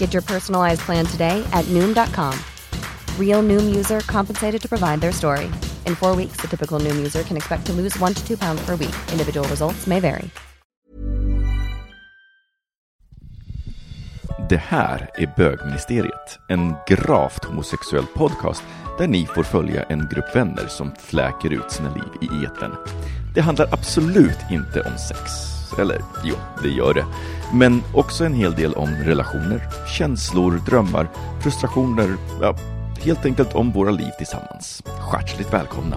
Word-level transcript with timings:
Get 0.00 0.14
your 0.14 0.22
personalized 0.22 0.80
plan 0.86 1.06
today 1.06 1.44
at 1.52 1.64
Noom.com. 1.66 2.32
Real 3.18 3.42
Noom 3.42 3.76
user 3.76 4.00
compensated 4.00 4.62
to 4.62 4.68
provide 4.68 5.00
their 5.00 5.12
story. 5.12 5.44
In 5.86 5.94
four 5.94 6.16
weeks, 6.16 6.40
the 6.40 6.48
typical 6.48 6.80
Noom 6.80 6.96
user 6.96 7.22
can 7.22 7.36
expect 7.36 7.66
to 7.66 7.72
lose 7.72 7.96
one 8.00 8.14
to 8.14 8.26
two 8.26 8.36
pounds 8.36 8.66
per 8.66 8.76
week. 8.76 8.94
Individual 9.12 9.48
results 9.48 9.86
may 9.86 10.00
vary. 10.00 10.30
Det 14.48 14.56
här 14.56 15.10
är 15.14 15.32
Bögministeriet, 15.36 16.38
en 16.48 16.74
gravt 16.86 17.44
homosexuell 17.44 18.06
podcast 18.06 18.62
där 18.98 19.06
ni 19.06 19.26
får 19.26 19.42
följa 19.42 19.82
en 19.82 20.08
grupp 20.08 20.36
vänner 20.36 20.66
som 20.68 20.92
fläker 20.98 21.52
ut 21.52 21.70
sina 21.70 21.94
liv 21.94 22.30
i 22.30 22.44
eten. 22.44 22.72
Det 23.34 23.40
handlar 23.40 23.68
absolut 23.72 24.38
inte 24.50 24.80
om 24.80 24.98
sex. 24.98 25.59
Eller 25.78 26.00
jo, 26.24 26.34
det 26.62 26.68
gör 26.68 26.94
det. 26.94 27.04
Men 27.52 27.82
också 27.94 28.24
en 28.24 28.34
hel 28.34 28.52
del 28.54 28.72
om 28.72 28.88
relationer, 29.04 29.60
känslor, 29.98 30.60
drömmar, 30.66 31.08
frustrationer, 31.42 32.08
ja, 32.42 32.56
helt 33.04 33.26
enkelt 33.26 33.54
om 33.54 33.72
våra 33.72 33.90
liv 33.90 34.10
tillsammans. 34.18 34.82
Hjärtligt 35.12 35.52
välkomna! 35.52 35.96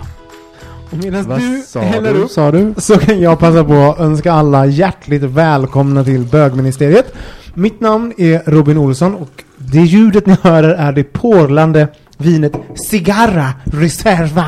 Och 0.91 0.97
medan 0.97 1.27
Vad 1.27 1.39
du 1.39 1.63
sa 1.67 1.79
häller 1.81 2.13
du? 2.13 2.19
upp 2.19 2.31
Sa 2.31 2.51
du? 2.51 2.73
så 2.77 2.97
kan 2.97 3.21
jag 3.21 3.39
passa 3.39 3.63
på 3.63 3.73
att 3.73 3.99
önska 3.99 4.31
alla 4.33 4.65
hjärtligt 4.65 5.23
välkomna 5.23 6.03
till 6.03 6.21
bögministeriet. 6.25 7.13
Mitt 7.53 7.79
namn 7.81 8.13
är 8.17 8.41
Robin 8.45 8.77
Olsson 8.77 9.15
och 9.15 9.43
det 9.57 9.79
ljudet 9.81 10.25
ni 10.25 10.37
hör 10.41 10.63
är 10.63 10.91
det 10.91 11.03
porlande 11.03 11.87
vinet 12.17 12.53
Cigarra 12.89 13.53
Reserva. 13.63 14.45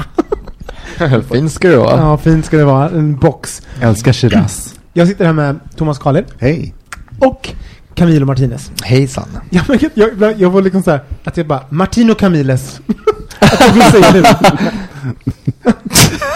Fint 1.31 1.51
ska 1.51 1.67
det 1.67 1.77
vara. 1.77 1.97
Ja, 1.97 2.17
fint 2.17 2.45
ska 2.45 2.57
det 2.57 2.65
vara. 2.65 2.89
En 2.89 3.15
box. 3.17 3.61
Älskar 3.81 4.13
Shiraz. 4.13 4.74
Jag 4.97 5.07
sitter 5.07 5.25
här 5.25 5.33
med 5.33 5.59
Thomas 5.75 5.99
Kahler 5.99 6.25
Hej. 6.39 6.73
och 7.19 7.49
Camilo 7.93 8.25
Martinez. 8.25 8.71
Hejsan. 8.83 9.27
Ja, 9.49 9.61
men 9.67 9.79
jag, 9.93 10.09
jag, 10.19 10.39
jag 10.41 10.49
var 10.49 10.61
liksom 10.61 10.83
så 10.83 10.91
här, 10.91 10.99
att 11.23 11.37
jag 11.37 11.47
bara, 11.47 11.61
Martino 11.69 12.15
Camiles. 12.15 12.81
att 13.39 13.59
jag 13.59 13.73
vill 13.73 13.83
säga 13.83 14.11
det. 14.11 14.19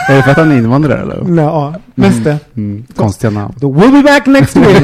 Är 0.09 0.15
det 0.15 0.23
för 0.23 0.31
att 0.31 0.37
han 0.37 0.51
är 0.51 0.57
invandrare 0.57 1.01
eller? 1.01 1.23
Nej, 1.23 1.45
ja, 1.45 1.75
mest 1.95 2.23
det. 2.23 2.37
Mm, 2.55 2.85
konstiga 2.95 3.31
namn. 3.31 3.53
Då 3.57 3.73
we'll 3.73 3.91
be 3.91 4.03
back 4.03 4.25
next 4.25 4.55
week! 4.55 4.81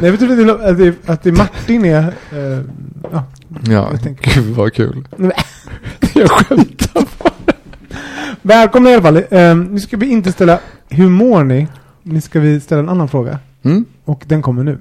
Nej, 0.00 0.10
jag 0.10 0.18
tror 0.18 0.50
att 0.68 0.78
det, 0.78 0.94
att 1.06 1.22
det, 1.22 1.32
Martin 1.32 1.84
är... 1.84 1.98
eh, 2.32 2.60
ja, 3.12 3.24
Ja, 3.66 3.90
Jag 4.02 4.16
gud 4.34 4.54
vad 4.56 4.74
kul. 4.74 5.08
Jag 6.14 6.30
skämtar. 6.30 7.04
Välkomna 8.42 8.90
i 8.90 8.92
alla 8.94 9.02
fall. 9.02 9.16
Eh, 9.16 9.54
nu 9.56 9.80
ska 9.80 9.96
vi 9.96 10.06
inte 10.10 10.32
ställa 10.32 10.58
hur 10.88 11.08
mår 11.08 11.44
ni? 11.44 11.66
Nu 12.02 12.20
ska 12.20 12.40
vi 12.40 12.60
ställa 12.60 12.80
en 12.80 12.88
annan 12.88 13.08
fråga. 13.08 13.38
Mm? 13.62 13.84
Och 14.04 14.24
den 14.26 14.42
kommer 14.42 14.64
nu. 14.64 14.78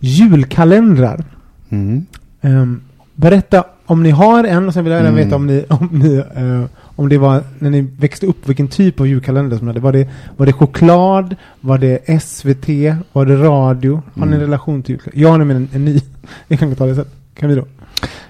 Julkalendrar. 0.00 1.24
Mm. 1.70 2.06
Ehm, 2.40 2.80
berätta 3.14 3.64
om 3.86 4.02
ni 4.02 4.10
har 4.10 4.44
en 4.44 4.68
och 4.68 4.74
sen 4.74 4.84
vill 4.84 4.92
jag 4.92 5.00
även 5.00 5.12
Mm. 5.12 5.24
veta 5.24 5.36
om 5.36 5.46
ni, 5.46 5.64
om 5.70 5.88
ni 5.92 6.16
eh, 6.16 6.64
om 6.96 7.08
det 7.08 7.18
var 7.18 7.42
när 7.58 7.70
ni 7.70 7.80
växte 7.80 8.26
upp 8.26 8.48
vilken 8.48 8.68
typ 8.68 9.00
av 9.00 9.06
julkalender 9.06 9.56
som 9.56 9.66
ni 9.66 9.70
hade. 9.70 9.80
Var 9.80 9.92
det, 9.92 10.08
var 10.36 10.46
det 10.46 10.52
choklad? 10.52 11.36
Var 11.60 11.78
det 11.78 12.22
SVT? 12.22 12.68
Var 13.12 13.26
det 13.26 13.36
radio? 13.36 13.94
Har 13.94 14.02
ni 14.14 14.22
en 14.22 14.28
Mm. 14.28 14.40
relation 14.40 14.82
till 14.82 14.92
julkalender? 14.92 15.22
Jag 15.22 15.30
har 15.30 15.38
nämligen 15.38 15.62
en, 15.62 15.76
en 15.76 15.84
ny. 15.84 16.00
Vi 16.48 16.56
kan 16.56 16.74
ta 16.74 16.86
det 16.86 16.94
sen. 16.94 17.04
Kan 17.34 17.48
vi 17.48 17.54
då? 17.54 17.64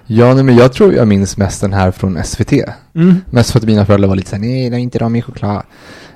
Ja, 0.07 0.33
nej, 0.33 0.43
men 0.43 0.55
jag 0.55 0.73
tror 0.73 0.93
jag 0.93 1.07
minns 1.07 1.37
mest 1.37 1.61
den 1.61 1.73
här 1.73 1.91
från 1.91 2.23
SVT. 2.23 2.53
Mm. 2.95 3.21
Mest 3.29 3.51
för 3.51 3.59
att 3.59 3.65
mina 3.65 3.85
föräldrar 3.85 4.07
var 4.09 4.15
lite 4.15 4.29
såhär, 4.29 4.41
nej, 4.43 4.69
nej 4.69 4.81
inte 4.81 4.99
de 4.99 5.15
i 5.15 5.21
choklad. 5.21 5.63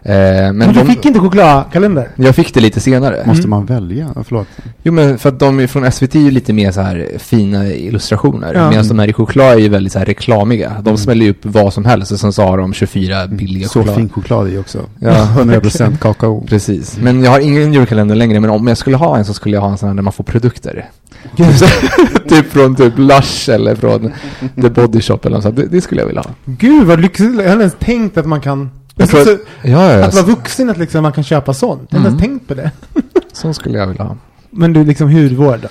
Eh, 0.03 0.13
men 0.13 0.57
Men 0.57 0.67
du 0.73 0.79
de, 0.79 0.85
fick 0.87 1.05
inte 1.05 1.19
chokladkalender? 1.19 2.07
jag 2.15 2.35
fick 2.35 2.53
det 2.53 2.59
lite 2.59 2.79
senare. 2.79 3.23
Måste 3.25 3.39
Mm. 3.41 3.49
man 3.49 3.65
välja? 3.65 4.11
Ja, 4.15 4.23
Förlåt. 4.23 4.47
Jo, 4.83 4.93
men 4.93 5.17
för 5.17 5.29
att 5.29 5.39
de 5.39 5.59
är 5.59 5.67
från 5.67 5.91
SVT 5.91 6.15
är 6.15 6.19
ju 6.19 6.31
lite 6.31 6.53
mer 6.53 6.71
så 6.71 6.81
här 6.81 7.07
fina 7.17 7.67
illustrationer. 7.67 8.53
Ja. 8.55 8.69
Medan 8.69 8.87
de 8.87 8.99
här 8.99 9.07
i 9.07 9.13
choklad 9.13 9.53
är 9.53 9.57
ju 9.57 9.69
väldigt 9.69 9.93
så 9.93 9.99
här 9.99 10.05
reklamiga. 10.05 10.69
De 10.69 10.89
Mm. 10.89 10.97
smäller 10.97 11.25
ju 11.25 11.31
upp 11.31 11.39
vad 11.45 11.73
som 11.73 11.85
helst 11.85 12.11
och 12.11 12.19
sen 12.19 12.33
så 12.33 12.43
har 12.43 12.57
de 12.57 12.73
24 12.73 13.27
billiga 13.27 13.67
Så 13.67 13.79
choklad. 13.79 13.95
fin 13.95 14.09
choklad 14.09 14.49
i 14.49 14.57
också. 14.57 14.79
Ja. 14.99 15.27
100% 15.37 15.97
kakao. 15.97 16.45
Precis. 16.47 16.97
Men 17.01 17.23
jag 17.23 17.31
har 17.31 17.39
ingen 17.39 17.73
julkalender 17.73 18.15
längre, 18.15 18.39
men 18.39 18.49
om 18.49 18.67
jag 18.67 18.77
skulle 18.77 18.97
ha 18.97 19.17
en 19.17 19.25
så 19.25 19.33
skulle 19.33 19.55
jag 19.57 19.61
ha 19.61 19.71
en 19.71 19.77
sån 19.77 19.89
här 19.89 19.95
där 19.95 20.03
man 20.03 20.13
får 20.13 20.23
produkter. 20.23 20.89
typ 22.29 22.51
från 22.51 22.75
typ 22.75 22.93
Lush 22.97 23.49
eller 23.49 23.75
från 23.75 24.11
The 24.61 24.69
Body 24.69 25.01
Shop 25.01 25.19
eller 25.23 25.35
något 25.35 25.43
sånt. 25.43 25.55
Det, 25.55 25.65
det 25.65 25.81
skulle 25.81 26.01
jag 26.01 26.07
vilja 26.07 26.21
ha. 26.21 26.29
Gud 26.45 26.87
vad 26.87 26.99
lyxigt. 27.01 27.35
Jag 27.35 27.45
inte 27.51 27.61
ens 27.61 27.75
tänkt 27.79 28.17
att 28.17 28.25
man 28.25 28.41
kan... 28.41 28.69
Jag 29.01 29.09
tror 29.09 29.23
så, 29.23 29.31
att- 29.33 29.39
Ja, 29.63 29.91
ja, 29.93 30.05
att 30.05 30.13
vara 30.13 30.25
vuxen, 30.25 30.69
att 30.69 30.77
liksom 30.77 31.03
man 31.03 31.11
kan 31.11 31.23
köpa 31.23 31.53
sånt. 31.53 31.87
Jag 31.89 31.99
har 31.99 32.09
inte 32.09 32.25
ens 32.25 32.39
tänkt 32.39 32.47
på 32.47 32.53
det. 32.53 32.71
Så 33.33 33.53
skulle 33.53 33.77
jag 33.77 33.87
vilja 33.87 34.03
ha. 34.03 34.17
Men 34.49 34.73
du, 34.73 34.83
liksom 34.85 35.09
hudvård 35.11 35.59
då? 35.61 35.67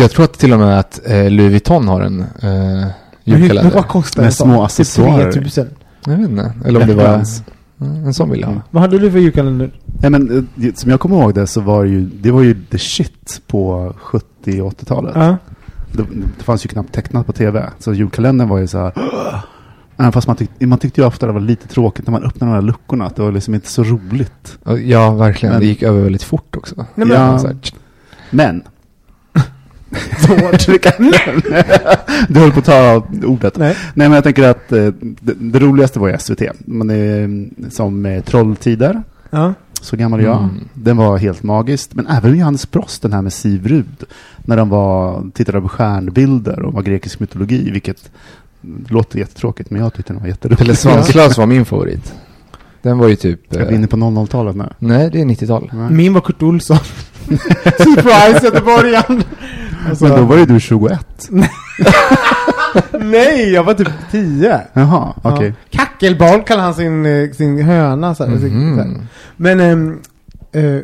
Jag 0.00 0.10
tror 0.10 0.24
att 0.24 0.32
till 0.38 0.52
och 0.52 0.58
med 0.58 0.78
att 0.78 1.00
eh, 1.06 1.30
Louis 1.30 1.50
Vuitton 1.50 1.88
har 1.88 2.00
en 2.00 2.20
eh, 2.20 2.26
Men 2.42 2.90
hur- 3.24 3.38
julkalender. 3.38 3.70
Vad 3.74 3.88
kostar 3.88 4.22
Med 4.22 4.26
en 4.26 4.32
sån? 4.32 4.48
små 4.48 4.56
Typ 4.56 4.64
accessoarer. 4.64 5.32
3000. 5.32 5.66
Jag 6.06 6.16
vet 6.16 6.28
inte. 6.30 6.52
Eller 6.64 6.80
om 6.82 6.86
det 6.88 6.94
var... 6.94 7.24
Mm, 7.80 8.04
En 8.06 8.14
sån 8.14 8.30
vill 8.30 8.40
jag 8.40 8.48
ha. 8.48 8.60
Vad 8.70 8.80
hade 8.82 8.98
du 8.98 9.10
för 9.10 9.18
julkalender? 9.18 9.70
Nej 10.00 10.10
men 10.10 10.48
eh, 10.62 10.72
som 10.74 10.90
jag 10.90 11.00
kommer 11.00 11.16
ihåg 11.16 11.34
det 11.34 11.46
så 11.46 11.60
var 11.60 11.84
det 11.84 11.90
ju, 11.90 12.00
det 12.20 12.30
var 12.30 12.42
ju 12.42 12.54
the 12.70 12.78
shit 12.78 13.40
på 13.46 13.92
70 13.98 14.60
och 14.60 14.72
80-talet. 14.72 15.12
Ja. 15.14 15.36
Det, 15.92 16.02
det 16.38 16.44
fanns 16.44 16.64
ju 16.64 16.68
knappt 16.68 16.92
tecknat 16.92 17.26
på 17.26 17.32
tv. 17.32 17.70
Så 17.78 17.92
julkalendern 17.94 18.48
var 18.48 18.58
ju 18.58 18.66
så 18.66 18.78
här. 18.78 18.92
Även 19.96 20.12
fast 20.12 20.26
man, 20.26 20.36
tyck, 20.36 20.50
man 20.60 20.78
tyckte 20.78 21.00
ju 21.00 21.06
ofta 21.06 21.26
det 21.26 21.32
var 21.32 21.40
lite 21.40 21.68
tråkigt 21.68 22.06
när 22.06 22.12
man 22.12 22.24
öppnade 22.24 22.52
de 22.52 22.54
här 22.54 22.62
luckorna. 22.62 23.06
Att 23.06 23.16
det 23.16 23.22
var 23.22 23.32
liksom 23.32 23.54
inte 23.54 23.68
så 23.68 23.84
roligt. 23.84 24.58
Ja, 24.84 25.14
verkligen. 25.14 25.52
Men- 25.52 25.60
Det 25.60 25.66
gick 25.66 25.82
över 25.82 26.02
väldigt 26.02 26.22
fort 26.22 26.56
också. 26.56 26.74
Nej, 26.76 26.86
men- 27.06 27.20
Ja. 27.20 27.38
Så 27.38 27.46
här, 27.46 27.56
Men. 28.30 28.62
du 32.28 32.40
höll 32.40 32.52
på 32.52 32.58
att 32.58 32.64
ta 32.64 33.02
ordet. 33.24 33.56
Nej. 33.56 33.76
Nej 33.94 34.08
men 34.08 34.12
jag 34.12 34.24
tänker 34.24 34.48
att 34.48 34.72
eh, 34.72 34.86
det, 35.00 35.34
det 35.38 35.58
roligaste 35.58 35.98
var 35.98 36.08
ju 36.08 36.18
SVT. 36.18 36.38
Det, 36.38 36.46
är, 36.94 37.48
som 37.70 38.06
eh, 38.06 38.22
Trolltider. 38.24 39.02
Ja. 39.30 39.54
Så 39.80 39.96
gammal 39.96 40.22
jag. 40.22 40.38
Mm. 40.38 40.50
Den 40.74 40.96
var 40.96 41.18
helt 41.18 41.42
magiskt. 41.42 41.94
Men 41.94 42.06
även 42.06 42.38
Johannes 42.38 42.70
Brost, 42.70 43.02
den 43.02 43.12
här 43.12 43.22
med 43.22 43.32
Siv 43.32 43.66
Rud. 43.68 44.04
När 44.38 44.56
de 44.56 44.68
var, 44.68 45.24
tittade 45.34 45.60
på 45.60 45.68
stjärnbilder 45.68 46.62
och 46.62 46.72
var 46.72 46.82
grekisk 46.82 47.20
mytologi. 47.20 47.70
Vilket 47.70 48.10
låter 48.88 49.18
jättetråkigt, 49.18 49.70
men 49.70 49.82
jag 49.82 49.94
tyckte 49.94 50.12
den 50.12 50.20
var 50.22 50.28
jätterolig. 50.28 50.58
Pelle 50.58 50.76
Svanslös 50.76 51.38
var 51.38 51.46
min 51.46 51.64
favorit. 51.64 52.14
Den 52.82 52.98
var 52.98 53.08
ju 53.08 53.16
typ... 53.16 53.54
Är 53.56 53.66
vi 53.66 53.74
inne 53.74 53.86
på 53.86 53.96
00-talet 53.96 54.56
nu? 54.56 54.64
nej, 54.78 55.10
det 55.12 55.20
är 55.20 55.24
90-tal. 55.24 55.70
Nej. 55.72 55.90
Min 55.90 56.12
var 56.14 56.20
Kurt 56.20 56.42
Olsson. 56.42 56.76
Surprise 57.78 58.40
göteborgaren! 58.44 59.22
Alltså, 59.88 60.04
Men 60.04 60.16
då 60.16 60.22
var 60.22 60.36
ju 60.36 60.46
du 60.46 60.60
21. 60.60 61.28
Nej, 63.00 63.52
jag 63.52 63.64
var 63.64 63.74
typ 63.74 63.88
10. 64.10 64.60
Jaha, 64.72 65.14
okej. 65.22 65.54
Ja. 65.70 65.78
Kackelboll 65.78 66.42
kallar 66.42 66.62
han 66.62 66.74
sin, 66.74 67.06
eh, 67.06 67.30
sin 67.30 67.62
höna. 67.64 68.14
Så 68.14 68.24
här, 68.24 68.30
Mhm. 68.30 68.76
så 68.76 68.82
här. 68.82 68.96
Men 69.36 69.60
ehm, 69.60 69.98
eh, 70.52 70.80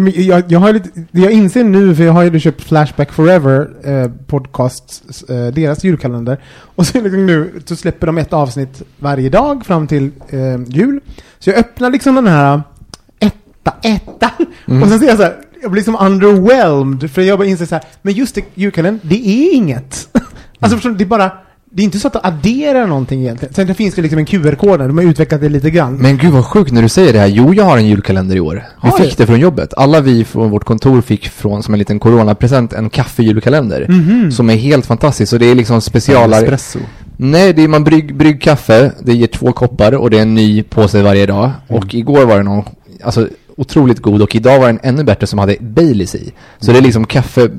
men 0.00 0.12
jag, 0.16 0.44
jag 0.48 0.58
har 0.58 0.72
lite, 0.72 0.88
jag 1.10 1.32
inser 1.32 1.64
nu, 1.64 1.94
för 1.94 2.04
jag 2.04 2.12
har 2.12 2.22
ju 2.22 2.40
köpt 2.40 2.62
Flashback 2.62 3.12
Forever 3.12 3.68
eh, 3.84 4.10
podcast, 4.26 5.04
eh, 5.28 5.46
deras 5.46 5.84
julkalender. 5.84 6.40
Och 6.48 6.86
så 6.86 7.00
liksom 7.00 7.26
nu 7.26 7.52
så 7.64 7.76
släpper 7.76 8.06
de 8.06 8.18
ett 8.18 8.32
avsnitt 8.32 8.82
varje 8.98 9.28
dag 9.28 9.66
fram 9.66 9.86
till 9.86 10.10
eh, 10.28 10.60
jul. 10.66 11.00
Så 11.38 11.50
jag 11.50 11.58
öppnar 11.58 11.90
liksom 11.90 12.14
den 12.14 12.26
här 12.26 12.62
etta, 13.18 13.74
etta. 13.82 14.30
Mm. 14.68 14.82
Och 14.82 14.88
sen 14.88 14.98
ser 14.98 15.06
jag 15.06 15.16
så 15.16 15.22
här, 15.22 15.36
jag 15.62 15.70
blir 15.70 15.80
liksom 15.80 15.96
underwhelmed. 16.00 17.10
För 17.10 17.22
jag 17.22 17.38
bara 17.38 17.48
inser 17.48 17.66
så 17.66 17.74
här, 17.74 17.84
men 18.02 18.14
just 18.14 18.34
det, 18.34 18.44
julkalendern, 18.54 19.08
det 19.08 19.28
är 19.28 19.54
inget. 19.54 20.08
alltså 20.60 20.76
förstår 20.76 20.90
du, 20.90 20.96
det 20.96 21.04
är 21.04 21.06
bara 21.06 21.32
det 21.76 21.82
är 21.82 21.84
inte 21.84 21.98
så 21.98 22.06
att 22.06 22.12
de 22.12 22.20
adderar 22.22 22.86
någonting 22.86 23.20
egentligen. 23.20 23.54
Sen 23.54 23.74
finns 23.74 23.94
det 23.94 24.02
liksom 24.02 24.18
en 24.18 24.26
QR-kod 24.26 24.80
där, 24.80 24.88
de 24.88 24.98
har 24.98 25.04
utvecklat 25.04 25.40
det 25.40 25.48
lite 25.48 25.70
grann. 25.70 25.96
Men 25.96 26.18
gud 26.18 26.32
vad 26.32 26.44
sjukt 26.44 26.72
när 26.72 26.82
du 26.82 26.88
säger 26.88 27.12
det 27.12 27.18
här. 27.18 27.26
Jo, 27.26 27.54
jag 27.54 27.64
har 27.64 27.78
en 27.78 27.86
julkalender 27.86 28.36
i 28.36 28.40
år. 28.40 28.64
Vi 28.82 28.88
Har 28.88 28.98
fick 28.98 29.18
det 29.18 29.26
från 29.26 29.40
jobbet. 29.40 29.74
Alla 29.76 30.00
vi 30.00 30.24
från 30.24 30.50
vårt 30.50 30.64
kontor 30.64 31.00
fick 31.00 31.28
från, 31.28 31.62
som 31.62 31.74
en 31.74 31.78
liten 31.78 31.98
coronapresent, 31.98 32.72
en 32.72 32.90
kaffejulkalender. 32.90 33.86
Mhm. 33.88 34.32
Som 34.32 34.50
är 34.50 34.54
helt 34.54 34.86
fantastisk. 34.86 35.32
Och 35.32 35.38
det 35.38 35.46
är 35.46 35.54
liksom 35.54 35.80
specialare. 35.80 36.42
Espresso. 36.42 36.78
Nej, 37.16 37.52
det 37.52 37.62
är 37.62 37.68
man 37.68 37.84
brygg, 37.84 38.16
brygg 38.16 38.42
kaffe, 38.42 38.92
det 39.02 39.14
ger 39.14 39.26
två 39.26 39.52
koppar 39.52 39.92
och 39.92 40.10
det 40.10 40.18
är 40.18 40.22
en 40.22 40.34
ny 40.34 40.62
påse 40.62 41.02
varje 41.02 41.26
dag. 41.26 41.44
Mm. 41.68 41.82
Och 41.82 41.94
igår 41.94 42.26
var 42.26 42.36
det 42.36 42.42
någon, 42.42 42.64
alltså 43.02 43.28
otroligt 43.56 43.98
god 43.98 44.22
och 44.22 44.36
idag 44.36 44.58
var 44.58 44.66
den 44.66 44.80
ännu 44.82 45.04
bättre 45.04 45.26
som 45.26 45.38
hade 45.38 45.56
Baileys 45.60 46.14
i. 46.14 46.32
Så 46.58 46.72
det 46.72 46.78
är 46.78 46.82
liksom 46.82 47.06
kaffe, 47.06 47.50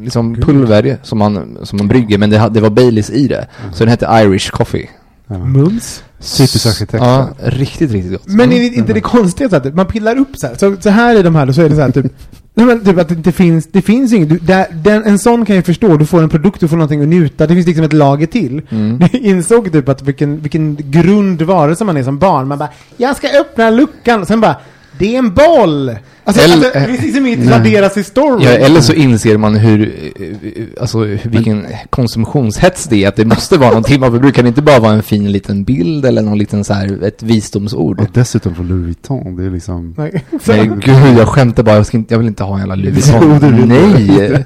liksom 0.00 0.34
pulver 0.34 0.98
som 1.02 1.18
man, 1.18 1.58
som 1.62 1.76
man 1.76 1.88
brygger 1.88 2.18
men 2.18 2.30
det, 2.30 2.48
det 2.52 2.60
var 2.60 2.70
Baileys 2.70 3.10
i 3.10 3.28
det. 3.28 3.46
Så 3.72 3.84
den 3.84 3.88
hette 3.88 4.06
Irish 4.06 4.50
Coffee. 4.50 4.88
Ja. 5.26 5.38
Mums. 5.38 6.02
Typiskt 6.36 6.66
arkitekt. 6.66 7.04
Ja, 7.04 7.28
riktigt, 7.38 7.92
riktigt 7.92 8.12
gott. 8.12 8.26
Men 8.26 8.52
är 8.52 8.58
det 8.58 8.66
inte 8.66 8.92
det 8.92 9.00
konstiga 9.00 9.50
så 9.50 9.56
att 9.56 9.74
man 9.74 9.86
pillar 9.86 10.18
upp 10.18 10.36
så 10.36 10.46
här? 10.46 10.54
Så, 10.54 10.76
så 10.80 10.90
här 10.90 11.18
i 11.18 11.22
de 11.22 11.34
här 11.34 11.46
då, 11.46 11.52
så 11.52 11.62
är 11.62 11.68
det 11.68 11.74
så 11.74 11.80
här 11.80 11.90
typ 11.90 12.06
Nej 12.54 12.66
men 12.66 12.84
typ 12.84 12.98
att 12.98 13.08
det 13.08 13.14
inte 13.14 13.32
finns, 13.32 13.66
det 13.66 13.82
finns 13.82 14.12
inget, 14.12 14.28
du, 14.28 14.38
där, 14.38 14.66
den, 14.72 15.04
en 15.04 15.18
sån 15.18 15.46
kan 15.46 15.56
jag 15.56 15.66
förstå, 15.66 15.96
du 15.96 16.06
får 16.06 16.22
en 16.22 16.28
produkt, 16.28 16.60
du 16.60 16.68
får 16.68 16.76
någonting 16.76 17.02
att 17.02 17.08
njuta, 17.08 17.46
det 17.46 17.54
finns 17.54 17.66
liksom 17.66 17.84
ett 17.84 17.92
lager 17.92 18.26
till. 18.26 18.62
Mm. 18.68 19.00
Jag 19.12 19.14
insåg 19.14 19.72
typ 19.72 19.88
att 19.88 20.02
vilken, 20.02 20.40
vilken 20.40 20.76
grund 20.90 21.42
varelse 21.42 21.84
man 21.84 21.96
är 21.96 22.02
som 22.02 22.18
barn, 22.18 22.48
man 22.48 22.58
bara 22.58 22.68
Jag 22.96 23.16
ska 23.16 23.40
öppna 23.40 23.70
luckan, 23.70 24.20
och 24.20 24.26
sen 24.26 24.40
bara 24.40 24.56
Det 24.98 25.14
är 25.14 25.18
en 25.18 25.34
boll! 25.34 25.96
Alltså, 26.28 26.42
Eller- 26.42 26.54
alltså 26.54 26.78
det 26.80 26.86
finns 26.86 27.02
liksom 27.02 27.26
inget 27.26 27.50
raderas 27.50 27.96
i 27.96 28.04
story. 28.04 28.44
Ja, 28.44 28.50
eller 28.50 28.80
så 28.80 28.92
inser 28.92 29.36
man 29.36 29.54
hur, 29.54 29.94
eh, 30.16 30.80
alltså 30.80 30.98
vilken 31.24 31.66
konsumtionshets 31.90 32.84
det 32.84 33.04
är. 33.04 33.08
Att 33.08 33.16
det 33.16 33.24
måste 33.24 33.58
vara 33.58 33.68
någonting 33.68 34.00
man 34.00 34.32
kan 34.32 34.46
inte 34.46 34.62
bara 34.62 34.78
vara 34.80 34.92
en 34.92 35.02
fin 35.02 35.32
liten 35.32 35.64
bild 35.64 36.06
eller 36.06 36.22
någon 36.22 36.38
liten 36.38 36.64
så 36.64 36.72
här, 36.74 37.04
ett 37.04 37.22
visdomsord. 37.22 38.00
Och 38.00 38.06
dessutom 38.12 38.54
från 38.54 38.68
Louis 38.68 38.84
Vuitton. 38.84 39.36
Det 39.36 39.44
är 39.44 39.50
liksom... 39.50 39.94
Nej. 39.98 40.24
Nej, 40.46 40.66
gud, 40.66 41.18
jag 41.18 41.28
skämtar 41.28 41.62
bara. 41.62 41.76
Jag, 41.76 41.86
ska 41.86 41.96
inte, 41.96 42.14
jag 42.14 42.18
vill 42.18 42.28
inte 42.28 42.44
ha 42.44 42.54
en 42.54 42.58
jävla 42.58 42.74
Louis 42.74 43.08
Vuitton. 43.12 43.68
Nej! 43.68 44.44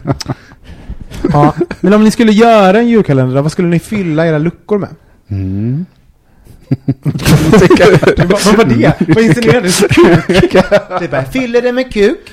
ja. 1.33 1.55
Men 1.81 1.93
om 1.93 2.05
ni 2.05 2.11
skulle 2.11 2.33
göra 2.33 2.79
en 2.79 2.89
julkalender, 2.89 3.43
vad 3.43 3.53
skulle 3.53 3.69
ni 3.69 3.79
fylla 3.79 4.27
era 4.27 4.39
luckor 4.39 4.79
med? 4.79 4.89
Mm. 5.29 5.87
vad, 8.17 8.45
vad 8.45 8.57
var 8.57 8.65
det? 8.65 8.93
Vad 9.09 9.25
insinuerade 9.25 9.69
du? 9.69 9.89
Kuk? 9.89 10.53
Det 11.01 11.11
bara, 11.11 11.25
fyller 11.25 11.63
det 11.63 11.73
med 11.73 11.93
kuk? 11.93 12.33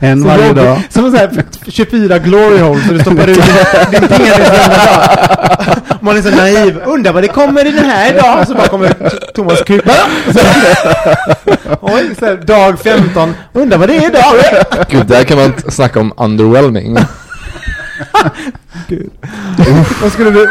En 0.00 0.22
Så 0.22 0.28
varje 0.28 0.52
dag. 0.52 0.80
Som 0.90 1.10
så 1.10 1.16
här 1.16 1.44
24 1.68 2.18
glory 2.18 2.58
holes 2.58 2.86
så 2.86 2.92
du 2.92 3.00
stoppar 3.00 3.28
ut 3.28 3.36
din, 3.36 4.00
din 4.00 4.08
penis 4.08 4.48
dag. 4.48 5.08
Man 6.00 6.16
är 6.16 6.22
så 6.22 6.30
naiv. 6.30 6.80
Undrar 6.84 7.12
vad 7.12 7.22
det 7.22 7.28
kommer 7.28 7.66
i 7.66 7.70
den 7.70 7.84
här 7.84 8.14
idag? 8.14 8.48
Så 8.48 8.54
bara 8.54 8.68
kommer 8.68 8.88
Thomas 9.34 9.62
kuk. 9.62 9.84
Oj, 11.80 12.14
så 12.18 12.26
här, 12.26 12.36
dag 12.46 12.80
15. 12.80 13.34
Undrar 13.52 13.78
vad 13.78 13.88
det 13.88 13.96
är 13.96 14.08
idag? 14.08 14.34
Gud, 14.90 15.06
där 15.06 15.24
kan 15.24 15.38
man 15.38 15.52
snacka 15.68 16.00
om 16.00 16.12
underwhelming. 16.16 16.98
Vad 20.02 20.12
skulle 20.12 20.30
du... 20.30 20.48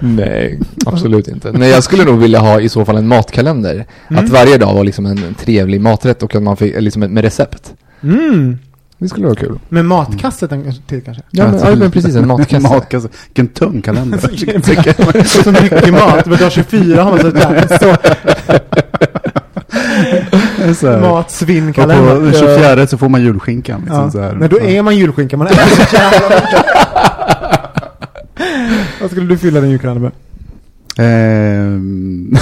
Nej, 0.00 0.60
absolut 0.86 1.28
inte. 1.28 1.52
Nej, 1.52 1.70
jag 1.70 1.84
skulle 1.84 2.04
nog 2.04 2.18
vilja 2.18 2.38
ha 2.38 2.60
i 2.60 2.68
så 2.68 2.84
fall 2.84 2.96
en 2.96 3.08
matkalender. 3.08 3.86
Att 4.08 4.28
varje 4.28 4.58
dag 4.58 4.74
var 4.74 4.84
liksom 4.84 5.06
en 5.06 5.34
trevlig 5.34 5.80
maträtt 5.80 6.22
och 6.22 6.34
att 6.34 6.42
man 6.42 6.56
fick, 6.56 6.80
liksom 6.80 7.00
med 7.00 7.24
recept. 7.24 7.74
Mm. 8.02 8.58
Det 8.98 9.08
skulle 9.08 9.26
vara 9.26 9.36
kul. 9.36 9.58
Med 9.68 9.84
matkasse 9.84 10.48
kanske- 10.48 10.82
till 10.86 11.02
kanske? 11.02 11.22
Ja, 11.30 11.50
men, 11.50 11.60
ja, 11.60 11.76
men 11.76 11.90
precis, 11.90 12.16
en 12.16 12.26
matkasse. 12.28 12.60
Matkasse. 12.68 13.08
Vilken 13.26 13.48
tung 13.48 13.82
kalender. 13.82 14.18
Så 15.42 15.52
mycket 15.52 15.92
mat. 15.92 16.26
Men 16.26 16.38
dag 16.38 16.52
24 16.52 17.02
har 17.02 17.10
man 17.10 17.20
så, 17.20 17.30
där, 17.30 17.66
så 17.78 17.96
så 20.74 20.86
här. 20.86 20.96
Och 20.96 21.02
på 21.02 21.14
matsvinnkalender. 21.14 22.20
den 22.20 22.32
24 22.32 22.86
så 22.86 22.98
får 22.98 23.08
man 23.08 23.22
julskinkan. 23.22 23.80
Liksom, 23.80 23.96
Ja, 23.96 24.10
så 24.10 24.20
här. 24.20 24.32
men 24.32 24.48
då 24.50 24.60
är 24.60 24.82
man 24.82 24.96
julskinka. 24.96 25.36
Man 25.36 25.46
är 25.46 25.52
så 25.54 25.96
jävla 25.96 26.28
mycket. 26.28 26.64
Vad 29.00 29.10
skulle 29.10 29.26
du 29.26 29.38
fylla 29.38 29.60
din 29.60 29.70
julkalender 29.70 30.02
med? 30.02 30.12
Ehm... 30.98 32.36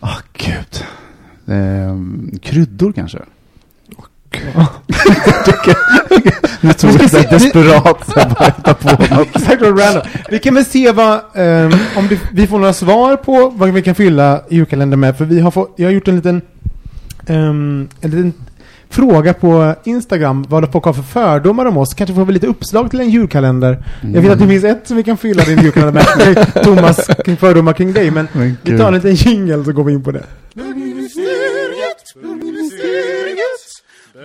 Åh, 0.00 0.18
gud. 0.32 0.84
Ehm, 1.46 2.30
kryddor 2.42 2.92
kanske? 2.92 3.18
Nu 6.60 6.72
tog 6.72 6.90
jag 6.90 7.10
så 7.10 7.16
desperat 7.16 8.06
så 8.06 8.12
jag 8.18 8.28
bara 8.28 8.44
hittade 8.44 8.74
på 8.74 9.14
något. 9.14 9.28
Exakt 9.36 9.62
vad 9.62 9.80
random. 9.80 10.02
Vi 10.30 10.38
kan 10.38 10.54
väl 10.54 10.64
se 10.64 10.92
vad, 10.92 11.20
ehm, 11.34 11.72
om 11.96 12.08
det, 12.08 12.18
vi 12.32 12.46
får 12.46 12.58
några 12.58 12.72
svar 12.72 13.16
på 13.16 13.52
vad 13.56 13.72
vi 13.72 13.82
kan 13.82 13.94
fylla 13.94 14.42
julkalendern 14.50 15.00
med. 15.00 15.18
För 15.18 15.24
vi 15.24 15.40
har 15.40 15.50
fått, 15.50 15.74
jag 15.76 15.86
har 15.86 15.92
gjort 15.92 16.08
en 16.08 16.16
liten, 16.16 16.40
ehm, 17.26 17.88
en 18.00 18.10
liten 18.10 18.32
fråga 18.90 19.34
på 19.34 19.74
Instagram 19.84 20.46
vad 20.48 20.72
folk 20.72 20.84
har 20.84 20.92
för 20.92 21.02
fördomar 21.02 21.64
om 21.64 21.76
oss. 21.76 21.94
Kanske 21.94 22.14
får 22.14 22.24
vi 22.24 22.32
lite 22.32 22.46
uppslag 22.46 22.90
till 22.90 23.00
en 23.00 23.10
julkalender. 23.10 23.84
Jag 24.14 24.22
vet 24.22 24.30
att 24.32 24.38
det 24.38 24.48
finns 24.48 24.64
ett 24.64 24.88
som 24.88 24.96
vi 24.96 25.02
kan 25.02 25.16
fylla 25.16 25.44
din 25.44 25.58
julkalender 25.62 26.04
med. 26.18 26.64
Thomas, 26.64 27.10
kring 27.24 27.36
fördomar 27.36 27.72
kring 27.72 27.92
dig. 27.92 28.10
Men 28.10 28.28
vi 28.62 28.78
tar 28.78 28.88
en 28.88 28.94
liten 28.94 29.14
jingle 29.14 29.64
så 29.64 29.72
går 29.72 29.84
vi 29.84 29.92
in 29.92 30.02
på 30.02 30.10
det. 30.12 30.22
Nej, 34.16 34.22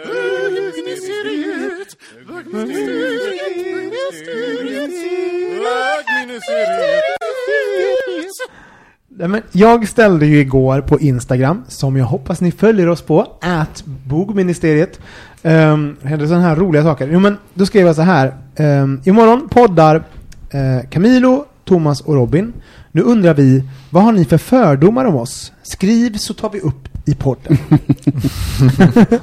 men 9.28 9.42
jag 9.52 9.88
ställde 9.88 10.26
ju 10.26 10.40
igår 10.40 10.82
på 10.82 11.00
Instagram, 11.00 11.64
som 11.68 11.98
jag 11.98 12.06
hoppas 12.06 12.42
ni 12.42 12.52
följer 12.52 12.88
oss 12.88 13.02
på, 13.02 13.38
at 13.42 13.84
bogministeriet. 13.86 15.00
Ehm, 15.44 15.74
um, 15.74 15.98
hände 16.04 16.28
sådana 16.28 16.44
här 16.44 16.56
roliga 16.56 16.84
saker. 16.84 17.10
Jo 17.12 17.20
men, 17.20 17.38
då 17.54 17.66
skrev 17.66 17.88
jag 17.88 17.96
så 17.96 18.02
här. 18.02 18.34
Um, 18.58 19.02
imorgon 19.06 19.50
poddar 19.50 19.96
uh, 19.96 20.90
Camilo, 20.90 21.46
Thomas 21.66 22.02
och 22.02 22.16
Robin. 22.16 22.54
Nu 22.92 23.02
undrar 23.02 23.34
vi, 23.34 23.64
vad 23.90 24.04
har 24.04 24.12
ni 24.12 24.26
för 24.26 24.38
fördomar 24.38 25.06
om 25.06 25.16
oss? 25.16 25.52
Skriv 25.64 26.18
så 26.18 26.34
tar 26.34 26.50
vi 26.50 26.60
upp 26.60 26.89
i. 27.12 27.58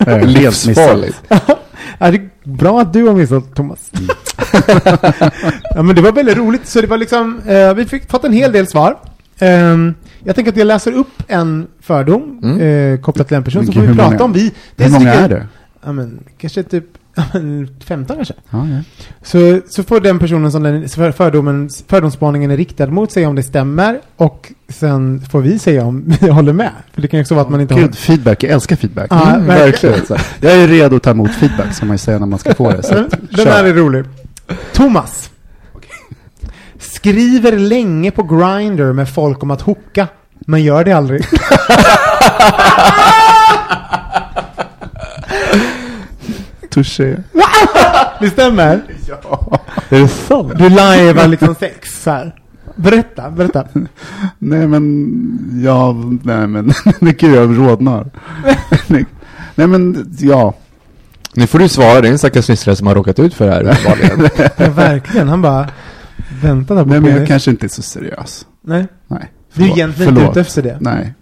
Eh, 0.06 0.16
missat. 0.16 0.28
Livsfarligt. 0.28 1.22
Ja, 1.98 2.10
det 2.10 2.16
är 2.16 2.28
bra 2.44 2.80
att 2.80 2.92
du 2.92 3.02
har 3.06 3.14
missat 3.14 3.54
Thomas. 3.54 3.90
ja, 5.74 5.82
men 5.82 5.96
det 5.96 6.02
var 6.02 6.12
väldigt 6.12 6.36
roligt. 6.36 6.66
Så 6.66 6.80
det 6.80 6.86
var 6.86 6.98
liksom, 6.98 7.40
eh, 7.46 7.74
vi 7.74 7.84
fick 7.84 8.10
fått 8.10 8.24
en 8.24 8.32
hel 8.32 8.52
del 8.52 8.66
svar. 8.66 8.96
Ehm, 9.38 9.94
jag 10.24 10.34
tänker 10.36 10.52
att 10.52 10.58
jag 10.58 10.66
läser 10.66 10.92
upp 10.92 11.22
en 11.28 11.66
fördom 11.80 12.40
Mm. 12.42 12.60
eh, 12.94 13.00
kopplat 13.00 13.28
till 13.28 13.36
en 13.36 13.44
person, 13.44 13.66
så 13.66 13.72
får 13.72 13.80
vi 13.80 13.86
hur 13.86 13.94
prata 13.94 14.10
många- 14.10 14.24
om 14.24 14.32
vi. 14.32 14.40
Hur 14.42 14.50
dels 14.76 14.92
många 14.92 15.14
är 15.14 15.28
det? 15.28 15.46
Ja, 15.84 15.92
men, 15.92 16.18
kanske 16.38 16.62
typ 16.62 16.84
15 17.84 18.16
kanske. 18.16 18.34
Ja, 18.50 18.66
ja. 18.68 18.80
Så, 19.22 19.60
så 19.68 19.82
får 19.82 20.00
den 20.00 20.18
personen 20.18 20.52
som 20.52 20.62
den 20.62 20.88
för- 20.88 21.12
fördomen, 21.12 21.70
fördomsspaningen 21.88 22.50
är 22.50 22.56
riktad 22.56 22.86
mot 22.86 23.12
säga 23.12 23.28
om 23.28 23.34
det 23.34 23.42
stämmer 23.42 24.00
och 24.16 24.52
sen 24.68 25.20
får 25.30 25.40
vi 25.40 25.58
säga 25.58 25.84
om 25.84 26.04
vi 26.20 26.28
håller 26.28 26.52
med. 26.52 26.70
För 26.94 27.02
det 27.02 27.08
kan 27.08 27.18
ju 27.18 27.22
också 27.22 27.34
vara 27.34 27.44
att 27.44 27.50
man 27.50 27.60
inte 27.60 27.74
Gud, 27.74 27.96
feedback. 27.96 28.42
Jag 28.42 28.52
älskar 28.52 28.76
feedback. 28.76 29.06
Ja, 29.10 29.34
Mm, 29.34 29.46
verkligen. 29.46 29.94
verkligen. 29.94 30.22
Jag 30.40 30.52
är 30.52 30.68
redo 30.68 30.96
att 30.96 31.02
ta 31.02 31.10
emot 31.10 31.30
feedback, 31.30 31.74
som 31.74 31.88
man 31.88 31.94
ju 31.94 31.98
säger 31.98 32.18
när 32.18 32.26
man 32.26 32.38
ska 32.38 32.54
få 32.54 32.70
det. 32.70 32.82
Så 32.82 32.94
Den, 32.94 33.04
att, 33.04 33.12
den 33.30 33.46
här 33.48 33.64
är 33.64 33.74
rolig. 33.74 34.04
Thomas. 34.72 35.30
Skriver 36.78 37.58
länge 37.58 38.10
på 38.10 38.22
Grindr 38.22 38.92
med 38.92 39.08
folk 39.08 39.42
om 39.42 39.50
att 39.50 39.60
hooka, 39.60 40.06
men 40.40 40.62
gör 40.62 40.84
det 40.84 40.92
aldrig. 40.92 41.24
Touché. 46.76 47.16
Det 48.20 48.30
stämmer? 48.30 48.82
Är 49.88 50.00
det 50.00 50.08
sant? 50.08 50.52
Du 50.58 50.68
lajvar 50.68 51.26
liksom 51.28 51.54
sex 51.54 52.02
så 52.02 52.10
här. 52.10 52.34
Berätta, 52.74 53.30
berätta. 53.30 53.64
Nej 54.38 54.66
men, 54.66 55.60
ja, 55.64 55.92
nej 56.22 56.46
men, 56.46 56.72
gud 57.00 57.34
jag 57.34 57.58
rodnar. 57.58 58.10
nej, 59.54 59.66
men, 59.66 60.16
ja. 60.20 60.54
Nu 61.34 61.46
får 61.46 61.58
du 61.58 61.68
svara, 61.68 62.00
det 62.00 62.08
är 62.08 62.12
en 62.12 62.18
stackars 62.18 62.48
lyssnare 62.48 62.76
som 62.76 62.86
har 62.86 62.94
råkat 62.94 63.18
ut 63.18 63.34
för 63.34 63.46
det 63.46 63.52
här 63.52 63.62
uppenbarligen. 63.62 64.30
Ja, 64.56 64.70
verkligen. 64.70 65.28
Han 65.28 65.42
bara, 65.42 65.68
vänta 66.42 66.74
där 66.74 66.82
på 66.82 66.88
Nej 66.88 67.00
men 67.00 67.16
jag 67.16 67.26
kanske 67.26 67.50
inte 67.50 67.66
är 67.66 67.68
så 67.68 67.82
seriös. 67.82 68.46
Nej. 68.64 68.86
Nej. 69.08 69.32
Du 69.54 69.62
är 69.62 69.66
Förlåt. 69.66 69.78
egentligen 69.78 70.16
inte 70.16 70.30
ute 70.30 70.40
efter 70.40 70.62
det. 70.62 70.76
Nej. 70.80 71.14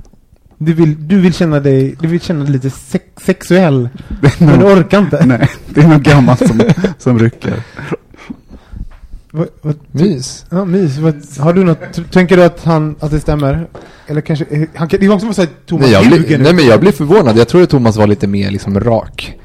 Du 0.65 0.73
vill, 0.73 1.09
du 1.09 1.21
vill 1.21 1.35
känna 1.35 1.61
dig, 1.61 1.97
du 2.01 2.09
vill 2.09 2.21
känna 2.21 2.45
dig 2.45 2.53
lite 2.53 2.71
sex, 2.71 3.05
sexuell. 3.27 3.89
Det 4.23 4.27
är 4.43 4.47
Men 4.47 4.59
du 4.59 4.65
orkar 4.65 4.99
inte. 4.99 5.27
nej, 5.27 5.49
det 5.69 5.81
är 5.81 5.89
nog 5.89 6.03
gammalt 6.03 6.49
som, 6.49 6.63
som 6.99 7.19
rycker. 7.19 7.63
Vad, 9.31 9.49
vad, 9.63 9.77
Mys. 9.93 10.45
ja, 10.51 10.65
mys. 10.65 10.99
Vad, 10.99 11.15
har 11.39 11.53
du 11.53 11.65
något, 11.65 12.13
tänker 12.13 12.37
du 12.37 12.45
att 12.45 12.65
han, 12.65 12.97
att 13.01 13.11
det 13.11 13.21
stämmer? 13.21 13.67
Eller 14.07 14.21
kanske, 14.21 14.45
eh, 14.51 14.63
han, 14.75 14.89
kan- 14.89 15.01
det 15.01 15.07
är 15.07 15.13
också 15.13 15.33
så 15.33 15.43
att 15.43 15.67
Thomas 15.67 15.83
Nej 15.87 15.93
jag, 15.93 16.11
nu. 16.11 16.39
nej 16.39 16.55
men 16.55 16.67
jag 16.67 16.81
blir 16.81 16.93
förvånad. 16.93 17.37
Jag 17.39 17.49
trodde 17.49 17.67
Thomas 17.67 17.97
var 17.97 18.07
lite 18.07 18.27
mer 18.27 18.51
liksom 18.51 18.81
rak. 18.81 19.39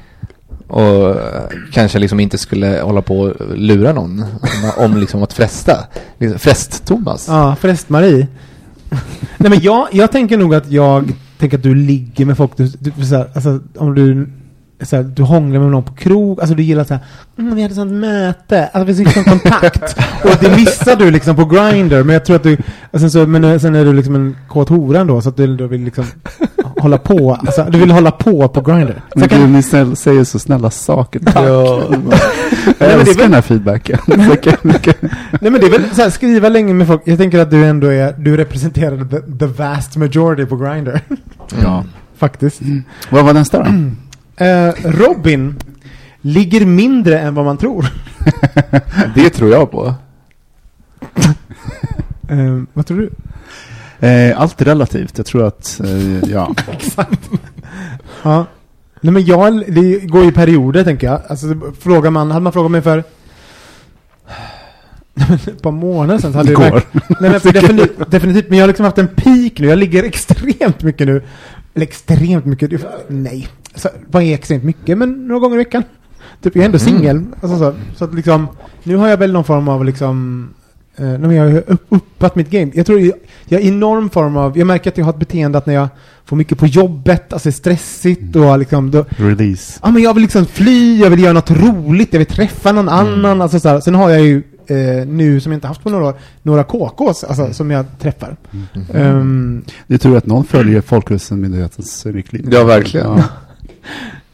Och 0.68 1.08
eh, 1.10 1.42
kanske 1.72 1.98
liksom 1.98 2.20
inte 2.20 2.38
skulle 2.38 2.80
hålla 2.82 3.02
på 3.02 3.20
och 3.20 3.56
lura 3.56 3.92
någon 3.92 4.22
om, 4.22 4.72
om 4.84 4.96
liksom 4.96 5.22
att 5.22 5.32
fresta. 5.32 5.76
Liksom, 6.18 6.38
Frest-Thomas. 6.38 7.24
Ja, 7.28 7.56
Frest-Marie. 7.60 8.26
Nej 9.36 9.50
men 9.50 9.60
jag, 9.60 9.88
jag 9.92 10.12
tänker 10.12 10.38
nog 10.38 10.54
att 10.54 10.70
jag 10.70 11.12
tänker 11.38 11.56
att 11.56 11.62
du 11.62 11.74
ligger 11.74 12.24
med 12.24 12.36
folk, 12.36 12.56
du, 12.56 12.66
du, 12.66 13.06
så 13.06 13.16
här, 13.16 13.30
alltså, 13.34 13.60
om 13.76 13.94
du 13.94 14.28
så 14.82 15.02
du 15.02 15.22
hånglar 15.22 15.60
med 15.60 15.70
någon 15.70 15.82
på 15.82 15.92
krog, 15.92 16.40
alltså 16.40 16.54
du 16.54 16.62
gillar 16.62 16.84
så 16.84 16.94
här, 16.94 17.04
mm, 17.38 17.54
vi 17.54 17.62
hade 17.62 17.74
sånt 17.74 17.92
möte, 17.92 18.66
alltså 18.66 18.84
vi 18.84 19.04
fick 19.04 19.14
sån 19.14 19.24
kontakt. 19.24 19.96
och 20.24 20.36
det 20.40 20.56
missar 20.56 20.96
du 20.96 21.10
liksom 21.10 21.36
på 21.36 21.44
Grindr, 21.44 22.02
men 22.02 22.12
jag 22.12 22.24
tror 22.24 22.36
att 22.36 22.42
du, 22.42 22.56
alltså, 22.92 23.10
så, 23.10 23.26
men 23.26 23.60
sen 23.60 23.74
är 23.74 23.84
du 23.84 23.92
liksom 23.92 24.14
en 24.14 24.36
kåt 24.48 24.68
hora 24.68 25.00
ändå, 25.00 25.20
så 25.20 25.28
att 25.28 25.36
du, 25.36 25.56
du 25.56 25.66
vill 25.66 25.84
liksom 25.84 26.04
hålla 26.80 26.98
på, 26.98 27.34
alltså 27.34 27.66
du 27.70 27.78
vill 27.78 27.90
hålla 27.90 28.10
på 28.10 28.48
på 28.48 28.60
Grindr. 28.60 29.02
Men 29.14 29.28
kan- 29.28 29.40
gud, 29.40 29.50
ni 29.50 29.62
snäll, 29.62 29.96
säger 29.96 30.24
så 30.24 30.38
snälla 30.38 30.70
saker. 30.70 31.20
Tack. 31.20 31.36
Ja. 31.36 31.82
Jag 32.78 32.90
älskar 32.92 33.04
väl- 33.14 33.16
den 33.16 33.34
här 33.34 33.42
feedbacken. 33.42 33.98
Nej 35.40 35.50
men 35.50 35.52
det 35.60 35.66
är 35.66 35.70
väl 35.70 35.94
så 35.94 36.02
här, 36.02 36.10
skriva 36.10 36.48
länge 36.48 36.74
med 36.74 36.86
folk, 36.86 37.02
jag 37.04 37.18
tänker 37.18 37.38
att 37.38 37.50
du 37.50 37.64
ändå 37.64 37.86
är, 37.86 38.12
du 38.18 38.36
representerar 38.36 39.04
the, 39.04 39.38
the 39.38 39.46
vast 39.46 39.96
majority 39.96 40.46
på 40.46 40.56
Grindr. 40.56 41.00
Ja. 41.62 41.84
Faktiskt. 42.16 42.60
Vad 43.10 43.24
var 43.24 43.32
nästa 43.34 43.58
då? 43.58 43.70
Eh, 44.44 44.72
Robin 44.84 45.54
ligger 46.20 46.66
mindre 46.66 47.18
än 47.20 47.34
vad 47.34 47.44
man 47.44 47.56
tror. 47.56 47.86
Det 49.14 49.30
tror 49.30 49.50
jag 49.50 49.70
på. 49.70 49.94
Eh, 52.28 52.62
vad 52.72 52.86
tror 52.86 52.98
du? 52.98 53.10
Eh, 54.00 54.40
allt 54.40 54.60
är 54.60 54.64
relativt. 54.64 55.18
Jag 55.18 55.26
tror 55.26 55.46
att, 55.46 55.80
eh, 55.84 56.30
ja. 56.30 56.54
Exakt. 56.72 57.30
ja. 58.22 58.46
Nej 59.00 59.12
men 59.12 59.24
jag, 59.24 59.72
det 59.74 59.98
går 60.00 60.24
i 60.24 60.32
perioder 60.32 60.84
tänker 60.84 61.06
jag. 61.06 61.20
Alltså 61.28 61.46
frågar 61.80 62.10
man, 62.10 62.30
hade 62.30 62.42
man 62.42 62.52
frågat 62.52 62.70
mig 62.70 62.82
för 62.82 63.04
ett 65.46 65.62
par 65.62 65.70
månader 65.72 66.20
sedan 66.20 66.32
så 66.32 66.38
hade 66.38 66.50
Igår. 66.52 66.62
verkligen- 66.62 67.02
Nej 67.20 67.30
men 67.30 67.32
definitivt, 67.52 68.10
definitivt, 68.10 68.48
men 68.48 68.58
jag 68.58 68.62
har 68.62 68.68
liksom 68.68 68.84
haft 68.84 68.98
en 68.98 69.08
peak 69.08 69.52
nu. 69.58 69.66
Jag 69.68 69.78
ligger 69.78 70.04
extremt 70.04 70.82
mycket 70.82 71.06
nu. 71.06 71.22
Eller 71.74 71.86
extremt 71.86 72.44
mycket, 72.44 72.70
nej. 73.08 73.48
Så, 73.74 73.88
vad 74.10 74.22
är 74.22 74.34
extremt 74.34 74.64
mycket? 74.64 74.98
Men 74.98 75.26
några 75.28 75.40
gånger 75.40 75.54
i 75.54 75.58
veckan. 75.58 75.82
Typ 76.42 76.56
jag 76.56 76.62
är 76.62 76.66
ändå 76.66 76.78
singel. 76.78 77.22
Alltså 77.42 77.58
så, 77.58 77.74
så 77.96 78.04
att 78.04 78.14
liksom, 78.14 78.48
nu 78.82 78.96
har 78.96 79.08
jag 79.08 79.16
väl 79.16 79.32
någon 79.32 79.44
form 79.44 79.68
av 79.68 79.84
liksom 79.84 80.48
Eh, 81.00 81.18
nej, 81.18 81.36
jag 81.36 81.50
har 81.50 81.62
upp, 81.66 81.86
uppat 81.88 82.34
mitt 82.36 82.50
game. 82.50 82.70
Jag 82.74 82.86
tror 82.86 83.00
jag, 83.00 83.12
jag 83.44 83.60
är 83.60 83.66
enorm 83.68 84.10
form 84.10 84.36
av, 84.36 84.58
jag 84.58 84.66
märker 84.66 84.90
att 84.90 84.98
jag 84.98 85.04
har 85.04 85.12
ett 85.12 85.18
beteende 85.18 85.58
att 85.58 85.66
när 85.66 85.74
jag 85.74 85.88
får 86.24 86.36
mycket 86.36 86.58
på 86.58 86.66
jobbet, 86.66 87.32
alltså 87.32 87.48
är 87.48 87.52
stressigt 87.52 88.36
och 88.36 88.58
liksom, 88.58 88.90
då, 88.90 89.04
Release. 89.16 89.80
ja 89.82 89.90
men 89.90 90.02
jag 90.02 90.14
vill 90.14 90.22
liksom 90.22 90.46
fly, 90.46 90.98
jag 91.00 91.10
vill 91.10 91.20
göra 91.20 91.32
något 91.32 91.50
roligt, 91.50 92.08
jag 92.12 92.18
vill 92.18 92.26
träffa 92.26 92.72
någon 92.72 92.88
annan, 92.88 93.40
alltså 93.42 93.60
så 93.60 93.68
här. 93.68 93.80
Sen 93.80 93.94
har 93.94 94.10
jag 94.10 94.20
ju 94.20 94.42
eh, 94.66 95.06
nu, 95.06 95.40
som 95.40 95.52
jag 95.52 95.56
inte 95.56 95.66
haft 95.68 95.82
på 95.82 95.90
några 95.90 96.04
år, 96.06 96.14
några 96.42 96.64
KKs, 96.64 97.24
alltså 97.24 97.52
som 97.52 97.70
jag 97.70 97.84
träffar. 98.00 98.36
Ehm, 98.94 99.64
Det 99.86 99.94
är 99.94 99.98
tur 99.98 100.16
att 100.16 100.26
någon 100.26 100.44
följer 100.44 100.80
Folkhälsomyndighetens 100.80 102.06
riktlinjer. 102.06 102.52
Ja, 102.58 102.64
verkligen. 102.64 103.06
Ja. 103.06 103.24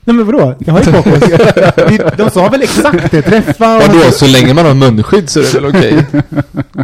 Nej 0.07 0.17
men 0.17 0.27
vadå? 0.27 0.55
Jag 0.59 0.73
har 0.73 0.81
ju 0.81 0.87
KKs. 1.03 1.31
De- 1.77 2.11
De 2.25 2.31
sa 2.31 2.49
väl 2.49 2.63
exakt 2.63 3.11
det, 3.11 3.23
träffa 3.23 3.77
och... 3.77 3.83
Vadå, 3.83 4.11
så 4.13 4.27
länge 4.27 4.55
man 4.55 4.67
har 4.67 4.75
munskydd 4.75 5.31
så 5.31 5.41
är 5.41 5.45
det 5.45 5.61
väl 5.61 5.67
okej? 5.77 6.07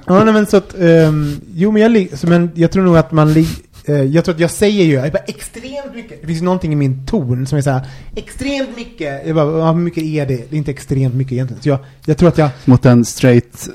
Ja, 0.07 0.25
nej, 0.25 0.35
men 0.35 0.47
så 0.47 0.57
att, 0.57 0.75
ehm, 0.81 1.41
jo 1.55 1.71
men 1.73 1.83
jag, 1.83 2.09
så, 2.19 2.26
men 2.29 2.50
jag 2.55 2.71
tror 2.71 2.83
nog 2.85 2.97
att 2.97 3.12
man, 3.12 3.33
li- 3.33 3.47
eh, 3.85 3.95
jag 4.02 4.25
tror 4.25 4.35
att 4.35 4.41
jag 4.41 4.50
säger 4.50 4.85
ju, 4.85 4.93
jag 4.93 5.12
bara 5.12 5.19
extremt 5.26 5.95
mycket, 5.95 6.21
det 6.21 6.26
finns 6.26 6.43
någonting 6.43 6.73
i 6.73 6.76
min 6.76 7.07
ton 7.07 7.47
som 7.47 7.59
är 7.59 7.62
såhär, 7.62 7.81
extremt 8.17 8.76
mycket, 8.76 9.26
jag 9.26 9.35
bara, 9.37 9.73
hur 9.73 9.81
mycket 9.81 10.02
är 10.02 10.26
det? 10.26 10.35
Det 10.50 10.57
är 10.57 10.59
inte 10.59 10.71
extremt 10.71 11.14
mycket 11.14 11.33
egentligen. 11.33 11.62
Så 11.62 11.69
jag, 11.69 11.79
jag 12.05 12.17
tror 12.19 12.29
att 12.29 12.38
jag, 12.38 12.49
Mot 12.64 12.87
en 12.87 13.05
straight 13.05 13.69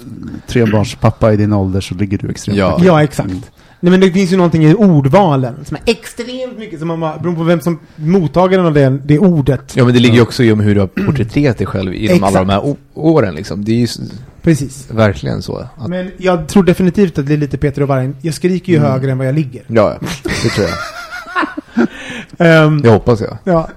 trebarnspappa 0.48 1.34
i 1.34 1.38
din 1.38 1.54
ålder 1.54 1.82
så 1.82 1.96
ligger 1.96 2.18
du 2.18 2.30
extremt 2.30 2.58
Ja. 2.58 2.70
mycket. 2.72 2.86
ja 2.86 3.04
exakt. 3.04 3.52
Nej 3.80 3.92
men 3.92 4.00
det 4.00 4.12
finns 4.12 4.32
ju 4.34 4.38
någonting 4.38 4.66
i 4.66 4.74
ordvalen 4.74 5.56
som 5.66 5.78
är 5.78 5.92
extremt 5.92 6.58
mycket, 6.60 6.80
som 6.80 6.88
man 6.88 7.00
bara, 7.00 7.18
beroende 7.18 7.38
på 7.40 7.44
vem 7.44 7.62
som 7.62 7.80
mottagaren 7.96 8.66
av 8.66 8.74
det, 8.74 8.98
det 9.06 9.20
ordet. 9.20 9.74
Ja 9.76 9.86
men 9.86 9.94
det 9.94 10.00
ligger 10.00 10.16
ju 10.16 10.22
också 10.22 10.44
i 10.44 10.52
om 10.52 10.60
hur 10.60 10.76
du 10.76 10.82
har 10.82 10.88
porträtterat 10.88 11.58
dig 11.58 11.68
själv 11.68 11.94
genom 11.94 12.24
alla 12.24 12.40
de 12.40 12.50
här 12.50 12.76
åren 12.94 13.36
liksom. 13.36 13.66
Det 13.66 13.72
är 13.72 13.76
ju 13.76 13.88
Precis. 14.42 14.88
verkligen 14.92 15.42
så. 15.42 15.58
Att, 15.78 15.88
Men 15.90 16.12
jag 16.18 16.48
tror 16.48 16.64
definitivt 16.64 17.18
att 17.18 17.28
det 17.28 17.34
är 17.34 17.38
lite 17.38 17.58
Peter 17.58 17.82
och 17.82 17.88
Vargen. 17.88 18.16
Jag 18.22 18.34
skriker 18.34 18.74
ju 18.74 18.80
högre 18.80 19.12
än 19.12 19.18
vad 19.18 19.28
jag 19.28 19.36
ligger. 19.36 19.64
ja, 19.68 19.98
det 20.24 20.50
tror 20.50 20.68
jag. 20.68 20.78
Ehm, 22.38 22.82
Jag 22.84 22.92
hoppas 22.92 23.22
jag. 23.22 23.38
ja. 23.44 23.70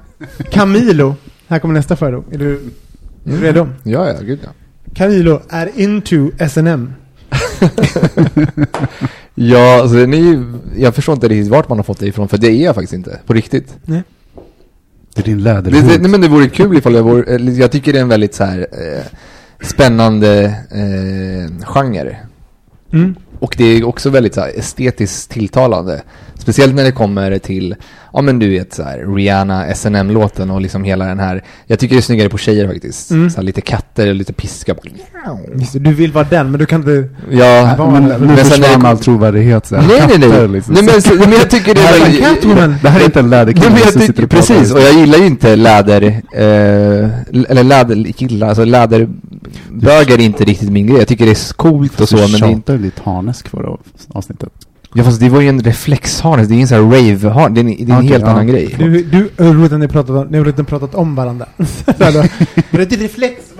Camilo, 0.50 1.16
här 1.48 1.58
kommer 1.58 1.74
nästa 1.74 1.96
fördom. 1.96 2.24
Är 2.32 2.38
du, 2.38 2.52
är 2.52 2.60
du 3.24 3.40
redo? 3.40 3.68
Ja, 3.82 4.06
ja, 4.08 4.14
gud 4.22 4.38
ja. 4.44 4.48
Camilo 4.94 5.40
är 5.48 5.70
into 5.80 6.30
SNM. 6.48 6.92
Ja, 9.42 9.80
alltså 9.80 9.96
den 9.96 10.14
är 10.14 10.18
ju, 10.18 10.44
jag 10.76 10.94
förstår 10.94 11.14
inte 11.14 11.28
riktigt 11.28 11.50
vart 11.50 11.68
man 11.68 11.78
har 11.78 11.82
fått 11.82 11.98
det 11.98 12.06
ifrån, 12.06 12.28
för 12.28 12.38
det 12.38 12.46
är 12.48 12.64
jag 12.64 12.74
faktiskt 12.74 12.92
inte, 12.92 13.20
på 13.26 13.32
riktigt. 13.32 13.76
Det 13.84 14.02
är 15.20 15.22
din 15.24 15.38
Det, 15.38 15.44
läderhund. 15.44 15.88
det, 15.88 15.98
nej 15.98 16.10
men 16.10 16.20
det 16.20 16.28
vore 16.28 16.48
kul 16.48 16.76
ifall 16.78 16.94
jag 16.94 17.02
vore, 17.02 17.34
eller 17.34 17.52
jag 17.52 17.70
tycker 17.70 17.92
det 17.92 17.98
är 17.98 18.02
en 18.02 18.08
väldigt 18.08 18.34
så 18.34 18.44
här 18.44 18.58
eh, 18.72 19.04
spännande 19.66 20.44
eh, 20.70 21.66
genre. 21.66 22.16
Mm. 22.92 23.14
Och 23.38 23.54
det 23.58 23.64
är 23.64 23.84
också 23.84 24.10
väldigt 24.10 24.34
så 24.34 24.40
här, 24.40 24.58
estetiskt 24.58 25.30
tilltalande. 25.30 26.02
Speciellt 26.40 26.74
när 26.74 26.84
det 26.84 26.92
kommer 26.92 27.38
till, 27.38 27.74
ja 28.12 28.22
men 28.22 28.38
du 28.38 28.48
vet 28.48 28.74
så 28.74 28.82
här, 28.82 29.14
Rihanna, 29.14 29.74
SNM-låten 29.74 30.50
och 30.50 30.60
liksom 30.60 30.84
hela 30.84 31.04
den 31.04 31.18
här. 31.18 31.44
Jag 31.66 31.78
tycker 31.78 31.94
det 31.94 32.00
är 32.00 32.02
snyggare 32.02 32.28
på 32.28 32.38
tjejer 32.38 32.68
faktiskt. 32.68 33.10
Mm. 33.10 33.30
Så 33.30 33.36
här, 33.36 33.42
lite 33.42 33.60
katter 33.60 34.08
och 34.08 34.14
lite 34.14 34.32
piska. 34.32 34.74
Du 35.72 35.94
vill 35.94 36.12
vara 36.12 36.26
den, 36.30 36.50
men 36.50 36.60
du 36.60 36.66
kan 36.66 36.80
inte... 36.80 37.08
Ja, 37.30 37.76
men, 37.92 38.04
men 38.04 38.20
nu 38.20 38.36
sen 38.36 38.44
försvann 38.46 38.86
all 38.86 38.98
trovärdighet. 38.98 39.66
så 39.66 39.76
här. 39.76 39.88
Nej, 39.88 40.00
nej, 40.08 40.18
nej. 40.18 40.30
Katter, 40.30 40.48
liksom. 40.48 40.74
nej 40.74 40.82
men, 40.84 41.02
så, 41.02 41.14
men 41.14 41.32
jag 41.32 41.50
tycker 41.50 41.74
det 41.74 41.80
Det 41.80 41.86
här 41.86 41.96
är 41.96 42.00
väldigt... 42.00 42.20
Catwoman. 42.20 42.76
Det 42.82 42.88
här 42.88 43.00
är 43.00 43.04
inte 43.04 43.20
en 43.20 43.30
läderkille 43.30 43.70
men 43.84 43.92
som 43.92 44.00
sitter 44.00 44.26
pratar. 44.26 44.36
precis, 44.36 44.72
och 44.72 44.80
jag 44.80 44.92
gillar 44.92 45.18
ju 45.18 45.26
inte 45.26 45.56
läder, 45.56 46.02
eh, 46.32 47.50
eller 47.50 47.64
läder, 47.64 47.96
gillar, 47.96 48.48
alltså 48.48 48.64
läderbögar 48.64 50.14
är 50.14 50.22
inte 50.22 50.44
riktigt 50.44 50.70
min 50.70 50.86
grej. 50.86 50.98
Jag 50.98 51.08
tycker 51.08 51.24
det 51.24 51.30
är 51.30 51.54
coolt 51.54 52.00
och 52.00 52.08
så, 52.08 52.16
du 52.16 52.22
men 52.22 52.30
det 52.30 52.46
är 52.46 52.50
inte... 52.50 52.72
tjatade 52.72 52.78
lite 52.78 53.02
harnesk 53.04 53.48
förra 53.48 53.76
avsnittet. 54.08 54.52
Ja 54.94 55.04
fast 55.04 55.20
det 55.20 55.28
var 55.28 55.40
ju 55.40 55.48
en 55.48 55.60
reflexharness, 55.60 56.48
det 56.48 56.52
är 56.52 56.56
ingen 56.56 56.68
sån 56.68 56.78
här 56.78 56.84
rave-harness, 56.84 57.54
det 57.54 57.60
är 57.60 57.64
en, 57.64 57.86
det 57.86 57.92
är 57.92 57.96
en 57.96 57.98
Okej, 57.98 58.08
helt 58.08 58.24
ja. 58.24 58.30
annan 58.30 58.46
grej. 58.46 58.74
Du, 58.78 59.02
du 59.02 59.30
och 59.36 59.54
roligt 59.54 59.72
att 59.72 59.80
ni 59.80 59.88
pratat 59.88 60.16
om, 60.16 60.26
ni 60.26 60.38
har 60.38 60.48
inte 60.48 60.64
pratat 60.64 60.94
om 60.94 61.14
varandra. 61.14 61.46
Men 61.56 61.66
det 62.70 62.92
är 62.92 62.98
reflex, 62.98 63.52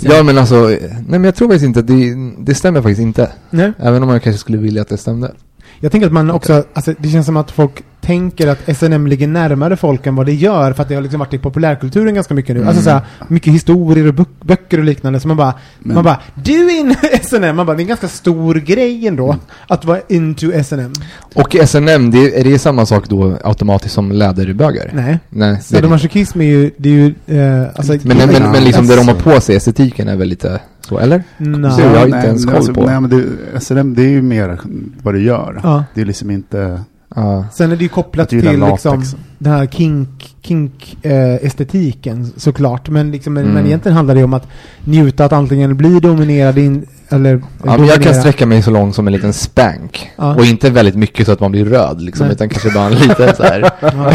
Ja 0.00 0.22
men 0.22 0.38
alltså, 0.38 0.66
nej 0.66 1.04
men 1.08 1.24
jag 1.24 1.34
tror 1.34 1.48
faktiskt 1.48 1.64
inte 1.64 1.80
att 1.80 1.86
det, 1.86 2.14
det 2.38 2.54
stämmer 2.54 2.82
faktiskt 2.82 3.00
inte. 3.00 3.30
Nej. 3.50 3.72
Även 3.78 4.02
om 4.02 4.08
jag 4.08 4.22
kanske 4.22 4.40
skulle 4.40 4.58
vilja 4.58 4.82
att 4.82 4.88
det 4.88 4.96
stämde. 4.96 5.32
Jag 5.80 5.92
tänker 5.92 6.06
att 6.06 6.12
man 6.12 6.30
också, 6.30 6.64
alltså, 6.72 6.94
det 6.98 7.08
känns 7.08 7.26
som 7.26 7.36
att 7.36 7.50
folk 7.50 7.82
tänker 8.00 8.48
att 8.48 8.76
SNM 8.76 9.06
ligger 9.06 9.28
närmare 9.28 9.76
folk 9.76 10.06
än 10.06 10.16
vad 10.16 10.26
det 10.26 10.34
gör, 10.34 10.72
för 10.72 10.82
att 10.82 10.88
det 10.88 10.94
har 10.94 11.02
liksom 11.02 11.18
varit 11.18 11.34
i 11.34 11.38
populärkulturen 11.38 12.14
ganska 12.14 12.34
mycket 12.34 12.56
nu. 12.56 12.64
Alltså 12.66 12.82
såhär, 12.82 13.00
mycket 13.28 13.52
historier 13.52 14.08
och 14.08 14.26
böcker 14.40 14.78
och 14.78 14.84
liknande, 14.84 15.20
så 15.20 15.28
man 15.28 15.36
bara, 15.36 15.54
Men- 15.78 15.94
man 15.94 16.04
bara, 16.04 16.20
du 16.34 16.70
är 16.70 16.80
in 16.80 16.94
SNM, 17.22 17.56
man 17.56 17.66
bara, 17.66 17.76
det 17.76 17.80
är 17.80 17.84
en 17.84 17.88
ganska 17.88 18.08
stor 18.08 18.54
grej 18.54 19.06
ändå, 19.06 19.36
att 19.66 19.84
vara 19.84 20.00
into 20.08 20.62
SNM. 20.64 20.92
Och 21.34 21.56
SNM, 21.66 22.10
det, 22.10 22.40
är 22.40 22.44
det 22.44 22.58
samma 22.58 22.86
sak 22.86 23.08
då 23.08 23.38
automatiskt 23.44 23.94
som 23.94 24.12
läderbögar? 24.12 24.90
Nej. 24.92 25.18
Nej. 25.28 25.62
Sadomasochism 25.62 26.40
är 26.40 26.44
ju, 26.44 26.70
det 26.76 26.88
är 26.88 26.92
ju, 26.92 27.06
eh, 27.26 27.66
alltså... 27.76 27.92
Men, 28.02 28.16
men, 28.16 28.52
men, 28.52 28.64
liksom 28.64 28.86
det 28.86 28.96
de 28.96 29.08
har 29.08 29.14
alltså. 29.14 29.30
på 29.30 29.40
sig, 29.40 29.56
estetiken 29.56 30.08
är 30.08 30.16
väl 30.16 30.28
lite 30.28 30.60
så, 30.88 30.98
eller? 30.98 31.22
Nej. 31.36 31.72
Så 31.72 31.80
jag 31.80 31.88
har 31.88 32.04
inte 32.06 32.16
nej, 32.18 32.26
ens 32.26 32.44
koll 32.46 32.74
på. 32.74 32.86
Nej, 32.86 33.00
men 33.00 33.10
det, 33.10 33.24
SRM, 33.60 33.94
det 33.94 34.02
är 34.02 34.08
ju 34.10 34.22
mer 34.22 34.58
vad 35.02 35.14
du 35.14 35.22
gör. 35.22 35.60
Ja. 35.62 35.84
Det 35.94 36.00
är 36.00 36.04
liksom 36.04 36.30
inte... 36.30 36.80
Ja. 37.16 37.44
Sen 37.52 37.72
är 37.72 37.76
det 37.76 37.82
ju 37.82 37.88
kopplat 37.88 38.28
till 38.28 38.60
liksom, 38.60 39.04
den 39.38 39.52
här 39.52 39.66
kink, 39.66 40.36
kink 40.42 40.96
eh, 41.02 41.34
estetiken 41.34 42.32
såklart. 42.36 42.88
Men, 42.88 43.10
liksom, 43.10 43.32
men, 43.34 43.42
Mm. 43.42 43.54
men 43.54 43.66
egentligen 43.66 43.96
handlar 43.96 44.14
det 44.14 44.24
om 44.24 44.34
att 44.34 44.48
njuta 44.84 45.24
att 45.24 45.32
antingen 45.32 45.76
bli 45.76 46.00
dominerad 46.00 46.58
in, 46.58 46.86
eller 47.08 47.30
Ja, 47.30 47.40
men 47.64 47.70
jag 47.70 47.78
kan 47.78 47.88
dominera. 48.02 48.14
sträcka 48.20 48.46
mig 48.46 48.62
så 48.62 48.70
långt 48.70 48.94
som 48.94 49.06
en 49.06 49.12
liten 49.12 49.32
spank. 49.32 50.10
Ja. 50.16 50.34
Och 50.34 50.44
inte 50.44 50.70
väldigt 50.70 50.94
mycket 50.94 51.26
så 51.26 51.32
att 51.32 51.40
man 51.40 51.50
blir 51.52 51.64
röd 51.64 52.00
liksom, 52.02 52.26
Nej. 52.26 52.34
utan 52.34 52.48
kanske 52.48 52.70
bara 52.70 52.86
en 52.86 52.94
liten 52.94 53.34
så 53.36 53.42
här. 53.42 53.60
Ja. 53.80 54.12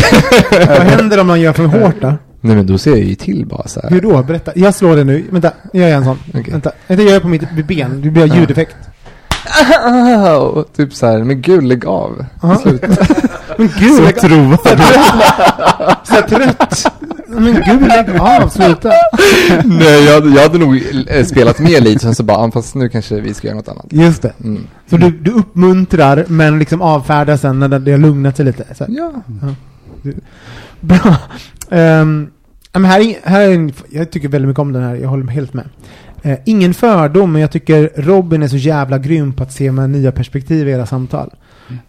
Vad 0.68 0.88
händer 0.88 1.20
om 1.22 1.28
man 1.28 1.42
gör 1.42 1.54
för 1.54 1.66
hårt 1.66 2.02
då? 2.02 2.14
Nej 2.46 2.56
men 2.56 2.68
då 2.68 2.78
ser 2.78 2.92
jag 2.92 3.00
ju 3.00 3.16
till 3.16 3.46
bara 3.46 3.68
så 3.68 3.80
här. 3.84 3.90
Hur 3.90 4.02
då? 4.02 4.24
Berätta. 4.24 4.52
Jag 4.56 4.76
slår 4.76 4.96
det 4.96 5.04
nu. 5.04 5.24
Vänta, 5.30 5.52
jag 5.74 5.90
gör 5.90 5.98
en 5.98 6.04
sån. 6.04 6.18
Okej. 6.30 6.46
Vänta. 6.52 6.72
Vänta, 6.88 7.04
jag 7.04 7.12
gör 7.12 7.20
på 7.20 7.28
mitt 7.28 7.68
ben. 7.68 8.02
Det 8.02 8.10
blir 8.10 8.36
ljudeffekt. 8.36 8.76
Au! 9.86 10.64
Typ 10.64 10.94
så 10.94 11.06
här, 11.06 11.24
men 11.24 11.42
gud 11.42 11.64
lägg 11.64 11.86
av. 11.86 12.26
Ja. 12.42 12.62
Men 13.58 13.70
gud, 13.80 13.96
Så 13.96 14.02
lägg 14.04 14.16
tro. 14.18 14.58
Så 16.04 16.16
trött. 16.30 16.86
Men 17.28 17.54
gud, 17.66 17.88
lägg 17.88 18.20
av. 18.20 18.50
Sluta. 18.50 18.92
Nej 19.66 20.04
jag, 20.06 20.14
hade- 20.14 20.30
jag 20.36 20.42
hade 20.44 20.58
nog 20.58 20.84
eh, 21.08 21.26
spelat 21.26 21.60
med 21.60 21.84
lite, 21.84 22.00
sen 22.00 22.16
så 22.16 22.24
bara, 22.24 22.38
ah, 22.38 22.52
fast 22.52 22.76
nu 22.76 22.90
kanske 22.90 23.20
vi 23.20 23.34
ska 23.34 23.48
göra 23.48 23.58
något 23.58 23.68
annat. 23.68 23.86
Just 23.90 24.22
det. 24.22 24.34
Mm. 24.44 24.68
Så 24.90 24.98
du, 24.98 25.10
du 25.12 25.32
uppmuntrar, 25.32 26.26
men 26.28 26.60
liksom 26.60 26.82
avfärdar 26.82 27.38
sen 27.38 27.60
när 27.60 27.80
det 27.80 27.92
har 27.92 28.00
lugnat 28.00 28.38
sig 28.38 28.46
lite. 28.46 28.66
Så 28.76 28.84
här. 28.86 28.94
Ja. 28.98 29.12
Bra. 30.84 31.16
Men 32.76 32.86
här, 32.86 33.00
är- 33.00 33.30
här 33.30 33.42
är 33.42 33.54
en, 33.54 33.74
jag 33.90 34.12
tycker 34.12 34.28
väldigt 34.28 34.48
mycket 34.48 34.60
om 34.60 34.74
den 34.74 34.84
här, 34.84 34.96
jag 34.96 35.10
håller 35.10 35.28
helt 35.28 35.54
med. 35.54 35.70
Eh, 36.22 36.38
ingen 36.46 36.74
fördom, 36.74 37.32
men 37.32 37.42
jag 37.42 37.52
tycker 37.52 37.90
Robin 37.96 38.44
är 38.44 38.48
så 38.48 38.58
jävla 38.58 38.98
grym 38.98 39.34
på 39.34 39.44
att 39.44 39.52
se 39.54 39.72
med 39.72 39.90
nya 39.90 40.12
perspektiv 40.12 40.68
i 40.68 40.72
era 40.72 40.86
samtal. 40.86 41.34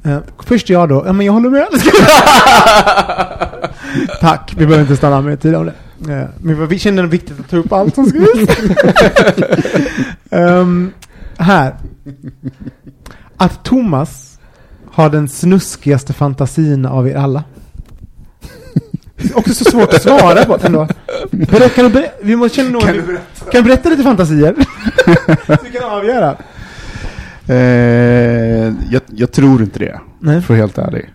Eh, 0.02 0.18
först 0.46 0.68
jag 0.68 0.88
då, 0.88 1.02
ja 1.06 1.12
men 1.12 1.26
jag 1.26 1.32
håller 1.32 1.50
med. 1.50 1.66
Tack, 4.20 4.52
vi 4.56 4.66
behöver 4.66 4.82
inte 4.82 4.96
stanna 4.96 5.20
med 5.20 5.40
tid 5.40 5.54
om 5.54 5.66
det. 5.66 5.74
Eh, 6.14 6.24
men 6.38 6.68
vi 6.68 6.78
känner 6.78 7.02
det 7.02 7.08
viktigt 7.08 7.40
att 7.40 7.50
ta 7.50 7.56
upp 7.56 7.72
allt 7.72 7.94
som 7.94 8.06
skrivs. 8.06 8.48
Ehm, 10.30 10.90
här. 11.38 11.74
Att 13.36 13.64
Thomas 13.64 14.38
har 14.92 15.10
den 15.10 15.28
snuskigaste 15.28 16.12
fantasin 16.12 16.86
av 16.86 17.08
er 17.08 17.14
alla. 17.16 17.44
Också 19.34 19.54
så 19.54 19.64
svårt 19.64 19.94
att 19.94 20.02
svara 20.02 20.44
på 20.44 20.58
ändå. 20.62 20.88
Ber- 21.30 21.68
Kan 21.68 21.84
du 21.84 21.90
ber- 21.90 22.10
vi 22.22 22.36
måste 22.36 22.56
känna 22.56 22.70
någon, 22.70 22.80
kan, 22.82 22.92
du 22.96 23.18
kan 23.52 23.62
du 23.62 23.62
berätta 23.62 23.88
lite 23.88 24.02
fantasier? 24.02 24.54
Så 25.46 25.56
vi 25.64 25.70
kan 25.78 25.90
avgöra. 25.90 26.36
Eh, 27.48 28.72
jag, 28.90 29.02
jag 29.06 29.32
tror 29.32 29.62
inte 29.62 29.78
det, 29.78 30.00
Nej, 30.20 30.34
för 30.34 30.40
att 30.40 30.48
vara 30.48 30.58
helt 30.58 30.78
ärlig. 30.78 31.10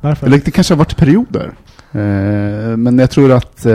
varför? 0.00 0.26
Eller 0.26 0.40
det 0.44 0.50
kanske 0.50 0.74
har 0.74 0.78
varit 0.78 0.96
perioder. 0.96 1.52
Eh, 1.94 2.76
men 2.76 2.98
jag 2.98 3.10
tror 3.10 3.32
att 3.32 3.66
eh, 3.66 3.72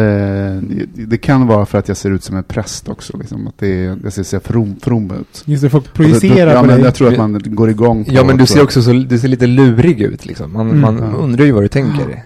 det 0.95 1.17
kan 1.17 1.47
vara 1.47 1.65
för 1.65 1.77
att 1.77 1.87
jag 1.87 1.97
ser 1.97 2.11
ut 2.11 2.23
som 2.23 2.37
en 2.37 2.43
präst 2.43 2.89
också. 2.89 3.17
Liksom, 3.17 3.47
att 3.47 3.57
det, 3.59 3.97
jag 4.03 4.13
ser 4.13 4.23
så 4.23 4.39
from, 4.39 4.75
from 4.81 5.11
ut. 5.11 5.43
Just 5.45 5.63
det, 5.63 5.69
folk 5.69 5.85
då- 5.85 5.91
projicerar 5.93 6.53
ja, 6.53 6.59
på 6.61 6.65
men 6.67 6.75
dig. 6.75 6.85
Jag 6.85 6.95
tror 6.95 7.11
att 7.11 7.17
man 7.17 7.41
går 7.45 7.69
igång 7.69 8.05
på 8.05 8.11
Ja 8.13 8.23
men 8.23 8.37
du 8.37 8.45
ser 8.45 8.63
också 8.63 8.81
så, 8.81 8.91
du 8.93 9.19
ser 9.19 9.27
lite 9.27 9.47
lurig 9.47 10.01
ut 10.01 10.25
liksom. 10.25 10.53
Man, 10.53 10.69
Mm. 10.69 10.81
man 10.81 11.15
undrar 11.15 11.45
ju 11.45 11.51
vad 11.51 11.63
du 11.63 11.67
tänker. 11.67 12.23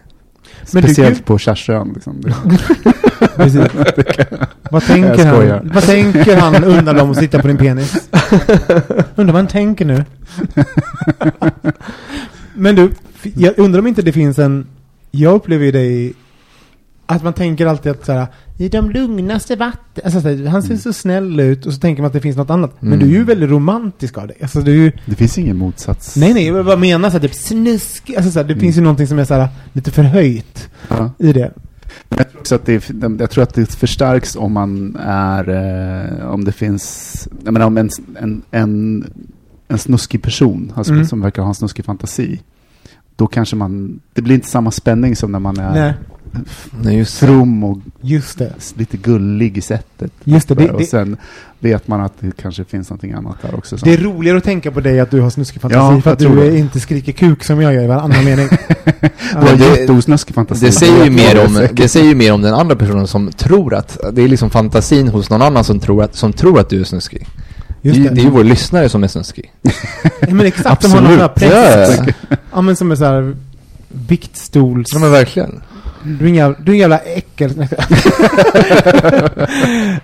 Men 0.74 0.82
du- 0.84 0.88
Speciellt 0.88 1.26
på 1.26 1.38
Kärsön. 1.38 1.92
Liksom. 1.94 2.22
Vad, 4.72 4.84
tänker 4.84 5.26
han, 5.26 5.72
vad 5.74 5.84
tänker 5.84 6.38
han 6.38 6.64
undrar 6.64 6.94
de 6.94 7.10
och 7.10 7.16
sitta 7.16 7.40
på 7.42 7.48
din 7.48 7.58
penis? 7.58 8.10
undrar 9.16 9.34
vad 9.34 9.36
han 9.36 9.48
tänker 9.48 9.86
nu? 9.86 10.06
Men 12.54 12.76
du, 12.76 12.92
jag 13.36 13.60
undrar 13.60 13.80
om 13.80 13.88
inte 13.88 14.02
det 14.02 14.12
finns 14.12 14.40
en... 14.40 14.68
Jag 15.12 15.34
upplever 15.34 15.66
ju 15.66 15.72
dig... 15.72 16.14
Att 17.06 17.24
man 17.24 17.34
tänker 17.34 17.66
alltid 17.66 17.92
att 17.92 18.06
såhär, 18.06 18.28
i 18.62 18.70
de 18.70 18.90
lugnaste 18.90 19.56
vatten... 19.56 20.04
Alltså, 20.06 20.46
han 20.48 20.64
ser 20.64 20.78
så 20.78 20.94
snäll 20.94 21.40
ut 21.40 21.66
och 21.66 21.74
så 21.74 21.80
tänker 21.80 22.02
man 22.02 22.08
att 22.08 22.14
det 22.14 22.20
finns 22.22 22.38
något 22.38 22.50
annat. 22.50 22.76
Men 22.80 22.94
Mm. 22.94 23.00
du 23.00 23.16
är 23.16 23.20
ju 23.20 23.24
väldigt 23.26 23.50
romantisk 23.50 24.18
av 24.18 24.28
dig. 24.28 24.38
Alltså 24.42 24.62
du 24.62 24.72
ju... 24.76 24.92
Det 25.06 25.16
finns 25.16 25.38
ingen 25.38 25.58
motsats. 25.58 26.16
Nej, 26.16 26.34
nej, 26.34 26.48
jag 26.48 26.66
bara 26.66 26.78
menar 26.78 27.10
såhär 27.10 27.20
typ 27.28 27.34
snusk... 27.36 28.12
Alltså 28.18 28.44
det 28.44 28.54
Mm. 28.54 28.60
finns 28.60 28.78
ju 28.78 28.82
någonting 28.82 29.08
som 29.08 29.20
är 29.20 29.26
såhär 29.26 29.48
lite 29.74 29.92
förhöjt 29.92 30.70
Ja. 30.90 31.12
i 31.18 31.34
det. 31.34 31.52
Jag 32.10 32.18
tror, 32.32 32.40
också 32.40 32.56
att 32.56 32.66
det, 32.66 32.90
jag 33.20 33.30
tror 33.32 33.44
att 33.44 33.54
det 33.54 33.72
förstärks 33.72 34.36
om 34.36 34.52
man 34.52 34.96
är, 35.06 35.50
eh, 36.20 36.28
om 36.28 36.44
det 36.44 36.52
finns, 36.52 37.28
jag 37.44 37.54
menar 37.54 37.66
om 37.68 37.78
en, 37.78 37.90
en, 38.20 38.42
en, 38.52 39.06
en 39.68 39.78
snuskig 39.78 40.22
person, 40.22 40.74
alltså 40.76 40.94
Mm. 40.94 41.06
som 41.06 41.22
verkar 41.22 41.42
ha 41.42 41.50
en 41.50 41.56
snuskig 41.56 41.86
fantasi. 41.86 42.42
Då 43.16 43.28
kanske 43.28 43.56
man, 43.56 44.00
det 44.14 44.22
blir 44.22 44.36
inte 44.36 44.48
samma 44.48 44.72
spänning 44.72 45.16
som 45.16 45.32
när 45.32 45.40
man 45.40 45.58
är 45.60 45.74
Nej, 45.74 45.94
Nej 46.82 46.98
just 46.98 47.20
det. 47.20 47.26
from 47.28 47.64
och 47.64 47.78
just 48.02 48.38
det. 48.38 48.54
lite 48.76 48.98
gullig 48.98 49.58
i 49.58 49.62
sättet. 49.62 50.12
Just 50.24 50.48
det, 50.48 50.56
det, 50.56 50.70
och 50.70 50.80
det, 50.80 50.86
sen 50.86 51.18
vet 51.60 51.88
man 51.88 52.02
att 52.02 52.14
det 52.20 52.32
kanske 52.42 52.64
finns 52.66 52.90
någonting 52.90 53.12
annat 53.14 53.36
där 53.42 53.56
också. 53.56 53.76
Det 53.76 53.94
är 53.94 53.98
roligare 53.98 54.38
att 54.38 54.44
tänka 54.44 54.72
på 54.72 54.80
dig 54.80 55.00
att 55.00 55.12
du 55.12 55.22
har 55.22 55.30
snuskig 55.30 55.62
fantasi 55.62 55.96
Ja, 55.96 56.02
för 56.02 56.12
att 56.14 56.20
du 56.20 56.36
det. 56.36 56.58
inte 56.58 56.80
skriker 56.80 57.12
kuk 57.12 57.44
som 57.44 57.62
jag 57.62 57.74
gör 57.74 57.84
i 57.84 57.88
varannan 57.88 58.26
mening. 58.26 58.48
Du 59.32 59.38
har 59.48 59.56
det- 59.56 59.80
jätteosnuskig 59.80 60.36
fantasi. 60.36 60.66
Det 60.66 60.72
säger, 60.72 61.04
ju 61.06 61.10
mer 61.12 61.46
om, 61.46 61.68
det 61.74 61.88
säger 61.88 62.06
ju 62.06 62.16
mer 62.16 62.34
om 62.34 62.42
den 62.42 62.54
andra 62.54 62.76
personen 62.76 63.08
som 63.08 63.32
tror 63.32 63.74
att, 63.74 63.98
det 64.14 64.22
är 64.22 64.28
liksom 64.28 64.50
fantasin 64.50 65.08
hos 65.08 65.30
någon 65.30 65.42
annan 65.42 65.64
som 65.64 65.80
tror 65.80 66.04
att, 66.04 66.16
som 66.16 66.34
tror 66.34 66.60
att 66.60 66.70
du 66.70 66.80
är 66.80 66.84
snuskig. 66.84 67.28
Just 67.82 67.98
det, 67.98 68.04
det. 68.04 68.10
är- 68.10 68.16
det 68.16 68.22
är 68.22 68.24
ju 68.24 68.30
vår 68.30 68.44
lyssnare 68.44 68.90
som 68.90 69.04
är 69.04 69.08
snuskig. 69.08 69.52
Ja, 70.22 70.34
men 70.34 70.46
exakt, 70.46 70.82
som 70.84 70.92
har 70.92 71.02
någon 71.02 71.10
sån 71.12 71.20
här 71.20 71.26
Absolut. 71.26 71.54
press. 71.54 72.16
Ja. 72.30 72.36
Ja 72.54 72.62
men 72.62 72.76
som 72.76 72.92
är 72.92 72.96
såhär 72.96 73.36
viktstols... 73.88 74.88
Ja 74.94 75.00
men 75.00 75.12
verkligen. 75.12 75.62
Du 76.04 76.26
är 76.26 76.30
en 76.30 76.36
jävla, 76.36 76.58
du 76.60 76.72
är 76.72 76.76
en 76.76 76.80
jävla 76.80 76.98
äckel. 77.00 77.68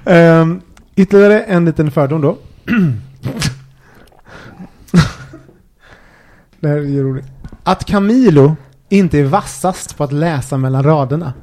um, 0.06 0.62
ytterligare 0.96 1.42
en 1.44 1.66
liten 1.66 1.92
fördom 1.92 2.22
då. 2.22 2.38
det 6.60 6.68
här 6.68 6.76
är 6.78 6.82
ju 6.82 7.04
roligt. 7.04 7.26
Att 7.64 7.86
Camilo 7.86 8.56
inte 8.90 9.20
är 9.20 9.24
vassast 9.24 9.98
på 9.98 10.04
att 10.04 10.12
läsa 10.12 10.58
mellan 10.58 10.84
raderna. 10.84 11.34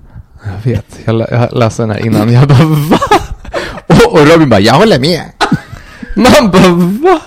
Jag 0.45 0.71
vet, 0.73 0.99
jag, 1.05 1.15
lä- 1.15 1.29
jag 1.31 1.53
läste 1.53 1.83
den 1.83 1.91
här 1.91 2.07
innan, 2.07 2.33
jag 2.33 2.49
bara 2.49 2.65
va? 2.65 2.99
Och, 3.87 4.13
och 4.13 4.27
Robin 4.27 4.49
bara, 4.49 4.61
jag 4.61 4.75
håller 4.75 4.99
med. 5.01 5.23
Man 6.17 6.51
bara 6.51 6.69
va? 7.13 7.21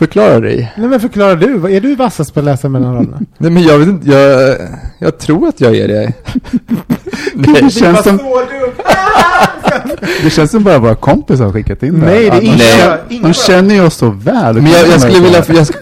Förklara 0.00 0.40
dig. 0.40 0.72
Nej 0.76 0.88
men 0.88 1.00
förklara 1.00 1.34
du, 1.34 1.76
är 1.76 1.80
du 1.80 1.94
vassast 1.94 2.34
på 2.34 2.40
att 2.40 2.44
läsa 2.44 2.68
mellan 2.68 2.94
raderna? 2.94 3.20
Nej 3.38 3.50
men 3.50 3.62
jag 3.62 3.78
vet 3.78 3.88
inte, 3.88 4.08
jag, 4.10 4.56
jag 4.98 5.18
tror 5.18 5.48
att 5.48 5.60
jag 5.60 5.76
är 5.76 5.88
det. 5.88 6.12
Nej. 7.34 7.62
Det 7.62 7.70
känns, 7.70 8.02
som, 8.02 8.18
det 10.22 10.30
känns 10.30 10.50
som 10.50 10.62
bara 10.64 10.78
våra 10.78 10.94
kompisar 10.94 11.44
har 11.44 11.52
skickat 11.52 11.82
in 11.82 11.94
Nej, 11.94 12.30
det 12.30 12.36
är 12.36 12.40
ingen- 12.42 12.58
Nej. 12.58 13.20
De 13.22 13.32
känner 13.34 13.74
ju 13.74 13.80
oss 13.80 13.94
så 13.96 14.10
väl. 14.10 14.54
Men 14.54 14.66
jag, 14.72 14.88
jag 14.88 15.00
skulle 15.00 15.20
vilja, 15.20 15.44
jag 15.48 15.66
sk 15.66 15.74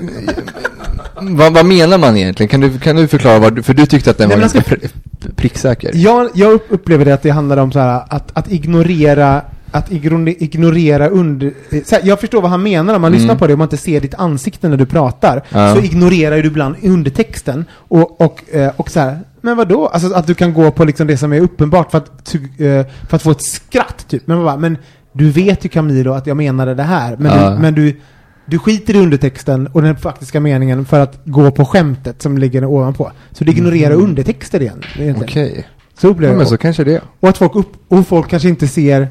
vad, 1.21 1.53
vad 1.55 1.67
menar 1.67 1.99
man 1.99 2.17
egentligen? 2.17 2.49
Kan 2.49 2.61
du, 2.61 2.79
kan 2.79 2.97
du 2.97 3.09
förklara 3.09 3.39
vad 3.39 3.55
du, 3.55 3.63
för 3.63 3.75
du 3.75 3.87
tyckte 3.87 4.11
att 4.11 4.19
den 4.19 4.29
Nej, 4.29 4.37
var 4.39 4.45
men 4.45 4.51
ganska 4.53 4.77
pri, 4.77 4.89
pricksäker. 5.37 5.91
Jag, 5.95 6.29
jag 6.35 6.53
upp- 6.53 6.67
upplever 6.69 7.05
det 7.05 7.15
att 7.15 7.23
det 7.23 7.31
handlar 7.31 7.57
om 7.57 7.73
så 7.73 7.79
här, 7.79 8.03
att, 8.09 8.31
att 8.33 8.53
ignorera 8.53 9.43
att 9.71 9.91
igno- 9.91 10.35
ignorera 10.39 11.09
under... 11.09 11.53
här, 11.71 12.01
jag 12.05 12.21
förstår 12.21 12.43
vad 12.43 12.51
han 12.51 12.63
menar 12.63 12.95
om 12.95 13.01
man 13.03 13.09
Mm. 13.11 13.21
lyssnar 13.21 13.37
på 13.37 13.47
det 13.47 13.53
och 13.53 13.59
man 13.59 13.67
inte 13.67 13.77
ser 13.77 14.01
ditt 14.01 14.15
ansikte 14.15 14.69
när 14.69 14.77
du 14.77 14.87
pratar. 14.87 15.43
Ja. 15.51 15.75
Så 15.75 15.81
ignorerar 15.81 16.37
du 16.43 16.47
ibland 16.49 16.77
undertexten. 16.83 17.65
Och, 17.73 18.21
och, 18.21 18.55
eh, 18.55 18.71
och 18.77 18.91
så 18.91 19.01
här, 19.01 19.19
men 19.41 19.57
vad 19.57 19.69
då? 19.69 19.87
Alltså 19.87 20.13
att 20.15 20.27
du 20.27 20.35
kan 20.35 20.55
gå 20.55 20.71
på 20.71 20.85
liksom 20.85 21.07
det 21.07 21.17
som 21.17 21.33
är 21.33 21.41
uppenbart 21.41 21.91
för 21.91 21.99
att, 21.99 22.35
eh, 22.35 22.87
för 23.09 23.17
att 23.17 23.23
få 23.23 23.31
ett 23.31 23.43
skratt 23.43 24.05
typ. 24.09 24.27
Men, 24.27 24.45
bara, 24.45 24.57
men 24.57 24.77
du 25.13 25.31
vet 25.31 25.65
ju 25.65 25.69
Camilo 25.69 26.13
att 26.13 26.27
jag 26.27 26.37
menade 26.37 26.75
det 26.75 26.83
här. 26.83 27.17
Men, 27.17 27.33
Ja. 27.43 27.51
du, 27.51 27.59
men 27.59 27.75
du, 27.75 28.01
du 28.47 28.59
skiter 28.59 28.95
i 28.97 28.99
undertexten 28.99 29.67
och 29.67 29.83
den 29.83 29.97
faktiska 29.97 30.41
meningen 30.41 30.85
för 30.85 31.01
att 31.01 31.21
gå 31.25 31.51
på 31.51 31.65
skämtet 31.65 32.23
som 32.23 32.39
ligger 32.39 32.65
ovanpå. 32.65 33.13
Så 33.33 33.45
du 33.45 33.51
ignorerar 33.53 33.95
undertexter 33.95 34.63
igen. 34.63 34.83
Mm. 34.99 35.17
Okej. 35.23 35.67
Så 35.99 36.09
upplever 36.09 36.33
Ja, 36.35 36.39
men 36.39 36.47
så 36.47 36.57
kanske 36.57 36.85
det. 36.85 37.01
Och 37.21 37.29
att 37.29 37.39
folk, 37.39 37.55
upp, 37.57 37.73
och 37.89 38.07
folk 38.07 38.29
kanske 38.31 38.49
inte 38.49 38.69
ser... 38.69 39.09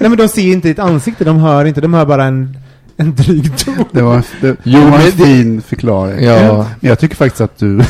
nej 0.00 0.10
men 0.10 0.16
de 0.16 0.28
ser 0.28 0.52
inte 0.52 0.68
ditt 0.68 0.78
ansikte, 0.78 1.24
de 1.24 1.36
hör 1.38 1.64
inte, 1.64 1.80
de 1.80 1.94
hör 1.94 2.06
bara 2.06 2.24
en, 2.24 2.56
en 2.96 3.14
dryg 3.14 3.56
ton. 3.58 3.84
Det 3.92 4.02
var, 4.02 4.22
det, 4.40 4.56
Jo, 4.62 4.80
det 4.80 4.90
var 4.90 4.98
en 4.98 5.04
det- 5.04 5.12
fin 5.24 5.62
förklaring. 5.62 6.24
Ja. 6.24 6.66
Men 6.80 6.88
jag 6.88 6.98
tycker 6.98 7.16
faktiskt 7.16 7.40
att 7.40 7.58
du 7.58 7.80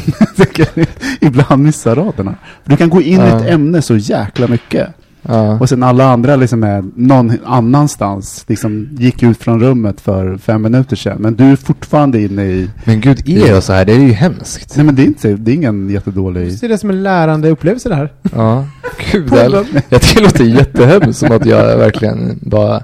ibland 1.20 1.62
missar 1.62 1.96
raderna. 1.96 2.35
Du 2.64 2.77
kan 2.77 2.88
gå 2.90 3.03
in 3.03 3.20
i 3.20 3.25
Ja. 3.29 3.40
ett 3.40 3.48
ämne 3.51 3.83
så 3.83 3.96
jäkla 3.96 4.48
mycket. 4.48 4.88
Ja. 5.22 5.58
Och 5.58 5.68
sen 5.68 5.82
alla 5.82 6.04
andra 6.04 6.37
liksom 6.37 6.62
är 6.64 6.85
någon 6.96 7.32
annanstans. 7.44 8.44
Liksom 8.48 8.88
gick 8.98 9.22
ut 9.22 9.38
från 9.38 9.61
rummet 9.61 10.00
för 10.00 10.38
fem 10.38 10.62
minuter 10.62 10.96
sedan. 10.96 11.16
Men 11.20 11.35
du 11.35 11.44
är 11.52 11.56
fortfarande 11.56 12.20
inne 12.20 12.44
i... 12.44 12.70
Men 12.85 13.00
gud, 13.00 13.28
är 13.28 13.48
jag 13.48 13.62
så 13.62 13.72
här? 13.72 13.85
Det 13.85 13.92
är 13.92 13.98
ju 13.98 14.12
hemskt. 14.12 14.76
Nej 14.76 14.87
men 14.87 14.94
det 14.94 15.02
är 15.02 15.06
inte, 15.06 15.32
det 15.32 15.50
är 15.50 15.54
ingen 15.54 15.90
jättedålig... 15.90 16.58
Ser 16.58 16.68
det 16.68 16.78
som 16.78 16.90
en 16.90 17.02
lärande 17.02 17.48
upplevelse 17.50 17.88
det 17.88 17.94
här. 17.94 18.12
Ja. 18.37 18.64
Gud, 19.12 19.32
jag, 19.32 19.66
jag 19.88 20.02
tycker 20.02 20.20
det 20.20 20.26
låter 20.26 20.44
jättehemskt 20.44 21.18
som 21.18 21.32
att 21.32 21.46
jag 21.46 21.76
verkligen 21.78 22.38
bara 22.42 22.82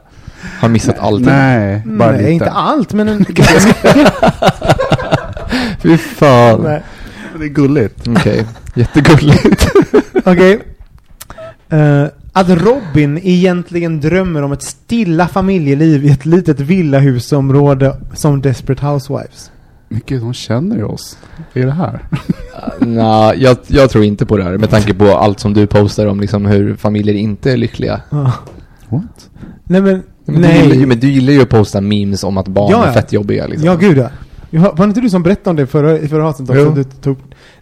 har 0.61 0.69
missat 0.69 0.99
allting. 0.99 1.27
Nej, 1.27 1.83
bara 1.87 2.11
Nej, 2.11 2.19
lite. 2.21 2.33
inte 2.33 2.51
allt, 2.51 2.93
men 2.93 3.09
en... 3.09 3.25
Fy 5.83 5.97
fan. 5.97 6.61
Nej. 6.63 6.83
Det 7.39 7.45
är 7.45 7.49
gulligt. 7.49 8.09
Okej, 8.09 8.47
jättegulligt. 8.75 9.69
Okej. 10.25 10.61
Eh, 11.71 12.05
att 12.33 12.49
Robin 12.49 13.19
egentligen 13.23 14.01
drömmer 14.01 14.43
om 14.43 14.53
ett 14.53 14.63
stilla 14.63 15.29
familjeliv 15.29 16.05
i 16.05 16.11
ett 16.11 16.27
litet 16.27 16.61
villahusområde 16.61 17.97
som 18.15 18.43
Desperate 18.43 18.87
Housewives. 18.87 19.51
Men 19.89 20.01
gud, 20.07 20.21
de 20.23 20.35
känner 20.35 20.77
ju 20.77 20.85
oss. 20.85 21.19
Vad 21.55 21.63
är 21.63 21.67
det 21.67 21.73
här? 21.73 22.01
Nej, 22.81 23.43
jag, 23.43 23.57
jag 23.67 23.91
tror 23.91 24.05
inte 24.05 24.27
på 24.27 24.37
det 24.37 24.45
här 24.45 24.59
med 24.59 24.71
tanke 24.71 24.95
på 24.95 25.17
allt 25.17 25.41
som 25.41 25.55
du 25.55 25.67
postar 25.67 26.07
om 26.07 26.21
liksom 26.21 26.47
hur 26.47 26.77
familjer 26.77 27.15
inte 27.15 27.53
är 27.53 27.57
lyckliga. 27.57 28.01
Ja. 28.11 28.33
What? 28.89 29.31
Nej 29.65 29.81
men, 29.81 30.03
Men 30.25 30.43
du, 30.43 30.49
gillar, 30.49 30.65
ju- 30.65 30.77
nej. 30.77 30.87
men 30.87 31.01
du 31.01 31.09
gillar 31.11 31.33
ju 31.33 31.43
att 31.43 31.49
posta 31.49 31.81
memes 31.81 32.25
om 32.25 32.39
att 32.39 32.49
barn 32.49 32.71
Ja, 32.71 32.87
är 32.87 32.93
fett 32.93 33.13
jobbiga 33.13 33.47
liksom. 33.47 33.67
Ja, 33.67 33.75
gud 33.77 33.99
ja. 33.99 34.09
Var 34.51 34.77
det 34.77 34.85
inte 34.85 35.01
du 35.01 35.11
som 35.11 35.23
berättade 35.23 35.51
om 35.51 35.57
det 35.57 35.67
förra, 35.67 35.99
i 35.99 36.09
förra 36.09 36.29
avsnittet 36.29 36.57
också? 36.57 36.75
Du 36.75 36.85
tog, 36.85 37.17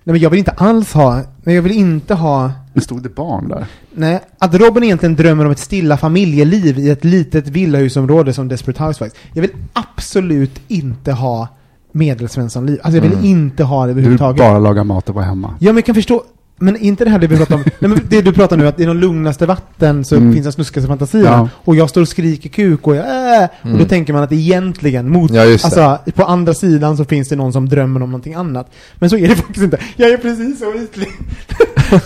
nej 0.07 0.13
men 0.13 0.19
jag 0.23 0.31
vill 0.31 0.39
inte 0.39 0.51
alls 0.51 0.93
ha, 0.93 1.15
nej 1.45 1.55
jag 1.55 1.63
vill 1.63 1.73
inte 1.73 2.15
ha 2.15 2.51
Men 2.73 2.83
stod 2.83 3.03
det 3.03 3.09
barn 3.15 3.49
där? 3.49 3.67
Nej, 3.95 4.21
att 4.39 4.55
Robin 4.55 4.85
egentligen 4.85 5.17
drömmer 5.17 5.45
om 5.45 5.51
ett 5.51 5.59
stilla 5.59 5.97
familjeliv 5.97 6.79
i 6.79 6.91
ett 6.91 7.05
litet 7.05 7.49
villahusområde 7.49 8.33
som 8.33 8.49
Desperate 8.49 8.85
Housewives. 8.85 9.17
Jag 9.33 9.43
vill 9.43 9.51
absolut 9.73 10.61
inte 10.69 11.13
ha 11.13 11.49
medelsvenssonliv. 11.93 12.79
Alltså 12.83 12.97
jag 12.97 13.03
vill 13.03 13.13
Mm. 13.13 13.25
inte 13.25 13.65
ha 13.65 13.83
det 13.87 13.91
Du 13.91 13.95
vill 13.95 14.05
överhuvudtaget. 14.05 14.39
bara 14.39 14.59
laga 14.59 14.85
mat 14.85 15.09
och 15.09 15.15
vara 15.15 15.25
hemma. 15.25 15.55
Ja, 15.59 15.67
men 15.69 15.77
jag 15.77 15.85
kan 15.85 15.95
förstå. 15.95 16.23
Men 16.59 16.77
inte 16.77 17.05
det 17.05 17.11
här 17.11 17.19
det 17.19 17.27
vi 17.27 17.37
pratar 17.37 17.55
om. 17.55 17.65
Nej, 17.79 17.91
men 17.91 18.01
det 18.09 18.23
du 18.23 18.33
pratar 18.33 18.57
nu, 18.57 18.67
att 18.69 18.81
i 18.81 18.85
de 18.85 18.97
lugnaste 18.97 19.47
vatten 19.47 20.05
så 20.05 20.17
Mm. 20.17 20.33
finns 20.33 20.45
den 20.45 20.53
snuskigaste 20.53 20.89
fantasierna. 20.89 21.29
Ja. 21.31 21.49
Och 21.65 21.77
jag 21.77 21.91
står 21.91 22.01
och 22.01 22.09
skriker 22.09 22.49
kuk 22.49 22.87
och 22.87 22.97
jag 22.97 23.05
äh, 23.43 23.45
Och 23.45 23.49
då 23.69 23.75
Mm. 23.75 23.89
tänker 23.89 24.13
man 24.13 24.23
att 24.23 24.33
egentligen, 24.33 25.09
mot, 25.11 25.31
Ja, 25.31 25.43
alltså 25.53 25.99
på 26.15 26.25
andra 26.25 26.55
sidan 26.55 26.97
så 26.97 27.05
finns 27.05 27.29
det 27.29 27.37
någon 27.37 27.53
som 27.53 27.69
drömmer 27.69 28.03
om 28.03 28.11
någonting 28.11 28.35
annat. 28.35 28.71
Men 28.95 29.11
så 29.11 29.17
är 29.17 29.29
det 29.29 29.37
faktiskt 29.47 29.65
inte. 29.65 29.79
Jag 29.97 30.11
är 30.11 30.17
precis 30.17 30.59
så 30.59 30.73
ytlig. 30.75 31.09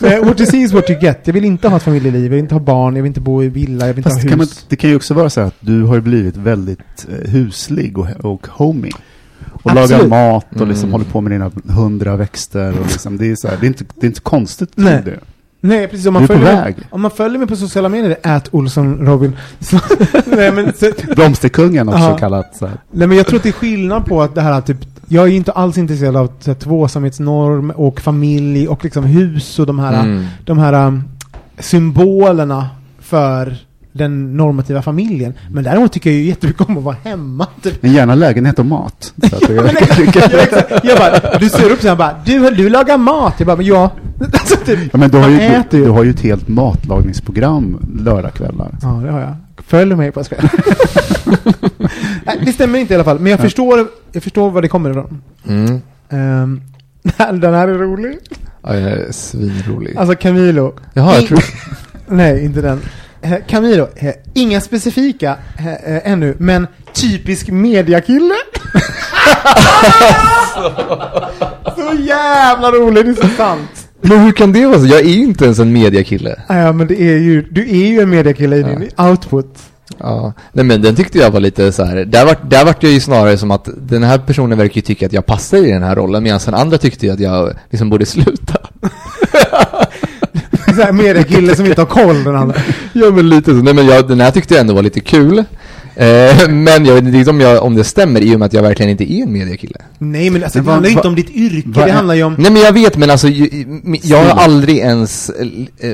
Men 0.00 0.26
what 0.26 0.40
you 0.40 0.46
see 0.50 0.58
is 0.62 0.72
what 0.72 0.90
you 0.90 1.00
get. 1.00 1.20
Jag 1.24 1.32
vill 1.34 1.44
inte 1.44 1.68
ha 1.68 1.76
ett 1.76 1.82
familjeliv, 1.82 2.22
jag 2.22 2.30
vill 2.30 2.38
inte 2.38 2.54
ha 2.54 2.60
barn, 2.60 2.96
jag 2.96 3.02
vill 3.02 3.10
inte 3.10 3.20
bo 3.20 3.42
i 3.42 3.48
villa, 3.48 3.86
jag 3.86 3.94
vill 3.94 3.98
inte 3.98 4.10
Fast 4.10 4.16
ha 4.16 4.22
det 4.22 4.28
hus. 4.28 4.30
kan, 4.30 4.38
man, 4.38 4.66
det 4.68 4.76
kan 4.76 4.90
ju 4.90 4.96
också 4.96 5.14
vara 5.14 5.30
så 5.30 5.40
här 5.40 5.46
att 5.46 5.54
du 5.60 5.82
har 5.82 6.00
blivit 6.00 6.36
väldigt 6.36 7.06
eh, 7.08 7.30
huslig 7.30 7.98
och, 7.98 8.06
och 8.20 8.46
homey. 8.50 8.90
Och 9.62 9.70
Absolut. 9.70 9.90
lagar 9.90 10.33
mat 10.33 10.46
och 10.61 10.66
liksom 10.66 10.85
Mm. 10.88 10.92
håller 10.92 11.05
på 11.05 11.20
med 11.20 11.33
dina 11.33 11.51
hundra 11.68 12.16
växter. 12.16 12.81
Och 12.81 12.87
liksom, 12.87 13.16
det, 13.18 13.27
är 13.31 13.37
så 13.37 13.49
här, 13.49 13.57
det, 13.61 13.66
är 13.66 13.68
inte, 13.68 13.85
det 13.94 14.07
är 14.07 14.09
inte 14.09 14.20
konstigt. 14.20 14.70
Nej. 14.75 15.03
Det. 15.05 15.18
Nej, 15.62 15.88
precis. 15.88 16.07
Om 16.07 16.14
man, 16.14 16.27
följer. 16.27 16.55
Mig, 16.64 16.75
om 16.90 17.01
man 17.01 17.11
följer 17.11 17.38
mig 17.38 17.49
på 17.49 17.57
sociala 17.57 17.88
medier, 17.88 18.16
ät 18.23 18.49
Olsson 18.55 19.07
Robin. 19.07 19.37
Så, 19.61 19.79
nej, 20.27 20.53
men, 20.53 20.73
så, 20.73 20.90
Blomsterkungen 21.14 21.88
också 21.88 22.01
Ja. 22.01 22.16
kallat. 22.18 22.57
Så 22.57 22.66
här. 22.66 22.77
nej, 22.90 23.09
men 23.09 23.16
jag 23.16 23.27
tror 23.27 23.37
att 23.37 23.42
det 23.42 23.49
är 23.49 23.53
skillnad 23.53 24.05
på 24.07 24.23
att 24.23 24.35
det 24.35 24.40
här 24.40 24.61
typ, 24.61 24.77
jag 25.09 25.29
är 25.29 25.33
inte 25.33 25.53
alls 25.53 25.79
intresserad 25.79 26.16
av 26.16 26.33
så 26.40 26.51
här, 26.51 26.59
tvåsamhetsnorm 26.59 27.70
och 27.70 28.01
familj 28.01 28.68
och 28.68 28.85
liksom 28.85 29.05
hus 29.05 29.59
och 29.59 29.66
de 29.66 29.79
här, 29.79 30.01
Mm. 30.01 30.27
de 30.44 30.59
här 30.59 30.87
um, 30.87 31.03
symbolerna 31.59 32.68
för 33.01 33.57
den 33.92 34.37
normativa 34.37 34.83
familjen. 34.83 35.35
Men 35.50 35.64
däremot 35.64 35.92
tycker 35.92 36.11
jag 36.11 36.18
ju 36.18 36.24
jättemycket 36.24 36.68
om 36.68 36.79
att 36.79 36.85
vara 36.85 36.96
hemma. 37.05 37.46
Typ. 37.62 37.83
Men 37.83 37.92
gärna 37.92 38.14
lägenhet 38.14 38.59
och 38.59 38.66
mat. 38.66 39.14
Så 39.31 39.37
att 39.37 39.48
jag, 39.48 39.66
exakt. 39.83 40.85
jag 40.85 40.98
bara, 40.98 41.38
du 41.38 41.48
ser 41.48 41.70
upp 41.70 41.81
så 41.81 41.88
här 41.88 41.96
bara, 41.96 42.16
du, 42.24 42.50
du 42.50 42.68
lagar 42.68 42.98
mat. 42.98 43.35
Jag 43.38 43.46
bara, 43.46 43.57
men 43.57 43.66
ja. 43.66 43.90
Alltså, 44.33 44.57
typ, 44.64 44.79
ja, 44.92 44.98
men 44.98 45.11
du, 45.11 45.18
har 45.18 45.29
ju, 45.31 45.37
äter 45.40 45.64
du, 45.70 45.79
ju. 45.79 45.85
du 45.85 45.90
har 45.90 46.05
ju 46.05 46.11
ett 46.11 46.20
helt 46.20 46.48
matlagningsprogram 46.48 47.79
lördagskvällar. 48.05 48.79
Ja, 48.83 48.88
det 48.88 49.11
har 49.11 49.20
jag. 49.20 49.35
Följ 49.66 49.94
mig 49.94 50.12
på. 50.12 50.22
Nej, 52.24 52.40
det 52.44 52.53
stämmer 52.53 52.79
inte 52.79 52.92
i 52.92 52.96
alla 52.96 53.05
fall. 53.05 53.18
Men 53.18 53.31
jag 53.31 53.40
Ja. 53.40 53.44
förstår, 53.44 53.87
jag 54.12 54.22
förstår 54.22 54.50
var 54.50 54.62
det 54.62 54.68
kommer 54.68 54.90
ifrån. 54.90 55.22
Mm. 55.48 55.81
Um, 56.11 56.61
den 57.40 57.55
här 57.55 57.68
är 57.68 57.79
rolig. 57.79 58.18
Ja, 58.62 58.74
jag 58.76 58.90
är 58.90 59.12
svinrolig. 59.12 59.96
Alltså 59.96 60.16
Camilo. 60.16 60.72
Jaha, 60.94 61.14
jag 61.14 61.26
tror... 61.26 61.44
Nej, 62.09 62.44
inte 62.44 62.61
den. 62.61 62.81
Eh, 63.22 63.35
Camilo, 63.48 63.88
eh, 63.96 64.14
inga 64.35 64.61
specifika 64.61 65.37
eh, 65.59 66.12
ännu, 66.12 66.35
men 66.38 66.66
typisk 66.92 67.48
mediakille. 67.48 68.35
så 71.76 71.92
jävla 71.98 72.70
rolig, 72.70 73.04
det 73.04 73.11
är 73.11 73.14
så 73.14 73.28
sant. 73.37 73.88
Men 74.00 74.20
hur 74.20 74.33
kan 74.33 74.52
det 74.52 74.66
vara 74.66 74.78
så? 74.78 74.87
Jag 74.87 75.00
är 75.00 75.04
ju 75.04 75.22
inte 75.22 75.44
ens 75.44 75.59
en 75.59 75.72
mediakille. 75.72 76.40
Ja, 76.48 76.72
men 76.72 76.87
det 76.87 77.02
är 77.02 77.18
ju, 77.18 77.42
du 77.42 77.62
är 77.70 77.87
ju 77.87 78.00
en 78.00 78.11
mediakille 78.11 78.56
i 78.56 78.62
din 78.62 78.90
output. 78.96 79.59
Ja, 79.98 80.33
nej 80.52 80.64
men 80.64 80.83
den 80.83 80.96
tyckte 80.96 81.18
jag 81.18 81.30
var 81.30 81.40
lite 81.40 81.72
så 81.72 81.85
här. 81.85 81.96
Där 82.04 82.26
vart, 82.26 82.50
där 82.50 82.64
vart 82.64 82.83
jag 82.83 82.92
ju 82.92 83.00
snarare 83.00 83.38
som 83.38 83.50
att 83.50 83.68
den 83.76 84.02
här 84.02 84.18
personen 84.18 84.59
verkar 84.59 84.76
ju 84.76 84.83
tycka 84.83 85.06
att 85.06 85.12
jag 85.12 85.26
passar 85.26 85.59
i 85.59 85.70
den 85.70 85.83
här 85.83 85.96
rollen 85.96 86.22
medan 86.22 86.40
den 86.44 86.54
andra 86.54 86.78
tyckte 86.78 87.06
ju 87.06 87.12
att 87.12 87.20
jag 87.20 87.52
liksom 87.70 87.90
borde 87.90 88.06
sluta. 88.06 88.59
Så 90.80 90.86
här 90.86 90.92
mediakille 90.92 91.56
som 91.56 91.66
inte 91.66 91.80
har 91.80 91.86
koll 91.86 92.24
den 92.24 92.36
andra. 92.36 92.54
Ja 92.92 93.10
men 93.10 93.28
lite 93.28 93.50
så. 93.50 93.56
Nej 93.56 93.74
men 93.74 93.86
jag, 93.86 94.08
den 94.08 94.20
här 94.20 94.30
tyckte 94.30 94.54
jag 94.54 94.60
ändå 94.60 94.74
var 94.74 94.82
lite 94.82 95.00
kul. 95.00 95.38
Eh, 95.96 96.48
men 96.48 96.84
jag 96.86 96.94
vet 96.94 97.14
inte 97.14 97.30
om, 97.30 97.40
jag, 97.40 97.62
om 97.62 97.74
det 97.74 97.84
stämmer 97.84 98.20
i 98.20 98.34
och 98.34 98.38
med 98.38 98.46
att 98.46 98.52
jag 98.52 98.62
verkligen 98.62 98.90
inte 98.90 99.12
är 99.12 99.22
en 99.22 99.32
mediakille. 99.32 99.78
Nej, 99.98 100.30
men 100.30 100.44
alltså, 100.44 100.58
Men 100.58 100.64
det 100.66 100.72
handlar 100.72 100.90
ju 100.90 100.96
inte 100.96 101.08
om 101.08 101.14
ditt 101.14 101.30
yrke, 101.30 101.68
vad 101.68 101.86
det 101.86 101.92
handlar 101.92 102.14
ju 102.14 102.22
om... 102.22 102.34
Nej 102.38 102.50
men 102.52 102.62
jag 102.62 102.72
vet 102.72 102.96
men 102.96 103.10
alltså 103.10 103.28
ju- 103.28 103.80
jag 104.02 104.24
har 104.24 104.42
aldrig 104.42 104.78
ens 104.78 105.30
eh, 105.30 105.90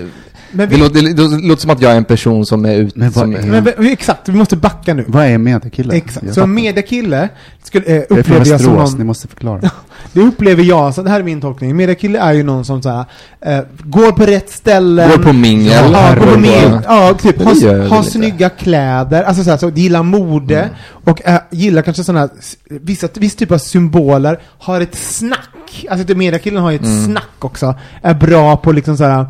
eh, 0.50 0.56
Men 0.56 0.68
det, 0.68 0.74
vi, 0.74 0.80
låter, 0.82 1.02
det 1.40 1.48
låter 1.48 1.60
som 1.62 1.70
att 1.70 1.80
jag 1.82 1.92
är 1.92 1.96
en 1.96 2.04
person 2.04 2.46
som 2.46 2.64
är 2.64 2.74
ute 2.74 2.98
Men 2.98 3.12
som, 3.12 3.34
är- 3.36 3.42
men, 3.76 3.86
exakt, 3.92 4.28
vi 4.28 4.32
måste 4.38 4.56
backa 4.56 4.94
nu. 4.94 5.04
Vad 5.08 5.24
är 5.26 5.38
mediakille? 5.38 5.94
Exakt. 5.94 6.26
Jag 6.26 6.34
Så 6.34 6.40
en 6.40 6.44
fattar. 6.44 6.46
mediakille 6.46 7.28
skulle, 7.62 7.84
eh, 7.96 8.02
upplever 8.08 8.46
jag 8.46 8.60
som 8.60 8.72
någon... 8.74 8.98
ni 8.98 9.04
måste 9.04 9.28
förklara. 9.28 9.60
Det 10.12 10.20
upplever 10.22 10.62
jag, 10.64 10.94
så 10.94 11.02
det 11.02 11.10
här 11.10 11.20
är 11.20 11.24
min 11.24 11.40
tolkning. 11.40 11.70
En 11.70 11.76
mediakille 11.76 12.18
är 12.18 12.32
ju 12.32 12.42
någon 12.42 12.64
som 12.64 12.82
så 12.82 12.88
här, 12.90 13.04
eh, 13.40 13.64
går 13.84 14.12
på 14.12 14.26
rätt 14.26 14.50
ställen. 14.50 15.10
går 15.10 15.18
på 15.18 15.32
mingel, 15.32 15.92
Ja, 15.92 16.14
går 16.18 16.26
på 16.26 16.38
mingel. 16.38 16.78
Ja, 16.86 17.14
typ. 17.22 17.38
Det 17.38 17.44
Har, 17.44 17.88
har 17.88 18.02
snygga 18.02 18.48
kläder, 18.48 19.22
alltså 19.22 19.44
så, 19.44 19.50
här, 19.50 19.56
så 19.56 19.68
gillar 19.70 20.02
mode. 20.02 20.70
Och 20.88 21.26
äh, 21.28 21.38
gillar 21.50 21.82
kanske 21.82 22.04
sådana 22.04 22.20
här, 22.20 22.30
vissa, 22.68 23.08
viss 23.14 23.36
typ 23.36 23.50
av 23.52 23.58
symboler. 23.58 24.38
Har 24.58 24.80
ett 24.80 24.94
snack. 24.94 25.86
Alltså 25.90 26.06
typ 26.06 26.16
mediakillen 26.16 26.62
har 26.62 26.70
ju 26.70 26.76
ett 26.76 26.82
Mm. 26.84 27.04
snack 27.04 27.44
också. 27.44 27.74
Är 28.02 28.14
bra 28.14 28.56
på 28.56 28.72
liksom 28.72 28.96
så 28.96 29.04
här, 29.04 29.20
eh, 29.20 29.26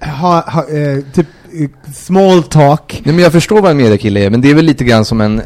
ha, 0.00 0.40
ha, 0.40 0.68
eh, 0.68 0.98
typ 1.12 1.26
eh, 1.52 1.92
small 1.94 2.42
talk. 2.42 3.02
Nej 3.04 3.14
men 3.14 3.24
jag 3.24 3.32
förstår 3.32 3.62
vad 3.62 3.70
en 3.70 3.76
mediakille 3.76 4.20
är, 4.20 4.30
men 4.30 4.40
det 4.40 4.50
är 4.50 4.54
väl 4.54 4.64
lite 4.64 4.84
grann 4.84 5.04
som 5.04 5.20
en 5.20 5.38
eh, 5.38 5.44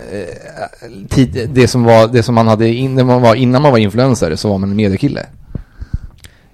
tid, 1.09 1.51
det 1.53 1.69
som 1.69 1.85
var, 1.85 2.09
det 2.09 2.23
som 2.23 2.35
man 2.35 2.49
hade 2.49 2.69
in, 2.69 3.07
man 3.07 3.23
var, 3.23 3.35
innan 3.35 3.63
man 3.63 3.71
var 3.71 3.79
influencer, 3.79 4.37
så 4.37 4.49
var 4.49 4.59
man 4.59 4.71
en 4.71 4.77
mediakille. 4.77 5.27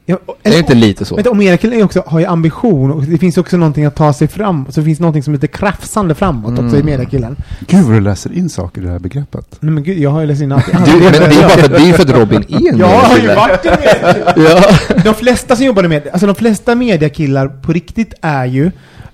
Ja, 0.08 0.18
Det 0.42 0.54
är 0.54 0.58
inte 0.58 0.74
lite 0.74 1.04
så? 1.04 1.14
Vänta, 1.14 1.30
och 1.30 1.36
mediakillen 1.36 1.78
är 1.80 1.84
också, 1.84 2.02
har 2.06 2.20
ju 2.20 2.26
ambition 2.26 2.90
och 2.92 3.02
det 3.02 3.18
finns 3.18 3.38
också 3.38 3.56
någonting 3.56 3.84
att 3.84 3.94
ta 3.94 4.12
sig 4.12 4.28
fram. 4.28 4.66
Så 4.70 4.80
det 4.80 4.84
finns 4.84 5.00
någonting 5.00 5.22
som 5.22 5.34
heter 5.34 5.46
krafsande 5.46 6.14
framåt 6.14 6.52
också 6.52 6.64
i 6.76 6.80
Mm. 6.80 6.86
mediakillen. 6.86 7.36
Gud 7.66 7.84
vad 7.84 7.94
du 7.94 8.00
läser 8.00 8.32
in 8.32 8.48
saker 8.48 8.80
i 8.80 8.84
det 8.84 8.90
här 8.90 8.98
begreppet. 8.98 9.56
Nej 9.60 9.72
men 9.72 9.82
gud, 9.82 9.98
jag 9.98 10.10
har 10.10 10.20
ju 10.20 10.26
läst 10.26 10.42
in 10.42 10.52
allt. 10.52 10.66
Du, 10.66 10.72
men 10.92 11.12
det 11.12 11.18
är 11.18 11.30
ju 11.32 11.40
bara 11.40 11.48
för, 11.48 11.68
det 11.68 11.76
är 11.88 11.92
för 11.92 12.02
att 12.02 12.10
Robin 12.10 12.44
är 12.48 12.72
en 12.72 12.78
Jag 12.78 12.86
har 12.86 13.18
ju 13.18 13.26
varit 13.26 13.64
en. 13.66 13.76
Ja. 14.44 14.62
De 15.04 15.14
flesta 15.14 15.56
som 15.56 15.66
jobbade 15.66 15.88
med, 15.88 16.08
alltså 16.12 16.26
de 16.26 16.34
flesta 16.34 16.74
mediakillar 16.74 17.48
på 17.48 17.72
riktigt 17.72 18.14
är 18.20 18.44
ju 18.44 18.64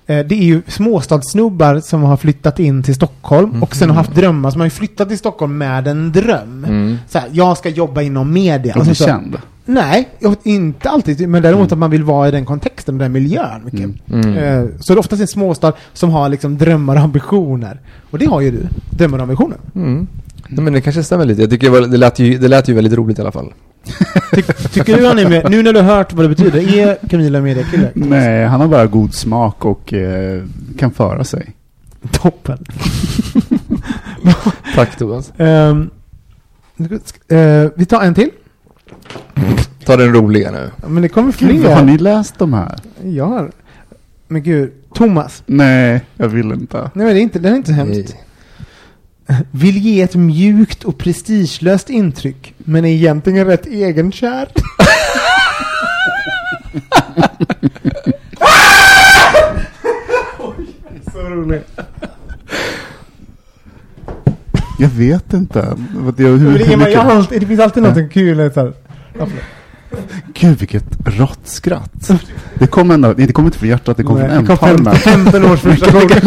eh, 0.07 0.19
det 0.25 0.35
är 0.35 0.43
ju 0.43 0.61
småstadssnubbar 0.67 1.79
som 1.79 2.03
har 2.03 2.17
flyttat 2.17 2.59
in 2.59 2.83
till 2.83 2.95
Stockholm 2.95 3.63
och 3.63 3.75
sen 3.75 3.89
har 3.89 3.95
haft 3.97 4.15
drömmar 4.15 4.51
som 4.51 4.61
har 4.61 4.65
ju 4.65 4.71
flyttat 4.71 5.07
till 5.09 5.17
Stockholm 5.17 5.57
med 5.57 5.87
en 5.87 6.11
dröm. 6.11 6.65
Mm. 6.67 6.97
Så 7.09 7.19
här, 7.19 7.27
jag 7.31 7.57
ska 7.57 7.69
jobba 7.69 8.01
inom 8.01 8.33
media. 8.33 8.73
Och 8.75 8.85
bli 8.85 8.95
sen 8.95 8.95
så, 8.95 9.05
känd. 9.05 9.37
Nej, 9.65 10.09
jag- 10.19 10.35
inte 10.43 10.89
alltid. 10.89 11.29
Men 11.29 11.41
däremot 11.43 11.71
att 11.71 11.77
man 11.77 11.91
vill 11.91 12.03
vara 12.03 12.27
i 12.27 12.31
den 12.31 12.45
kontexten 12.45 12.95
och 12.95 12.99
den 12.99 13.11
miljön. 13.11 13.61
Mycket. 13.63 13.89
Mm. 14.11 14.33
Eh, 14.37 14.65
så 14.79 14.93
det 14.93 14.97
är 14.97 14.99
oftast 14.99 15.21
en 15.21 15.27
småstad 15.27 15.73
som 15.93 16.09
har 16.09 16.29
liksom 16.29 16.57
drömmar 16.57 16.95
och 16.95 17.01
ambitioner. 17.01 17.79
Och 18.11 18.19
det 18.19 18.25
har 18.25 18.41
ju 18.41 18.51
du. 18.51 18.67
Drömmar 18.89 19.17
och 19.17 19.23
ambitioner. 19.23 19.57
Mm. 19.75 20.07
Nej, 20.47 20.63
men 20.63 20.73
det 20.73 20.81
kanske 20.81 21.03
stämmer 21.03 21.25
lite. 21.25 21.41
Jag 21.41 21.49
tycker 21.49 21.67
det, 21.71 21.79
var, 21.79 21.87
det, 21.87 21.97
lät 21.97 22.19
ju, 22.19 22.37
det 22.37 22.47
lät 22.47 22.67
ju 22.69 22.73
väldigt 22.73 22.93
roligt 22.93 23.17
i 23.19 23.21
alla 23.21 23.31
fall. 23.31 23.53
Ty, 24.35 24.41
tycker 24.71 24.97
du 24.97 25.05
han 25.07 25.19
är 25.19 25.29
med, 25.29 25.49
nu 25.51 25.63
när 25.63 25.73
du 25.73 25.79
har 25.81 25.95
hört 25.95 26.13
vad 26.13 26.25
det 26.25 26.29
betyder, 26.29 26.77
är 26.77 27.07
Camilla 27.09 27.41
mediakille? 27.41 27.89
Nej, 27.93 28.45
han 28.45 28.61
har 28.61 28.67
bara 28.67 28.85
god 28.85 29.13
smak 29.13 29.65
och 29.65 29.93
eh, 29.93 30.43
kan 30.77 30.91
föra 30.91 31.23
sig. 31.23 31.51
Toppen. 32.11 32.57
Tack 34.75 34.97
Thomas. 34.97 35.31
Ehm, 35.37 35.89
eh, 37.27 37.71
vi 37.75 37.85
tar 37.85 38.01
en 38.01 38.13
till. 38.13 38.29
Ta 39.85 39.97
den 39.97 40.13
roliga 40.13 40.51
nu. 40.51 40.71
Ja, 40.81 40.87
Men 40.87 41.01
det 41.03 41.09
kommer 41.09 41.33
Gud, 41.39 41.61
fler. 41.61 41.75
har 41.75 41.83
ni 41.83 41.97
läst 41.97 42.39
de 42.39 42.53
här? 42.53 42.79
Jag 43.03 43.25
har. 43.25 43.51
Men 44.27 44.43
gud. 44.43 44.71
Thomas. 44.93 45.43
Nej, 45.45 46.01
jag 46.17 46.27
vill 46.27 46.51
inte. 46.51 46.77
Nej 46.77 47.05
men 47.05 47.15
det 47.15 47.19
är 47.19 47.23
inte, 47.23 47.39
den 47.39 47.53
är 47.53 47.57
inte 47.57 47.69
så 47.69 47.73
hemskt. 47.73 48.15
Nej. 49.27 49.43
Vill 49.51 49.77
ge 49.77 50.01
ett 50.01 50.15
mjukt 50.15 50.83
och 50.83 50.97
prestigelöst 50.97 51.89
intryck. 51.89 52.53
Men 52.57 52.85
är 52.85 52.89
egentligen 52.89 53.47
rätt 53.47 53.65
egenkär. 53.65 54.47
så 61.13 61.19
roligt. 61.19 61.79
Jag 64.79 64.89
vet 64.89 65.33
inte. 65.33 65.61
Det, 65.61 65.77
hur, 65.99 66.11
det, 66.11 66.23
är, 66.23 66.37
hur 66.37 66.59
jag 66.71 66.79
mycket, 66.79 66.99
alltid, 66.99 67.41
det 67.41 67.45
finns 67.45 67.59
alltid 67.59 67.83
något 67.83 68.11
kul. 68.11 68.51
Så 68.53 68.59
här. 68.59 68.73
Ja, 69.19 69.27
gud, 70.33 70.59
vilket 70.59 70.85
råttskratt. 71.05 72.11
Det 72.59 72.67
kom 72.67 72.91
ändå, 72.91 73.13
det 73.13 73.33
kom 73.33 73.45
inte 73.45 73.57
från 73.57 73.69
hjärtat, 73.69 73.97
det 73.97 74.03
kom 74.03 74.17
Nej, 74.19 74.29
från 74.29 74.45
det 74.45 74.57
kom 74.57 74.69
ändtarmen. 74.69 74.95
15 74.95 75.45
års 75.45 75.59
frustration. 75.59 76.09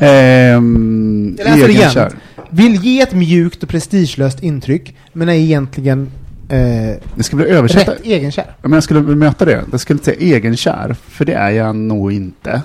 Ehm, 0.00 1.36
Jag 1.38 1.44
läser 1.44 1.68
igen. 1.68 1.80
egenkär. 1.80 2.12
Vill 2.50 2.74
ge 2.84 3.00
ett 3.00 3.12
mjukt 3.14 3.62
och 3.62 3.68
prestigelöst 3.68 4.42
intryck, 4.42 4.96
men 5.12 5.28
är 5.28 5.32
egentligen 5.34 6.10
eh, 6.48 6.88
Jag 6.90 7.24
skulle 7.24 7.42
vilja 7.44 7.58
översätta. 7.58 7.92
rätt 7.92 8.04
egenkär. 8.04 8.46
Men 8.62 8.72
jag 8.72 8.82
skulle 8.82 9.00
möta 9.00 9.44
det. 9.44 9.64
Jag 9.70 9.80
skulle 9.80 9.94
inte 9.94 10.04
säga 10.04 10.36
egenkär, 10.36 10.96
för 11.08 11.24
det 11.24 11.32
är 11.34 11.50
jag 11.50 11.76
nog 11.76 12.12
inte. 12.12 12.62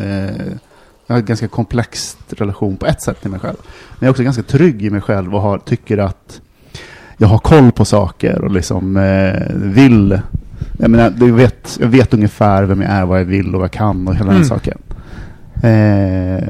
Eh, 0.00 0.06
jag 1.06 1.14
har 1.14 1.16
en 1.16 1.24
ganska 1.24 1.48
komplex 1.48 2.16
relation 2.28 2.76
på 2.76 2.86
ett 2.86 3.02
sätt 3.02 3.20
till 3.22 3.30
mig 3.30 3.40
själv. 3.40 3.56
Men 3.62 3.96
jag 3.98 4.06
är 4.06 4.10
också 4.10 4.22
ganska 4.22 4.42
trygg 4.42 4.82
i 4.84 4.90
mig 4.90 5.00
själv 5.00 5.34
och 5.34 5.40
har, 5.40 5.58
tycker 5.58 5.98
att 5.98 6.40
jag 7.16 7.28
har 7.28 7.38
koll 7.38 7.72
på 7.72 7.84
saker 7.84 8.44
och 8.44 8.50
liksom 8.50 8.96
eh, 8.96 9.54
vill. 9.54 10.20
Jag, 10.78 10.90
menar, 10.90 11.10
du 11.10 11.32
vet, 11.32 11.78
jag 11.80 11.88
vet 11.88 12.14
ungefär 12.14 12.62
vem 12.64 12.82
jag 12.82 12.90
är, 12.90 13.06
vad 13.06 13.20
jag 13.20 13.24
vill 13.24 13.46
och 13.46 13.60
vad 13.60 13.62
jag 13.64 13.70
kan 13.72 14.08
och 14.08 14.14
hela 14.14 14.30
Mm. 14.30 14.36
den 14.36 14.44
saken. 14.48 14.78
Eh, 15.62 16.44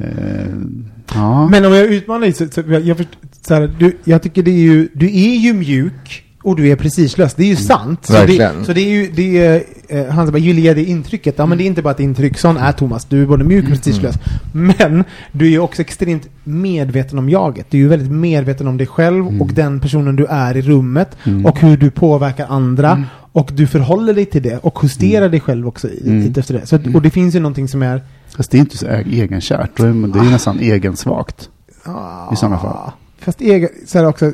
ja. 1.14 1.48
Men 1.48 1.64
om 1.64 1.72
jag 1.72 1.85
utmanar 1.85 2.20
dig 2.20 2.33
så, 2.33 2.46
så 2.48 2.62
jag, 2.68 2.83
jag, 2.83 3.07
så 3.46 3.55
här, 3.55 3.74
du, 3.79 3.96
jag 4.05 4.22
tycker 4.22 4.42
det 4.42 4.50
är 4.50 4.61
ju, 4.62 4.88
du 4.94 5.07
är 5.07 5.37
ju 5.37 5.52
mjuk 5.52 6.22
och 6.46 6.56
du 6.56 6.68
är 6.68 6.76
prestigelös. 6.76 7.35
Det 7.35 7.42
är 7.42 7.48
ju 7.48 7.56
sant. 7.56 8.06
Så 8.06 8.12
det, 8.12 8.52
så 8.66 8.72
det 8.72 8.80
är 8.80 8.88
ju, 8.88 9.11
det 9.14 9.44
är, 9.46 9.64
eh, 9.88 10.06
han 10.06 10.30
bara, 10.32 10.38
ju 10.38 10.74
det 10.74 10.85
intrycket. 10.85 11.35
Ja 11.38 11.46
men 11.46 11.59
det 11.59 11.64
är 11.64 11.66
inte 11.66 11.82
bara 11.82 11.90
ett 11.90 12.00
intryck, 12.00 12.38
sån 12.38 12.56
är 12.56 12.72
Thomas. 12.72 13.04
Du 13.04 13.22
är 13.22 13.26
både 13.26 13.44
mjuk 13.44 13.64
och 13.64 13.70
prestigelös. 13.70 14.14
Men 14.52 15.04
du 15.32 15.46
är 15.46 15.50
ju 15.50 15.59
också 15.59 15.82
extremt 15.82 16.28
medveten 16.44 17.18
om 17.18 17.28
jaget. 17.30 17.66
Du 17.70 17.78
är 17.78 17.82
ju 17.82 17.88
väldigt 17.88 18.11
medveten 18.11 18.68
om 18.68 18.76
dig 18.76 18.87
själv 18.87 19.40
och 19.42 19.48
den 19.54 19.80
personen 19.80 20.16
du 20.16 20.26
är 20.26 20.56
i 20.56 20.62
rummet. 20.62 21.16
Och 21.44 21.61
hur 21.61 21.76
du 21.76 21.90
påverkar 21.90 22.46
andra. 22.48 23.04
Och 23.32 23.50
du 23.54 23.66
förhåller 23.66 24.14
dig 24.14 24.24
till 24.24 24.42
det 24.42 24.59
och 24.59 24.78
justerar 24.82 25.28
dig 25.28 25.40
själv 25.40 25.68
också 25.68 25.88
i, 25.88 26.02
Mm. 26.06 26.35
efter 26.37 26.54
det. 26.54 26.66
Så, 26.66 26.78
och 26.94 27.02
det 27.02 27.11
finns 27.11 27.35
ju 27.35 27.40
någonting 27.40 27.68
som 27.68 27.82
är... 27.82 28.02
Fast 28.37 28.50
det 28.50 28.59
är 28.59 28.61
inte 28.61 28.78
så 28.78 28.87
egenkärt. 28.87 29.76
Det 29.76 29.82
är 29.82 30.24
ju 30.24 30.30
nästan 30.30 30.61
egensvagt. 30.61 31.48
Ah, 31.85 32.32
I 32.32 32.37
sådana 32.37 32.59
fall. 32.59 32.90
Fast 33.18 33.40
egen, 33.40 33.68
så 33.87 33.98
här 33.98 34.06
också, 34.06 34.32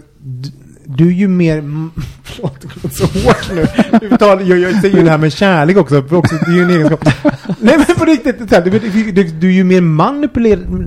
du, 0.85 1.07
är 1.09 1.13
ju 1.13 1.29
mer, 1.29 1.63
förlåt 2.23 2.61
det 2.61 2.69
låter 2.83 2.89
så 2.97 3.05
hårt 3.05 3.51
nu. 3.55 3.67
Jag, 4.49 4.59
jag 4.59 4.81
säger 4.81 4.97
ju 4.97 5.03
det 5.05 5.11
här 5.11 5.19
med 5.19 5.33
kärlek 5.33 5.77
också, 5.77 5.99
också 6.11 6.35
det 6.35 6.51
är 6.51 6.55
ju 6.57 6.63
en 6.63 6.71
egenskap. 6.71 7.05
Nej 7.61 7.77
men 7.87 7.97
på 7.97 8.05
riktigt, 8.05 8.51
så 8.51 8.61
du, 8.61 8.71
du, 9.13 9.25
du 9.25 9.49
är 9.49 9.53
ju 9.53 9.65
mer 9.65 9.81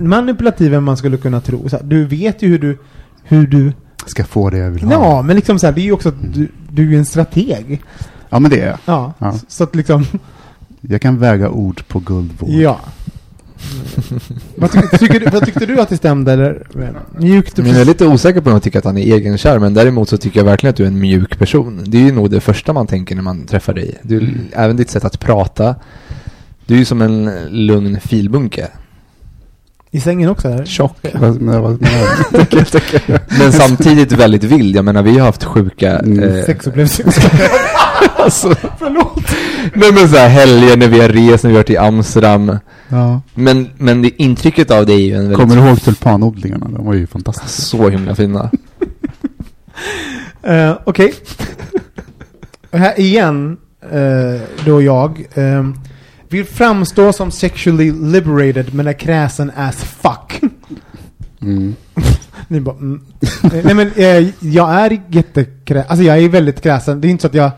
manipulativ 0.04 0.74
än 0.74 0.82
man 0.82 0.96
skulle 0.96 1.16
kunna 1.16 1.40
tro. 1.40 1.68
Så 1.68 1.78
du 1.82 2.04
vet 2.04 2.42
ju 2.42 2.48
hur 2.48 2.58
du, 2.58 2.78
hur 3.22 3.46
du, 3.46 3.72
ska 4.06 4.24
få 4.24 4.50
det 4.50 4.58
jag 4.58 4.70
vill 4.70 4.82
ha. 4.84 4.92
ja 4.92 5.22
men 5.22 5.36
liksom 5.36 5.58
så 5.58 5.66
här, 5.66 5.72
det 5.74 5.80
är 5.80 5.84
ju 5.84 5.92
också 5.92 6.08
att 6.08 6.34
du, 6.34 6.48
du 6.70 6.82
är 6.82 6.90
ju 6.90 6.98
en 6.98 7.06
strateg. 7.06 7.82
Ja, 8.28 8.38
men 8.38 8.50
det 8.50 8.60
är 8.60 8.66
jag. 8.66 8.78
Ja, 8.84 9.12
Ja. 9.18 9.34
så 9.48 9.64
att 9.64 9.74
liksom, 9.74 10.04
Jag 10.80 11.00
kan 11.00 11.18
väga 11.18 11.50
ord 11.50 11.82
på 11.88 11.98
guldvåg. 11.98 12.50
ja. 12.50 12.80
Vad, 14.54 14.72
tyck, 14.72 14.90
tycker 15.00 15.30
vad 15.30 15.44
tyckte 15.44 15.66
du 15.66 15.80
att 15.80 15.88
det 15.88 15.96
stämde 15.96 16.32
eller? 16.32 16.66
Mjukt 17.18 17.56
Men 17.56 17.66
jag 17.66 17.80
är 17.80 17.84
lite 17.84 18.06
osäker 18.06 18.40
på 18.40 18.46
om 18.48 18.52
jag 18.52 18.62
tycker 18.62 18.78
att 18.78 18.84
han 18.84 18.98
är 18.98 19.14
egenkär, 19.14 19.58
men 19.58 19.74
däremot 19.74 20.08
så 20.08 20.16
tycker 20.16 20.40
jag 20.40 20.44
verkligen 20.44 20.70
att 20.70 20.76
du 20.76 20.82
är 20.82 20.86
en 20.88 21.00
mjuk 21.00 21.38
person. 21.38 21.84
Det 21.86 21.98
är 21.98 22.02
ju 22.02 22.12
nog 22.12 22.30
det 22.30 22.40
första 22.40 22.72
man 22.72 22.86
tänker 22.86 23.14
när 23.14 23.22
man 23.22 23.46
träffar 23.46 23.74
dig. 23.74 23.98
Du, 24.02 24.18
Mm. 24.18 24.38
Även 24.52 24.76
ditt 24.76 24.90
sätt 24.90 25.04
att 25.04 25.20
prata. 25.20 25.74
Du 26.66 26.74
är 26.74 26.78
ju 26.78 26.84
som 26.84 27.02
en 27.02 27.30
lugn 27.50 28.00
filbunke. 28.00 28.68
I 29.90 30.00
sängen 30.00 30.30
också? 30.30 30.48
Eller? 30.48 30.64
Tjock. 30.64 30.96
Men 33.38 33.52
samtidigt 33.52 34.12
väldigt 34.12 34.44
vild. 34.44 34.76
Jag 34.76 34.84
menar, 34.84 35.02
vi 35.02 35.18
har 35.18 35.26
haft 35.26 35.44
sjuka... 35.44 35.98
Mm. 35.98 36.22
Eh, 36.22 36.44
Sexupplevelser. 36.44 37.04
alltså, 38.16 38.54
Förlåt. 38.78 39.24
nej 39.74 39.92
men 39.92 40.08
så 40.08 40.16
här 40.16 40.28
helger 40.28 40.76
när 40.76 40.88
vi 40.88 41.00
har 41.00 41.08
rest, 41.08 41.44
när 41.44 41.50
vi 41.50 41.56
har 41.56 41.62
varit 41.62 41.70
i 41.70 41.76
Amsterdam. 41.76 42.58
ja. 42.88 43.20
Men, 43.34 43.70
men 43.78 44.02
det 44.02 44.22
intrycket 44.22 44.70
av 44.70 44.86
dig 44.86 44.94
är 44.94 45.06
ju 45.06 45.12
en 45.12 45.20
väldigt... 45.20 45.36
Kommer 45.38 45.56
du 45.56 45.68
ihåg 45.68 45.82
tulpanodlingarna? 45.82 46.68
De 46.68 46.86
var 46.86 46.94
ju 46.94 47.06
fantastiska. 47.06 47.48
Så 47.48 47.88
himla 47.88 48.14
fina. 48.14 48.50
Uh, 50.48 50.78
Okej. 50.84 51.14
Här 52.72 53.00
igen, 53.00 53.56
eh, 53.92 54.40
då 54.64 54.82
jag, 54.82 55.26
eh, 55.34 55.64
vill 56.28 56.44
framstå 56.44 57.12
som 57.12 57.30
sexually 57.30 57.92
liberated 57.92 58.74
men 58.74 58.86
är 58.86 58.92
kräsen 58.92 59.52
as 59.56 59.76
fuck. 59.76 60.40
Mm. 61.42 61.74
Ni 62.48 62.60
bara, 62.60 62.76
mm. 62.76 63.00
Nej 63.42 63.74
men 63.74 63.92
eh, 63.96 64.28
jag 64.40 64.70
är 64.70 65.02
jättekräsen, 65.08 65.90
alltså 65.90 66.04
jag 66.04 66.18
är 66.18 66.28
väldigt 66.28 66.60
kräsen. 66.60 67.00
Det 67.00 67.08
är 67.08 67.10
inte 67.10 67.22
så 67.22 67.28
att 67.28 67.34
jag, 67.34 67.50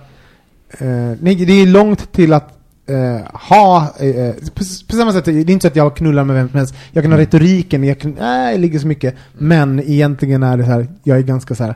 eh, 0.71 1.17
nej 1.21 1.35
det 1.35 1.53
är 1.53 1.67
långt 1.67 2.13
till 2.13 2.33
att 2.33 2.59
eh, 2.89 3.27
ha, 3.33 3.95
eh, 3.99 4.35
på, 4.55 4.65
på 4.89 4.97
samma 4.97 5.13
sätt, 5.13 5.25
det 5.25 5.31
är 5.31 5.51
inte 5.51 5.63
så 5.63 5.69
att 5.69 5.77
jag 5.77 5.97
knullar 5.97 6.25
med 6.25 6.37
vem 6.37 6.49
som 6.49 6.59
helst. 6.59 6.75
Jag 6.93 7.05
kan 7.05 7.13
ha 7.13 7.19
retoriken, 7.19 7.85
jag 7.85 7.99
kan, 7.99 8.19
äh, 8.19 8.51
jag 8.51 8.61
ligger 8.61 8.79
så 8.79 8.87
mycket. 8.87 9.15
Men 9.39 9.81
egentligen 9.81 10.43
är 10.43 10.57
det 10.57 10.65
så 10.65 10.71
här, 10.71 10.87
jag 11.03 11.19
är 11.19 11.23
ganska 11.23 11.55
så 11.55 11.65
här. 11.65 11.75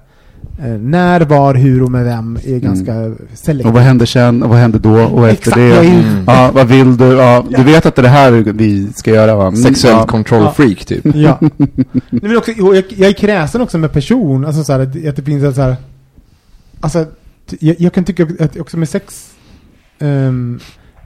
Eh, 0.59 0.73
när, 0.73 1.21
var, 1.21 1.55
hur 1.55 1.83
och 1.83 1.91
med 1.91 2.05
vem 2.05 2.39
är 2.45 2.59
ganska 2.59 2.93
selektivt. 3.35 3.67
Och 3.67 3.75
vad 3.75 3.83
händer 3.83 4.07
sen? 4.07 4.43
Och 4.43 4.49
vad 4.49 4.59
händer 4.59 4.79
då? 4.79 5.03
Och 5.03 5.29
efter 5.29 5.51
Exakt, 5.51 5.57
det? 5.57 5.89
Mm. 5.89 6.25
Ja, 6.27 6.51
vad 6.55 6.69
vill 6.69 6.97
du? 6.97 7.05
Ja, 7.05 7.45
du 7.49 7.63
vet 7.63 7.87
att 7.87 7.95
det 7.95 8.01
är 8.01 8.03
det 8.03 8.09
här 8.09 8.31
vi 8.31 8.93
ska 8.95 9.11
göra 9.11 9.37
va? 9.37 9.47
Mm, 9.47 9.63
Sexuellt 9.63 9.99
ja. 9.99 10.07
control 10.07 10.43
Ja. 10.43 10.53
freak 10.53 10.85
typ. 10.85 11.07
Ja. 11.15 11.39
Nej, 11.57 11.67
men 12.11 12.37
också, 12.37 12.51
jag, 12.51 12.85
jag 12.89 13.09
är 13.09 13.13
kräsen 13.13 13.61
också 13.61 13.79
med 13.79 13.93
person. 13.93 14.45
Alltså 14.45 14.65
så 14.65 14.73
här, 14.73 14.81
att, 14.81 15.17
det 15.17 15.23
finns 15.23 15.55
så 15.55 15.63
här... 15.63 15.77
Alltså, 16.81 17.07
jag, 17.61 17.77
jag 17.81 17.93
kan 17.93 18.05
tycka 18.05 18.27
att 18.41 18.57
också 18.57 18.77
med 18.77 18.89
sex... 18.89 19.35
Um, 19.99 20.61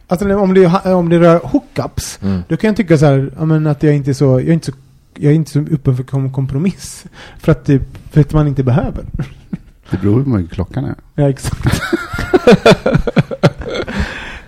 alltså 0.07 0.37
om 0.39 0.55
det, 0.55 0.67
om 0.95 1.09
det 1.09 1.19
rör 1.19 1.39
hookups. 1.39 2.19
Mm. 2.23 2.41
Då 2.49 2.57
kan 2.57 2.69
jag 2.69 2.77
tycka 2.77 2.99
så 2.99 3.07
här, 3.07 3.45
men 3.45 3.67
att 3.67 3.83
jag 3.83 3.95
inte 3.97 4.11
är 4.11 4.15
så... 4.15 4.25
Jag 4.25 4.49
är 4.49 4.53
inte 4.53 4.67
så 4.67 4.73
jag 5.19 5.33
är 5.33 5.37
inte 5.37 5.51
så 5.51 5.59
öppen 5.61 5.97
för 5.97 6.03
kom- 6.05 6.33
kompromiss. 6.33 7.05
För 7.39 7.53
att, 7.53 7.65
typ, 7.65 7.83
för 8.11 8.21
att 8.21 8.33
man 8.33 8.49
inte 8.49 8.63
behöver. 8.63 9.05
Det 9.91 9.97
beror 10.01 10.25
på 10.25 10.31
hur 10.31 10.39
mycket 10.39 10.55
klockan 10.55 10.85
är. 10.85 10.95
Ja, 11.15 11.29
exakt. 11.29 11.61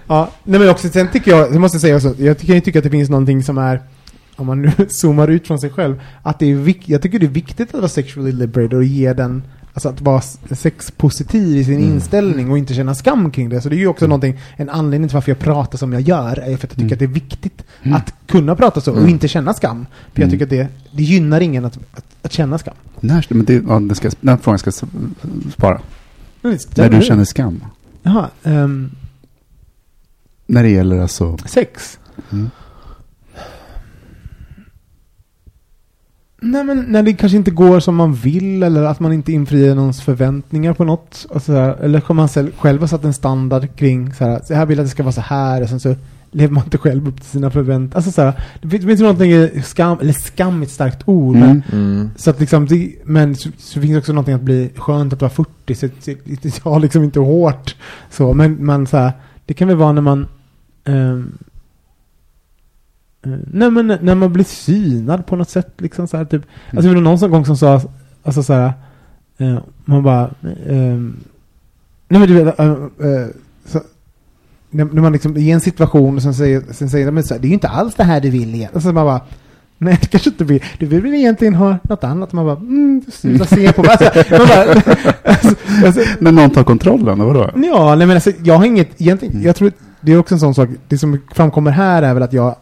ja, 0.07 0.31
nej 0.45 0.61
men 0.61 0.69
också, 0.69 0.89
sen 0.89 1.09
tycker 1.09 1.31
jag, 1.31 1.53
jag 1.53 1.61
måste 1.61 1.79
säga 1.81 1.97
också, 1.97 2.15
jag 2.19 2.39
kan 2.39 2.55
ju 2.55 2.61
tycka 2.61 2.79
att 2.79 2.85
det 2.85 2.91
finns 2.91 3.11
någonting 3.11 3.43
som 3.43 3.59
är, 3.59 3.83
om 4.37 4.47
man 4.47 4.63
nu 4.63 4.73
zoomar 4.89 5.29
ut 5.29 5.47
från 5.47 5.59
sig 5.59 5.71
själv, 5.71 6.01
att 6.23 6.39
det 6.39 6.47
är 6.47 6.55
vik- 6.55 6.85
jag 6.87 7.03
tycker 7.03 7.19
det 7.19 7.27
är 7.27 7.31
viktigt 7.31 7.69
att 7.75 7.81
vara 7.81 7.89
sexually 7.89 8.33
liberated 8.33 8.75
och 8.75 8.85
ge 8.85 9.13
den, 9.13 9.43
alltså 9.79 9.89
att 9.89 10.01
vara 10.01 10.21
sexpositiv 10.51 11.57
i 11.57 11.65
sin 11.65 11.75
Mm. 11.79 11.91
inställning 11.95 12.51
och 12.51 12.59
inte 12.59 12.75
känna 12.75 12.95
skam 12.95 13.31
kring 13.31 13.49
det. 13.49 13.61
Så 13.61 13.69
det 13.69 13.77
är 13.77 13.79
ju 13.79 13.87
också 13.87 14.07
någonting, 14.07 14.39
en 14.57 14.69
anledning 14.69 15.09
till 15.09 15.15
varför 15.15 15.31
jag 15.31 15.39
pratar 15.39 15.79
som 15.79 15.93
jag 15.93 16.03
gör, 16.03 16.39
är 16.39 16.45
för 16.45 16.53
att 16.53 16.63
jag 16.63 16.71
tycker 16.71 16.81
Mm. 16.83 16.93
att 16.93 16.99
det 16.99 17.05
är 17.05 17.07
viktigt 17.07 17.65
att 17.95 18.15
kunna 18.27 18.57
prata 18.57 18.81
så 18.81 18.91
och 18.93 18.99
Mm. 18.99 19.11
inte 19.11 19.29
känna 19.29 19.55
skam. 19.55 19.87
För 20.13 20.21
jag 20.23 20.29
Mm. 20.29 20.31
tycker 20.31 20.45
att 20.45 20.51
det, 20.51 20.97
det 20.97 21.03
gynnar 21.03 21.41
ingen 21.41 21.65
att, 21.65 21.79
att, 21.93 22.05
att 22.23 22.33
känna 22.33 22.59
skam. 22.59 22.75
När, 23.01 23.27
men 23.29 23.45
det, 23.45 23.63
ja, 23.69 23.81
det 23.81 23.95
ska, 23.95 24.11
den 24.21 24.39
frågan 24.39 24.59
ska 24.59 24.71
spara. 25.53 25.81
När 26.43 26.89
du 26.91 27.03
känner 27.03 27.25
skam. 27.25 27.65
Jaha, 28.03 28.29
ehm, 28.45 28.91
När 30.47 30.63
det 30.63 30.69
gäller 30.69 30.99
alltså... 30.99 31.39
sex. 31.47 31.99
Mm. 32.33 32.51
Nej 36.41 36.65
men 36.65 36.85
när 36.89 37.03
det 37.03 37.13
kanske 37.13 37.39
inte 37.39 37.51
går 37.51 37.81
som 37.81 37.97
man 37.97 38.15
vill 38.15 38.63
eller 38.63 38.83
att 38.83 39.01
man 39.01 39.13
inte 39.13 39.33
infriar 39.33 39.75
någons 39.75 40.03
förväntningar 40.03 40.73
på 40.73 40.85
något. 40.85 41.27
Och 41.31 41.43
så 41.43 41.53
här, 41.53 41.77
eller 41.83 42.03
om 42.07 42.17
man 42.17 42.29
själv 42.59 42.81
har 42.81 42.87
satt 42.87 43.05
en 43.05 43.15
standard 43.15 43.77
kring 43.77 44.15
så 44.15 44.25
här, 44.25 44.41
så 44.45 44.55
här 44.55 44.67
vill 44.67 44.79
jag 44.79 44.83
att 44.85 44.87
det 44.87 44.91
ska 44.91 45.03
vara 45.03 45.13
så 45.13 45.21
här 45.21 45.63
och 45.63 45.69
sen 45.69 45.81
så 45.81 45.95
lever 46.31 46.55
man 46.55 46.65
inte 46.65 46.79
själv 46.79 47.09
upp 47.09 47.17
till 47.17 47.31
sina 47.31 47.51
förväntningar. 47.51 47.97
Alltså 47.97 48.11
så 48.13 48.23
här, 48.23 48.33
det 48.63 48.69
finns, 48.69 48.83
det 48.83 48.89
finns 48.89 49.01
någonting, 49.01 49.63
skam, 49.63 49.99
eller 50.01 50.13
skam 50.13 50.61
är 50.61 50.67
ett 50.67 50.73
starkt 50.73 51.03
ord. 51.09 51.37
Men, 51.37 51.63
Mm. 51.73 51.93
Mm. 51.93 52.11
så 52.17 52.31
att 52.31 52.41
liksom, 52.41 52.67
det, 52.67 52.93
men 53.05 53.37
så, 53.37 53.49
så 53.59 53.81
finns 53.81 53.93
det 53.93 53.99
också 53.99 54.13
någonting 54.13 54.35
att 54.35 54.43
bli 54.43 54.71
skönt 54.77 55.13
att 55.13 55.21
vara 55.21 55.31
40, 55.31 55.75
så 55.75 55.89
det 56.43 56.59
har 56.63 56.81
liksom 56.81 57.05
inte 57.05 57.21
hårt 57.21 57.77
så, 58.11 58.35
men 58.35 58.67
man 58.67 58.87
så 58.87 58.97
här, 58.97 59.13
det 59.47 59.55
kan 59.55 59.69
väl 59.69 59.77
vara 59.77 59.93
när 59.93 60.03
man 60.03 60.27
eh, 60.85 61.19
nej 63.53 63.71
men 63.71 63.87
när 63.87 64.15
man 64.15 64.33
blir 64.33 64.45
synad 64.45 65.27
på 65.27 65.37
något 65.37 65.51
sätt 65.51 65.73
liksom 65.79 66.09
så 66.09 66.17
här 66.17 66.25
typ, 66.25 66.43
alltså 66.71 66.89
det 66.89 66.95
var 66.95 67.03
någon 67.03 67.19
sån 67.19 67.31
gång 67.31 67.47
som 67.47 67.57
sa, 67.57 67.81
alltså 68.23 68.43
så 68.43 68.53
här, 68.53 68.73
eh, 69.39 69.59
man 69.85 70.03
bara, 70.03 70.31
ehm, 70.69 71.17
nej 72.09 72.21
men 72.21 72.29
du 72.29 72.45
vet, 72.45 72.59
eh, 72.59 72.67
eh, 72.67 73.27
så, 73.67 73.81
när, 74.71 74.85
när 74.85 75.03
man 75.03 75.13
liksom 75.13 75.37
i 75.37 75.51
en 75.51 75.61
situation 75.61 76.17
och 76.17 76.23
sen 76.23 76.35
säger, 76.35 76.63
sen 76.71 76.91
säger 76.91 77.07
de, 77.07 77.13
men 77.13 77.25
så 77.25 77.35
här, 77.35 77.41
det 77.41 77.47
är 77.47 77.49
ju 77.49 77.55
inte 77.55 77.69
alls 77.69 77.95
det 77.95 78.05
här 78.05 78.21
du 78.21 78.31
vill 78.31 78.55
igen. 78.55 78.71
Och 78.75 78.83
så 78.83 78.93
man 78.93 79.07
bara, 79.07 79.21
nej 79.79 79.99
det 80.01 80.07
kanske 80.07 80.31
inte 80.31 80.45
vill. 80.45 80.65
Du 80.79 80.87
vill 80.87 81.01
väl 81.01 81.15
egentligen 81.15 81.55
ha 81.55 81.79
något 81.83 82.05
annat. 82.05 82.33
Man 82.33 82.47
bara, 82.47 82.57
mm, 82.57 83.03
sluta 83.13 83.45
se 83.45 83.73
på 83.73 83.83
mig. 83.83 83.91
Alltså, 83.91 84.35
man 84.39 84.49
bara, 84.49 84.63
alltså, 85.25 85.55
alltså, 85.87 86.01
När 86.21 86.33
någon 86.33 86.51
tar 86.51 86.65
kontrollen, 86.65 87.19
vadå? 87.19 87.51
Ja, 87.55 87.95
nej 87.95 88.07
men 88.07 88.17
alltså, 88.17 88.33
jag 88.43 88.55
har 88.55 88.65
inget, 88.65 89.01
egentligen, 89.01 89.43
jag 89.43 89.57
tror, 89.57 89.73
det 90.01 90.13
är 90.13 90.19
också 90.19 90.35
en 90.35 90.41
sån 90.41 90.55
sak, 90.55 90.69
det 90.89 90.99
som 90.99 91.19
framkommer 91.33 91.71
här 91.71 92.03
är 92.03 92.15
väl 92.15 92.23
att 92.23 92.33
jag, 92.33 92.57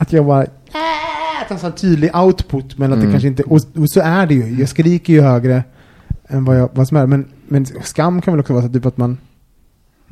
att 0.00 0.12
jag 0.12 0.26
bara, 0.26 0.42
äh, 0.42 1.42
att 1.42 1.50
en 1.50 1.58
sån 1.58 1.72
tydlig 1.72 2.16
output, 2.16 2.78
men 2.78 2.92
att 2.92 2.98
det 2.98 3.02
Mm. 3.02 3.12
kanske 3.12 3.28
inte, 3.28 3.42
och, 3.42 3.60
och 3.76 3.90
så 3.90 4.00
är 4.00 4.26
det 4.26 4.34
ju, 4.34 4.58
jag 4.60 4.68
skriker 4.68 5.12
ju 5.12 5.20
högre 5.20 5.64
än 6.28 6.44
vad, 6.44 6.58
jag, 6.58 6.68
vad 6.74 6.88
som 6.88 6.96
är, 6.96 7.06
men, 7.06 7.24
men 7.48 7.66
skam 7.82 8.20
kan 8.22 8.32
väl 8.34 8.40
också 8.40 8.52
vara 8.52 8.62
så 8.66 8.72
typ 8.72 8.86
att 8.86 8.96
man, 8.96 9.18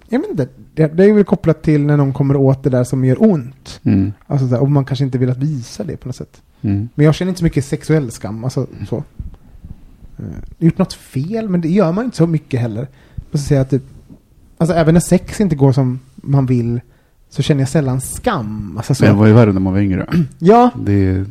jag 0.09 0.19
vet 0.21 0.31
inte, 0.31 0.49
det, 0.75 0.87
det 0.87 1.05
är 1.05 1.13
väl 1.13 1.25
kopplat 1.25 1.63
till 1.63 1.87
när 1.87 1.97
någon 1.97 2.13
kommer 2.13 2.37
åt 2.37 2.63
det 2.63 2.71
där 2.71 2.85
som 2.85 3.05
gör 3.05 3.23
ont. 3.23 3.81
Mm. 3.83 4.13
Alltså 4.27 4.57
och 4.57 4.71
man 4.71 4.85
kanske 4.85 5.05
inte 5.05 5.19
vill 5.19 5.31
att 5.31 5.37
visa 5.39 5.85
det 5.85 5.97
på 5.97 6.09
något 6.09 6.17
sätt. 6.17 6.43
Mm. 6.63 6.89
Men 6.95 7.07
jag 7.07 7.15
känner 7.15 7.29
inte 7.31 7.39
så 7.39 7.45
mycket 7.45 7.65
sexuell 7.65 8.11
skam, 8.11 8.45
alltså 8.45 8.67
så. 8.89 8.97
Eh, 10.19 10.25
Gjort 10.59 10.79
något 10.79 10.93
fel, 10.93 11.49
men 11.49 11.61
det 11.61 11.69
gör 11.69 11.93
man 11.93 12.05
inte 12.05 12.17
så 12.17 12.27
mycket 12.27 12.61
heller. 12.61 12.87
Och 13.33 13.39
så 13.39 13.45
säger 13.47 13.61
jag 13.61 13.71
typ, 13.71 13.83
alltså 14.59 14.77
även 14.77 14.95
när 14.95 15.01
sex 15.01 15.41
inte 15.41 15.57
går 15.57 15.73
som 15.73 16.01
man 16.15 16.47
vill, 16.47 16.81
så 17.31 17.43
känner 17.43 17.61
jag 17.61 17.69
sällan 17.69 18.01
skam. 18.01 18.75
Alltså 18.77 18.95
så. 18.95 19.05
Men 19.05 19.17
var 19.17 19.27
ju 19.27 19.33
värre 19.33 19.53
när 19.53 19.61
man 19.61 19.73
var 19.73 19.81
yngre. 19.81 20.07
Ja, 20.39 20.71
Det 20.85 20.93
är... 20.93 21.25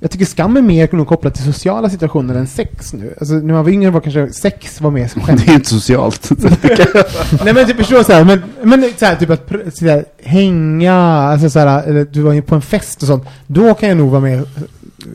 jag 0.00 0.10
tycker 0.10 0.24
skam 0.24 0.56
är 0.56 0.62
mer 0.62 0.88
nog 0.92 1.06
kopplat 1.06 1.34
till 1.34 1.44
sociala 1.44 1.90
situationer 1.90 2.34
än 2.34 2.46
sex 2.46 2.92
nu. 2.94 3.14
Alltså 3.18 3.34
när 3.34 3.54
man 3.54 3.64
var 3.64 3.70
yngre 3.70 3.90
var 3.90 4.00
kanske 4.00 4.32
sex 4.32 4.80
var 4.80 4.90
mer 4.90 5.08
skämt. 5.08 5.42
Det 5.46 5.52
är 5.52 5.54
inte 5.54 5.68
socialt. 5.68 6.30
Nej 7.44 7.54
men 7.54 7.66
typ 7.66 7.76
förstår 7.76 8.02
så 8.02 8.12
här, 8.12 8.24
men, 8.24 8.42
men 8.62 8.84
så 8.96 9.04
här, 9.06 9.16
typ 9.16 9.30
att 9.30 9.76
så 9.76 9.84
här, 9.86 10.04
hänga, 10.22 10.94
alltså 10.94 11.50
så 11.50 11.58
här, 11.58 11.82
eller 11.82 12.04
du 12.04 12.22
var 12.22 12.32
ju 12.32 12.42
på 12.42 12.54
en 12.54 12.62
fest 12.62 13.02
och 13.02 13.08
sånt. 13.08 13.24
Då 13.46 13.74
kan 13.74 13.88
jag 13.88 13.98
nog 13.98 14.10
vara 14.10 14.20
mer 14.20 14.38
eh, 14.38 14.44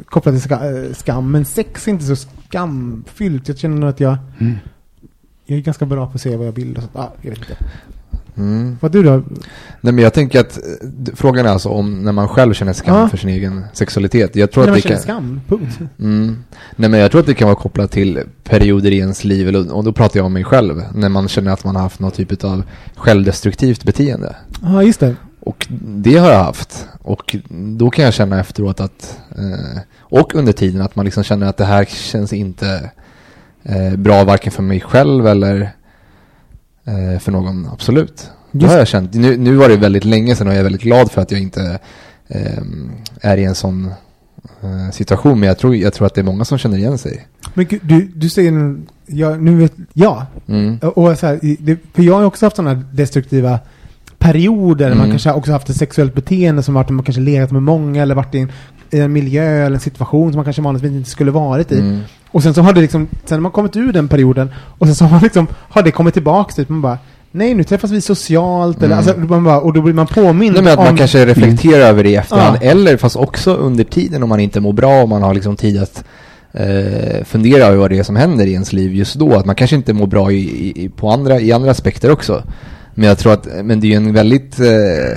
kopplad 0.05 0.41
till 0.41 0.51
eh, 0.51 0.59
skam. 0.97 1.31
Men 1.31 1.45
sex 1.45 1.87
är 1.87 1.91
inte 1.91 2.05
så 2.05 2.15
skamfyllt. 2.15 3.47
Jag 3.47 3.57
känner 3.57 3.77
nog 3.77 3.89
att 3.89 3.99
jag, 3.99 4.17
Mm. 4.39 4.55
jag 5.45 5.57
är 5.57 5.61
ganska 5.61 5.85
bra 5.85 6.05
på 6.07 6.11
att 6.15 6.21
se 6.21 6.35
vad 6.35 6.47
jag 6.47 6.51
vill 6.51 6.75
och 6.77 6.83
sånt. 6.83 6.95
Ah, 6.95 7.07
jag 7.21 7.29
vet 7.29 7.39
inte. 7.39 7.57
Mm. 8.39 8.77
Vad 8.81 8.91
du 8.91 9.03
då? 9.03 9.23
Nej 9.81 9.93
men 9.93 9.97
jag 10.03 10.13
tänker 10.13 10.39
att 10.39 10.57
eh, 10.57 11.13
frågan 11.15 11.45
är 11.45 11.49
alltså 11.49 11.69
om 11.69 12.03
när 12.03 12.11
man 12.11 12.27
själv 12.27 12.53
känner 12.53 12.73
skam 12.73 12.95
Ja. 12.95 13.09
för 13.09 13.17
sin 13.17 13.29
egen 13.29 13.63
sexualitet. 13.73 14.35
Jag 14.35 14.51
tror 14.51 14.63
När 14.63 14.67
att 14.67 14.73
man 14.73 14.75
det 14.75 14.81
känner 14.81 14.95
kan... 14.95 15.03
skam, 15.03 15.41
punkt. 15.47 15.79
Mm. 15.99 16.37
Nej 16.75 16.89
men 16.89 16.99
jag 16.99 17.11
tror 17.11 17.21
att 17.21 17.27
det 17.27 17.33
kan 17.33 17.47
vara 17.47 17.55
kopplat 17.55 17.91
till 17.91 18.19
perioder 18.43 18.91
i 18.91 18.97
ens 18.97 19.23
liv, 19.23 19.47
eller- 19.47 19.73
och 19.73 19.83
då 19.83 19.91
pratar 19.91 20.19
jag 20.19 20.25
om 20.25 20.33
mig 20.33 20.43
själv, 20.43 20.83
när 20.95 21.09
man 21.09 21.27
känner 21.27 21.51
att 21.51 21.63
man 21.63 21.75
har 21.75 21.83
haft 21.83 21.99
någon 21.99 22.11
typ 22.11 22.43
av 22.43 22.63
självdestruktivt 22.95 23.83
beteende. 23.83 24.35
Ja, 24.61 24.83
just 24.83 24.99
det. 24.99 25.15
Och 25.39 25.67
det 25.85 26.17
har 26.17 26.31
jag 26.31 26.43
haft. 26.43 26.87
Och 27.01 27.35
då 27.49 27.89
kan 27.89 28.05
jag 28.05 28.13
känna 28.13 28.39
efteråt 28.39 28.79
att, 28.79 29.17
eh, 29.37 29.79
och 29.99 30.35
under 30.35 30.53
tiden 30.53 30.81
att 30.81 30.95
man 30.95 31.05
liksom 31.05 31.23
känner 31.23 31.47
att 31.47 31.57
det 31.57 31.65
här 31.65 31.85
känns 31.85 32.33
inte 32.33 32.89
eh, 33.63 33.95
bra 33.95 34.23
varken 34.23 34.51
för 34.51 34.63
mig 34.63 34.79
själv 34.81 35.27
eller 35.27 35.71
eh, 36.89 37.19
för 37.19 37.31
någon, 37.31 37.67
absolut. 37.73 38.29
Det 38.51 38.59
Just- 38.59 38.71
har 38.71 38.77
jag 38.79 38.87
känt. 38.87 39.13
Nu, 39.13 39.37
nu 39.37 39.55
var 39.55 39.69
det 39.69 39.77
väldigt 39.77 40.05
länge 40.05 40.35
sedan 40.35 40.47
och 40.47 40.53
jag 40.53 40.59
är 40.59 40.63
väldigt 40.63 40.81
glad 40.81 41.11
för 41.11 41.21
att 41.21 41.31
jag 41.31 41.41
inte 41.41 41.79
eh, 42.27 42.63
är 43.21 43.37
i 43.37 43.43
en 43.43 43.55
sån 43.55 43.85
eh, 44.61 44.91
situation. 44.91 45.39
Men 45.39 45.47
jag 45.47 45.57
tror, 45.57 45.75
jag 45.75 45.93
tror 45.93 46.07
att 46.07 46.13
det 46.15 46.21
är 46.21 46.25
många 46.25 46.45
som 46.45 46.57
känner 46.57 46.77
igen 46.77 46.97
sig. 46.97 47.27
Men 47.53 47.65
gud, 47.65 47.79
du, 47.83 48.11
du 48.15 48.29
säger 48.29 48.51
nu, 48.51 48.81
ja, 49.05 49.35
nu 49.35 49.55
vet, 49.55 49.73
ja. 49.93 50.25
Mm. 50.47 50.77
Och 50.77 51.17
så 51.19 51.27
här, 51.27 51.39
det, 51.59 51.77
för 51.93 52.03
jag 52.03 52.13
har 52.15 52.23
också 52.23 52.45
haft 52.45 52.55
sådana 52.55 52.83
destruktiva 52.93 53.59
perioder. 54.17 54.85
där 54.85 54.95
Man 54.95 54.99
Mm. 54.99 55.09
kanske 55.11 55.29
har 55.29 55.35
också 55.37 55.51
haft 55.51 55.69
ett 55.69 55.75
sexuellt 55.77 56.15
beteende 56.15 56.63
som 56.63 56.73
varit 56.73 56.89
man 56.89 57.05
kanske 57.05 57.21
legat 57.21 57.51
med 57.51 57.63
många 57.63 58.01
eller 58.01 58.15
varit 58.15 58.35
i 58.35 58.39
en, 58.39 58.51
i 58.91 58.99
en 58.99 59.13
miljö 59.13 59.65
eller 59.65 59.75
en 59.75 59.79
situation 59.79 60.31
som 60.31 60.37
man 60.37 60.45
kanske 60.45 60.61
vanligtvis 60.61 60.91
inte 60.91 61.09
skulle 61.09 61.31
varit 61.31 61.71
i. 61.71 61.79
Mm. 61.79 61.99
Och 62.31 62.43
sen 62.43 62.53
så 62.53 62.61
har 62.61 62.73
det 62.73 62.81
liksom, 62.81 63.07
sen 63.25 63.35
har 63.35 63.41
man 63.41 63.51
kommit 63.51 63.75
ur 63.75 63.93
den 63.93 64.07
perioden 64.07 64.49
och 64.55 64.85
sen 64.87 64.95
så 64.95 65.05
har, 65.05 65.21
liksom, 65.21 65.47
har 65.69 65.81
det 65.83 65.91
kommit 65.91 66.13
tillbaka 66.13 66.53
typ, 66.53 66.69
man 66.69 66.81
bara 66.81 66.97
Nej, 67.31 67.53
nu 67.53 67.63
träffas 67.63 67.91
vi 67.91 68.01
socialt 68.01 68.77
eller, 68.77 68.85
Mm. 68.85 68.97
alltså, 68.97 69.17
man 69.19 69.43
bara, 69.43 69.59
och 69.61 69.73
då 69.73 69.81
blir 69.81 69.93
man 69.93 70.07
påmind 70.07 70.53
Nej, 70.53 70.63
men 70.63 70.73
att 70.73 70.79
om... 70.79 70.85
man 70.85 70.97
kanske 70.97 71.25
reflekterar 71.25 71.85
över 71.85 72.03
det 72.03 72.09
i 72.09 72.15
efterhand. 72.15 72.57
Ja. 72.61 72.69
Eller 72.69 72.97
fast 72.97 73.15
också 73.15 73.53
under 73.55 73.83
tiden 73.83 74.23
om 74.23 74.29
man 74.29 74.39
inte 74.39 74.59
mår 74.59 74.73
bra 74.73 75.01
och 75.01 75.09
man 75.09 75.23
har 75.23 75.33
liksom 75.33 75.55
tid 75.55 75.81
att 75.81 76.03
eh, 76.51 77.23
fundera 77.25 77.63
över 77.63 77.77
vad 77.77 77.89
det 77.89 77.99
är 77.99 78.03
som 78.03 78.15
händer 78.15 78.45
i 78.45 78.51
ens 78.53 78.73
liv 78.73 78.95
just 78.95 79.15
då. 79.15 79.35
Att 79.35 79.45
man 79.45 79.55
kanske 79.55 79.75
inte 79.75 79.93
mår 79.93 80.07
bra 80.07 80.31
i, 80.31 80.73
i, 80.83 80.89
på 80.89 81.09
andra, 81.09 81.39
i 81.39 81.51
andra 81.51 81.71
aspekter 81.71 82.11
också. 82.11 82.43
Men 82.95 83.07
jag 83.07 83.17
tror 83.17 83.33
att, 83.33 83.47
men 83.63 83.79
det 83.79 83.87
är 83.87 83.89
ju 83.89 83.95
en 83.95 84.13
väldigt 84.13 84.59
eh, 84.59 85.11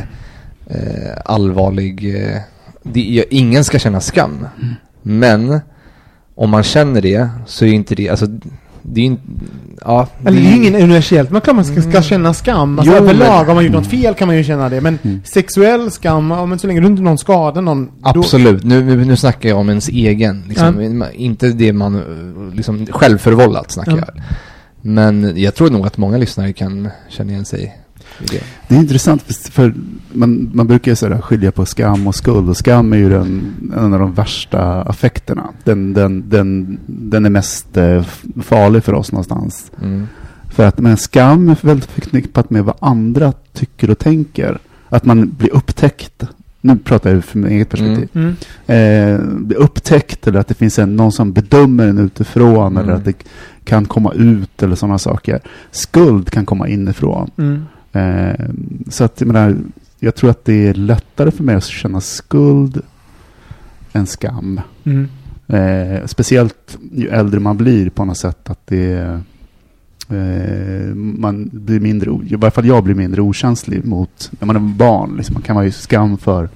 eh, 0.66 1.12
allvarlig... 1.24 2.14
Eh, 2.16 2.36
det, 2.82 3.24
ingen 3.30 3.64
ska 3.64 3.78
känna 3.78 4.00
skam. 4.00 4.46
Men 5.02 5.60
om 6.34 6.50
man 6.50 6.62
känner 6.62 7.00
det 7.00 7.28
så 7.46 7.64
är 7.64 7.72
inte 7.72 7.94
det, 7.94 8.08
alltså 8.08 8.26
det 8.82 9.00
är 9.00 9.04
ju 9.04 9.10
inte, 9.10 9.22
ja. 9.80 10.08
Eller 10.26 10.40
det 10.40 10.46
är 10.46 10.56
ingen 10.56 10.74
universellt, 10.74 11.30
men 11.30 11.40
klart 11.40 11.56
man 11.56 11.64
ska, 11.64 11.82
ska 11.82 12.02
känna 12.02 12.34
skam. 12.34 12.78
Alltså 12.78 12.94
Jo, 12.96 13.02
överlag, 13.02 13.40
men- 13.40 13.48
om 13.50 13.54
man 13.54 13.64
gjort 13.64 13.72
något 13.72 13.86
fel 13.86 14.14
kan 14.14 14.28
man 14.28 14.36
ju 14.36 14.44
känna 14.44 14.68
det. 14.68 14.80
Men 14.80 14.98
sexuell 15.24 15.90
skam, 15.90 16.30
ja, 16.30 16.46
men 16.46 16.58
så 16.58 16.66
länge 16.66 16.80
du 16.80 16.86
inte 16.86 17.02
någon 17.02 17.18
skadar 17.18 17.62
någon... 17.62 17.86
då- 17.86 17.92
Absolut, 18.20 18.64
nu, 18.64 18.84
nu 18.84 19.04
nu 19.04 19.16
snackar 19.16 19.48
jag 19.48 19.58
om 19.58 19.68
ens 19.68 19.88
egen, 19.88 20.44
liksom, 20.48 21.04
inte 21.14 21.48
det 21.48 21.72
man, 21.72 22.02
liksom 22.54 22.86
självförvållat 22.86 23.70
snackar 23.70 23.92
Ja. 23.92 24.04
jag. 24.06 24.22
Men 24.84 25.32
jag 25.36 25.54
tror 25.54 25.70
nog 25.70 25.86
att 25.86 25.96
många 25.98 26.16
lyssnare 26.18 26.52
kan 26.52 26.88
känna 27.08 27.32
igen 27.32 27.44
sig 27.44 27.76
det. 28.30 28.74
Är 28.74 28.78
intressant, 28.78 29.22
för- 29.50 29.74
man, 30.12 30.50
man 30.54 30.66
brukar 30.66 30.92
ju 30.92 30.96
sådär 30.96 31.20
skilja 31.20 31.52
på 31.52 31.66
skam 31.66 32.06
och 32.06 32.14
skuld. 32.14 32.48
Och 32.48 32.56
skam 32.56 32.92
är 32.92 32.96
ju 32.96 33.08
den, 33.08 33.54
en 33.76 33.92
av 33.94 34.00
de 34.00 34.14
värsta 34.14 34.82
affekterna. 34.82 35.48
Den, 35.64 35.92
den, 35.92 36.28
den, 36.28 36.78
den 36.86 37.24
är 37.24 37.30
mest 37.30 37.76
eh, 37.76 38.04
farlig 38.42 38.84
för 38.84 38.92
oss 38.94 39.12
någonstans. 39.12 39.70
Mm. 39.82 40.06
För 40.50 40.66
att 40.66 40.78
men 40.78 40.96
skam 40.96 41.48
är 41.48 41.56
väldigt 41.60 41.90
förknippat 41.90 42.50
med 42.50 42.64
vad 42.64 42.74
andra 42.80 43.32
tycker 43.52 43.90
och 43.90 43.98
tänker. 43.98 44.58
Att 44.88 45.04
man 45.04 45.34
blir 45.38 45.54
upptäckt. 45.54 46.24
Nu 46.60 46.76
pratar 46.76 47.14
jag 47.14 47.24
för 47.24 47.38
mitt 47.38 47.50
eget 47.50 47.68
perspektiv. 47.70 48.08
Mm. 48.12 48.36
Eh, 48.66 49.26
blir 49.38 49.58
upptäckt 49.58 50.26
eller 50.26 50.40
att 50.40 50.48
det 50.48 50.54
finns 50.54 50.78
en, 50.78 50.96
någon 50.96 51.12
som 51.12 51.32
bedömer 51.32 51.86
en 51.86 51.98
utifrån. 51.98 52.66
Mm. 52.66 52.76
Eller 52.76 52.92
att 52.92 53.04
det 53.04 53.14
kan 53.64 53.84
komma 53.84 54.12
ut 54.12 54.62
eller 54.62 54.76
sådana 54.76 54.98
saker. 54.98 55.40
Skuld 55.70 56.30
kan 56.30 56.46
komma 56.46 56.68
inifrån. 56.68 57.30
Mm. 57.38 57.64
Eh, 57.92 58.46
så 58.88 59.04
att 59.04 59.20
jag 59.20 59.26
menar, 59.26 59.56
jag 59.98 60.14
tror 60.14 60.30
att 60.30 60.44
det 60.44 60.68
är 60.68 60.74
lättare 60.74 61.30
för 61.30 61.44
mig 61.44 61.54
att 61.54 61.64
känna 61.64 62.00
skuld 62.00 62.82
än 63.92 64.06
skam. 64.06 64.60
Mm. 64.84 65.08
Eh, 65.46 66.06
speciellt 66.06 66.78
ju 66.92 67.08
äldre 67.08 67.40
man 67.40 67.56
blir 67.56 67.90
på 67.90 68.04
något 68.04 68.16
sätt 68.16 68.50
att 68.50 68.66
det 68.66 68.92
eh, 70.08 70.94
man 70.94 71.50
blir 71.52 71.80
mindre, 71.80 72.10
i 72.10 72.36
varje 72.36 72.50
fall 72.50 72.66
jag 72.66 72.84
blir 72.84 72.94
mindre 72.94 73.22
okänslig 73.22 73.84
mot 73.84 74.30
när 74.38 74.46
man 74.46 74.56
är 74.56 74.60
barn. 74.60 75.16
Liksom, 75.16 75.34
man 75.34 75.42
kan 75.42 75.56
vara 75.56 75.64
ju 75.64 75.72
skam 75.72 76.18
för 76.18 76.48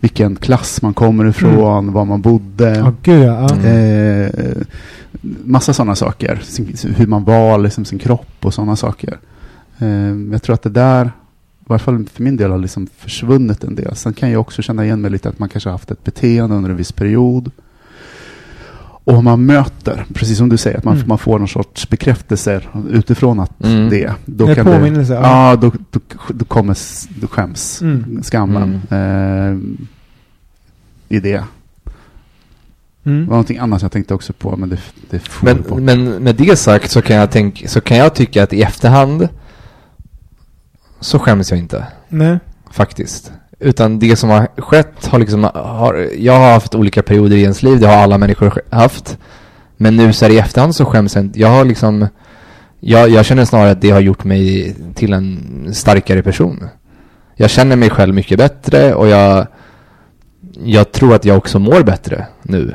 vilken 0.00 0.36
klass 0.36 0.82
man 0.82 0.94
kommer 0.94 1.24
ifrån, 1.24 1.92
var 1.92 2.04
man 2.04 2.20
bodde. 2.20 2.76
Ja, 2.78 2.94
gud 3.02 3.22
ja. 3.22 3.46
ja. 3.50 3.54
Mm. 3.54 4.26
Eh, 4.26 4.62
massa 5.44 5.72
sådana 5.72 5.94
saker. 5.94 6.40
Sin, 6.42 6.94
hur 6.96 7.06
man 7.06 7.24
var, 7.24 7.58
liksom 7.58 7.84
sin 7.84 7.98
kropp 7.98 8.36
och 8.40 8.54
sådana 8.54 8.76
saker. 8.76 9.18
Eh, 9.82 10.32
jag 10.32 10.42
tror 10.42 10.54
att 10.54 10.62
det 10.62 10.70
där, 10.70 11.06
i 11.06 11.64
varje 11.66 11.78
fall 11.78 12.06
för 12.12 12.22
min 12.22 12.36
del, 12.36 12.50
har 12.50 12.58
liksom 12.58 12.86
försvunnit 12.98 13.64
en 13.64 13.74
del. 13.74 13.96
Sen 13.96 14.12
kan 14.12 14.30
jag 14.30 14.40
också 14.40 14.62
känna 14.62 14.84
igen 14.84 15.00
mig 15.00 15.10
lite 15.10 15.28
att 15.28 15.38
man 15.38 15.48
kanske 15.48 15.68
har 15.68 15.72
haft 15.74 15.90
ett 15.90 16.04
beteende 16.04 16.56
under 16.56 16.70
en 16.70 16.76
viss 16.76 16.92
period. 16.92 17.50
Och 19.04 19.14
om 19.14 19.24
man 19.24 19.46
möter, 19.46 20.04
precis 20.14 20.38
som 20.38 20.48
du 20.48 20.56
säger, 20.56 20.78
att 20.78 20.84
man, 20.84 20.94
Mm. 20.96 21.08
man 21.08 21.18
får 21.18 21.38
någon 21.38 21.48
sorts 21.48 21.88
bekräftelse 21.88 22.60
utifrån 22.90 23.40
att 23.40 23.64
Mm. 23.64 23.90
det. 23.90 24.12
Då 24.24 24.46
En 24.48 24.54
kan 24.54 24.66
påminnelse, 24.66 25.12
det, 25.12 25.18
ja. 25.20 25.50
ja. 25.50 25.56
då, 25.56 25.72
då, 25.90 26.00
då 26.28 26.44
kommer, 26.44 26.76
då 27.20 27.26
skäms 27.26 27.82
Mm. 27.82 28.22
skammen. 28.22 28.80
Eh, 28.90 29.56
I 31.16 31.20
det. 31.20 31.42
Det 33.04 33.10
Mm. 33.10 33.20
var 33.26 33.30
någonting 33.30 33.58
annat 33.58 33.82
jag 33.82 33.92
tänkte 33.92 34.14
också 34.14 34.32
på, 34.32 34.56
men 34.56 34.68
det, 34.68 34.78
det. 35.10 35.22
Men, 35.42 35.84
men 35.84 36.04
med 36.22 36.34
det 36.36 36.56
sagt 36.58 36.90
så 36.90 37.02
kan 37.02 37.16
jag 37.16 37.30
tänka, 37.30 37.68
så 37.68 37.80
kan 37.80 37.96
jag 37.96 38.14
tycka 38.14 38.42
att 38.42 38.52
i 38.52 38.62
efterhand 38.62 39.28
så 41.02 41.18
skäms 41.18 41.50
jag 41.50 41.58
inte. 41.58 41.86
Nej. 42.08 42.38
Faktiskt. 42.70 43.32
Utan 43.58 43.98
det 43.98 44.16
som 44.16 44.30
har 44.30 44.46
skett 44.56 45.06
har 45.06 45.18
liksom, 45.18 45.44
har, 45.54 46.08
jag 46.18 46.32
har 46.32 46.52
haft 46.52 46.74
olika 46.74 47.02
perioder 47.02 47.36
i 47.36 47.42
ens 47.42 47.62
liv, 47.62 47.80
det 47.80 47.86
har 47.86 47.94
alla 47.94 48.18
människor 48.18 48.62
haft. 48.70 49.18
Men 49.76 49.96
nu 49.96 50.12
så 50.12 50.24
här 50.24 50.32
i 50.32 50.38
efterhand 50.38 50.74
så 50.74 50.84
skäms 50.84 51.14
jag 51.14 51.24
inte. 51.24 51.40
Jag 51.40 51.48
har 51.48 51.64
liksom, 51.64 52.06
jag, 52.80 53.08
jag 53.10 53.24
känner 53.24 53.44
snarare 53.44 53.70
att 53.70 53.80
det 53.80 53.90
har 53.90 54.00
gjort 54.00 54.24
mig 54.24 54.76
till 54.94 55.12
en 55.12 55.68
starkare 55.72 56.22
person. 56.22 56.68
Jag 57.36 57.50
känner 57.50 57.76
mig 57.76 57.90
själv 57.90 58.14
mycket 58.14 58.38
bättre 58.38 58.94
och 58.94 59.08
jag, 59.08 59.46
jag 60.64 60.92
tror 60.92 61.14
att 61.14 61.24
jag 61.24 61.36
också 61.36 61.58
mår 61.58 61.82
bättre 61.82 62.26
nu. 62.42 62.74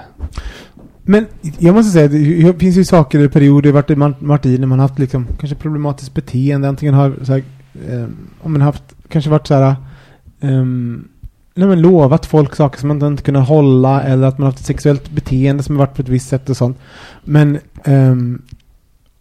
Men 1.03 1.25
jag 1.57 1.75
måste 1.75 1.91
säga, 1.91 2.07
det 2.07 2.51
det 2.51 2.59
finns 2.59 2.77
ju 2.77 2.85
saker 2.85 3.19
i 3.19 3.29
perioder 3.29 3.71
vart 3.71 3.89
man 3.89 4.15
varit 4.19 4.45
i 4.45 4.57
när 4.57 4.67
man 4.67 4.79
haft 4.79 4.99
liksom 4.99 5.27
kanske 5.39 5.55
problematiskt 5.55 6.13
beteende. 6.13 6.69
Antingen 6.69 6.93
har 6.93 7.15
så 7.23 7.33
här, 7.33 7.43
om 8.41 8.51
man 8.51 8.61
haft, 8.61 8.83
kanske 9.09 9.29
varit 9.29 9.47
så 9.47 9.53
här, 9.53 9.75
ehm, 10.41 11.07
nej 11.55 11.67
men 11.67 11.81
lovat 11.81 12.25
folk 12.25 12.55
saker 12.55 12.79
som 12.79 12.87
man 12.87 13.03
inte 13.03 13.23
kunnat 13.23 13.47
hålla 13.47 14.01
eller 14.01 14.27
att 14.27 14.37
man 14.37 14.45
haft 14.45 14.59
ett 14.59 14.65
sexuellt 14.65 15.09
beteende 15.09 15.63
som 15.63 15.75
har 15.75 15.85
varit 15.85 15.95
på 15.95 16.01
ett 16.01 16.09
visst 16.09 16.29
sätt 16.29 16.49
och 16.49 16.57
sånt. 16.57 16.77
Men, 17.23 17.59
ehm, 17.83 18.41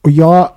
och 0.01 0.11
jag, 0.11 0.49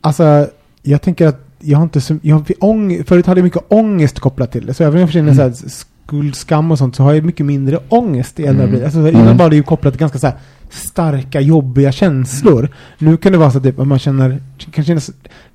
alltså, 0.00 0.48
jag 0.82 1.02
tänker 1.02 1.26
att 1.26 1.40
jag 1.60 1.78
har 1.78 1.82
inte 1.82 2.00
så, 2.00 2.18
jag 2.22 2.36
har 2.36 2.44
ång, 2.60 3.04
förut 3.04 3.26
hade 3.26 3.40
jag 3.40 3.44
mycket 3.44 3.62
ångest 3.68 4.20
kopplat 4.20 4.52
till 4.52 4.66
det. 4.66 4.74
Så 4.74 4.84
även 4.84 4.94
om 4.94 5.00
jag 5.00 5.10
känner 5.10 5.34
så 5.34 5.42
här 5.42 5.52
skuld, 5.52 6.36
skam 6.36 6.70
och 6.70 6.78
sånt 6.78 6.96
så 6.96 7.02
har 7.02 7.12
jag 7.12 7.24
mycket 7.24 7.46
mindre 7.46 7.78
ångest 7.88 8.40
i 8.40 8.46
äldre 8.46 8.64
Mm. 8.64 8.84
Alltså, 8.84 9.08
innan 9.08 9.36
var 9.36 9.50
det 9.50 9.56
ju 9.56 9.62
kopplat 9.62 9.92
till 9.94 10.00
ganska 10.00 10.18
så 10.18 10.26
här 10.26 10.36
starka, 10.70 11.40
jobbiga 11.40 11.92
känslor. 11.92 12.68
Nu 12.98 13.16
kan 13.16 13.32
det 13.32 13.38
vara 13.38 13.50
så 13.50 13.58
att 13.58 13.64
typ, 13.64 13.78
att 13.78 13.86
man 13.86 13.98
känner, 13.98 14.40
kan 14.70 14.84
kännas, 14.84 15.10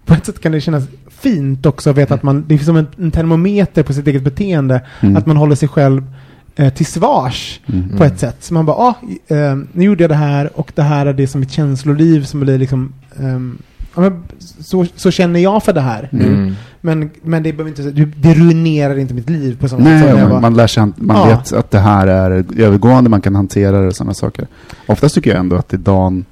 på 0.05 0.13
ett 0.13 0.25
sätt 0.25 0.41
kan 0.41 0.51
det 0.51 0.61
kännas 0.61 0.83
fint 1.19 1.65
också 1.65 1.89
att 1.89 1.97
veta 1.97 2.13
att 2.13 2.23
man, 2.23 2.43
det 2.47 2.55
är 2.55 2.59
som 2.59 2.75
en, 2.77 2.87
en 2.97 3.11
termometer 3.11 3.83
på 3.83 3.93
sitt 3.93 4.07
eget 4.07 4.23
beteende. 4.23 4.81
Mm. 5.01 5.15
Att 5.17 5.25
man 5.25 5.37
håller 5.37 5.55
sig 5.55 5.69
själv 5.69 6.03
eh, 6.55 6.73
till 6.73 6.85
svars 6.85 7.59
Mm. 7.67 7.97
på 7.97 8.03
ett 8.03 8.19
sätt. 8.19 8.35
Så 8.39 8.53
man 8.53 8.65
bara, 8.65 8.77
ah, 8.77 8.95
eh, 9.27 9.55
nu 9.71 9.83
gjorde 9.85 10.03
jag 10.03 10.11
det 10.11 10.15
här 10.15 10.59
och 10.59 10.71
det 10.75 10.81
här 10.81 11.05
är 11.05 11.13
det 11.13 11.27
som 11.27 11.39
mitt 11.39 11.51
känsloliv 11.51 12.23
som 12.23 12.39
blir 12.39 12.57
liksom 12.57 12.93
ehm, 13.19 13.57
ja, 13.95 14.11
så, 14.59 14.85
så 14.95 15.11
känner 15.11 15.39
jag 15.39 15.63
för 15.63 15.73
det 15.73 15.81
här 15.81 16.09
nu. 16.11 16.27
Mm. 16.27 16.55
Men, 16.81 17.09
men 17.23 17.43
det 17.43 17.53
behöver 17.53 17.69
inte, 17.69 17.81
det, 17.81 18.05
det 18.05 18.33
ruinerar 18.33 18.97
inte 18.97 19.13
mitt 19.13 19.29
liv 19.29 19.57
på 19.59 19.77
Nej, 19.77 20.01
sätt 20.01 20.17
jag 20.17 20.41
man, 20.41 20.53
lär 20.53 20.67
sig, 20.67 20.83
man 20.95 21.17
Ja. 21.17 21.25
vet 21.37 21.53
att 21.53 21.71
det 21.71 21.79
här 21.79 22.07
är 22.07 22.45
övergående, 22.57 23.09
man 23.09 23.21
kan 23.21 23.35
hantera 23.35 23.81
det 23.81 23.87
och 23.87 23.95
sådana 23.95 24.13
saker. 24.13 24.47
Oftast 24.87 25.15
tycker 25.15 25.29
jag 25.29 25.39
ändå 25.39 25.55
att 25.55 25.73
i 25.73 25.77
dagen, 25.77 26.25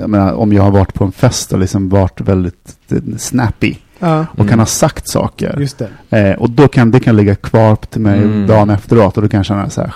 jag 0.00 0.10
menar, 0.10 0.32
om 0.32 0.52
jag 0.52 0.62
har 0.62 0.70
varit 0.70 0.94
på 0.94 1.04
en 1.04 1.12
fest 1.12 1.52
och 1.52 1.58
liksom 1.58 1.88
varit 1.88 2.20
väldigt 2.20 2.76
eh, 2.90 2.98
snappy 3.18 3.74
ja, 3.98 4.26
och 4.32 4.38
Mm. 4.38 4.48
kan 4.48 4.58
ha 4.58 4.66
sagt 4.66 5.08
saker. 5.08 5.56
just 5.60 5.78
det. 6.10 6.18
Eh, 6.30 6.34
och 6.38 6.50
då 6.50 6.68
kan 6.68 6.90
det 6.90 7.00
kan 7.00 7.16
ligga 7.16 7.34
kvar 7.34 7.76
till 7.76 8.00
mig 8.00 8.18
Mm. 8.22 8.46
dagen 8.46 8.70
efteråt 8.70 9.16
och 9.16 9.22
då 9.22 9.28
kan 9.28 9.38
jag 9.38 9.46
känna 9.46 9.70
så 9.70 9.80
här, 9.80 9.94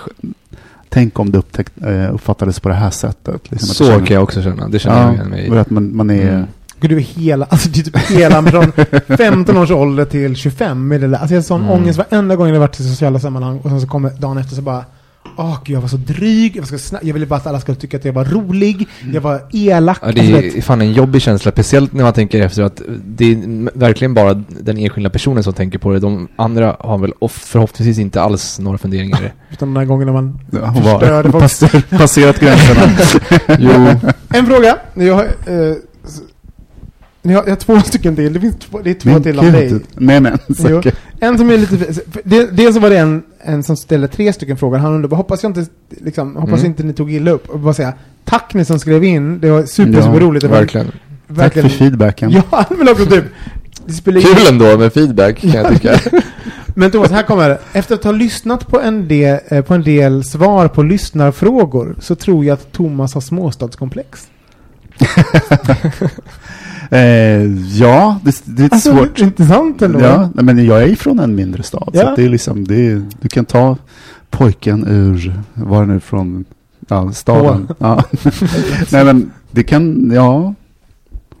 tänk 0.89 1.19
om 1.19 1.31
det 1.31 1.37
upptäckt, 1.37 1.73
eh, 1.85 2.13
uppfattades 2.13 2.59
på 2.59 2.69
det 2.69 2.75
här 2.75 2.89
sättet. 2.89 3.51
Liksom 3.51 3.67
Så 3.85 3.85
kan 3.99 4.07
jag 4.15 4.23
också 4.23 4.41
känna, 4.41 4.67
det 4.67 4.79
känner 4.79 5.01
jag 5.05 5.13
igen 5.13 5.27
mig 5.29 5.47
i. 5.47 5.57
att 5.57 5.69
man, 5.69 5.95
man 5.95 6.09
är, 6.09 6.29
Mm. 6.31 6.45
Och 6.81 6.87
du 6.87 6.95
är 6.97 6.99
hela, 7.01 7.45
alltså 7.49 7.69
det 7.69 7.79
är 7.79 7.83
typ 7.83 7.97
hela 7.97 8.43
från 8.43 8.71
15 9.17 9.57
års 9.57 9.71
ålder 9.71 10.05
till 10.05 10.35
25 10.35 10.87
med 10.87 11.01
det 11.01 11.07
där. 11.07 11.17
Alltså 11.17 11.33
jag 11.33 11.39
har 11.41 11.43
sån 11.43 11.61
Mm. 11.61 11.71
ångest 11.73 11.97
varenda 11.97 12.35
gång 12.35 12.47
jag 12.47 12.53
har 12.55 12.59
varit 12.59 12.79
i 12.79 12.83
sociala 12.89 13.19
sammanhang 13.19 13.57
och 13.59 13.69
sen 13.69 13.81
så 13.81 13.87
kommer 13.87 14.09
dagen 14.09 14.37
efter 14.37 14.55
så 14.55 14.61
bara 14.61 14.85
Åh 15.41 15.57
gud, 15.65 15.75
jag 15.75 15.81
var 15.81 15.87
så 15.87 15.97
dryg, 15.97 16.55
jag, 16.55 16.61
var 16.61 16.77
så 16.77 16.97
jag 17.01 17.13
ville 17.13 17.25
bara 17.25 17.35
att 17.35 17.47
alla 17.47 17.59
skulle 17.59 17.75
tycka 17.77 17.97
att 17.97 18.05
jag 18.05 18.13
var 18.13 18.25
rolig, 18.25 18.87
jag 19.13 19.21
var 19.21 19.41
elak. 19.53 19.97
Ja, 20.01 20.11
det 20.11 20.19
alltså, 20.21 20.35
är 20.37 20.41
vet- 20.41 20.63
fan 20.65 20.81
en 20.81 20.93
jobbig 20.93 21.21
känsla, 21.21 21.51
speciellt 21.51 21.93
när 21.93 22.03
man 22.03 22.13
tänker 22.13 22.41
efter 22.41 22.63
att 22.63 22.81
det 23.05 23.31
är 23.31 23.77
verkligen 23.79 24.13
bara 24.13 24.33
den 24.49 24.77
enskilda 24.77 25.09
personen 25.09 25.43
som 25.43 25.53
tänker 25.53 25.79
på 25.79 25.93
det. 25.93 25.99
De 25.99 26.27
andra 26.35 26.75
har 26.79 26.97
väl 26.97 27.13
förhoppningsvis 27.29 27.99
inte 27.99 28.21
alls 28.21 28.59
några 28.59 28.77
funderingar. 28.77 29.33
utan 29.51 29.67
den 29.73 29.77
här 29.77 29.85
gången 29.85 30.05
när 30.05 30.13
man 30.13 30.39
Ja, 30.51 30.73
Förstörde 30.73 31.11
var 31.29 31.31
folk. 31.31 31.43
passer, 31.43 31.97
passerat 31.97 32.39
gränserna. 32.39 32.81
jo, 33.59 34.09
En 34.33 34.45
fråga. 34.45 34.77
Jag 34.93 35.15
har, 35.15 35.23
eh, 35.23 35.75
jag 37.21 37.31
har, 37.39 37.43
jag 37.43 37.51
har 37.51 37.55
två 37.55 37.79
stycken 37.79 38.15
till. 38.15 38.33
Det, 38.33 38.39
finns 38.39 38.55
två, 38.59 38.79
det 38.83 38.89
är 38.89 38.93
två 38.93 39.09
Men 39.09 39.23
till 39.23 39.39
om 39.39 39.51
dig. 39.51 39.79
Nej 39.93 40.19
men, 40.19 40.37
Jo. 40.47 40.55
säkert. 40.55 40.95
En 41.19 41.37
som 41.37 41.49
är 41.49 41.57
lite... 41.57 41.75
det- 42.23 42.51
Dels 42.57 42.75
så 42.75 42.79
var 42.81 42.89
det 42.89 42.97
en, 42.97 43.23
en 43.41 43.63
som 43.63 43.77
ställde 43.77 44.07
tre 44.07 44.33
stycken 44.33 44.57
frågor. 44.57 44.77
Han 44.77 44.93
undrade, 44.93 45.15
hoppas 45.15 45.43
jag 45.43 45.49
inte, 45.49 45.65
liksom, 45.89 46.35
hoppas 46.35 46.59
Mm. 46.59 46.65
inte 46.65 46.83
ni 46.83 46.93
tog 46.93 47.13
illa 47.13 47.31
upp. 47.31 47.49
Och 47.49 47.59
bara 47.59 47.73
säga, 47.73 47.93
tack 48.25 48.53
ni 48.53 48.65
som 48.65 48.79
skrev 48.79 49.03
in. 49.03 49.39
Det 49.39 49.51
var 49.51 49.63
super, 49.65 49.93
Ja, 49.93 50.01
super 50.03 50.19
roligt. 50.19 50.41
Det 50.41 50.47
var 50.47 50.57
verkligen. 50.59 50.87
Tack 50.87 51.37
verkligen- 51.37 51.69
för 51.69 51.77
feedbacken. 51.77 52.31
Ja, 52.31 52.65
men 52.77 52.89
också 52.89 53.05
typ. 53.05 53.23
Det 53.85 53.93
spelar 53.93 54.21
ingen- 54.21 54.35
Kul 54.35 54.47
ändå 54.49 54.77
med 54.77 54.93
feedback 54.93 55.37
kan 55.39 55.49
jag 55.51 55.69
tycka. 55.73 55.99
Men 56.75 56.91
Thomas, 56.91 57.11
här 57.11 57.23
kommer 57.23 57.49
det. 57.49 57.59
Efter 57.73 57.95
att 57.95 58.03
ha 58.03 58.11
lyssnat 58.11 58.67
på 58.67 58.81
en, 58.81 59.07
del, 59.07 59.39
eh, 59.47 59.61
på 59.61 59.73
en 59.73 59.83
del 59.83 60.23
svar 60.23 60.67
på 60.67 60.83
lyssnarfrågor 60.83 61.95
så 61.99 62.15
tror 62.15 62.45
jag 62.45 62.53
att 62.53 62.71
Thomas 62.71 63.13
har 63.13 63.21
småstadskomplex. 63.21 64.27
Eh, 66.93 67.43
ja, 67.77 68.19
det, 68.23 68.41
det 68.45 68.63
är 68.63 68.69
Alltså, 68.73 68.91
svårt. 68.91 69.19
intressant 69.19 69.81
ändå. 69.81 69.99
Ja, 70.01 70.29
men 70.33 70.65
jag 70.65 70.83
är 70.83 70.95
från 70.95 71.19
en 71.19 71.35
mindre 71.35 71.63
stad. 71.63 71.89
Så 71.93 71.99
Ja. 71.99 72.09
att 72.09 72.15
det 72.15 72.23
är 72.25 72.29
liksom, 72.29 72.63
det 72.67 72.87
är, 72.87 73.05
du 73.21 73.27
kan 73.29 73.45
ta 73.45 73.77
pojken 74.29 74.87
ur, 74.87 75.41
var 75.53 75.81
det 75.85 75.93
nu 75.93 75.99
från, 75.99 76.45
ja, 76.87 77.11
staden. 77.11 77.67
Ja. 77.79 78.03
nej 78.91 79.05
men, 79.05 79.31
det 79.51 79.63
kan, 79.63 80.11
ja. 80.13 80.53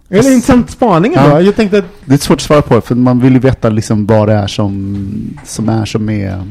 Det 0.07 0.17
är 0.17 0.27
en 0.27 0.33
intressant 0.33 0.69
spaning. 0.71 1.13
Ja. 1.15 1.41
Jag 1.41 1.55
tänkte 1.55 1.77
att 1.77 1.85
Det 2.05 2.13
är 2.13 2.17
svårt 2.17 2.35
att 2.37 2.41
svara 2.41 2.61
på, 2.61 2.81
för 2.81 2.95
man 2.95 3.19
vill 3.19 3.33
ju 3.33 3.39
veta 3.39 3.69
liksom 3.69 4.05
vad 4.05 4.27
det 4.27 4.33
är 4.33 4.47
som, 4.47 5.07
som 5.45 5.69
är 5.69 5.85
som 5.85 6.09
är. 6.09 6.43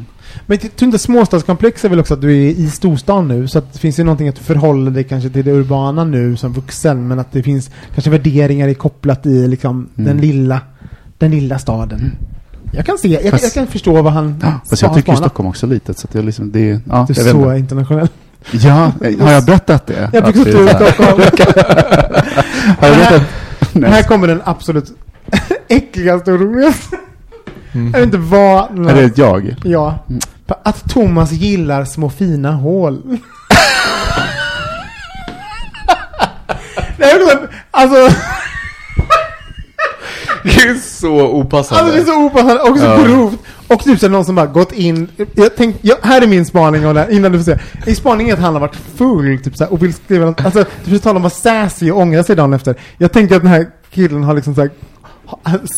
Men 0.46 0.58
inte 0.82 0.98
småstadskomplex 0.98 1.84
är 1.84 1.88
väl 1.88 2.00
också 2.00 2.14
att 2.14 2.20
du 2.20 2.30
är 2.32 2.50
i 2.50 2.70
storstan 2.70 3.28
nu, 3.28 3.48
så 3.48 3.58
att 3.58 3.72
det 3.72 3.78
finns 3.78 3.98
ju 3.98 4.04
någonting 4.04 4.28
att 4.28 4.36
du 4.36 4.42
förhåller 4.42 4.90
dig 4.90 5.04
kanske 5.04 5.30
till 5.30 5.44
det 5.44 5.52
urbana 5.52 6.04
nu 6.04 6.36
som 6.36 6.52
vuxen, 6.52 7.08
men 7.08 7.18
att 7.18 7.32
det 7.32 7.42
finns 7.42 7.70
kanske 7.94 8.10
värderingar 8.10 8.68
i 8.68 8.74
kopplat 8.74 9.26
i 9.26 9.48
liksom 9.48 9.88
Mm. 9.96 10.08
den 10.08 10.20
lilla, 10.28 10.60
den 11.18 11.30
lilla 11.30 11.58
staden. 11.58 12.12
Jag 12.72 12.86
kan 12.86 12.98
se, 12.98 13.08
jag, 13.08 13.30
Fast- 13.30 13.42
jag 13.44 13.52
kan 13.52 13.66
förstå 13.66 14.02
vad 14.02 14.12
han 14.12 14.40
Ja, 14.42 14.60
fast 14.70 14.82
jag 14.82 14.94
tycker. 14.94 15.14
Stockholm 15.14 15.48
också 15.48 15.66
är 15.66 15.70
litet, 15.70 15.98
så 15.98 16.06
att 16.08 16.14
jag 16.14 16.24
liksom, 16.24 16.52
det, 16.52 16.70
är- 16.70 16.80
ja, 16.88 17.06
Du 17.08 17.20
är 17.20 17.30
så 17.32 17.42
inte. 17.44 17.58
internationell. 17.58 18.08
Ja, 18.52 18.92
har 19.20 19.32
jag 19.32 19.44
berättat 19.44 19.86
det? 19.86 20.10
Jag 20.12 20.26
fick 20.26 20.36
så 20.36 20.42
är 20.48 20.52
tur 20.52 20.64
i 20.64 20.68
här- 20.68 20.74
Stockholm. 20.92 21.20
Har 22.78 22.88
jag 22.88 22.96
berättat? 22.96 23.22
Här 23.74 23.80
Nej. 23.90 24.04
kommer 24.04 24.28
den 24.28 24.40
absolut 24.44 24.92
äckligaste 25.68 26.32
och 26.32 26.40
roligaste. 26.40 26.96
Mm. 27.72 27.86
Jag 27.92 27.98
vet 28.00 28.06
inte 28.06 28.18
vad... 28.18 28.88
Är 28.88 28.94
det 28.94 29.02
ett 29.02 29.18
jag? 29.18 29.54
Ja. 29.64 29.98
Att 30.64 30.90
Thomas 30.90 31.32
gillar 31.32 31.84
små 31.84 32.10
fina 32.10 32.52
hål. 32.52 33.18
Nej, 36.98 37.14
men 37.26 37.48
alltså, 37.70 38.16
Det 40.44 40.50
är 40.50 40.74
så 40.74 41.28
opassande. 41.28 41.82
alltså 41.84 41.96
det 41.96 42.02
är 42.02 42.14
så 42.14 42.24
opassande 42.26 42.60
och 42.62 42.78
så 42.78 42.84
Ja. 42.84 43.02
grovt. 43.02 43.38
Och 43.68 43.84
typ 43.84 43.98
så 44.00 44.06
är 44.06 44.10
det 44.10 44.16
någon 44.16 44.24
som 44.24 44.34
bara 44.34 44.46
gått 44.46 44.72
in. 44.72 45.08
Jag 45.34 45.56
tänk, 45.56 45.76
jag, 45.80 45.96
här 46.02 46.22
är 46.22 46.26
min 46.26 46.44
spaning 46.46 46.86
och 46.86 46.94
där, 46.94 47.10
innan 47.10 47.32
du 47.32 47.38
får 47.38 47.44
se. 47.44 47.58
Min 47.86 47.96
spaning 47.96 48.28
är 48.28 48.34
att 48.34 48.40
han 48.40 48.52
har 48.52 48.60
varit 48.60 48.76
full 48.96 49.38
typ 49.44 49.56
så 49.56 49.64
här, 49.64 49.72
och 49.72 49.82
vill 49.82 49.94
skriva 49.94 50.24
något. 50.26 50.44
Alltså, 50.44 50.64
typ 50.84 51.02
tala 51.02 51.10
om 51.18 51.24
att 51.26 51.44
vara 51.44 51.64
sassy 51.64 51.90
och 51.90 51.98
ångra 51.98 52.22
sig 52.24 52.36
dagen 52.36 52.52
efter. 52.52 52.74
Jag 52.98 53.12
tänker 53.12 53.36
att 53.36 53.42
den 53.42 53.50
här 53.50 53.66
killen 53.90 54.24
har 54.24 54.34
liksom 54.34 54.54
så 54.54 54.60
här, 54.60 54.70
ha- 54.70 54.74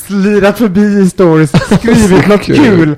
slirat 0.07 0.59
förbi 0.59 1.01
i 1.01 1.11
stories, 1.11 1.51
skrivit 1.79 2.29
något 2.29 2.43
kul. 2.43 2.57
kul. 2.57 2.97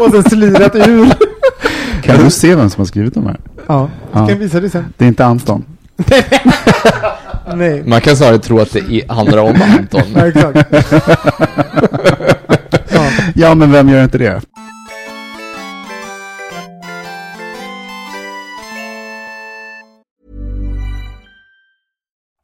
Och 0.00 0.10
sen 0.10 0.22
slirat 0.24 0.74
ur. 0.74 1.12
Kan 2.02 2.24
du 2.24 2.30
se 2.30 2.54
vem 2.54 2.70
som 2.70 2.80
har 2.80 2.86
skrivit 2.86 3.14
de 3.14 3.26
här? 3.26 3.36
Ja, 3.66 3.88
Ja. 4.12 4.18
jag 4.20 4.28
kan 4.28 4.38
visa 4.38 4.60
dig 4.60 4.70
sen. 4.70 4.84
Det 4.98 5.04
är 5.04 5.08
inte 5.08 5.24
Anton. 5.24 5.64
Nej. 7.54 7.82
Man 7.86 8.00
kan 8.00 8.16
snarare 8.16 8.38
tro 8.38 8.60
att 8.60 8.72
det 8.72 9.10
handlar 9.10 9.38
om 9.38 9.62
Anton. 9.62 10.02
Ja. 12.94 13.04
Ja, 13.34 13.54
men 13.54 13.72
vem 13.72 13.88
gör 13.88 14.04
inte 14.04 14.18
det? 14.18 14.40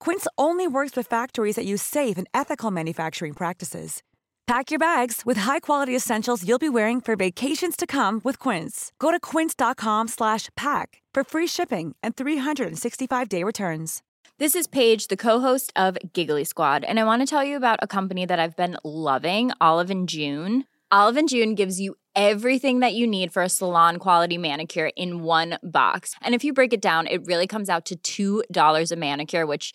Quince 0.00 0.26
only 0.36 0.66
works 0.66 0.96
with 0.96 1.06
factories 1.06 1.56
that 1.56 1.66
use 1.66 1.82
safe 1.82 2.18
and 2.18 2.26
ethical 2.34 2.70
manufacturing 2.70 3.34
practices. 3.34 4.02
Pack 4.48 4.70
your 4.70 4.78
bags 4.78 5.26
with 5.26 5.36
high-quality 5.36 5.94
essentials 5.94 6.42
you'll 6.42 6.58
be 6.58 6.70
wearing 6.70 7.02
for 7.02 7.16
vacations 7.16 7.76
to 7.76 7.86
come 7.86 8.18
with 8.24 8.38
Quince. 8.38 8.92
Go 8.98 9.10
to 9.10 9.20
quince.com 9.20 10.08
slash 10.08 10.48
pack 10.56 11.02
for 11.12 11.22
free 11.22 11.46
shipping 11.46 11.94
and 12.02 12.16
365-day 12.16 13.44
returns. 13.44 14.02
This 14.38 14.54
is 14.54 14.66
Paige, 14.66 15.08
the 15.08 15.18
co-host 15.18 15.70
of 15.76 15.98
Giggly 16.14 16.44
Squad, 16.44 16.82
and 16.84 16.98
I 16.98 17.04
want 17.04 17.20
to 17.20 17.26
tell 17.26 17.44
you 17.44 17.58
about 17.58 17.80
a 17.82 17.86
company 17.86 18.24
that 18.24 18.38
I've 18.38 18.56
been 18.56 18.78
loving, 18.84 19.50
Olive 19.60 19.90
and 19.90 20.08
June. 20.08 20.64
Olive 20.90 21.18
and 21.18 21.28
June 21.28 21.54
gives 21.54 21.78
you 21.78 21.96
everything 22.16 22.80
that 22.80 22.94
you 22.94 23.06
need 23.06 23.34
for 23.34 23.42
a 23.42 23.50
salon 23.50 23.98
quality 23.98 24.38
manicure 24.38 24.90
in 24.96 25.22
one 25.24 25.58
box. 25.62 26.14
And 26.22 26.34
if 26.34 26.42
you 26.42 26.54
break 26.54 26.72
it 26.72 26.80
down, 26.80 27.06
it 27.06 27.26
really 27.26 27.46
comes 27.46 27.68
out 27.68 27.90
to 28.02 28.44
$2 28.48 28.92
a 28.92 28.96
manicure, 28.96 29.44
which 29.44 29.74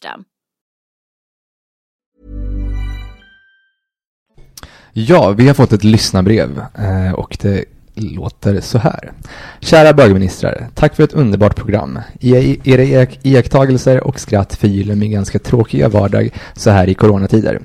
Ja, 4.93 5.31
vi 5.31 5.47
har 5.47 5.53
fått 5.53 5.73
ett 5.73 5.83
lyssnarbrev 5.83 6.63
eh, 6.75 7.11
och 7.11 7.37
det 7.41 7.65
låter 7.95 8.61
så 8.61 8.77
här. 8.77 9.11
Kära 9.59 9.93
bögministrar, 9.93 10.67
tack 10.75 10.95
för 10.95 11.03
ett 11.03 11.13
underbart 11.13 11.55
program. 11.55 11.99
Era 12.19 13.07
iakttagelser 13.23 14.03
och 14.03 14.19
skratt 14.19 14.55
förgyller 14.55 14.95
min 14.95 15.11
ganska 15.11 15.39
tråkiga 15.39 15.89
vardag 15.89 16.29
så 16.53 16.69
här 16.69 16.89
i 16.89 16.93
coronatider. 16.93 17.59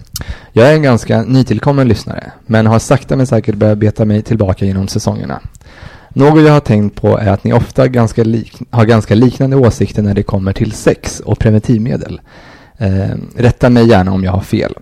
Jag 0.52 0.68
är 0.68 0.74
en 0.74 0.82
ganska 0.82 1.22
nytillkommen 1.22 1.88
lyssnare, 1.88 2.32
men 2.46 2.66
har 2.66 2.78
sakta 2.78 3.16
men 3.16 3.26
säkert 3.26 3.54
börjat 3.54 3.78
beta 3.78 4.04
mig 4.04 4.22
tillbaka 4.22 4.64
genom 4.64 4.88
säsongerna. 4.88 5.40
Något 6.16 6.42
jag 6.42 6.52
har 6.52 6.60
tänkt 6.60 7.00
på 7.00 7.18
är 7.18 7.26
att 7.26 7.44
ni 7.44 7.52
ofta 7.52 7.88
ganska 7.88 8.24
lik- 8.24 8.62
har 8.70 8.84
ganska 8.84 9.14
liknande 9.14 9.56
åsikter 9.56 10.02
när 10.02 10.14
det 10.14 10.22
kommer 10.22 10.52
till 10.52 10.72
sex 10.72 11.20
och 11.20 11.38
preventivmedel. 11.38 12.20
Eh, 12.78 13.16
rätta 13.36 13.70
mig 13.70 13.88
gärna 13.88 14.12
om 14.12 14.24
jag 14.24 14.32
har 14.32 14.40
fel. 14.40 14.74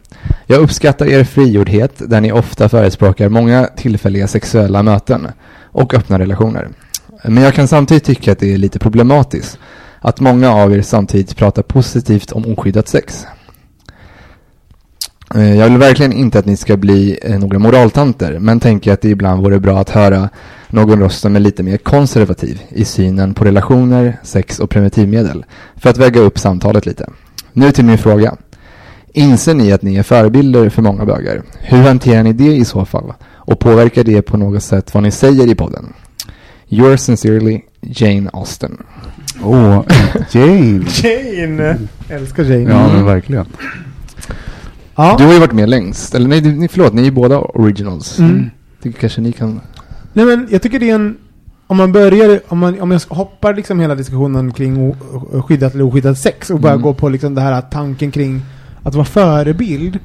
Jag 0.47 0.61
uppskattar 0.61 1.07
er 1.07 1.25
frigjordhet 1.25 1.93
där 1.99 2.21
ni 2.21 2.33
ofta 2.33 2.69
förespråkar 2.69 3.29
många 3.29 3.69
tillfälliga 3.77 4.27
sexuella 4.29 4.83
möten 4.83 5.29
och 5.73 5.95
öppna 5.95 6.19
relationer. 6.19 6.69
Men 7.25 7.43
jag 7.43 7.55
kan 7.55 7.69
samtidigt 7.69 8.05
tycka 8.05 8.33
att 8.33 8.39
det 8.39 8.55
är 8.55 8.59
lite 8.59 8.79
problematiskt 8.79 9.59
att 10.01 10.21
många 10.21 10.51
av 10.55 10.73
er 10.73 10.83
samtidigt 10.83 11.37
pratar 11.37 11.63
positivt 11.63 12.33
om 12.33 12.45
oskyddat 12.47 12.89
sex. 12.89 13.27
Eh, 15.35 15.57
Jag 15.59 15.69
vill 15.69 15.79
verkligen 15.79 16.13
inte 16.13 16.39
att 16.39 16.47
ni 16.47 16.57
ska 16.57 16.77
bli 16.77 17.19
eh, 17.23 17.39
några 17.39 17.59
moraltanter, 17.59 18.39
men 18.39 18.61
tänker 18.61 18.93
att 18.93 19.01
det 19.01 19.09
ibland 19.09 19.43
vore 19.43 19.61
bra 19.61 19.79
att 19.79 19.91
höra 19.91 20.29
någon 20.69 21.01
röst 21.01 21.21
som 21.21 21.37
är 21.37 21.41
lite 21.41 21.63
mer 21.63 21.77
konservativ 21.77 22.63
i 22.69 22.85
synen 22.85 23.35
på 23.35 23.45
relationer, 23.45 24.17
sex 24.23 24.59
och 24.59 24.71
preventivmedel, 24.71 25.45
för 25.77 25.91
att 25.91 25.99
väga 25.99 26.21
upp 26.21 26.39
samtalet 26.39 26.87
lite. 26.87 27.11
Nu 27.53 27.71
till 27.73 27.85
min 27.85 27.99
fråga. 27.99 28.37
Inser 29.13 29.55
ni 29.55 29.73
att 29.73 29.83
ni 29.83 29.97
är 29.97 30.03
förebilder 30.03 30.69
för 30.69 30.83
många 30.83 31.05
bögar? 31.05 31.43
Hur 31.59 31.79
hanterar 31.83 32.23
ni 32.23 32.33
det 32.33 32.55
i 32.57 32.65
så 32.65 32.85
fall? 32.85 33.13
Och 33.33 33.59
påverkar 33.59 34.05
det 34.05 34.23
på 34.23 34.37
något 34.37 34.63
sätt 34.63 34.95
vad 34.95 35.03
ni 35.03 35.11
säger 35.11 35.51
i 35.51 35.55
podden? 35.55 35.93
Yours 36.69 37.01
sincerely, 37.01 37.61
Jane 37.81 38.31
Austen. 38.33 38.77
Åh, 39.43 39.83
Jane. 40.33 40.85
Jane! 41.03 41.79
Älskar 42.09 42.45
Jane. 42.45 42.71
Ja, 42.71 42.93
men 42.93 43.05
verkligen. 43.05 43.47
Ja. 44.97 45.15
Du 45.19 45.25
har 45.25 45.33
ju 45.33 45.39
varit 45.39 45.53
med 45.53 45.69
längst, 45.69 46.15
eller 46.15 46.29
nej, 46.29 46.41
ni- 46.41 46.69
förlåt, 46.69 46.93
ni 46.93 47.01
är 47.01 47.05
ju 47.05 47.11
båda 47.11 47.39
originals. 47.39 48.19
Mm. 48.19 48.51
Det 48.83 48.93
kanske 48.93 49.21
ni 49.21 49.33
kan... 49.33 49.61
Nej 50.13 50.25
men 50.25 50.49
jag 50.51 50.63
tycker 50.63 50.79
det 50.81 50.91
är 50.91 50.95
en... 50.95 51.17
Om 51.67 51.77
man 51.77 51.93
börjar, 51.93 52.41
om, 52.49 52.59
man, 52.59 52.81
om 52.81 52.91
jag 52.91 53.01
hoppar 53.09 53.55
liksom 53.55 53.81
hela 53.81 53.95
diskussionen 53.95 54.53
kring 54.53 54.79
o, 54.79 54.97
skyddat 55.49 55.75
eller 55.75 55.85
oskyddat 55.85 56.19
sex 56.19 56.51
och 56.51 56.61
bara 56.61 56.73
Mm. 56.73 56.83
går 56.83 56.95
på 56.95 57.09
liksom 57.09 57.35
det 57.35 57.41
här 57.41 57.61
tanken 57.61 58.11
kring 58.11 58.43
att 58.83 58.95
vara 58.95 59.05
förebild. 59.05 59.99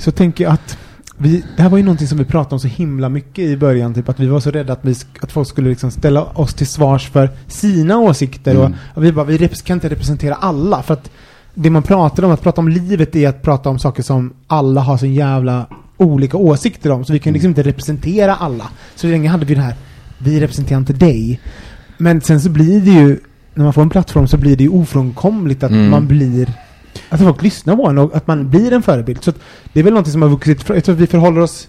Så 0.00 0.10
tänker 0.12 0.44
jag 0.44 0.52
att 0.52 0.78
vi, 1.18 1.44
det 1.56 1.62
här 1.62 1.68
var 1.70 1.78
ju 1.78 1.84
någonting 1.84 2.06
som 2.08 2.18
vi 2.18 2.24
pratade 2.24 2.54
om 2.54 2.60
så 2.60 2.68
himla 2.68 3.08
mycket 3.08 3.38
i 3.44 3.56
början, 3.56 3.94
typ 3.94 4.08
att 4.08 4.20
vi 4.20 4.26
var 4.26 4.40
så 4.40 4.50
rädda 4.50 4.72
att, 4.72 4.78
vi, 4.82 4.94
att 5.20 5.32
folk 5.32 5.48
skulle 5.48 5.68
liksom 5.70 5.90
ställa 5.90 6.24
oss 6.24 6.54
till 6.54 6.66
svars 6.66 7.08
för 7.10 7.30
sina 7.48 7.98
åsikter 7.98 8.54
Mm. 8.54 8.62
och, 8.64 8.70
och 8.96 9.04
vi 9.04 9.12
bara, 9.12 9.24
vi 9.24 9.48
kan 9.48 9.76
inte 9.76 9.88
representera 9.88 10.34
alla 10.34 10.82
för 10.82 10.94
att 10.94 11.10
det 11.54 11.70
man 11.70 11.82
pratar 11.82 12.22
om, 12.22 12.30
att 12.30 12.42
prata 12.42 12.60
om 12.60 12.68
livet 12.68 13.16
är 13.16 13.28
att 13.28 13.42
prata 13.42 13.68
om 13.70 13.78
saker 13.78 14.02
som 14.02 14.32
alla 14.46 14.80
har 14.80 14.96
så 14.96 15.06
jävla 15.06 15.66
olika 15.96 16.36
åsikter 16.36 16.90
om, 16.90 17.04
så 17.04 17.12
vi 17.12 17.18
kan 17.18 17.32
liksom 17.32 17.48
inte 17.48 17.62
representera 17.62 18.34
alla. 18.34 18.68
Så 18.94 19.06
länge 19.06 19.28
hade 19.28 19.44
vi 19.46 19.54
det 19.54 19.60
här, 19.60 19.74
vi 20.18 20.40
representerar 20.40 20.78
inte 20.78 20.92
dig. 20.92 21.40
Men 21.98 22.20
sen 22.20 22.40
så 22.40 22.50
blir 22.50 22.80
det 22.80 22.90
ju, 22.90 23.18
när 23.54 23.64
man 23.64 23.72
får 23.72 23.82
en 23.82 23.90
plattform 23.90 24.28
så 24.28 24.36
blir 24.36 24.56
det 24.56 24.64
ju 24.64 24.70
ofrånkomligt 24.70 25.62
att 25.62 25.70
Mm. 25.70 25.90
man 25.90 26.06
blir 26.06 26.52
att 27.08 27.20
folk 27.20 27.42
lyssnar 27.42 27.76
på 27.76 27.88
en 27.88 27.98
och 27.98 28.16
att 28.16 28.26
man 28.26 28.50
blir 28.50 28.72
en 28.72 28.82
förebild. 28.82 29.22
Så 29.24 29.30
att 29.30 29.36
det 29.72 29.80
är 29.80 29.84
väl 29.84 29.92
någonting 29.92 30.12
som 30.12 30.22
har 30.22 30.28
vuxit. 30.28 30.68
Jag 30.68 30.84
tror 30.84 30.94
att 30.94 31.00
vi 31.00 31.06
förhåller 31.06 31.40
oss 31.40 31.68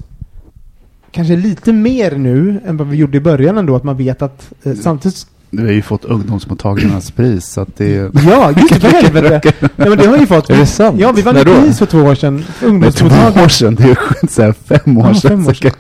kanske 1.12 1.36
lite 1.36 1.74
mer 1.74 2.16
nu 2.18 2.62
än 2.66 2.78
vad 2.78 2.88
vi 2.88 2.98
gjorde 2.98 3.18
i 3.18 3.22
början 3.22 3.58
ändå. 3.58 3.76
Att 3.76 3.84
man 3.84 3.98
vet 3.98 4.22
att 4.22 4.54
eh, 4.64 4.74
samtidigt... 4.74 5.28
Du 5.56 5.64
har 5.66 5.72
ju 5.72 5.82
fått 5.82 6.06
ungdomsmottagningarnas 6.06 7.12
pris, 7.12 7.46
så 7.46 7.62
att 7.62 7.78
det 7.78 7.96
är... 7.98 8.12
Ja, 8.30 8.52
just 8.58 8.82
det, 8.82 8.88
helvete! 9.04 9.54
Nej 9.76 9.90
men 9.90 9.98
det 9.98 10.08
har 10.08 10.18
ju 10.18 10.26
fått... 10.28 10.50
Är 10.50 10.58
det 10.58 10.66
sant? 10.66 11.00
Ja, 11.00 11.12
vi 11.12 11.22
vann 11.22 11.36
ett 11.36 11.46
pris 11.46 11.80
för 11.80 11.86
två 11.86 12.00
år 12.00 12.16
sedan. 12.16 12.44
Men 12.62 12.92
två 12.92 13.06
år 13.44 13.48
sedan, 13.48 13.76
det 13.76 13.84
är 13.84 13.88
ju 13.88 13.96
så 14.30 14.42
här 14.42 14.52
fem 14.54 14.98
år 14.98 15.08
Ja, 15.08 15.14
sedan. 15.14 15.30
fem 15.32 15.48
år 15.48 15.54
sedan. 15.54 15.72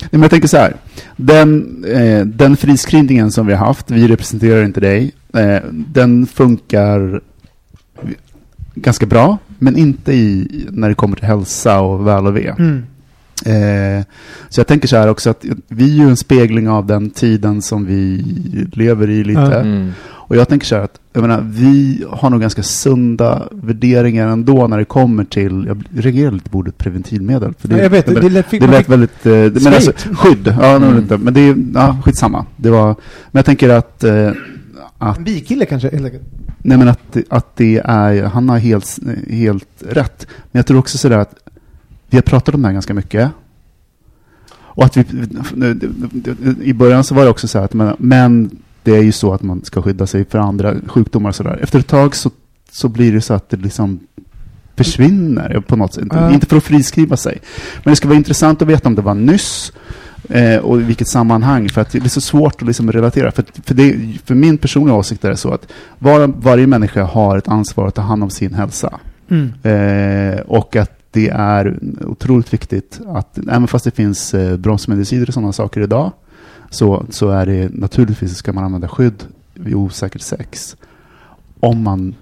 Nej, 0.00 0.08
men 0.10 0.22
jag 0.22 0.30
tänker 0.30 0.48
så 0.48 0.56
här. 0.56 0.76
Den, 1.16 1.84
eh, 1.84 2.26
den 2.26 2.56
friskrivningen 2.56 3.30
som 3.32 3.46
vi 3.46 3.54
har 3.54 3.66
haft, 3.66 3.90
vi 3.90 4.08
representerar 4.08 4.64
inte 4.64 4.80
dig, 4.80 5.12
eh, 5.34 5.58
den 5.72 6.26
funkar 6.26 7.20
ganska 8.74 9.06
bra, 9.06 9.38
men 9.58 9.76
inte 9.76 10.12
i, 10.12 10.48
när 10.70 10.88
det 10.88 10.94
kommer 10.94 11.16
till 11.16 11.26
hälsa 11.26 11.80
och 11.80 12.06
väl 12.06 12.26
och 12.26 12.36
ve. 12.36 12.48
Mm. 12.58 12.82
Eh, 13.46 14.04
så 14.48 14.60
jag 14.60 14.66
tänker 14.66 14.88
så 14.88 14.96
här 14.96 15.08
också 15.08 15.30
att 15.30 15.44
vi 15.68 15.84
är 15.84 16.04
ju 16.04 16.08
en 16.08 16.16
spegling 16.16 16.68
av 16.68 16.86
den 16.86 17.10
tiden 17.10 17.62
som 17.62 17.86
vi 17.86 18.24
lever 18.72 19.10
i 19.10 19.24
lite. 19.24 19.40
Mm. 19.40 19.92
Och 20.28 20.36
jag 20.36 20.48
tänker 20.48 20.66
så 20.66 20.74
här 20.76 20.82
att, 20.82 21.00
jag 21.12 21.20
menar, 21.20 21.40
vi 21.50 22.04
har 22.10 22.30
nog 22.30 22.40
ganska 22.40 22.62
sunda 22.62 23.48
värderingar 23.50 24.28
ändå 24.28 24.66
när 24.66 24.78
det 24.78 24.84
kommer 24.84 25.24
till, 25.24 25.64
jag 25.66 25.84
reagerar 26.02 26.30
lite 26.30 26.50
på 26.50 26.58
ordet 26.58 26.78
preventivmedel. 26.78 27.54
För 27.58 27.68
Ja, 27.68 27.78
jag 27.78 27.90
vet, 27.90 28.06
jag 28.06 28.16
det, 28.16 28.22
menar, 28.22 28.44
det, 28.50 28.58
det 28.58 28.66
lät 28.66 28.88
väldigt, 28.88 29.26
eh, 29.26 29.32
det, 29.32 29.62
men 29.62 29.74
alltså, 29.74 29.92
skydd, 30.12 30.54
ja, 30.60 30.76
Mm. 30.76 30.98
inte, 30.98 31.18
men 31.18 31.34
det 31.34 31.40
är, 31.40 31.56
ja, 31.74 31.98
skitsamma. 32.04 32.46
Det 32.56 32.70
var, 32.70 32.86
men 32.86 33.38
jag 33.38 33.44
tänker 33.44 33.68
att, 33.68 34.04
eh, 34.04 34.30
att 34.98 35.18
en 35.18 35.24
bikille 35.24 35.64
kanske. 35.66 35.90
Nej 36.62 36.78
men 36.78 36.88
att, 36.88 37.16
att 37.28 37.56
det 37.56 37.82
är, 37.84 38.22
han 38.22 38.48
har 38.48 38.58
helt, 38.58 38.98
helt 39.30 39.82
rätt. 39.88 40.26
Men 40.52 40.58
jag 40.58 40.66
tror 40.66 40.78
också 40.78 40.98
sådär 40.98 41.18
att 41.18 41.34
vi 42.10 42.16
har 42.16 42.22
pratat 42.22 42.54
om 42.54 42.62
det 42.62 42.68
här 42.68 42.72
ganska 42.72 42.94
mycket. 42.94 43.30
Och 44.50 44.84
att 44.84 44.96
vi, 44.96 45.04
i 46.62 46.74
början 46.74 47.04
så 47.04 47.14
var 47.14 47.24
det 47.24 47.30
också 47.30 47.48
så 47.48 47.58
här 47.58 47.64
att 47.64 47.74
men, 47.74 47.96
men 47.98 48.50
det 48.82 48.96
är 48.96 49.02
ju 49.02 49.12
så 49.12 49.32
att 49.34 49.42
man 49.42 49.64
ska 49.64 49.82
skydda 49.82 50.06
sig 50.06 50.24
för 50.24 50.38
andra 50.38 50.74
sjukdomar 50.86 51.28
och 51.28 51.36
sådär. 51.36 51.58
Efter 51.62 51.78
ett 51.78 51.86
tag 51.86 52.16
så, 52.16 52.30
så 52.70 52.88
blir 52.88 53.12
det 53.12 53.20
så 53.20 53.34
att 53.34 53.48
det 53.50 53.56
liksom 53.56 54.00
försvinner 54.76 55.60
på 55.60 55.76
något 55.76 55.94
sätt. 55.94 56.04
Ja. 56.10 56.32
Inte 56.32 56.46
för 56.46 56.56
att 56.56 56.64
friskriva 56.64 57.16
sig. 57.16 57.38
Men 57.84 57.92
det 57.92 57.96
ska 57.96 58.08
vara 58.08 58.16
intressant 58.16 58.62
att 58.62 58.68
veta 58.68 58.88
om 58.88 58.94
det 58.94 59.02
var 59.02 59.14
nyss 59.14 59.72
eh, 60.28 60.56
och 60.56 60.80
i 60.80 60.82
vilket 60.82 61.08
sammanhang. 61.08 61.68
För 61.68 61.80
att 61.80 61.92
det 61.92 62.04
är 62.04 62.08
så 62.08 62.20
svårt 62.20 62.62
att 62.62 62.66
liksom 62.68 62.92
relatera. 62.92 63.30
För, 63.30 63.44
för, 63.64 63.74
det, 63.74 63.96
för 64.24 64.34
min 64.34 64.58
personliga 64.58 64.94
åsikt 64.94 65.24
är 65.24 65.30
det 65.30 65.36
så 65.36 65.52
att 65.52 65.72
var, 65.98 66.26
varje 66.26 66.66
människa 66.66 67.04
har 67.04 67.38
ett 67.38 67.48
ansvar 67.48 67.88
att 67.88 67.94
ta 67.94 68.02
hand 68.02 68.22
om 68.22 68.30
sin 68.30 68.54
hälsa. 68.54 68.98
Mm. 69.30 69.52
Eh, 69.62 70.40
och 70.40 70.76
att 70.76 70.97
det 71.18 71.28
är 71.28 71.78
otroligt 72.06 72.52
viktigt 72.52 73.00
att, 73.06 73.38
även 73.38 73.68
fast 73.68 73.84
det 73.84 73.90
finns 73.90 74.34
eh, 74.34 74.56
bromsmediciner 74.56 75.28
och 75.28 75.34
sådana 75.34 75.52
saker 75.52 75.80
idag, 75.80 76.12
så, 76.70 77.06
så 77.10 77.30
är 77.30 77.46
det 77.46 77.68
naturligtvis 77.74 78.36
ska 78.36 78.52
man 78.52 78.64
använda 78.64 78.88
skydd 78.88 79.24
vid 79.54 79.74
osäkert 79.74 80.20
sex. 80.22 80.76
Om 81.60 81.82
man, 81.82 82.14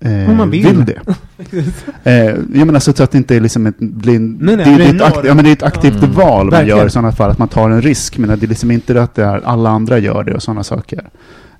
eh, 0.00 0.30
Om 0.30 0.36
man 0.36 0.50
vill. 0.50 0.84
det. 0.84 1.00
Eh, 2.04 2.14
jag 2.54 2.66
menar 2.66 2.78
så 2.80 2.90
att 2.90 3.10
det 3.10 3.18
inte 3.18 3.36
är 3.36 3.40
liksom 3.40 3.66
ett, 3.66 3.78
blir 3.78 4.16
en, 4.16 4.38
Nej, 4.40 4.56
nej, 4.56 4.76
det, 4.78 4.84
är 4.84 4.94
ett 4.94 5.02
akt, 5.02 5.16
norm. 5.16 5.26
ja, 5.26 5.34
men 5.34 5.44
det 5.44 5.50
är 5.50 5.52
ett 5.52 5.62
aktivt 5.62 6.02
Mm. 6.02 6.12
val 6.14 6.44
man 6.44 6.50
Verkligen. 6.50 6.78
gör 6.78 6.86
i 6.86 6.90
sådana 6.90 7.12
fall, 7.12 7.30
att 7.30 7.38
man 7.38 7.48
tar 7.48 7.70
en 7.70 7.82
risk. 7.82 8.18
Men 8.18 8.38
det 8.38 8.46
är 8.46 8.48
liksom 8.48 8.70
inte 8.70 9.02
att 9.02 9.14
det 9.14 9.24
är 9.24 9.40
alla 9.44 9.70
andra 9.70 9.98
gör 9.98 10.24
det 10.24 10.34
och 10.34 10.42
sådana 10.42 10.62
saker. 10.64 11.08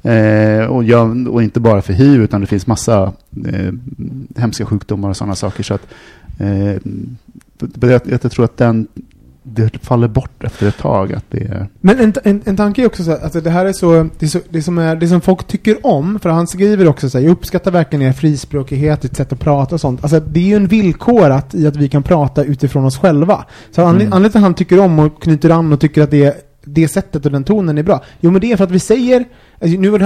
Eh, 0.02 0.64
och, 0.66 0.84
jag, 0.84 1.28
och 1.28 1.42
inte 1.42 1.60
bara 1.60 1.82
för 1.82 1.92
hiv, 1.92 2.22
utan 2.22 2.40
det 2.40 2.46
finns 2.46 2.66
massa 2.66 3.12
eh, 3.46 3.72
hemska 4.36 4.66
sjukdomar 4.66 5.08
och 5.08 5.16
sådana 5.16 5.34
saker. 5.34 5.62
Så 5.62 5.74
att, 5.74 5.86
jag, 7.80 8.00
jag 8.04 8.30
tror 8.32 8.44
att 8.44 8.56
den, 8.56 8.88
det 9.42 9.78
faller 9.82 10.08
bort 10.08 10.44
efter 10.44 10.68
ett 10.68 10.78
tag. 10.78 11.12
Att 11.12 11.24
det 11.30 11.42
är, 11.42 11.66
Men 11.80 11.98
en, 12.00 12.12
en, 12.24 12.42
en 12.44 12.56
tanke 12.56 12.82
är 12.82 12.86
också 12.86 13.04
så 13.04 13.10
här, 13.10 13.18
alltså 13.18 13.40
det 13.40 13.50
här 13.50 13.66
är 13.66 13.72
så, 13.72 14.08
det, 14.18 14.26
är 14.26 14.30
så, 14.30 14.38
det, 14.50 14.62
som 14.62 14.78
är, 14.78 14.96
det 14.96 15.08
som 15.08 15.20
folk 15.20 15.46
tycker 15.46 15.86
om, 15.86 16.18
för 16.18 16.30
han 16.30 16.46
skriver 16.46 16.88
också 16.88 17.10
så 17.10 17.18
här, 17.18 17.24
jag 17.24 17.32
uppskattar 17.32 17.70
verkligen 17.70 18.02
er 18.02 18.12
frispråkighet, 18.12 19.04
ett 19.04 19.16
sätt 19.16 19.32
att 19.32 19.40
prata 19.40 19.74
och 19.74 19.80
sånt. 19.80 20.02
Alltså 20.02 20.20
det 20.20 20.40
är 20.40 20.44
ju 20.44 20.56
en 20.56 20.66
villkorat 20.66 21.54
i 21.54 21.66
att 21.66 21.76
vi 21.76 21.88
kan 21.88 22.02
prata 22.02 22.44
utifrån 22.44 22.84
oss 22.84 22.98
själva. 22.98 23.44
Så 23.70 23.80
Mm. 23.80 23.90
anledningen 23.90 24.30
till 24.30 24.38
att 24.38 24.42
han 24.42 24.54
tycker 24.54 24.80
om 24.80 24.98
och 24.98 25.22
knyter 25.22 25.50
an 25.50 25.72
och 25.72 25.80
tycker 25.80 26.02
att 26.02 26.10
det, 26.10 26.46
det 26.64 26.88
sättet 26.88 27.26
och 27.26 27.32
den 27.32 27.44
tonen 27.44 27.78
är 27.78 27.82
bra. 27.82 28.02
Jo 28.20 28.30
men 28.30 28.40
det 28.40 28.52
är 28.52 28.56
för 28.56 28.64
att 28.64 28.70
vi 28.70 28.80
säger, 28.80 29.24
alltså, 29.60 29.80
nu 29.80 29.98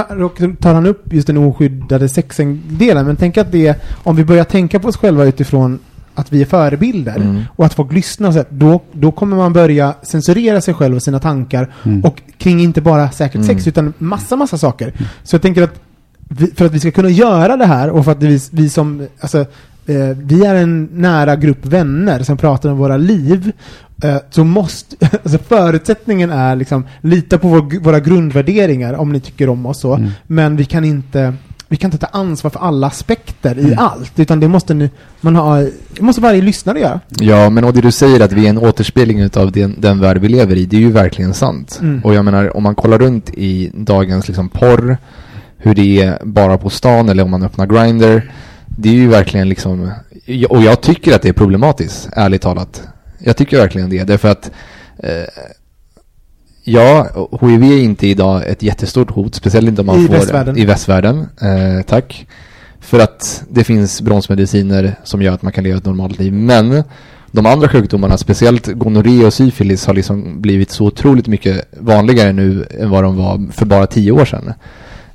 tar 0.57 0.74
han 0.74 0.87
upp 0.87 1.12
just 1.12 1.26
den 1.26 1.37
oskyddade 1.37 2.09
sexen-delen, 2.09 3.07
men 3.07 3.16
tänk 3.16 3.37
att 3.37 3.53
det 3.53 3.82
om 4.03 4.16
vi 4.16 4.24
börjar 4.24 4.45
tänka 4.45 4.80
på 4.80 4.89
oss 4.89 4.97
själva 4.97 5.24
utifrån 5.24 5.78
att 6.15 6.33
vi 6.33 6.41
är 6.43 6.47
förebilder 6.47 7.17
Mm. 7.17 7.43
och 7.57 7.67
att 7.67 7.75
folk 7.75 7.93
lyssnar, 7.93 8.33
så 8.33 8.39
här, 8.39 8.47
då, 8.51 8.81
då 8.93 9.12
kommer 9.12 9.37
man 9.37 9.53
börja 9.53 9.95
censurera 10.03 10.61
sig 10.61 10.75
själv 10.75 10.97
och 10.97 11.03
sina 11.03 11.19
tankar 11.19 11.73
Mm. 11.85 12.05
och 12.05 12.23
kring 12.39 12.61
inte 12.61 12.81
bara 12.81 13.11
säkert 13.11 13.35
Mm. 13.35 13.47
sex 13.47 13.67
utan 13.67 13.93
massa, 13.99 14.37
massa 14.37 14.59
saker. 14.59 14.93
Så 15.23 15.35
jag 15.35 15.43
tänker 15.43 15.62
att 15.62 15.81
vi, 16.29 16.47
för 16.47 16.67
att 16.67 16.73
vi 16.73 16.81
ska 16.81 16.91
kunna 16.91 17.09
göra 17.11 17.57
det 17.57 17.67
här 17.67 17.91
och 17.91 18.05
för 18.05 18.12
att 18.12 18.23
vi, 18.23 18.41
vi 18.53 18.69
som, 18.69 19.07
alltså, 19.21 19.39
eh, 19.87 20.09
vi 20.17 20.45
är 20.45 20.55
en 20.55 20.89
nära 20.93 21.37
grupp 21.37 21.67
vänner 21.67 22.23
som 22.23 22.37
pratar 22.37 22.71
om 22.71 22.79
våra 22.79 22.97
liv, 22.97 23.53
eh, 24.03 24.17
så 24.31 24.45
måste, 24.45 24.97
alltså 25.25 25.39
förutsättningen 25.39 26.31
är 26.31 26.57
liksom, 26.57 26.87
lita 27.01 27.39
på 27.39 27.49
vår, 27.49 27.81
våra 27.81 28.01
grundvärderingar 28.01 28.95
om 28.95 29.12
ni 29.12 29.21
tycker 29.21 29.49
om 29.49 29.67
oss 29.67 29.81
så, 29.81 29.95
Mm. 29.95 30.11
men 30.27 30.57
vi 30.57 30.65
kan 30.65 30.85
inte 30.85 31.35
vi 31.69 31.77
kan 31.77 31.89
inte 31.89 32.07
ta 32.07 32.19
ansvar 32.19 32.51
för 32.51 32.61
alla 32.61 32.87
aspekter 32.87 33.59
i 33.59 33.75
allt, 33.77 34.21
utan 34.21 34.41
det 34.41 34.49
måste 34.49 34.75
ni, 34.75 34.91
man 35.21 35.37
ha, 35.37 35.57
det 35.97 36.03
måste 36.03 36.23
varje 36.23 36.43
lyssnare 36.43 36.81
göra. 36.81 37.01
Ja, 37.09 37.51
men 37.51 37.65
och 37.65 37.73
det 37.73 37.81
du 37.81 37.93
säger 37.93 38.21
att 38.21 38.33
vi 38.33 38.47
är 38.47 38.51
en 38.51 38.59
återspegling 38.59 39.31
av 39.37 39.53
den, 39.53 39.81
den 39.81 40.01
värld 40.01 40.19
vi 40.19 40.29
lever 40.29 40.57
i, 40.57 40.67
det 40.67 40.77
är 40.77 40.81
ju 40.81 40.93
verkligen 40.93 41.35
sant. 41.35 41.79
Mm. 41.83 42.05
Och 42.05 42.15
jag 42.15 42.25
menar, 42.25 42.57
om 42.57 42.62
man 42.62 42.75
kollar 42.75 42.99
runt 42.99 43.31
i 43.35 43.71
dagens 43.75 44.29
liksom 44.29 44.49
porr, 44.49 44.97
hur 45.57 45.75
det 45.75 46.03
är 46.03 46.19
bara 46.25 46.59
på 46.59 46.71
stan 46.71 47.09
eller 47.09 47.23
om 47.23 47.31
man 47.31 47.43
öppnar 47.43 47.67
Grindr, 47.67 48.21
det 48.67 48.89
är 48.89 48.95
ju 48.95 49.09
verkligen 49.09 49.49
liksom, 49.49 49.91
och 50.49 50.62
jag 50.62 50.81
tycker 50.81 51.15
att 51.15 51.23
det 51.23 51.29
är 51.29 51.33
problematiskt, 51.33 52.09
ärligt 52.12 52.43
talat. 52.43 52.83
Jag 53.19 53.37
tycker 53.37 53.57
verkligen 53.57 53.91
det, 53.91 54.05
därför 54.05 54.29
att 54.29 54.51
eh, 54.97 55.11
Ja, 56.67 57.09
HIV 57.41 57.62
är 57.62 57.79
inte 57.79 58.07
idag 58.07 58.43
ett 58.47 58.62
jättestort 58.62 59.11
hot, 59.11 59.35
speciellt 59.35 59.69
inte 59.69 59.81
om 59.81 59.87
man 59.87 60.01
I 60.05 60.07
får 60.07 60.15
västvärlden. 60.15 60.59
i 60.59 60.65
västvärlden. 60.65 61.27
Eh, 61.41 61.83
tack. 61.87 62.27
För 62.81 62.99
att 62.99 63.45
det 63.51 63.65
finns 63.65 64.03
bromsmediciner 64.03 64.95
som 65.05 65.23
gör 65.23 65.33
att 65.33 65.43
man 65.43 65.53
kan 65.53 65.65
leva 65.65 65.79
ett 65.79 65.85
normalt 65.85 66.19
liv. 66.19 66.33
Men 66.33 66.83
de 67.33 67.47
andra 67.47 67.69
sjukdomarna, 67.69 68.19
speciellt 68.19 68.67
gonorré 68.67 69.25
och 69.27 69.35
syfilis, 69.35 69.87
har 69.87 69.95
liksom 69.95 70.41
blivit 70.41 70.71
så 70.71 70.85
otroligt 70.87 71.27
mycket 71.27 71.69
vanligare 71.81 72.33
nu 72.33 72.67
än 72.81 72.91
vad 72.91 73.05
de 73.05 73.17
var 73.17 73.53
för 73.53 73.67
bara 73.67 73.87
tio 73.87 74.12
år 74.12 74.25
sedan. 74.25 74.53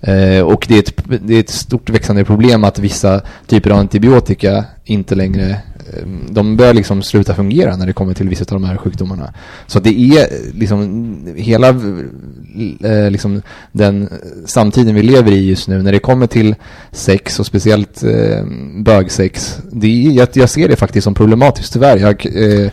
Eh, 0.02 0.41
och 0.41 0.66
det 0.70 0.76
är, 0.76 0.80
ett, 0.80 1.22
det 1.28 1.36
är 1.36 1.39
ett 1.39 1.50
stort 1.50 1.89
växande 1.89 2.26
problem 2.26 2.64
att 2.64 2.80
vissa 2.80 3.22
typer 3.47 3.70
av 3.70 3.78
antibiotika 3.80 4.66
inte 4.86 5.16
längre 5.16 5.58
Ehm, 5.94 6.28
de 6.30 6.58
börjar 6.58 6.74
liksom 6.74 7.02
sluta 7.02 7.36
fungera 7.36 7.76
när 7.76 7.88
det 7.88 7.94
kommer 7.94 8.14
till 8.14 8.30
vissa 8.30 8.42
av 8.44 8.62
de 8.62 8.64
här 8.64 8.78
sjukdomarna. 8.78 9.34
Så 9.68 9.80
det 9.80 10.00
är 10.00 10.28
liksom 10.54 11.18
hela 11.36 11.70
eh, 11.70 13.12
liksom 13.12 13.42
den 13.72 14.10
samtiden 14.46 14.96
vi 14.96 15.02
lever 15.04 15.32
i 15.32 15.50
just 15.50 15.68
nu 15.68 15.82
när 15.82 15.92
det 15.92 16.00
kommer 16.00 16.28
till 16.28 16.56
sex 16.92 17.40
och 17.40 17.46
speciellt 17.46 18.04
eh, 18.04 18.46
bögsex. 18.84 19.58
Det 19.72 19.88
är, 19.88 20.12
jag, 20.12 20.28
jag 20.34 20.50
ser 20.50 20.68
det 20.68 20.76
faktiskt 20.76 21.04
som 21.04 21.14
problematiskt 21.14 21.74
tyvärr. 21.74 21.98
Jag, 21.98 22.26
eh, 22.26 22.72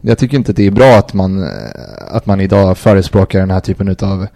jag 0.00 0.18
tycker 0.18 0.36
inte 0.36 0.50
att 0.50 0.56
det 0.56 0.66
är 0.66 0.70
bra 0.70 0.96
att 0.96 1.14
man, 1.14 1.42
eh, 1.42 1.48
att 2.10 2.26
man 2.26 2.40
idag 2.40 2.78
förespråkar 2.78 3.40
den 3.40 3.50
här 3.50 3.60
typen 3.60 3.88
utav 3.88 4.26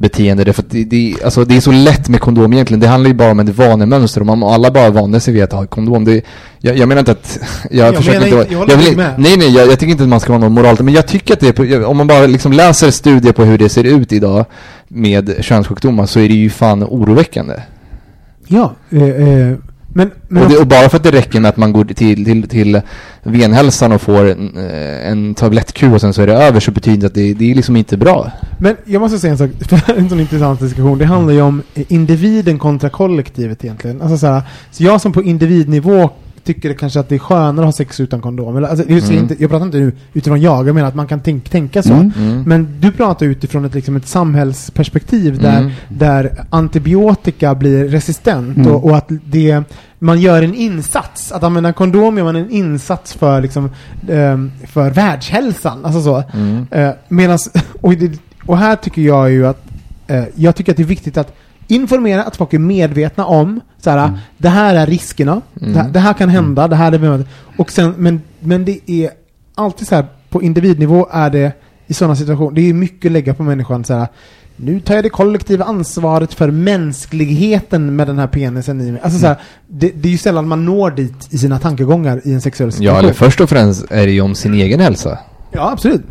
beteende. 0.00 0.44
Därför 0.44 0.62
att 0.62 0.70
det, 0.70 0.84
det, 0.84 1.14
alltså 1.24 1.44
det 1.44 1.56
är 1.56 1.60
så 1.60 1.72
lätt 1.72 2.08
med 2.08 2.20
kondom 2.20 2.52
egentligen. 2.52 2.80
Det 2.80 2.86
handlar 2.86 3.08
ju 3.08 3.14
bara 3.14 3.30
om 3.30 3.40
ett 3.40 3.56
vanemönster. 3.56 4.30
Om 4.30 4.42
alla 4.42 4.70
bara 4.70 4.90
vande 4.90 5.20
sig 5.20 5.34
vid 5.34 5.42
att 5.42 5.52
ha 5.52 5.66
kondom. 5.66 6.04
Det, 6.04 6.24
jag, 6.58 6.76
jag 6.76 6.88
menar 6.88 7.00
inte 7.00 7.12
att... 7.12 7.38
Jag, 7.70 7.86
Jag 7.86 7.96
försöker 7.96 8.20
menar 8.20 8.42
inte, 8.42 8.54
jag 8.54 8.70
jag 8.70 8.76
vill, 8.76 8.96
med. 8.96 9.14
Nej, 9.18 9.36
nej, 9.36 9.54
jag, 9.54 9.66
jag 9.68 9.78
tycker 9.78 9.90
inte 9.90 10.02
att 10.02 10.08
man 10.08 10.20
ska 10.20 10.32
vara 10.32 10.40
någon 10.40 10.52
moral. 10.52 10.76
Men 10.80 10.94
jag 10.94 11.06
tycker 11.06 11.34
att 11.34 11.40
det 11.40 11.58
är... 11.58 11.84
Om 11.84 11.96
man 11.96 12.06
bara 12.06 12.26
liksom 12.26 12.52
läser 12.52 12.90
studier 12.90 13.32
på 13.32 13.44
hur 13.44 13.58
det 13.58 13.68
ser 13.68 13.84
ut 13.84 14.12
idag 14.12 14.44
med 14.88 15.34
könssjukdomar 15.40 16.06
så 16.06 16.20
är 16.20 16.28
det 16.28 16.34
ju 16.34 16.50
fan 16.50 16.84
oroväckande. 16.84 17.54
Ja, 18.46 18.72
eh, 18.90 19.02
eh, 19.02 19.54
men, 19.92 20.10
men 20.28 20.42
Och, 20.42 20.48
det, 20.48 20.54
också- 20.54 20.62
och 20.62 20.68
bara 20.68 20.88
för 20.88 20.96
att 20.96 21.02
det 21.02 21.10
räcker 21.10 21.40
med 21.40 21.48
att 21.48 21.56
man 21.56 21.72
går 21.72 21.84
till, 21.84 22.24
till, 22.24 22.48
till 22.48 22.80
venhälsan 23.22 23.92
och 23.92 24.00
får 24.02 24.24
en, 24.30 24.56
eh, 24.56 25.10
en 25.10 25.34
tablettkur 25.34 25.94
och 25.94 26.00
sen 26.00 26.12
så 26.14 26.22
är 26.22 26.26
det 26.26 26.34
över 26.34 26.60
så 26.60 26.70
betyder 26.70 27.00
det 27.00 27.06
att 27.06 27.14
det, 27.14 27.34
det 27.34 27.50
är 27.50 27.54
liksom 27.54 27.76
inte 27.76 27.96
bra. 27.96 28.30
Men 28.58 28.76
jag 28.84 29.00
måste 29.00 29.18
säga 29.18 29.30
en 29.32 29.38
sak, 29.38 29.50
för 29.60 29.68
det 29.76 29.82
här 29.86 29.94
är 29.94 29.98
en 29.98 30.08
sån 30.08 30.20
intressant 30.20 30.60
diskussion. 30.60 30.98
Det 30.98 31.04
handlar 31.04 31.34
ju 31.34 31.40
om 31.40 31.62
eh, 31.74 31.84
individen 31.88 32.58
kontra 32.58 32.90
kollektivet 32.90 33.64
egentligen. 33.64 34.02
Alltså 34.02 34.18
så, 34.18 34.26
här, 34.26 34.42
så 34.70 34.82
jag 34.84 35.00
som 35.00 35.12
på 35.12 35.22
individnivå 35.22 36.10
tycker 36.44 36.68
det 36.68 36.74
kanske 36.74 37.00
att 37.00 37.08
det 37.08 37.14
är 37.14 37.18
skönare 37.18 37.60
att 37.60 37.64
ha 37.64 37.72
sex 37.72 38.00
utan 38.00 38.20
kondom. 38.20 38.56
Eller, 38.56 38.68
alltså, 38.68 38.84
jag, 38.88 39.02
Mm. 39.02 39.18
inte, 39.18 39.36
jag 39.38 39.50
pratar 39.50 39.66
inte 39.66 39.78
nu 39.78 39.92
utifrån 40.12 40.40
jag, 40.40 40.68
jag 40.68 40.74
menar 40.74 40.88
att 40.88 40.94
man 40.94 41.06
kan 41.06 41.20
tänk, 41.20 41.48
tänka 41.50 41.82
så. 41.82 41.92
Mm. 41.92 42.12
Mm. 42.18 42.42
Men 42.42 42.80
du 42.80 42.92
pratar 42.92 43.26
utifrån 43.26 43.64
ett, 43.64 43.74
liksom, 43.74 43.96
ett 43.96 44.06
samhällsperspektiv 44.08 45.38
där, 45.42 45.58
Mm. 45.58 45.70
där 45.88 46.44
antibiotika 46.50 47.54
blir 47.54 47.84
resistent 47.88 48.56
Mm. 48.56 48.72
och, 48.72 48.84
och 48.84 48.96
att 48.96 49.08
det, 49.24 49.62
man 49.98 50.20
gör 50.20 50.42
en 50.42 50.54
insats. 50.54 51.32
Att 51.32 51.42
använda 51.42 51.72
kondom 51.72 52.16
gör 52.18 52.24
man 52.24 52.36
en 52.36 52.50
insats 52.50 53.12
för, 53.12 53.40
liksom, 53.40 53.70
ehm, 54.08 54.52
för 54.66 54.90
världshälsan. 54.90 55.84
Alltså 55.84 56.02
så. 56.02 56.22
Mm. 56.34 56.66
Eh, 56.70 56.90
medans, 57.08 57.50
och, 57.80 57.92
det, 57.92 58.18
och 58.46 58.58
här 58.58 58.76
tycker 58.76 59.02
jag 59.02 59.30
ju 59.30 59.46
att 59.46 59.64
eh, 60.06 60.24
jag 60.34 60.56
tycker 60.56 60.72
att 60.72 60.76
det 60.76 60.82
är 60.82 60.86
viktigt 60.86 61.16
att 61.16 61.34
informera, 61.68 62.24
att 62.24 62.36
folk 62.36 62.54
är 62.54 62.58
medvetna 62.58 63.24
om 63.26 63.60
så 63.78 63.90
här, 63.90 63.98
Mm. 64.08 64.18
det 64.38 64.48
här 64.48 64.74
är 64.74 64.86
riskerna, 64.86 65.40
Mm. 65.60 65.72
det, 65.72 65.80
här- 65.80 65.88
det 65.90 65.98
här 66.00 66.12
kan 66.14 66.28
hända, 66.28 66.68
det 66.68 66.76
här 66.76 66.92
är 66.92 67.24
och 67.56 67.70
sen, 67.72 67.94
men, 67.96 68.20
men 68.40 68.64
det 68.64 68.90
är 68.90 69.10
alltid 69.54 69.88
så 69.88 69.94
här, 69.94 70.06
på 70.30 70.42
individnivå 70.42 71.08
är 71.10 71.30
det 71.30 71.52
i 71.86 71.94
sådana 71.94 72.16
situationer, 72.16 72.52
det 72.52 72.60
är 72.68 72.72
mycket 72.74 73.08
att 73.08 73.12
lägga 73.12 73.34
på 73.34 73.42
människan 73.42 73.84
så 73.84 73.94
här, 73.94 74.08
nu 74.56 74.80
tar 74.80 74.94
jag 74.94 75.04
det 75.04 75.08
kollektiva 75.08 75.64
ansvaret 75.64 76.34
för 76.34 76.50
mänskligheten 76.50 77.96
med 77.96 78.06
den 78.06 78.18
här 78.18 78.26
penisen 78.26 78.80
i 78.80 78.92
mig. 78.92 79.00
Alltså 79.04 79.18
så 79.18 79.26
här, 79.26 79.36
det, 79.68 79.90
det 79.94 80.08
är 80.08 80.12
ju 80.12 80.18
sällan 80.18 80.48
man 80.48 80.64
når 80.64 80.90
dit 80.90 81.28
i 81.30 81.38
sina 81.38 81.58
tankegångar 81.58 82.20
i 82.24 82.32
en 82.32 82.40
sexuell 82.40 82.72
situation. 82.72 82.94
Ja, 82.94 82.98
eller 82.98 83.12
först 83.12 83.40
och 83.40 83.48
främst 83.48 83.84
är 83.90 84.06
det 84.06 84.12
ju 84.12 84.20
om 84.20 84.34
sin 84.34 84.54
egen 84.54 84.80
hälsa. 84.80 85.18
Ja, 85.52 85.70
absolut. 85.72 86.02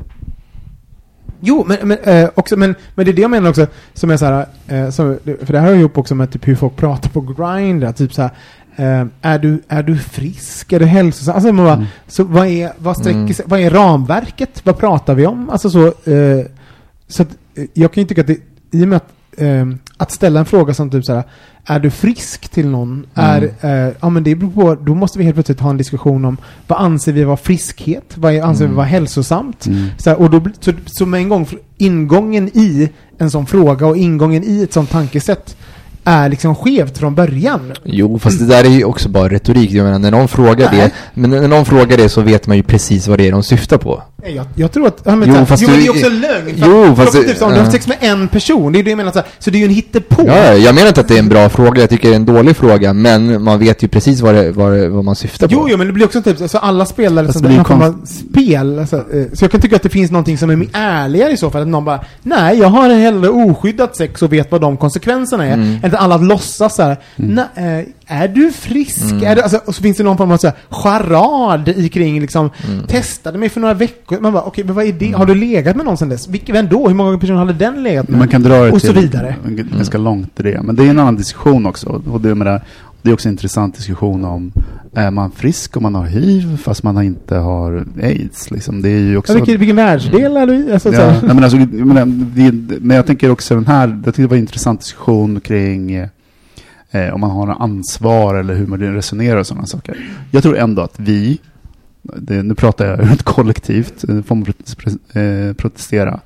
Jo, 1.48 1.66
men, 1.68 1.78
men, 1.88 1.98
eh, 2.04 2.30
också, 2.36 2.58
men, 2.58 2.76
men 2.96 3.06
det 3.06 3.12
är 3.12 3.14
det 3.14 3.22
jag 3.22 3.32
menar 3.32 3.50
också, 3.50 3.68
som 3.94 4.10
är 4.12 4.18
så 4.18 4.26
här, 4.26 4.46
eh, 4.68 4.90
som, 4.90 5.18
för 5.44 5.54
det 5.54 5.60
här 5.60 5.68
har 5.68 5.76
ihop 5.76 5.98
också 5.98 6.16
med 6.16 6.32
typ 6.32 6.48
hur 6.48 6.56
folk 6.56 6.76
pratar 6.76 7.10
på 7.10 7.22
Grindr, 7.22 7.92
typ 7.92 8.14
så 8.14 8.22
här, 8.22 8.32
eh, 8.76 9.08
är, 9.22 9.40
du, 9.40 9.62
är 9.68 9.84
du 9.84 9.98
frisk? 9.98 10.74
Är 10.74 10.80
du 10.80 10.86
hälsosam? 10.86 11.36
Alltså, 11.36 11.52
man 11.54 11.66
bara, 11.66 11.74
Mm. 11.76 11.88
så 12.08 12.24
vad 12.24 12.48
är, 12.48 12.72
vad 12.78 12.98
sträcker 12.98 13.18
Mm. 13.18 13.36
vad 13.46 13.60
är 13.60 13.70
ramverket? 13.70 14.62
Vad 14.64 14.78
pratar 14.78 15.16
vi 15.16 15.26
om? 15.26 15.50
Alltså 15.50 15.70
så, 15.70 15.86
eh, 15.88 16.46
så 17.08 17.22
att, 17.22 17.30
eh, 17.56 17.66
jag 17.74 17.94
kan 17.94 18.02
ju 18.04 18.08
tycka 18.08 18.22
att 18.22 18.28
det, 18.28 18.38
i 18.72 18.84
och 18.84 18.88
med 18.88 18.98
att, 18.98 19.12
eh, 19.38 19.66
att 19.98 20.12
ställa 20.12 20.40
en 20.40 20.46
fråga 20.46 20.74
som 20.74 20.90
typ 20.90 21.06
så 21.06 21.14
här, 21.14 21.24
är 21.70 21.80
du 21.80 21.90
frisk 21.90 22.50
till 22.50 22.68
någon? 22.68 23.06
Är, 23.14 23.52
eh, 23.62 23.94
ja 24.02 24.10
men 24.10 24.24
det 24.24 24.36
beror 24.36 24.52
på, 24.52 24.76
då 24.76 24.96
måste 24.96 25.18
vi 25.20 25.24
helt 25.24 25.36
plötsligt 25.36 25.60
ha 25.60 25.70
en 25.70 25.78
diskussion 25.78 26.26
om 26.26 26.38
vad 26.68 26.80
anser 26.80 27.12
vi 27.14 27.24
vara 27.24 27.38
friskhet? 27.38 28.14
Vad 28.16 28.34
är, 28.34 28.42
anser 28.42 28.64
vi 28.64 28.66
Mm. 28.66 28.76
vara 28.76 28.86
hälsosamt? 28.86 29.66
Mm. 29.66 29.88
Så, 29.98 30.10
här, 30.10 30.20
och 30.22 30.30
då, 30.30 30.42
så, 30.60 30.72
så 30.86 31.06
med 31.06 31.20
en 31.20 31.30
gång, 31.30 31.48
ingången 31.78 32.48
i 32.54 32.90
en 33.18 33.32
sån 33.32 33.46
fråga 33.46 33.88
och 33.88 33.98
ingången 33.98 34.44
i 34.44 34.64
ett 34.64 34.74
sånt 34.74 34.90
tankesätt 34.92 35.58
är 36.08 36.30
liksom 36.30 36.56
skevt 36.56 36.98
från 36.98 37.16
början. 37.16 37.74
Jo, 37.84 38.20
fast 38.20 38.40
det 38.40 38.46
där 38.46 38.64
är 38.64 38.70
ju 38.70 38.84
också 38.84 39.10
bara 39.10 39.30
retorik. 39.30 39.72
Jag 39.72 39.84
menar, 39.84 40.00
när 40.00 40.12
någon 40.12 40.28
frågar 40.28 40.72
Nej. 40.72 40.80
det, 40.82 40.92
men 41.22 41.30
när 41.30 41.48
någon 41.48 41.66
frågar 41.66 41.98
det 41.98 42.10
så 42.10 42.22
vet 42.22 42.48
man 42.48 42.58
ju 42.58 42.64
precis 42.64 43.08
vad 43.08 43.18
det 43.18 43.28
är 43.28 43.32
de 43.32 43.44
syftar 43.44 43.78
på. 43.78 44.04
Nej, 44.24 44.36
Jag, 44.36 44.46
jag 44.56 44.72
tror 44.72 44.88
att... 44.88 45.02
Ja, 45.04 45.16
men, 45.16 45.30
Jo, 45.30 45.36
så 45.36 45.46
fast 45.46 45.64
jo, 45.64 45.70
du- 45.70 45.78
det 45.82 45.86
är 45.86 45.90
också 45.90 46.10
lögn. 46.10 46.54
Jo, 46.56 46.96
fast 46.96 47.12
typ, 47.14 47.42
om 47.42 47.54
du 47.54 47.60
har 47.60 47.70
sex 47.72 47.88
med 47.88 47.98
en 48.00 48.28
person, 48.28 48.74
det 48.74 48.80
är 48.80 48.84
det 48.84 48.90
jag 48.90 48.98
menar. 48.98 49.12
Så, 49.12 49.20
här, 49.20 49.28
så 49.40 49.50
det 49.50 49.58
är 49.58 49.60
ju 49.60 49.66
en 49.66 49.72
hittepå. 49.74 50.24
Ja, 50.28 50.54
jag 50.54 50.76
menar 50.76 50.88
inte 50.88 51.02
att 51.02 51.08
det 51.08 51.16
är 51.16 51.20
en 51.20 51.30
bra 51.30 51.50
fråga, 51.50 51.82
jag 51.82 51.90
tycker 51.90 52.08
det 52.10 52.14
är 52.14 52.16
en 52.16 52.26
dålig 52.26 52.58
fråga, 52.58 52.94
men 52.94 53.44
man 53.44 53.60
vet 53.60 53.84
ju 53.84 53.88
precis 53.88 54.22
vad, 54.22 54.36
det, 54.36 54.52
vad, 54.52 54.72
det, 54.74 54.90
vad 54.90 55.04
man 55.06 55.16
syftar 55.16 55.48
på. 55.48 55.54
Jo, 55.54 55.68
jo, 55.70 55.78
men 55.78 55.88
det 55.88 55.94
blir 55.94 56.06
också 56.06 56.22
typ, 56.22 56.50
så 56.50 56.58
alla 56.58 56.86
spelar 56.86 57.26
Fast 57.26 57.42
det 57.44 57.48
blir 57.50 57.64
konst- 57.64 58.08
spel. 58.32 58.80
Alltså, 58.80 58.96
eh, 58.98 59.26
så 59.34 59.44
jag 59.44 59.52
kan 59.52 59.62
tycka 59.62 59.76
att 59.76 59.84
det 59.84 59.90
finns 59.90 60.12
någonting 60.12 60.38
som 60.38 60.50
är 60.50 60.68
ärligare 60.74 61.32
i 61.32 61.38
så 61.38 61.50
fall. 61.52 61.62
Att 61.62 61.68
någon 61.68 61.86
bara, 61.86 62.00
nej, 62.24 62.60
jag 62.60 62.68
har 62.68 62.90
hellre 62.90 63.30
oskyddat 63.30 63.96
sex 63.96 64.22
och 64.22 64.34
vet 64.34 64.52
vad 64.52 64.62
de 64.62 64.78
konsekvenserna 64.78 65.46
är. 65.46 65.54
Mm. 65.54 65.78
Alla 65.98 66.18
låtsas 66.18 66.76
så 66.76 66.82
här, 66.84 66.98
nej, 67.16 67.46
eh, 68.08 68.22
är 68.24 68.28
du 68.28 68.52
frisk? 68.52 69.02
Mm. 69.12 69.24
Är 69.24 69.36
du, 69.36 69.42
alltså, 69.42 69.60
och 69.66 69.76
så 69.76 69.82
finns 69.82 69.98
det 69.98 70.04
någon 70.04 70.18
form 70.18 70.32
av 70.32 70.38
så 70.38 70.48
här, 70.48 70.56
charad 70.70 71.70
i 71.70 71.90
kring 71.90 72.22
liksom, 72.22 72.50
Mm. 72.68 72.88
testade 72.88 73.38
mig 73.38 73.50
för 73.50 73.60
några 73.62 73.74
veckor. 73.74 74.20
Man 74.20 74.34
bara, 74.34 74.44
okej, 74.44 74.64
men 74.64 74.76
vad 74.76 74.86
är 74.86 74.92
det? 74.92 75.12
Har 75.12 75.26
du 75.26 75.36
legat 75.36 75.76
med 75.76 75.86
någon 75.86 75.98
sedan 75.98 76.10
dess? 76.10 76.28
Vilken, 76.28 76.54
vem 76.56 76.68
då? 76.68 76.88
Hur 76.88 76.96
många 76.96 77.18
personer 77.18 77.40
hade 77.40 77.54
den 77.54 77.84
legat 77.84 78.10
med? 78.10 78.20
Man 78.20 78.28
kan 78.28 78.44
dra 78.44 78.64
det 78.64 78.72
Och 78.72 78.82
så 78.82 78.88
till 78.94 79.02
vidare. 79.02 79.36
en- 79.46 79.70
ganska 79.78 79.98
långt 79.98 80.40
i 80.40 80.44
det. 80.44 80.62
Men 80.64 80.76
det 80.76 80.84
är 80.86 80.90
en 80.90 81.00
annan 81.00 81.16
diskussion 81.16 81.66
också. 81.66 82.02
Och 82.12 82.22
det, 82.22 82.36
med 82.36 82.48
det, 82.48 82.62
det 83.08 83.12
är 83.12 83.14
också 83.14 83.28
en 83.28 83.34
intressant 83.34 83.76
diskussion 83.76 84.26
om 84.26 84.52
är 84.94 85.12
man 85.12 85.32
frisk 85.32 85.78
om 85.78 85.84
man 85.84 85.96
har 85.96 86.06
hiv 86.06 86.58
fast 86.58 86.84
man 86.84 87.04
inte 87.04 87.36
har 87.36 87.86
aids? 88.04 88.52
Liksom. 88.52 88.82
Det 88.82 88.90
är 88.90 89.00
ju 89.00 89.18
också... 89.18 89.34
Ja, 89.34 89.38
vilken, 89.38 89.60
vilken 89.60 89.76
världsdel 89.76 90.38
är 90.38 90.48
du? 90.48 90.74
Alltså, 90.74 90.92
så 90.92 91.02
Ja, 91.02 91.12
nej, 91.12 91.36
men, 91.36 91.44
alltså, 91.44 91.58
men, 91.58 92.32
det, 92.36 92.80
men 92.82 92.98
jag 92.98 93.06
tänker 93.06 93.30
också 93.30 93.56
den 93.56 93.68
här, 93.68 93.88
jag 93.88 94.06
tyckte 94.06 94.22
det 94.22 94.28
var 94.28 94.36
en 94.36 94.42
intressant 94.42 94.80
diskussion 94.80 95.40
kring 95.40 95.96
eh, 96.92 97.14
om 97.14 97.22
man 97.22 97.32
har 97.32 97.48
en 97.48 97.58
ansvar 97.58 98.36
eller 98.36 98.54
hur 98.56 98.68
man 98.68 98.80
resonerar 98.80 99.40
och 99.40 99.48
sådana 99.48 99.66
saker. 99.66 99.98
Jag 100.32 100.44
tror 100.44 100.58
ändå 100.58 100.82
att 100.82 101.00
vi, 101.00 101.40
det, 102.02 102.44
nu 102.44 102.56
pratar 102.56 102.86
jag 102.86 103.00
ur 103.00 103.12
ett 103.14 103.24
kollektivt, 103.24 104.02
får 104.02 104.36
man 104.36 104.46
eh, 105.14 105.54
protestera, 105.54 106.20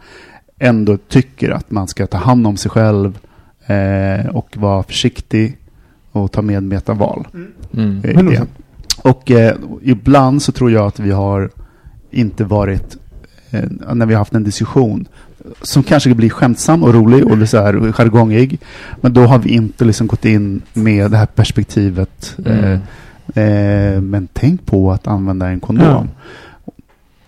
ändå 0.60 0.98
tycker 0.98 1.50
att 1.50 1.72
man 1.72 1.88
ska 1.88 2.08
ta 2.08 2.18
hand 2.18 2.48
om 2.48 2.58
sig 2.58 2.72
själv 2.72 3.20
eh, 3.66 4.26
och 4.26 4.58
vara 4.58 4.84
försiktig 4.84 5.58
och 6.12 6.32
ta 6.32 6.42
medvetna 6.42 6.94
val. 6.94 7.28
Mm. 7.74 8.02
Också- 8.28 8.46
Och 9.04 9.32
eh, 9.32 9.56
ibland 9.82 10.42
så 10.42 10.52
tror 10.52 10.72
jag 10.72 10.88
att 10.88 11.00
vi 11.00 11.12
har 11.12 11.50
inte 12.12 12.44
varit, 12.44 12.98
eh, 13.52 13.64
när 13.94 14.06
vi 14.06 14.14
har 14.14 14.20
haft 14.20 14.34
en 14.34 14.44
diskussion, 14.44 15.08
som 15.62 15.84
kanske 15.84 16.16
blir 16.16 16.30
skämtsam 16.30 16.84
och 16.84 16.94
rolig 16.94 17.28
och 17.28 17.50
så 17.50 17.58
här 17.58 17.92
jargongig, 17.92 18.60
men 19.02 19.14
då 19.14 19.22
har 19.22 19.40
vi 19.40 19.50
inte 19.50 19.86
liksom 19.86 20.08
gått 20.08 20.26
in 20.26 20.62
med 20.74 21.12
det 21.12 21.18
här 21.18 21.26
perspektivet. 21.26 22.38
Mm. 22.46 22.80
Eh, 23.34 23.44
eh, 23.44 24.02
men 24.02 24.28
tänk 24.34 24.66
på 24.66 24.92
att 24.92 25.08
använda 25.08 25.48
en 25.48 25.60
kondom. 25.60 26.08
Ja. 26.66 26.72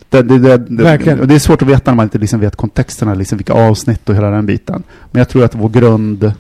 Det, 0.10 0.22
det, 0.22 0.40
det, 0.40 0.58
det, 0.58 1.26
det 1.26 1.36
är 1.36 1.40
svårt 1.40 1.62
att 1.62 1.68
veta 1.68 1.92
när 1.92 1.96
man 1.96 2.04
inte 2.04 2.18
liksom 2.18 2.40
vet 2.40 2.56
kontexterna, 2.56 3.14
liksom 3.14 3.38
vilka 3.38 3.54
avsnitt 3.54 4.10
och 4.10 4.16
hela 4.16 4.30
den 4.30 4.46
biten. 4.46 4.84
Men 5.12 5.20
jag 5.20 5.30
tror 5.30 5.44
att 5.44 5.56
vår 5.56 5.70
grund 5.70 6.34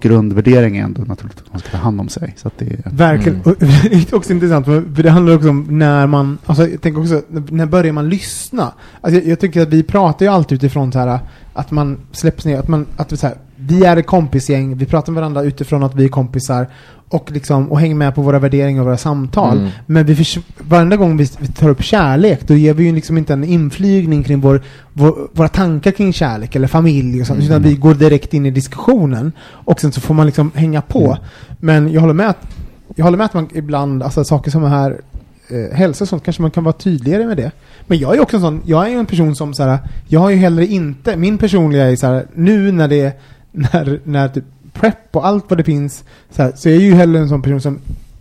grundvärdering 0.00 0.76
är 0.76 0.84
ändå 0.84 1.02
naturligt 1.02 1.38
att 1.38 1.52
man 1.52 1.60
ska 1.60 1.70
ta 1.70 1.76
hand 1.76 2.00
om 2.00 2.08
sig. 2.08 2.34
Så 2.36 2.48
att 2.48 2.58
det 2.58 2.64
är, 2.64 2.90
Verkligen. 2.90 3.40
Mm. 3.44 3.56
Det 3.82 4.12
är 4.12 4.14
också 4.14 4.32
intressant, 4.32 4.66
för 4.66 4.94
för 4.94 5.02
det 5.02 5.10
handlar 5.10 5.34
också 5.36 5.50
om 5.50 5.66
när 5.70 6.06
man, 6.06 6.38
alltså 6.46 6.68
jag 6.68 6.80
tänker 6.80 7.00
också, 7.00 7.22
när 7.28 7.66
börjar 7.66 7.92
man 7.92 8.08
lyssna? 8.08 8.72
Alltså 9.00 9.20
jag, 9.20 9.28
jag 9.28 9.40
tycker 9.40 9.62
att 9.62 9.68
vi 9.68 9.82
pratar 9.82 10.26
ju 10.26 10.32
alltid 10.32 10.56
utifrån 10.56 10.92
så 10.92 10.98
här 10.98 11.20
att 11.52 11.70
man 11.70 11.98
släpps 12.12 12.44
ner, 12.44 12.58
att 12.58 12.68
man, 12.68 12.86
att 12.96 13.12
vi 13.12 13.16
så 13.16 13.26
här, 13.26 13.36
vi 13.56 13.84
är 13.84 13.96
ett 13.96 14.06
kompisgäng, 14.06 14.76
vi 14.76 14.86
pratar 14.86 15.12
med 15.12 15.20
varandra 15.20 15.42
utifrån 15.42 15.82
att 15.82 15.94
vi 15.94 16.04
är 16.04 16.08
kompisar 16.08 16.66
och 17.08 17.30
liksom, 17.32 17.72
och 17.72 17.80
hänger 17.80 17.94
med 17.94 18.14
på 18.14 18.22
våra 18.22 18.38
värderingar 18.38 18.80
och 18.80 18.86
våra 18.86 18.96
samtal. 18.96 19.58
Mm. 19.58 19.70
Men 19.86 20.06
vi 20.06 20.16
förs- 20.16 20.38
varenda 20.58 20.96
gång 20.96 21.16
vi, 21.16 21.28
vi 21.38 21.46
tar 21.48 21.68
upp 21.68 21.82
kärlek, 21.82 22.40
då 22.48 22.54
ger 22.54 22.74
vi 22.74 22.84
ju 22.84 22.94
liksom 22.94 23.18
inte 23.18 23.32
en 23.32 23.44
inflygning 23.44 24.22
kring 24.22 24.40
vår, 24.40 24.62
vår, 24.92 25.28
våra 25.32 25.48
tankar 25.48 25.90
kring 25.90 26.12
kärlek 26.12 26.56
eller 26.56 26.68
familj 26.68 27.20
och 27.20 27.26
sånt, 27.26 27.40
utan 27.44 27.62
vi 27.62 27.74
går 27.74 27.94
direkt 27.94 28.34
in 28.34 28.46
i 28.46 28.50
diskussionen. 28.50 29.32
Och 29.40 29.80
sen 29.80 29.92
så 29.92 30.00
får 30.00 30.14
man 30.14 30.26
liksom 30.26 30.50
hänga 30.54 30.82
på. 30.82 31.18
Men 31.60 31.92
jag 31.92 32.00
håller 32.00 32.14
med 32.14 32.28
att, 32.28 32.56
jag 32.96 33.04
håller 33.04 33.18
med 33.18 33.24
att 33.24 33.34
man 33.34 33.48
ibland, 33.54 34.02
alltså 34.02 34.24
saker 34.24 34.50
som 34.50 34.64
är 34.64 34.68
här, 34.68 35.00
eh, 35.48 35.76
hälsa 35.76 36.04
och 36.04 36.08
sånt, 36.08 36.24
kanske 36.24 36.42
man 36.42 36.50
kan 36.50 36.64
vara 36.64 36.72
tydligare 36.72 37.26
med 37.26 37.36
det. 37.36 37.50
Men 37.86 37.98
jag 37.98 38.16
är 38.16 38.20
också 38.20 38.36
en 38.36 38.42
sån, 38.42 38.62
jag 38.64 38.86
är 38.86 38.90
ju 38.90 38.98
en 38.98 39.06
person 39.06 39.36
som 39.36 39.54
så 39.54 39.62
här, 39.62 39.78
jag 40.08 40.20
har 40.20 40.30
ju 40.30 40.36
heller 40.36 40.62
inte, 40.62 41.16
min 41.16 41.38
personliga 41.38 41.90
är 41.90 41.96
så 41.96 42.06
här, 42.06 42.26
nu 42.34 42.72
när 42.72 42.88
det, 42.88 43.20
när, 43.52 44.00
när 44.04 44.28
typ 44.28 44.44
prep 44.80 45.16
och 45.16 45.26
allt 45.26 45.44
vad 45.48 45.58
det 45.58 45.64
finns, 45.64 46.04
så, 46.30 46.42
här, 46.42 46.52
så 46.56 46.68
är 46.68 46.72
jag 46.72 46.82
ju 46.82 46.94
hellre 46.94 47.18
en 47.20 47.28
sån 47.28 47.42
person 47.42 47.60
som 47.60 47.78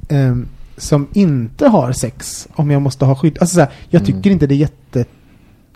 ehm, 0.10 0.48
som 0.78 1.08
inte 1.14 1.68
har 1.68 1.92
sex 1.92 2.48
om 2.56 2.72
jag 2.72 2.82
måste 2.82 3.06
ha 3.06 3.16
skydd. 3.16 3.38
Alltså 3.42 3.54
så 3.54 3.60
här, 3.60 3.70
jag 3.90 4.06
tycker 4.06 4.20
Mm. 4.20 4.32
inte 4.32 4.48
det 4.48 4.56
är 4.56 4.68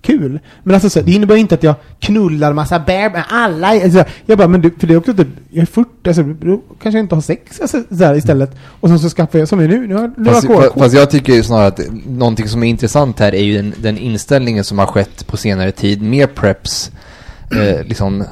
jättekul. 0.01 0.39
Men 0.63 0.73
alltså 0.73 0.89
så 0.89 0.99
här, 0.99 1.05
det 1.05 1.11
innebär 1.11 1.35
inte 1.35 1.55
att 1.55 1.63
jag 1.63 1.75
knullar 1.99 2.53
massa 2.53 2.79
bär 2.79 3.09
med 3.09 3.23
alla. 3.29 3.67
Alltså, 3.67 4.03
jag 4.25 4.37
bara, 4.37 4.47
men 4.47 4.61
du, 4.61 4.71
för 4.79 4.87
det 4.87 4.93
är 4.93 4.97
också 4.97 5.13
typ, 5.13 5.27
jag 5.49 5.61
är 5.61 5.65
40, 5.65 5.89
alltså, 6.07 6.23
då 6.23 6.61
kanske 6.81 6.97
jag 6.97 7.03
inte 7.05 7.15
har 7.15 7.21
sex 7.21 7.61
alltså, 7.61 7.83
så 7.89 8.03
här, 8.03 8.15
istället. 8.15 8.55
Och 8.65 8.89
sen 8.89 8.99
så 8.99 9.09
skaffar 9.09 9.39
jag, 9.39 9.47
som 9.47 9.59
är 9.59 9.67
nu, 9.67 9.87
nu 9.87 9.95
har 9.95 10.11
nu 10.17 10.25
har 10.25 10.33
Fast, 10.33 10.49
jag 10.49 10.63
fa- 10.63 10.67
KK. 10.69 10.79
fast 10.79 10.95
jag 10.95 11.09
tycker 11.11 11.33
ju 11.33 11.43
snarare 11.43 11.67
att 11.67 11.79
någonting 12.07 12.47
som 12.47 12.63
är 12.63 12.67
intressant 12.67 13.19
här 13.19 13.35
är 13.35 13.43
ju 13.43 13.55
den, 13.57 13.73
den 13.81 13.97
inställningen 13.97 14.63
som 14.63 14.79
har 14.79 14.85
skett 14.85 15.27
på 15.27 15.37
senare 15.37 15.71
tid 15.71 16.01
med 16.01 16.35
Preps 16.35 16.91
eh, 17.55 17.85
liksom, 17.87 18.23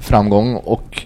framgång 0.00 0.54
och 0.54 1.02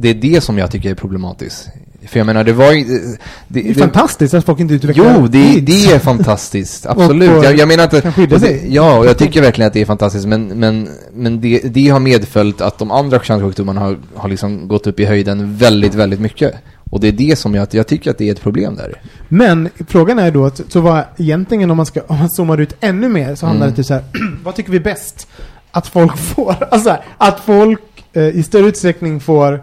det 0.00 0.08
är 0.08 0.14
det 0.14 0.40
som 0.40 0.58
jag 0.58 0.70
tycker 0.70 0.90
är 0.90 0.94
problematiskt. 0.94 1.68
För 2.06 2.18
jag 2.20 2.26
menar, 2.26 2.44
det 2.44 2.52
var 2.52 2.72
ju... 2.72 2.84
Det, 2.84 3.60
Det 3.60 3.70
är 3.70 3.74
fantastiskt 3.74 4.34
att 4.34 4.44
folk 4.44 4.60
inte 4.60 4.74
utvecklar 4.74 5.16
Jo, 5.20 5.26
det, 5.26 5.60
det 5.60 5.84
är 5.92 5.98
fantastiskt. 5.98 6.86
Absolut. 6.88 7.30
Och- 7.30 7.36
och 7.38 7.44
jag, 7.44 7.58
jag 7.58 7.68
menar 7.68 7.84
inte... 7.84 8.00
kan 8.00 8.12
skydda 8.12 8.34
det- 8.36 8.40
sig. 8.46 8.66
Ja, 8.74 8.98
och 8.98 9.06
jag 9.06 9.18
tycker 9.18 9.42
verkligen 9.42 9.66
att 9.66 9.72
det 9.72 9.80
är 9.80 9.84
fantastiskt. 9.86 10.26
Men, 10.26 10.46
men, 10.46 10.88
men 11.14 11.40
det, 11.40 11.60
det 11.64 11.88
har 11.88 12.00
medföljt 12.00 12.60
att 12.60 12.78
de 12.78 12.90
andra 12.90 13.20
könssjukdomarna 13.22 13.80
har, 13.80 13.98
har 14.14 14.28
liksom 14.28 14.68
gått 14.68 14.86
upp 14.86 15.00
i 15.00 15.04
höjden 15.04 15.56
väldigt, 15.56 15.94
väldigt 15.94 16.20
mycket. 16.20 16.54
Och 16.90 17.00
det 17.00 17.08
är 17.08 17.12
det 17.12 17.36
som 17.38 17.54
jag, 17.54 17.68
jag 17.70 17.86
tycker 17.86 18.10
att 18.10 18.18
det 18.18 18.28
är 18.28 18.32
ett 18.32 18.40
problem 18.42 18.76
där. 18.76 19.00
Men 19.28 19.68
frågan 19.88 20.18
är 20.18 20.30
då, 20.30 20.46
att- 20.46 20.60
så 20.68 20.80
vad 20.80 21.02
egentligen 21.18 21.70
om 21.70 21.76
man 21.76 21.86
ska, 21.86 22.00
om 22.06 22.18
man 22.18 22.30
zoomar 22.30 22.58
ut 22.60 22.76
ännu 22.80 23.08
mer 23.08 23.34
så 23.34 23.46
handlar 23.46 23.66
Mm. 23.66 23.74
det 23.74 23.82
typ 23.82 23.86
så 23.86 23.94
här, 23.94 24.04
vad 24.44 24.54
tycker 24.54 24.72
vi 24.72 24.80
bäst? 24.80 25.26
Att 25.70 25.86
folk 25.86 26.16
får, 26.34 26.50
alltså 26.70 26.84
så 26.84 26.90
här, 26.90 27.00
att 27.18 27.40
folk 27.40 27.80
eh, 28.12 28.22
i 28.28 28.42
större 28.42 28.66
utsträckning 28.66 29.20
får, 29.20 29.62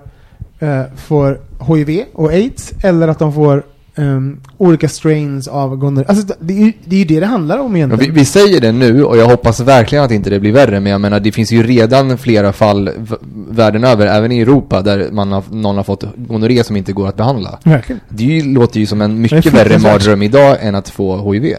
eh, 0.61 0.81
får 0.95 1.39
HIV 1.67 2.03
och 2.13 2.29
AIDS 2.31 2.73
eller 2.83 3.07
att 3.07 3.19
de 3.19 3.33
får 3.33 3.63
ehm, 3.95 4.39
olika 4.57 4.89
strains 4.89 5.47
av 5.47 5.75
gonorré. 5.75 6.05
Alltså 6.07 6.35
det 6.39 6.53
är 6.53 6.65
ju 6.65 6.73
det, 6.85 6.95
är 6.95 6.99
ju 6.99 7.05
det 7.05 7.19
det 7.19 7.25
handlar 7.25 7.57
om 7.57 7.71
Ja, 7.71 7.77
egentligen. 7.77 8.13
vi, 8.13 8.19
vi 8.19 8.25
säger 8.25 8.61
det 8.61 8.71
nu 8.71 9.03
och 9.03 9.17
jag 9.17 9.25
hoppas 9.27 9.59
verkligen 9.59 10.03
att 10.03 10.11
inte 10.11 10.29
det 10.29 10.39
blir 10.39 10.51
värre. 10.51 10.79
Men 10.79 10.91
jag 10.91 11.01
menar, 11.01 11.19
det 11.19 11.31
finns 11.31 11.51
ju 11.51 11.63
redan 11.63 12.17
flera 12.17 12.53
fall 12.53 12.89
världen 13.49 13.83
över, 13.83 14.07
även 14.07 14.31
i 14.31 14.39
Europa, 14.39 14.81
där 14.81 15.09
man 15.11 15.31
har, 15.31 15.43
någon 15.51 15.75
har 15.77 15.83
fått 15.83 16.03
gonorré 16.15 16.63
som 16.63 16.75
inte 16.75 16.93
går 16.93 17.07
att 17.07 17.17
behandla. 17.17 17.59
Verkligen. 17.63 17.99
Det 18.09 18.23
ju, 18.23 18.53
låter 18.53 18.79
ju 18.79 18.85
som 18.85 19.01
en 19.01 19.21
mycket 19.21 19.45
är 19.45 19.51
värre 19.51 19.79
mardröm 19.79 20.21
idag 20.21 20.57
än 20.61 20.75
att 20.75 20.89
få 20.89 21.31
HIV. 21.31 21.55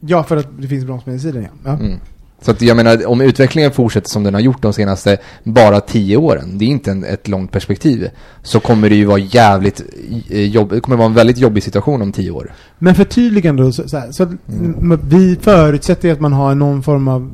Ja, 0.00 0.22
för 0.22 0.36
att 0.36 0.46
det 0.58 0.68
finns 0.68 0.84
bromsmediciner 0.84 1.40
ja. 1.40 1.48
ja. 1.64 1.70
Mm. 1.70 1.98
Så 2.44 2.50
att 2.50 2.62
jag 2.62 2.76
menar, 2.76 3.06
om 3.06 3.20
utvecklingen 3.20 3.70
fortsätter 3.70 4.08
som 4.10 4.22
den 4.24 4.34
har 4.34 4.40
gjort 4.40 4.62
de 4.62 4.72
senaste 4.72 5.16
bara 5.44 5.80
tio 5.80 6.16
åren, 6.16 6.58
det 6.58 6.64
är 6.64 6.68
inte 6.68 6.90
en, 6.90 7.04
ett 7.04 7.28
långt 7.28 7.52
perspektiv, 7.52 8.08
så 8.42 8.60
kommer 8.60 8.88
det 8.88 8.94
ju 8.94 9.04
vara 9.04 9.18
jävligt 9.18 9.82
eh, 10.30 10.40
jobb, 10.48 10.70
det 10.70 10.80
kommer 10.80 10.96
vara 10.96 11.06
en 11.06 11.14
väldigt 11.14 11.38
jobbig 11.38 11.62
situation 11.62 12.02
om 12.02 12.12
tio 12.12 12.30
år. 12.30 12.52
Men 12.78 12.94
förtydligande 12.94 13.62
då, 13.62 13.72
så, 13.72 13.88
så, 13.88 13.98
här, 13.98 14.12
så 14.12 14.22
att, 14.22 14.28
m- 14.48 14.98
vi 15.08 15.36
förutsätter 15.40 16.12
att 16.12 16.20
man 16.20 16.32
har 16.32 16.54
någon 16.54 16.82
form 16.82 17.08
av 17.08 17.32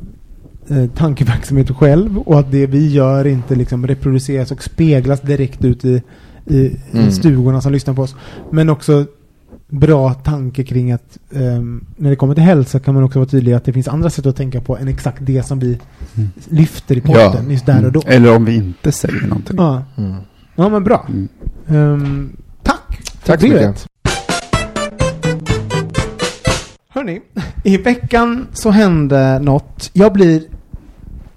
eh, 0.69 0.85
tankeverksamhet 0.95 1.71
själv 1.77 2.17
och 2.19 2.39
att 2.39 2.51
det 2.51 2.65
vi 2.65 2.87
gör 2.89 3.27
inte 3.27 3.55
liksom 3.55 3.87
reproduceras 3.87 4.51
och 4.51 4.63
speglas 4.63 5.21
direkt 5.21 5.65
ut 5.65 5.85
i, 5.85 6.01
i, 6.45 6.75
Mm. 6.93 7.07
i 7.07 7.11
stugorna 7.11 7.61
som 7.61 7.71
lyssnar 7.71 7.93
på 7.93 8.01
oss. 8.01 8.15
Men 8.51 8.69
också 8.69 9.05
bra 9.71 10.13
tanke 10.13 10.63
kring 10.63 10.91
att 10.91 11.17
ehm, 11.35 11.85
när 11.97 12.09
det 12.09 12.15
kommer 12.15 12.33
till 12.33 12.43
hälsa 12.43 12.79
kan 12.79 12.93
man 12.93 13.03
också 13.03 13.19
vara 13.19 13.29
tydlig 13.29 13.53
att 13.53 13.65
det 13.65 13.73
finns 13.73 13.87
andra 13.87 14.09
sätt 14.09 14.25
att 14.25 14.35
tänka 14.35 14.61
på 14.61 14.77
än 14.77 14.87
exakt 14.87 15.17
det 15.21 15.43
som 15.43 15.59
vi 15.59 15.79
Mm. 16.15 16.29
lyfter 16.49 16.97
i 16.97 17.01
podden 17.01 17.51
just 17.51 17.65
där 17.65 17.85
och 17.85 17.91
då. 17.91 18.01
Eller 18.05 18.35
om 18.35 18.45
vi 18.45 18.55
inte 18.55 18.91
säger 18.91 19.27
någonting. 19.27 19.55
Ja. 19.59 19.83
Mm. 19.97 20.15
ja, 20.55 20.69
men 20.69 20.83
bra. 20.83 21.07
Mm. 21.09 21.27
Ehm, 21.67 22.29
tack! 22.63 23.01
Tack 23.25 23.41
så 23.41 23.47
mycket. 23.47 23.87
Hörni, 26.89 27.21
i 27.63 27.77
veckan 27.77 28.47
så 28.53 28.69
hände 28.69 29.39
något. 29.39 29.89
Jag 29.93 30.13
blir 30.13 30.41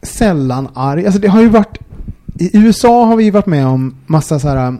sällan 0.02 0.68
arg. 0.74 1.06
Alltså 1.06 1.20
det 1.20 1.28
har 1.28 1.40
ju 1.40 1.48
varit... 1.48 1.78
I 2.38 2.58
USA 2.58 3.04
har 3.04 3.16
vi 3.16 3.24
ju 3.24 3.30
varit 3.30 3.46
med 3.46 3.66
om 3.66 3.94
massa 4.06 4.38
så 4.38 4.48
här 4.48 4.76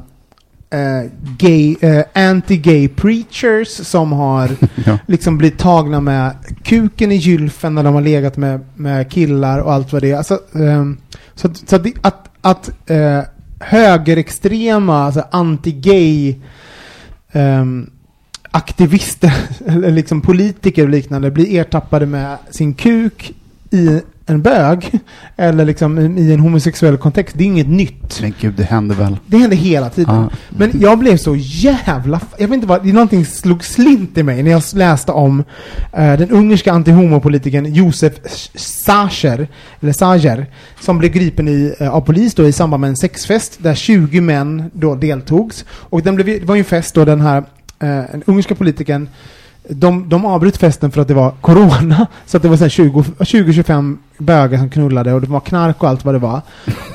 gay, 1.39 1.77
eh, 1.81 2.05
anti-gay 2.15 2.89
preachers 2.89 3.69
som 3.69 4.13
har 4.13 4.51
Ja. 4.87 4.99
liksom 5.07 5.39
blivit 5.39 5.59
tagna 5.59 6.01
med 6.01 6.33
kuken 6.63 7.13
i 7.13 7.17
gylfen 7.17 7.75
när 7.75 7.83
de 7.83 7.95
har 7.95 8.03
legat 8.03 8.37
med, 8.37 8.61
med 8.75 9.11
killar 9.11 9.59
och 9.59 9.73
allt 9.73 9.93
vad 9.93 10.03
det 10.03 10.11
är. 10.11 10.17
Alltså, 10.17 10.39
ehm, 10.55 10.97
så 11.35 11.47
att, 11.47 11.57
så 11.69 11.77
att, 11.77 11.87
att, 12.01 12.29
att 12.41 12.91
eh, 12.91 13.21
högerextrema, 13.61 15.05
alltså 15.05 15.25
anti-gay 15.33 16.35
ehm, 17.33 17.91
aktivister, 18.51 19.33
eller 19.67 19.91
liksom 19.91 20.21
politiker 20.21 20.83
och 20.83 20.89
liknande 20.89 21.31
blir 21.31 21.61
ertappade 21.61 22.07
med 22.07 22.37
sin 22.51 22.75
kuk 22.75 23.33
i 23.71 24.01
en 24.27 24.43
bög, 24.43 24.91
eller 25.37 25.65
liksom 25.65 26.19
i, 26.19 26.33
en 26.33 26.41
homosexuell 26.41 26.97
kontext. 26.97 27.39
Det 27.39 27.45
är 27.45 27.47
inget 27.47 27.69
nytt. 27.69 28.21
Men 28.21 28.35
gud, 28.41 28.55
det 28.57 28.63
händer 28.63 28.95
väl. 28.95 29.17
Det 29.27 29.37
händer 29.37 29.57
hela 29.57 29.91
tiden. 29.91 30.15
Ja. 30.15 30.31
Men 30.49 30.81
jag 30.81 30.99
blev 30.99 31.17
så 31.17 31.37
jävla... 31.37 32.21
Jag 32.39 32.49
vet 32.49 32.55
inte 32.55 32.67
vad, 32.67 32.83
det 32.83 32.89
är 32.89 32.93
någonting 32.93 33.27
slog 33.27 33.65
slint 33.65 34.19
i 34.19 34.23
mig 34.23 34.43
när 34.43 34.51
jag 34.51 34.63
läste 34.75 35.13
om 35.13 35.45
eh, 35.93 36.19
den 36.19 36.31
ungerska 36.31 36.73
antihomopolitikern 36.73 37.75
Josef 37.75 38.13
Sacher, 38.55 39.49
eller 39.81 39.93
Sager, 39.93 40.47
som 40.81 40.99
blev 40.99 41.13
gripen 41.13 41.49
i, 41.49 41.75
eh, 41.79 41.95
av 41.95 42.01
polis 42.01 42.35
då 42.35 42.49
i 42.49 42.53
samband 42.53 42.81
med 42.81 42.89
en 42.89 42.97
sexfest 42.97 43.59
där 43.59 43.75
20 43.75 44.21
män 44.21 44.71
då 44.73 44.95
deltogs. 44.95 45.65
Och 45.71 46.03
den 46.03 46.15
blev, 46.15 46.27
det 46.27 46.45
var 46.45 46.55
ju 46.55 46.59
en 46.59 46.65
fest 46.65 46.95
då 46.95 47.05
den 47.05 47.21
här, 47.21 47.39
eh, 47.39 47.45
den 48.13 48.23
ungerska 48.27 48.55
politikern 48.55 49.09
de, 49.69 50.09
de 50.09 50.25
avbröt 50.27 50.57
festen 50.57 50.91
för 50.91 51.01
att 51.01 51.09
det 51.09 51.15
var 51.15 51.31
corona, 51.41 52.07
så 52.27 52.37
att 52.37 52.43
det 52.43 52.49
var 52.49 52.57
så 52.57 52.65
här 52.65 52.69
20 52.69 53.03
20-25 53.19 53.97
bögar 54.19 54.59
som 54.59 54.71
knullade 54.71 55.13
och 55.13 55.21
det 55.21 55.27
var 55.27 55.41
knark 55.41 55.83
och 55.83 55.89
allt 55.89 56.05
vad 56.05 56.15
det 56.15 56.19
var. 56.19 56.41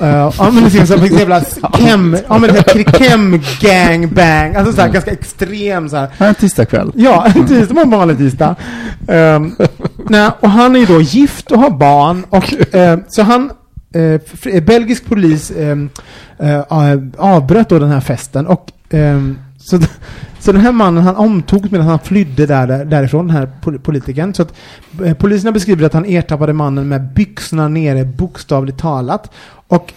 Uh, 0.02 0.08
ja 0.38 0.50
men 0.52 0.64
det 0.64 0.86
som 0.86 1.00
en 1.00 1.18
jävla 1.18 1.40
kem, 1.78 2.16
ja 2.28 2.38
men 2.38 2.50
det 2.54 2.84
kem 2.98 3.40
gangbang, 3.60 4.54
alltså 4.54 4.72
så 4.72 4.80
här 4.80 4.88
ganska 4.88 5.10
extrem 5.10 5.88
så 5.88 5.96
här. 5.96 6.08
Här 6.18 6.28
en 6.28 6.34
tisdagkväll. 6.34 6.92
Ja, 6.94 7.26
en 7.34 7.46
tisdag 7.46 7.74
var 7.74 7.82
en 7.82 7.90
vanlig 7.90 8.18
tisdag. 8.18 8.54
Um, 9.08 9.56
nej, 10.08 10.30
och 10.40 10.50
han 10.50 10.76
är 10.76 10.80
ju 10.80 10.86
då 10.86 11.00
gift 11.00 11.50
och 11.50 11.58
har 11.58 11.70
barn 11.70 12.24
och 12.30 12.74
eh, 12.74 12.98
så 13.08 13.22
han 13.22 13.50
f- 14.44 14.64
belgisk 14.66 15.06
polis 15.06 15.50
eh, 15.50 15.76
av- 16.68 17.10
avbröt 17.18 17.68
då 17.68 17.78
den 17.78 17.90
här 17.90 18.00
festen 18.00 18.46
och 18.46 18.66
ehm, 18.90 19.38
så, 19.70 19.78
så 20.38 20.52
den 20.52 20.60
här 20.60 20.72
mannen 20.72 21.02
han 21.02 21.16
omtogs 21.16 21.70
medan 21.70 21.86
han 21.86 21.98
flydde 21.98 22.46
där, 22.46 22.84
därifrån, 22.84 23.26
den 23.26 23.36
här 23.36 23.78
politikern. 23.78 24.34
Så 24.34 24.42
att 24.42 24.54
eh, 25.04 25.14
poliserna 25.14 25.52
beskriver 25.52 25.86
att 25.86 25.92
han 25.92 26.04
ertappade 26.04 26.52
mannen 26.52 26.88
med 26.88 27.12
byxorna 27.12 27.68
nere 27.68 28.04
bokstavligt 28.04 28.78
talat. 28.78 29.30
Och 29.68 29.92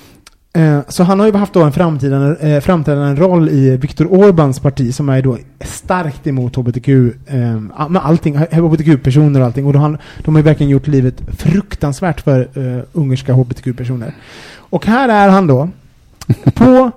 Eh, 0.58 0.80
Så 0.88 1.04
han 1.04 1.20
har 1.20 1.28
ju 1.28 1.34
haft 1.34 1.54
då 1.54 1.64
en 1.64 1.72
framträdande, 1.72 2.50
eh, 2.50 2.62
framträdande 2.62 3.22
roll 3.22 3.50
i 3.50 3.78
Viktor 3.78 4.06
Orbáns 4.06 4.62
parti 4.62 4.94
som 4.96 5.10
är 5.10 5.22
då 5.22 5.38
starkt 5.60 6.28
emot 6.28 6.56
HBTQ, 6.56 6.90
eh, 7.28 7.60
med 7.90 8.02
allting, 8.06 8.36
eh, 8.36 8.64
HBTQ-personer 8.66 9.40
och 9.40 9.46
allting. 9.46 9.66
Och 9.66 9.74
då 9.74 9.80
han, 9.80 9.98
de 10.24 10.36
har 10.36 10.40
ju 10.40 10.46
verkligen 10.46 10.70
gjort 10.70 10.88
livet 10.88 11.22
fruktansvärt 11.38 12.22
för 12.22 12.40
eh, 12.54 12.84
ungerska 12.94 13.34
HBTQ-personer. 13.34 14.14
Och 14.58 14.86
här 14.86 15.10
är 15.10 15.30
han 15.30 15.48
då, 15.48 15.70
på 16.54 16.92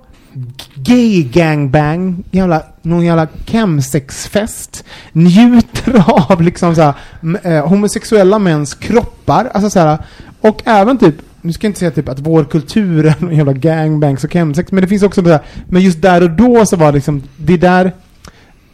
gay 0.75 1.23
gangbang, 1.23 2.23
jävla, 2.31 2.63
någon 2.81 3.05
jävla 3.05 3.27
chemsexfest, 3.45 4.85
njuter 5.13 6.03
av 6.31 6.41
liksom 6.41 6.75
så 6.75 6.81
här, 6.81 6.93
m- 7.23 7.37
eh, 7.43 7.67
homosexuella 7.67 8.39
mäns 8.39 8.73
kroppar, 8.73 9.49
alltså 9.53 9.69
så 9.69 9.79
här, 9.79 9.97
och 10.41 10.61
även 10.65 10.97
typ 10.97 11.15
nu 11.41 11.53
ska 11.53 11.65
jag 11.65 11.69
inte 11.69 11.79
säga 11.79 11.91
typ 11.91 12.09
att 12.09 12.19
vår 12.19 12.43
kultur 12.43 13.05
är 13.05 13.15
någon 13.19 13.35
jävla 13.35 13.53
gangbangs 13.53 14.23
och 14.23 14.31
chemsex, 14.33 14.71
men 14.71 14.81
det 14.81 14.87
finns 14.87 15.03
också 15.03 15.21
det 15.21 15.29
där, 15.29 15.39
men 15.67 15.81
just 15.81 16.01
där 16.01 16.23
och 16.23 16.29
då 16.31 16.65
så 16.65 16.75
var 16.75 16.85
det 16.87 16.91
liksom, 16.95 17.23
det 17.37 17.57
där, 17.57 17.85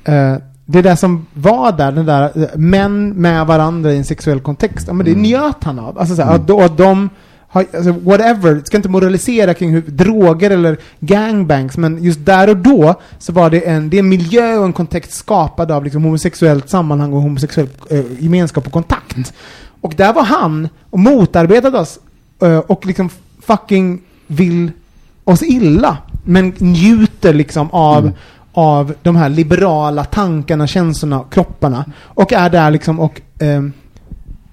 eh, 0.04 0.36
det 0.66 0.82
där 0.82 0.96
som 0.96 1.26
var 1.34 1.72
där, 1.72 1.92
den 1.92 2.06
där 2.06 2.24
eh, 2.36 2.48
män 2.56 3.10
med 3.10 3.46
varandra 3.48 3.94
i 3.94 3.98
en 3.98 4.06
sexuell 4.06 4.40
kontext, 4.40 4.88
ja 4.88 4.94
men 4.94 5.06
det 5.06 5.12
Mm. 5.12 5.24
njöt 5.24 5.64
han 5.64 5.80
av. 5.80 6.00
Alltså 6.00 6.16
såhär, 6.16 6.36
Mm. 6.36 6.42
att, 6.44 6.72
att 6.72 6.78
de 6.78 7.10
alltså 7.60 7.92
whatever, 7.92 8.62
ska 8.66 8.78
inte 8.78 8.90
moralisera 8.90 9.54
kring 9.54 9.72
hur, 9.72 9.82
droger 9.82 10.52
eller 10.52 10.78
gangbangs, 11.00 11.78
men 11.78 12.04
just 12.04 12.26
där 12.26 12.50
och 12.50 12.58
då 12.58 12.96
så 13.20 13.34
var 13.34 13.50
det 13.50 13.68
en, 13.68 13.90
det 13.90 13.98
är 13.98 14.00
en 14.00 14.10
miljö 14.10 14.58
och 14.58 14.66
en 14.66 14.74
kontext 14.74 15.12
skapad 15.12 15.72
av 15.72 15.84
liksom 15.84 16.04
homosexuellt 16.04 16.70
sammanhang 16.70 17.14
och 17.14 17.22
homosexuell 17.22 17.68
eh, 17.90 18.04
gemenskap 18.20 18.68
och 18.68 18.74
kontakt. 18.74 19.34
Och 19.82 19.94
där 19.98 20.14
var 20.14 20.24
han 20.24 20.70
och 20.90 21.00
motarbetade 21.00 21.80
oss 21.80 22.00
eh, 22.42 22.58
och 22.58 22.86
liksom 22.86 23.10
fucking 23.42 24.02
vill 24.28 24.72
oss 25.24 25.44
illa. 25.44 25.98
Men 26.24 26.54
njuter 26.58 27.34
liksom 27.34 27.72
av, 27.72 28.04
Mm. 28.04 28.14
av 28.54 28.94
de 29.02 29.16
här 29.16 29.30
liberala 29.30 30.04
tankarna, 30.04 30.68
känslorna, 30.68 31.24
kropparna. 31.32 31.86
Och 32.02 32.34
är 32.34 32.50
där 32.50 32.72
liksom 32.72 33.00
och 33.00 33.22
ehm, 33.40 33.74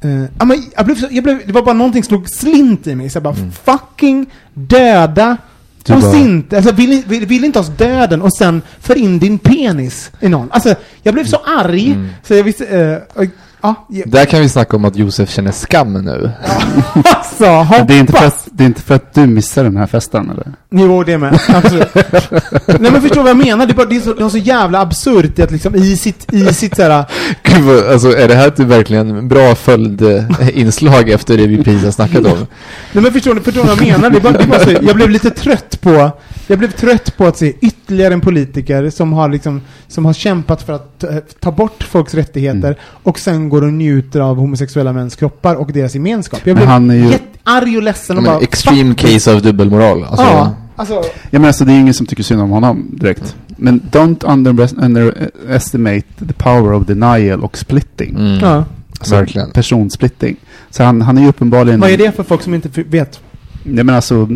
eh, 0.01 0.25
ja, 0.39 0.45
men 0.45 0.63
jag 0.77 0.85
blev, 0.87 0.97
jag 1.11 1.25
blev, 1.25 1.43
det 1.47 1.53
var 1.53 1.63
bara 1.63 1.75
någonting 1.75 2.03
som 2.05 2.09
slog 2.09 2.29
slint 2.29 2.87
i 2.87 2.95
mig. 2.95 3.11
Så 3.11 3.17
jag 3.17 3.23
bara 3.23 3.37
fucking 3.65 4.27
döda 4.55 5.37
Du 5.85 5.95
oss 5.95 6.03
bara- 6.03 6.17
inte. 6.17 6.57
Alltså 6.57 6.73
vill, 6.73 7.03
vill, 7.07 7.27
vill 7.27 7.45
inte 7.45 7.59
oss 7.59 7.69
döden 7.69 8.23
och 8.23 8.37
sen 8.37 8.63
för 8.81 8.99
in 8.99 9.19
din 9.19 9.39
penis 9.39 10.11
i 10.21 10.29
någon. 10.29 10.49
Alltså 10.53 10.75
jag 11.03 11.15
blev 11.15 11.25
så 11.27 11.37
arg 11.37 11.99
så 12.27 12.35
jag 12.35 12.45
visste, 12.45 12.67
eh, 12.67 13.19
och- 13.21 13.27
ja, 13.61 13.75
jag, 13.89 14.11
Där 14.11 14.25
kan 14.25 14.41
vi 14.41 14.49
snacka 14.49 14.77
om 14.77 14.85
att 14.85 14.97
Josef 14.97 15.31
känner 15.31 15.53
skam 15.53 15.93
nu. 15.93 16.31
alltså 17.05 17.67
Det 17.89 17.95
är, 17.95 18.01
inte 18.01 18.13
för 18.13 18.27
att, 18.27 18.49
det 18.53 18.65
är 18.65 18.67
inte 18.67 18.83
för 18.83 18.95
att 18.95 19.15
du 19.15 19.27
missar 19.27 19.65
den 19.65 19.77
här 19.77 19.87
festen 19.87 20.31
eller? 20.31 20.53
Jo, 20.73 21.03
det 21.05 21.19
med. 21.19 21.41
Absolut. 21.49 21.89
Nej 22.81 22.93
men 22.93 23.03
förstår 23.03 23.21
vad 23.23 23.31
jag 23.31 23.37
menar? 23.37 23.67
Det 23.67 23.73
är, 23.73 23.75
bara, 23.75 23.87
det 23.87 23.97
är, 23.97 24.01
så, 24.01 24.15
det 24.15 24.25
är 24.25 24.29
så 24.29 24.39
jävla 24.39 24.81
absurt 24.81 25.39
att 25.39 25.51
liksom 25.51 25.75
i 25.75 25.97
sitt, 25.97 26.33
i 26.33 26.55
sitt 26.55 26.77
såhär, 26.77 27.05
Gud, 27.43 27.61
vad- 27.65 27.87
alltså, 27.93 28.17
är 28.17 28.29
det 28.29 28.35
här 28.35 28.51
typ 28.51 28.67
verkligen 28.67 29.11
en 29.11 29.29
bra 29.29 29.55
följdinslag 29.55 31.09
efter 31.11 31.37
det 31.37 31.47
vi 31.47 31.57
precis 31.65 31.85
har 31.85 31.91
snackat 31.91 32.27
om? 32.27 32.47
Nej 32.93 33.03
men 33.03 33.13
förstår 33.13 33.35
ni, 33.35 33.41
förstår 33.41 33.63
vad 33.65 33.71
jag 33.71 33.81
menar? 33.87 34.11
Det 34.11 34.17
är 34.17 34.21
bara, 34.21 34.33
det 34.33 34.43
är 34.43 34.47
bara 34.49 34.61
så, 34.65 34.71
jag 34.83 34.97
blev 34.97 35.11
lite 35.11 35.31
trött 35.31 35.81
på, 35.81 36.11
jag 36.47 36.59
blev 36.59 36.71
trött 36.71 37.17
på 37.17 37.27
att 37.27 37.37
se 37.37 37.53
ytterligare 37.61 38.15
en 38.15 38.21
politiker 38.21 38.91
som 38.91 39.13
har 39.13 39.29
liksom, 39.29 39.61
som 39.89 40.05
har 40.05 40.13
kämpat 40.13 40.63
för 40.63 40.73
att 40.73 41.05
ta, 41.41 41.53
bort 41.53 41.83
folks 41.83 42.15
rättigheter 42.15 42.51
Mm. 42.71 42.75
och 43.03 43.19
sen 43.19 43.49
går 43.49 43.63
och 43.63 43.73
njuter 43.73 44.21
av 44.21 44.37
homosexuella 44.37 44.93
mäns 44.93 45.17
kroppar 45.17 45.55
och 45.55 45.73
deras 45.73 45.95
gemenskap. 45.95 46.41
Jag 46.45 46.57
blev 46.57 46.69
han 46.69 46.91
är 46.91 46.95
ju- 46.95 47.19
jättearg 47.47 47.77
och 47.77 47.83
ledsen 47.83 48.19
och 48.19 48.25
bara... 48.25 48.39
extreme 48.41 48.95
fuck. 48.95 48.99
case 49.13 49.35
av 49.35 49.43
dubbelmoral. 49.43 50.05
Alltså, 50.05 50.23
Ja, 50.25 50.55
alltså... 50.77 50.95
Ja 51.31 51.39
men 51.39 51.45
alltså 51.45 51.65
det 51.65 51.73
är 51.73 51.81
ingen 51.81 51.95
som 51.95 52.07
tycker 52.07 52.23
synd 52.23 52.41
om 52.41 52.51
honom 52.51 52.89
direkt. 52.93 53.37
Men 53.57 53.81
don't 53.93 54.25
under- 54.33 54.69
underestimate 54.85 56.03
the 56.29 56.33
power 56.33 56.73
of 56.73 56.87
denial 56.87 57.45
och 57.45 57.59
splitting. 57.59 58.11
Mm, 58.17 58.39
Ja. 58.41 58.65
Alltså, 58.99 59.15
Verkligen. 59.15 59.51
Personsplitting. 59.51 60.37
Så 60.71 60.83
han, 60.83 61.03
han 61.03 61.19
är 61.19 61.23
ju 61.23 61.29
uppenbarligen... 61.29 61.81
Vad 61.81 61.91
är 61.91 61.99
det 61.99 62.13
för 62.13 62.23
folk 62.23 62.43
som 62.43 62.55
inte 62.55 62.69
vet? 62.83 63.21
Nej 63.63 63.85
men 63.85 63.95
alltså, 63.95 64.29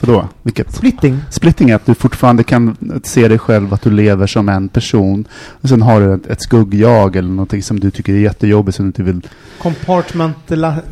vadå? 0.00 0.28
Vilket? 0.42 0.74
Splitting? 0.74 1.18
Splitting 1.30 1.70
är 1.70 1.74
att 1.74 1.86
du 1.86 1.94
fortfarande 1.94 2.42
kan 2.42 2.76
se 3.04 3.28
dig 3.28 3.38
själv 3.38 3.74
att 3.74 3.82
du 3.82 3.90
lever 3.90 4.26
som 4.26 4.48
en 4.48 4.68
person. 4.68 5.24
Och 5.34 5.68
sen 5.68 5.82
har 5.82 6.00
du 6.00 6.14
ett, 6.14 6.26
ett 6.26 6.42
skuggjag 6.42 7.16
eller 7.16 7.28
någonting 7.28 7.62
som 7.62 7.80
du 7.80 7.90
tycker 7.90 8.12
är 8.12 8.18
jättejobbigt 8.18 8.76
som 8.76 8.84
du 8.84 8.88
inte 8.88 9.02
vill... 9.02 9.20
Compartmentala, 9.62 10.74
Ja, 10.76 10.82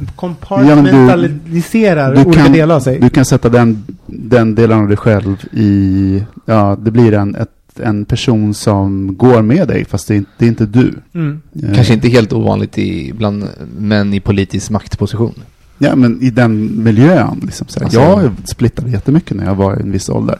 men 0.75 0.85
du- 0.85 0.91
compartmentaliserar 0.91 2.15
du 2.15 2.25
olika 2.25 2.43
kan- 2.43 2.53
delar 2.53 2.77
av 2.77 2.81
sig. 2.81 2.99
Du 3.01 3.11
kan 3.11 3.25
sätta 3.25 3.49
den, 3.49 3.85
den 4.07 4.55
delen 4.55 4.79
av 4.79 4.89
dig 4.89 4.97
själv 4.97 5.37
i... 5.53 6.23
Ja, 6.45 6.79
det 6.83 6.91
blir 6.91 7.13
en, 7.13 7.35
ett, 7.35 7.81
en 7.83 8.05
person 8.05 8.55
som 8.55 9.17
går 9.17 9.43
med 9.43 9.69
dig 9.69 9.85
fast 9.85 10.09
det 10.09 10.15
är, 10.15 10.19
inte- 10.19 10.31
det 10.39 10.45
är 10.45 10.49
inte 10.49 10.67
du. 10.67 10.95
Mm. 11.15 11.41
Eh, 11.63 11.75
Kanske 11.75 11.95
inte 11.95 12.09
helt 12.09 12.33
ovanligt 12.33 12.79
i, 12.79 13.13
bland 13.13 13.45
män 13.79 14.15
i 14.15 14.21
politisk 14.21 14.71
maktposition. 14.71 15.35
Ja, 15.79 15.97
men 15.97 16.23
i 16.23 16.31
den 16.31 16.83
miljön. 16.83 17.41
Liksom, 17.43 17.67
så. 17.69 17.85
Alltså- 17.85 17.99
Jag 18.01 18.31
splittade 18.45 18.91
jättemycket 18.91 19.37
när 19.37 19.45
jag 19.45 19.55
var 19.55 19.77
i 19.77 19.83
en 19.83 19.93
viss 19.93 20.09
ålder. 20.09 20.39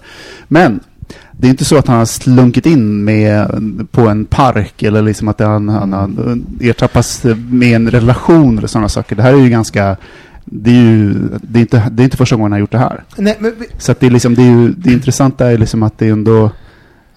Men 0.49 0.81
det 1.33 1.47
är 1.47 1.51
inte 1.51 1.65
så 1.65 1.77
att 1.77 1.87
han 1.87 1.99
har 1.99 2.05
slunkit 2.05 2.67
in 2.67 3.05
med, 3.05 3.49
på 3.91 4.01
en 4.09 4.25
park 4.25 4.83
eller 4.83 5.03
liksom 5.03 5.29
att 5.29 5.41
han, 5.41 5.69
han 5.69 5.93
har 5.93 6.39
ertappats 6.61 7.25
med 7.51 7.77
en 7.77 7.91
relation 7.91 8.59
eller 8.59 8.69
sådana 8.69 8.89
saker. 8.89 9.17
Det 9.17 9.23
här 9.23 9.33
är 9.35 9.39
ju 9.39 9.49
ganska... 9.49 9.97
Det 10.45 10.71
är 10.71 10.75
ju 10.75 11.15
det 11.43 11.59
är 11.59 11.61
inte, 11.61 11.89
det 11.93 12.03
är 12.03 12.05
inte 12.05 12.17
första 12.17 12.37
gången 12.37 12.45
han 12.45 12.53
har 12.53 12.59
gjort 12.61 12.73
det 12.73 12.79
här. 12.79 13.05
Nej, 13.17 13.37
men, 13.39 13.53
Så 13.79 13.95
det, 14.01 14.07
är 14.07 14.11
liksom, 14.11 14.35
det, 14.35 14.43
är 14.43 14.51
ju, 14.51 14.69
det 14.69 14.93
intressanta 14.93 15.51
är 15.53 15.59
liksom 15.59 15.83
att 15.83 15.99
det 15.99 16.07
är 16.07 16.13
ändå... 16.13 16.51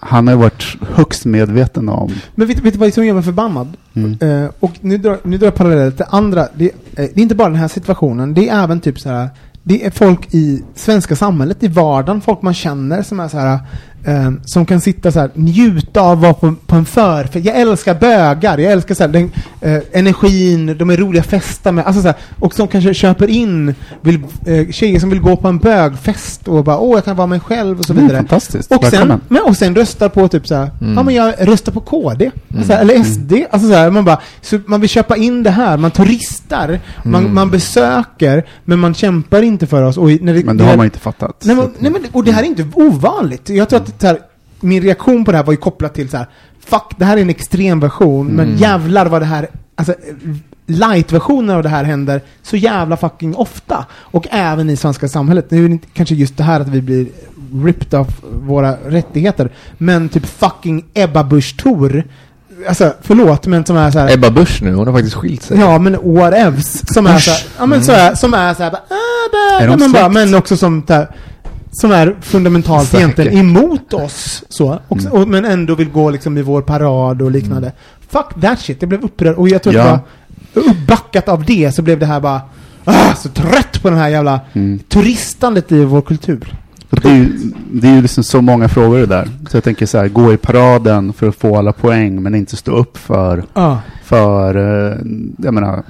Han 0.04 0.28
har 0.28 0.34
varit 0.34 0.76
högst 0.94 1.24
medveten 1.24 1.88
om... 1.88 2.12
men 2.34 2.46
vet, 2.48 2.58
vet 2.58 2.72
du 2.72 2.78
vad 2.78 2.94
som 2.94 3.06
gör 3.06 3.14
mig 3.14 3.22
förbannad? 3.22 3.76
Mm. 3.94 4.18
Eh, 4.20 4.50
och 4.60 4.72
nu 4.80 4.98
drar, 4.98 5.18
nu 5.24 5.38
drar 5.38 5.46
jag 5.46 5.54
parallellt 5.54 5.96
till 5.96 6.06
andra. 6.08 6.48
Det, 6.54 6.64
eh, 6.64 6.70
det 6.94 7.16
är 7.16 7.22
inte 7.22 7.34
bara 7.34 7.48
den 7.48 7.58
här 7.58 7.68
situationen. 7.68 8.34
Det 8.34 8.48
är 8.48 8.64
även 8.64 8.80
typ 8.80 9.00
så 9.00 9.08
här. 9.08 9.28
Det 9.62 9.86
är 9.86 9.90
folk 9.90 10.34
i 10.34 10.62
svenska 10.74 11.16
samhället, 11.16 11.62
i 11.62 11.68
vardagen, 11.68 12.20
folk 12.20 12.42
man 12.42 12.54
känner 12.54 13.02
som 13.02 13.20
är 13.20 13.28
så 13.28 13.38
här. 13.38 13.58
Eh, 14.04 14.30
som 14.44 14.66
kan 14.66 14.80
sitta 14.80 15.12
så 15.12 15.20
här, 15.20 15.30
njuta 15.34 16.00
av 16.00 16.12
att 16.12 16.18
vara 16.22 16.34
på, 16.34 16.54
på 16.66 16.76
en 16.76 16.84
förfest. 16.84 17.44
Jag 17.46 17.56
älskar 17.60 17.94
bögar, 17.94 18.58
jag 18.58 18.72
älskar 18.72 18.94
så 18.94 19.02
här, 19.02 19.08
den, 19.10 19.30
eh, 19.60 19.78
energin, 19.92 20.76
de 20.78 20.90
är 20.90 20.96
roliga 20.96 21.20
att 21.20 21.28
festa 21.28 21.72
med. 21.72 21.86
Alltså 21.86 22.02
så 22.02 22.08
här, 22.08 22.16
och 22.38 22.54
som 22.54 22.68
kanske 22.68 22.94
köper 22.94 23.30
in 23.30 23.74
vill, 24.00 24.18
eh, 24.46 24.68
tjejer 24.70 25.00
som 25.00 25.10
vill 25.10 25.20
gå 25.20 25.36
på 25.36 25.48
en 25.48 25.58
bögfest 25.58 26.48
och 26.48 26.64
bara 26.64 26.78
åh, 26.78 26.94
jag 26.96 27.04
kan 27.04 27.16
vara 27.16 27.26
mig 27.26 27.40
själv 27.40 27.78
och 27.78 27.84
så 27.84 27.92
är 27.92 27.96
vidare. 27.96 28.16
fantastiskt. 28.16 28.72
Och 28.72 28.84
sen, 28.84 29.20
men, 29.28 29.42
och 29.42 29.56
sen 29.56 29.74
röstar 29.74 30.08
på 30.08 30.28
typ 30.28 30.46
såhär, 30.48 30.70
Mm. 30.80 30.94
ja 30.94 31.02
men 31.02 31.14
jag 31.14 31.34
röstar 31.38 31.72
på 31.72 31.80
KD. 31.80 32.30
Mm. 32.52 32.64
Så 32.64 32.72
här, 32.72 32.80
eller 32.80 33.02
SD. 33.04 33.32
Alltså 33.50 33.68
så 33.68 33.74
här, 33.74 33.90
man 33.90 34.04
bara, 34.04 34.18
så 34.40 34.58
man 34.66 34.80
vill 34.80 34.90
köpa 34.90 35.16
in 35.16 35.42
det 35.42 35.50
här, 35.50 35.76
man 35.76 35.90
turistar, 35.90 36.80
man, 37.04 37.20
Mm. 37.22 37.34
man 37.34 37.50
besöker, 37.50 38.46
men 38.64 38.78
man 38.78 38.94
kämpar 38.94 39.42
inte 39.42 39.66
för 39.66 39.82
oss. 39.82 39.96
Och 39.96 40.08
när 40.08 40.34
det, 40.34 40.44
Men 40.44 40.46
det 40.46 40.52
det 40.54 40.64
har 40.64 40.70
här- 40.70 40.76
man 40.76 40.86
inte 40.86 40.98
fattat. 40.98 41.42
Nej, 41.44 41.56
Så 41.56 41.62
att- 41.62 41.70
nej, 41.80 41.90
men, 41.92 42.02
och 42.12 42.24
det 42.24 42.32
här 42.32 42.42
är 42.42 42.46
inte 42.46 42.66
ovanligt. 42.74 43.48
Jag 43.48 43.68
tror 43.68 43.80
att 43.80 43.91
det 44.00 44.06
här, 44.06 44.18
min 44.60 44.82
reaktion 44.82 45.24
på 45.24 45.30
det 45.30 45.36
här 45.38 45.44
var 45.44 45.52
ju 45.52 45.56
kopplat 45.56 45.94
till 45.94 46.08
så 46.10 46.16
här, 46.16 46.26
fuck, 46.66 46.92
det 46.96 47.04
här 47.04 47.16
är 47.16 47.22
en 47.22 47.30
extrem 47.30 47.80
version, 47.80 48.26
men 48.26 48.46
Mm. 48.48 48.58
jävlar 48.60 49.06
vad 49.06 49.22
det 49.22 49.26
här, 49.26 49.48
alltså 49.74 49.94
light-versionen 50.66 51.56
av 51.56 51.62
det 51.62 51.68
här 51.68 51.84
händer 51.84 52.20
så 52.42 52.56
jävla 52.56 52.96
fucking 52.96 53.34
ofta. 53.36 53.86
Och 53.94 54.26
även 54.30 54.70
i 54.70 54.76
svenska 54.76 55.08
samhället. 55.08 55.50
Nu 55.50 55.64
är 55.64 55.68
det 55.68 55.72
inte 55.72 55.88
kanske 55.92 56.14
just 56.14 56.36
det 56.36 56.42
här 56.44 56.60
att 56.60 56.68
vi 56.68 56.82
blir 56.82 57.06
ripped 57.64 58.00
off 58.00 58.08
våra 58.32 58.76
rättigheter, 58.86 59.50
men 59.78 60.08
typ 60.08 60.26
fucking 60.26 60.84
Ebba 60.94 61.24
Busch 61.24 61.56
Thor, 61.62 62.04
alltså 62.68 62.94
förlåt, 63.02 63.46
men 63.46 63.64
som 63.64 63.76
är 63.76 63.90
så 63.90 63.98
här. 63.98 64.12
Ebba 64.14 64.30
Busch 64.30 64.62
nu, 64.62 64.74
hon 64.74 64.86
har 64.86 64.94
faktiskt 64.94 65.16
skilt 65.16 65.42
sig. 65.42 65.58
Ja, 65.58 65.78
men 65.78 66.14
whatevs. 66.14 66.82
Som 66.94 67.06
är 67.06 67.16
Usch. 67.16 67.22
så 67.24 67.30
här, 67.30 67.40
ja 67.58 67.66
men 67.66 67.84
så 67.84 67.92
här, 67.92 68.14
som 68.14 68.34
är 68.34 68.54
så 68.54 68.62
här, 68.62 68.70
bara, 68.70 68.82
ah, 69.60 69.66
de 69.66 69.80
men, 69.80 69.92
bara, 69.92 70.08
men 70.08 70.34
också 70.34 70.56
som 70.56 70.82
där, 70.86 71.08
som 71.72 71.90
är 71.92 72.16
fundamentalt 72.20 72.88
Säkert. 72.88 73.00
egentligen 73.00 73.38
emot 73.38 73.94
oss. 73.94 74.44
Så, 74.48 74.78
och, 74.88 75.00
Mm. 75.00 75.12
och, 75.12 75.28
men 75.28 75.44
ändå 75.44 75.74
vill 75.74 75.90
gå 75.90 76.10
liksom 76.10 76.38
i 76.38 76.42
vår 76.42 76.62
parad 76.62 77.22
och 77.22 77.30
liknande. 77.30 77.72
Fuck 78.10 78.40
that 78.42 78.60
shit, 78.60 78.76
jag 78.82 78.88
blev 78.88 79.04
upprörd. 79.04 79.34
Och 79.36 79.48
jag 79.48 79.62
tror 79.62 79.74
Ja. 79.74 79.82
att 79.82 80.00
var 80.54 80.62
uppbackat 80.70 81.28
av 81.28 81.44
det 81.44 81.72
så 81.74 81.82
blev 81.82 81.98
det 81.98 82.06
här 82.06 82.20
bara, 82.20 82.40
ah, 82.84 83.14
så 83.14 83.28
trött 83.28 83.82
på 83.82 83.90
den 83.90 83.98
här 83.98 84.08
jävla 84.08 84.40
Mm. 84.52 84.78
turistandet 84.88 85.72
i 85.72 85.84
vår 85.84 86.00
kultur. 86.02 86.54
Det 86.90 87.08
är, 87.08 87.14
ju, 87.16 87.28
det 87.72 87.88
är 87.88 87.94
ju 87.94 88.02
liksom 88.02 88.24
så 88.24 88.40
många 88.42 88.68
frågor 88.68 88.98
det 88.98 89.06
där. 89.06 89.28
Så 89.50 89.56
jag 89.56 89.64
tänker 89.64 89.86
så 89.86 89.98
här, 89.98 90.08
gå 90.08 90.32
i 90.32 90.36
paraden 90.36 91.12
för 91.12 91.28
att 91.28 91.36
få 91.36 91.56
alla 91.58 91.72
poäng 91.72 92.22
men 92.22 92.34
inte 92.34 92.56
stå 92.56 92.72
upp 92.76 92.98
för, 92.98 93.44
Ja. 93.54 93.78
för 94.04 94.54
eh, 94.56 94.96
jag 95.38 95.54
menar, 95.54 95.82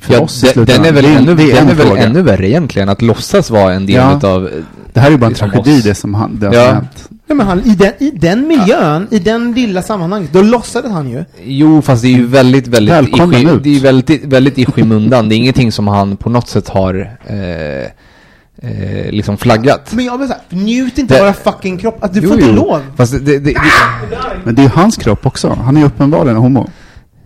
för 0.00 0.14
Ja, 0.14 0.20
oss 0.20 0.42
i 0.42 0.46
den, 0.46 0.52
slutändan. 0.52 0.82
den 0.84 0.96
är 0.96 1.02
väl, 1.02 1.16
ännu, 1.16 1.34
den 1.34 1.56
en 1.56 1.68
är 1.68 1.74
väl 1.74 1.96
ännu 1.96 2.22
värre 2.22 2.48
egentligen, 2.48 2.88
att 2.88 3.02
låtsas 3.02 3.50
vara 3.50 3.72
en 3.74 3.86
del 3.86 3.96
Ja. 3.96 4.16
utav... 4.16 4.48
Det 4.92 5.00
här 5.00 5.06
är 5.06 5.10
ju 5.12 5.18
bara 5.18 5.26
en 5.26 5.32
liksom 5.32 5.50
tragedi 5.50 5.78
oss. 5.78 5.84
det 5.84 5.94
som 5.94 6.14
han, 6.14 6.38
det 6.38 6.50
Ja. 6.54 6.72
hänt. 6.72 7.08
Ja, 7.26 7.34
men 7.34 7.46
han, 7.46 7.60
i, 7.60 7.74
den, 7.74 7.92
I 7.98 8.10
den 8.10 8.48
miljön, 8.48 9.06
i 9.10 9.18
den 9.18 9.52
lilla 9.52 9.82
sammanhanget, 9.82 10.32
då 10.32 10.42
låtsades 10.42 10.92
han 10.92 11.10
ju. 11.10 11.24
Jo, 11.44 11.82
fast 11.82 12.02
det 12.02 12.08
är 12.08 12.12
ju 12.12 12.26
väldigt, 12.26 12.66
väldigt, 12.66 12.92
i, 12.92 12.96
Välkommen 12.96 13.48
ut. 13.48 13.62
det 13.62 13.76
är 13.76 13.80
väldigt, 13.80 14.24
väldigt 14.24 14.58
i 14.58 14.66
skymundan. 14.66 15.28
Det 15.28 15.34
är 15.34 15.36
ingenting 15.36 15.72
som 15.72 15.88
han 15.88 16.16
på 16.16 16.30
något 16.30 16.48
sätt 16.48 16.68
har 16.68 17.16
eh, 17.26 17.36
eh, 18.70 19.10
liksom 19.10 19.36
flaggat. 19.36 19.92
Men 19.92 20.04
jag 20.04 20.18
vill 20.18 20.28
säga, 20.28 20.40
njut 20.48 20.98
inte 20.98 21.14
Det- 21.14 21.20
av 21.20 21.26
våra 21.26 21.34
fucking 21.52 21.78
kropp. 21.78 22.04
Att 22.04 22.14
du 22.14 22.20
Jo, 22.20 22.28
får 22.28 22.38
inte 22.38 22.50
jo. 22.50 22.56
lov. 22.56 22.80
Fast 22.96 23.12
det, 23.12 23.18
det, 23.18 23.38
det, 23.38 23.54
Men 24.44 24.54
det 24.54 24.62
är 24.62 24.64
ju 24.64 24.70
hans 24.74 24.96
kropp 24.96 25.26
också. 25.26 25.58
Han 25.64 25.76
är 25.76 25.80
ju 25.80 25.86
uppenbarligen 25.86 26.36
homo. 26.36 26.70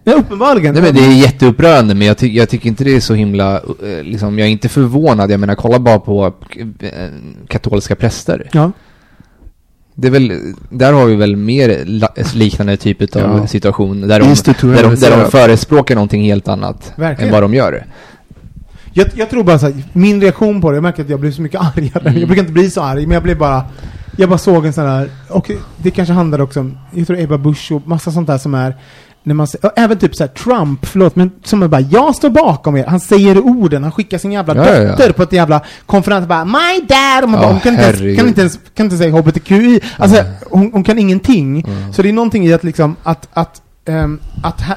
Ja, 0.04 0.12
uppenbarligen. 0.14 0.74
nej, 0.74 0.82
men 0.82 0.94
det 0.94 1.00
är 1.00 1.12
jätteupprörande, 1.12 1.94
men 1.94 2.06
jag, 2.06 2.18
ty 2.18 2.28
jag 2.28 2.48
tycker 2.48 2.68
inte 2.68 2.84
det 2.84 2.96
är 2.96 3.00
så 3.00 3.14
himla, 3.14 3.54
eh, 3.56 4.02
liksom, 4.02 4.38
jag 4.38 4.48
är 4.48 4.52
inte 4.52 4.68
förvånad. 4.68 5.30
Jag 5.30 5.40
menar, 5.40 5.54
kolla 5.54 5.78
bara 5.78 5.98
på 5.98 6.32
eh, 6.80 6.90
katolska 7.48 7.96
präster. 7.96 8.48
Ja. 8.52 8.72
Det 9.94 10.06
är 10.08 10.12
väl, 10.12 10.32
där 10.70 10.92
har 10.92 11.06
vi 11.06 11.16
väl 11.16 11.36
mer 11.36 11.84
liknande 12.36 12.76
typ 12.76 13.16
av 13.16 13.22
Ja. 13.22 13.46
situation 13.46 14.00
där 14.00 14.20
de, 14.20 14.26
där, 14.28 14.82
de, 14.82 14.94
där 14.94 15.22
de 15.24 15.30
förespråkar 15.30 15.94
någonting 15.94 16.22
helt 16.22 16.48
annat 16.48 16.92
Verkligen. 16.96 17.28
än 17.28 17.32
vad 17.32 17.42
de 17.42 17.54
gör. 17.54 17.86
Jag, 18.92 19.06
jag 19.14 19.30
tror 19.30 19.44
bara 19.44 19.58
så 19.58 19.66
här, 19.66 19.82
min 19.92 20.20
reaktion 20.20 20.60
på 20.60 20.70
det, 20.70 20.76
jag 20.76 20.82
märker 20.82 21.02
att 21.02 21.08
jag 21.10 21.20
blir 21.20 21.30
så 21.30 21.42
mycket 21.42 21.60
argare. 21.76 22.08
Mm. 22.08 22.18
Jag 22.20 22.28
brukar 22.28 22.42
inte 22.42 22.52
bli 22.52 22.70
så 22.70 22.82
arg, 22.82 23.06
men 23.06 23.14
jag 23.14 23.22
blev 23.22 23.38
bara, 23.38 23.64
jag 24.16 24.28
bara 24.28 24.38
såg 24.38 24.66
en 24.66 24.72
sån 24.72 24.86
här, 24.86 25.08
och 25.28 25.50
det 25.76 25.90
kanske 25.90 26.14
handlar 26.14 26.40
också 26.40 26.60
om, 26.60 26.78
jag 26.94 27.06
tror 27.06 27.18
Ebba 27.20 27.38
Busch 27.38 27.72
och 27.72 27.88
massa 27.88 28.10
sånt 28.12 28.26
där 28.26 28.38
som 28.38 28.54
är, 28.54 28.74
när 29.26 29.34
man, 29.34 29.46
ser- 29.46 29.64
och 29.66 29.72
även 29.76 29.98
typ 29.98 30.14
så 30.16 30.22
här 30.24 30.28
Trump, 30.28 30.86
förlåt, 30.86 31.16
men 31.16 31.30
som 31.44 31.62
är 31.62 31.68
bara, 31.68 31.80
jag 31.80 32.14
står 32.14 32.30
bakom 32.30 32.76
er. 32.76 32.86
Han 32.86 33.00
säger 33.00 33.38
orden, 33.38 33.82
han 33.82 33.92
skickar 33.92 34.18
sin 34.18 34.32
jävla 34.32 34.56
Ja, 34.56 34.66
ja, 34.66 34.82
ja. 34.82 34.90
dotter 34.90 35.12
på 35.12 35.22
ett 35.22 35.32
jävla 35.32 35.60
konferens, 35.86 36.26
bara, 36.28 36.44
my 36.44 36.80
dad! 36.88 37.22
Och 37.24 37.28
man 37.30 37.40
bara, 37.40 37.52
hon 37.52 37.60
kan 37.60 37.72
inte, 37.74 37.84
ens, 37.84 38.18
kan 38.18 38.28
inte 38.28 38.40
ens, 38.40 38.58
kan 38.74 38.86
inte 38.86 38.96
säga 38.96 39.12
HBTQI. 39.12 39.80
Alltså, 39.98 40.24
hon, 40.50 40.70
hon 40.72 40.84
kan 40.84 40.98
ingenting. 40.98 41.66
Så 41.92 42.02
det 42.02 42.08
är 42.08 42.12
någonting 42.12 42.46
i 42.46 42.52
att 42.52 42.64
liksom, 42.64 42.96
att, 43.02 43.28
att, 43.32 43.62
ehm, 43.84 44.20
att 44.42 44.60
ha, 44.60 44.74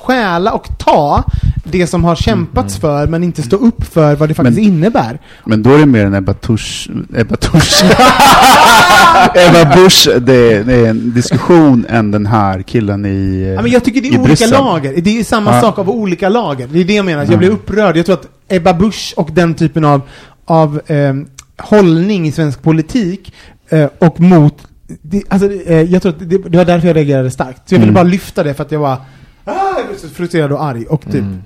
stjäla 0.00 0.52
och 0.52 0.68
ta 0.78 1.24
det 1.64 1.86
som 1.86 2.04
har 2.04 2.16
kämpats 2.16 2.76
för, 2.76 3.06
men 3.06 3.24
inte 3.24 3.42
stå 3.42 3.56
upp 3.56 3.84
för 3.84 4.14
vad 4.16 4.28
det 4.28 4.34
faktiskt 4.34 4.58
Men- 4.58 4.64
innebär. 4.66 5.18
Men 5.44 5.62
då 5.62 5.74
är 5.74 5.78
det 5.78 5.86
mer 5.86 6.06
en 6.06 6.14
Ebba 6.14 6.34
Tusch... 6.34 6.88
Ebba 7.16 7.36
Tusch... 7.36 7.82
Ebba 9.34 9.74
Busch, 9.76 10.08
det, 10.20 10.62
det 10.62 10.74
är 10.74 10.86
en 10.90 11.14
diskussion 11.14 11.86
än 11.88 12.10
den 12.10 12.26
här 12.26 12.62
killen 12.62 13.06
i 13.06 13.52
Ja, 13.56 13.62
men 13.62 13.70
jag 13.70 13.84
tycker 13.84 14.00
det 14.00 14.08
är 14.08 14.10
olika 14.10 14.24
Bryssel. 14.24 14.50
lager. 14.50 15.00
Det 15.00 15.18
är 15.20 15.24
samma 15.24 15.54
Ja. 15.54 15.60
sak 15.60 15.78
av 15.78 15.90
olika 15.90 16.28
lager. 16.28 16.68
Det 16.72 16.80
är 16.80 16.84
det 16.84 16.94
jag 16.94 17.04
menar. 17.04 17.18
Jag 17.22 17.28
Mm. 17.28 17.38
blir 17.38 17.50
upprörd. 17.50 17.96
Jag 17.96 18.06
tror 18.06 18.14
att 18.16 18.26
Ebba 18.48 18.74
Busch 18.74 19.14
och 19.16 19.30
den 19.32 19.54
typen 19.54 19.84
av, 19.84 20.00
av 20.44 20.80
ehm, 20.86 21.26
hållning 21.58 22.26
i 22.28 22.32
svensk 22.32 22.62
politik 22.62 23.34
eh, 23.68 23.88
och 23.98 24.20
mot 24.20 24.54
det, 25.02 25.22
alltså, 25.28 25.52
eh, 25.52 25.82
jag 25.82 26.02
tror 26.02 26.12
att 26.12 26.18
det, 26.30 26.38
det 26.38 26.58
var 26.58 26.64
därför 26.64 26.86
jag 26.88 26.96
reagerade 26.96 27.30
starkt. 27.30 27.68
Så 27.68 27.74
jag 27.74 27.78
ville 27.78 27.90
Mm. 27.90 27.94
bara 27.94 28.10
lyfta 28.10 28.42
det 28.42 28.54
för 28.54 28.62
att 28.64 28.72
jag 28.72 28.80
var 28.80 28.96
ah, 29.44 29.78
jag 29.78 29.86
blev 29.86 29.96
så 29.98 30.08
frustrerad 30.08 30.52
och 30.52 30.64
arg 30.64 30.86
och 30.86 31.02
typ 31.02 31.14
Mm. 31.14 31.38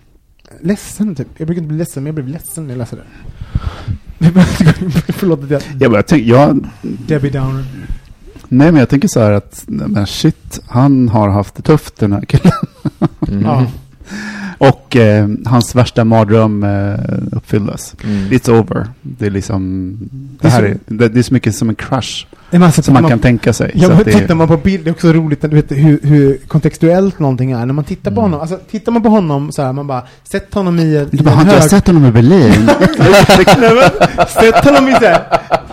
ledsen 0.60 1.14
typ. 1.14 1.28
Jag 1.36 1.46
brukar 1.46 1.62
inte 1.62 1.68
bli 1.68 1.78
ledsen, 1.78 2.02
men 2.02 2.06
jag 2.08 2.14
blev 2.14 2.28
ledsen 2.28 2.64
när 2.66 2.70
jag 2.74 2.78
läste 2.78 2.96
det. 2.96 3.02
Förlåt 5.12 5.42
att 5.44 5.50
jag... 5.50 5.62
Jag, 5.80 5.90
bara, 5.92 6.02
tänk, 6.02 6.22
jag, 6.26 6.66
Debbie 6.82 7.30
Downer. 7.30 7.64
nej 8.48 8.72
men 8.72 8.76
jag 8.76 8.88
tänker 8.88 9.08
så 9.08 9.20
här 9.20 9.32
att, 9.32 9.64
men 9.66 10.06
shit, 10.06 10.60
han 10.66 11.08
har 11.08 11.28
haft 11.28 11.54
det 11.54 11.62
tufft 11.62 11.96
den 11.96 12.12
här 12.12 12.20
killen. 12.24 12.52
Mm. 13.28 13.64
Och 14.58 14.96
eh, 14.96 15.28
hans 15.46 15.74
värsta 15.74 16.04
mardröm 16.04 16.62
eh, 16.64 16.98
uppfylldes. 17.32 17.94
Mm. 18.04 18.30
It's 18.30 18.50
over. 18.60 18.88
Det 19.02 19.26
är 19.26 19.30
liksom, 19.30 19.92
det 20.00 20.08
Det 20.40 20.48
är 20.48 20.50
här 20.52 20.60
så- 20.60 20.66
är, 20.66 20.78
det, 20.98 21.08
det 21.08 21.18
är 21.18 21.22
så 21.22 21.34
mycket 21.34 21.54
som 21.54 21.68
en 21.68 21.74
crush. 21.74 22.26
En 22.50 22.60
massa 22.60 22.82
Som 22.82 22.94
man 22.94 23.08
kan 23.08 23.18
tänka 23.18 23.52
sig. 23.52 23.70
Ja, 23.74 23.86
Så 23.86 23.92
att 23.92 24.04
det 24.04 24.10
är- 24.12 24.18
tittar 24.20 24.34
man 24.34 24.48
på 24.48 24.56
bild, 24.56 24.84
det 24.84 24.90
är 24.90 24.92
också 24.92 25.12
roligt 25.12 25.42
när 25.42 25.50
du 25.50 25.56
vet 25.56 25.70
hur, 25.72 26.00
hur 26.02 26.38
kontextuellt 26.48 27.18
någonting 27.18 27.50
är. 27.52 27.66
När 27.66 27.74
man 27.74 27.84
tittar 27.84 28.10
på 28.10 28.20
honom, 28.20 28.40
alltså 28.40 28.58
tittar 28.70 28.92
man 28.92 29.02
på 29.02 29.08
honom 29.08 29.52
så 29.52 29.62
här, 29.62 29.72
man 29.72 29.86
bara, 29.86 30.02
sätt 30.30 30.54
honom 30.54 30.78
i 30.78 30.82
en, 30.96 31.02
i 31.02 31.08
Du 31.10 31.18
en 31.18 31.24
bara, 31.24 31.30
har 31.34 31.40
inte 31.42 31.54
jag 31.54 31.60
hög... 31.60 31.70
sett 31.70 31.86
honom 31.86 32.06
i 32.06 32.10
Berlin? 32.10 32.52
Sätt 34.28 34.64
honom 34.64 34.88
i 34.88 34.92
så 34.92 34.98
här, 35.04 35.22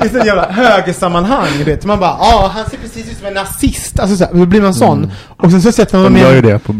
i 0.05 0.09
så 0.09 0.17
jävla 0.17 0.51
högersammanhang, 0.51 1.47
du 1.57 1.63
vet. 1.63 1.86
Man 1.86 1.99
bara, 1.99 2.15
ja, 2.19 2.51
han 2.53 2.65
ser 2.69 2.78
precis 2.78 3.11
ut 3.11 3.17
som 3.17 3.28
en 3.28 3.34
nazist. 3.34 3.99
Alltså 3.99 4.17
så 4.17 4.24
här, 4.26 4.34
då 4.34 4.45
blir 4.45 4.61
man 4.61 4.74
sån. 4.74 5.11
Och 5.28 5.51
sen 5.51 5.61
så 5.61 5.72
sätter 5.72 5.97
man 5.97 6.03
honom 6.03 6.17
i 6.17 6.22
gör 6.22 6.32
ju 6.32 6.38
en, 6.38 6.43
det 6.45 6.59
på 6.59 6.74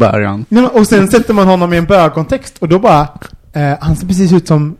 men- 0.48 0.66
och 0.66 0.86
sen 0.86 1.08
sätter 1.10 1.34
man 1.34 1.46
honom 1.48 1.72
i 1.72 1.76
en 1.76 1.84
bögkontext 1.86 2.54
och 2.58 2.68
då 2.68 2.78
bara, 2.78 3.08
eh, 3.52 3.72
han 3.80 3.96
ser 3.96 4.06
precis 4.06 4.32
ut 4.32 4.48
som, 4.48 4.76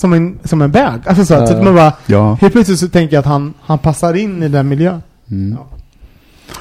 som 0.00 0.12
en, 0.12 0.38
som 0.44 0.62
en 0.62 0.70
bög. 0.70 1.00
Alltså 1.06 1.24
så, 1.24 1.34
att- 1.34 1.48
så 1.48 1.54
att 1.56 1.64
man 1.64 1.74
bara, 1.74 1.92
Ja. 2.06 2.34
helt 2.40 2.52
plötsligt 2.52 2.78
så 2.78 2.88
tänker 2.88 3.16
jag 3.16 3.20
att 3.20 3.26
han, 3.26 3.54
han 3.60 3.78
passar 3.78 4.14
in 4.14 4.42
i 4.42 4.48
den 4.48 4.68
miljön. 4.68 5.02
Mm. 5.30 5.56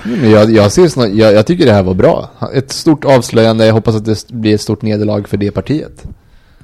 Men 0.03 0.31
jag, 0.31 0.51
jag, 0.51 0.71
ser 0.71 0.87
snart, 0.87 1.09
jag, 1.09 1.33
jag 1.33 1.45
tycker 1.45 1.65
det 1.65 1.73
här 1.73 1.83
var 1.83 1.93
bra. 1.93 2.29
Ett 2.53 2.71
stort 2.71 3.05
avslöjande, 3.05 3.65
jag 3.65 3.73
hoppas 3.73 3.95
att 3.95 4.05
det 4.05 4.27
blir 4.31 4.55
ett 4.55 4.61
stort 4.61 4.81
nederlag 4.81 5.23
för 5.27 5.37
det 5.37 5.51
partiet. 5.51 6.03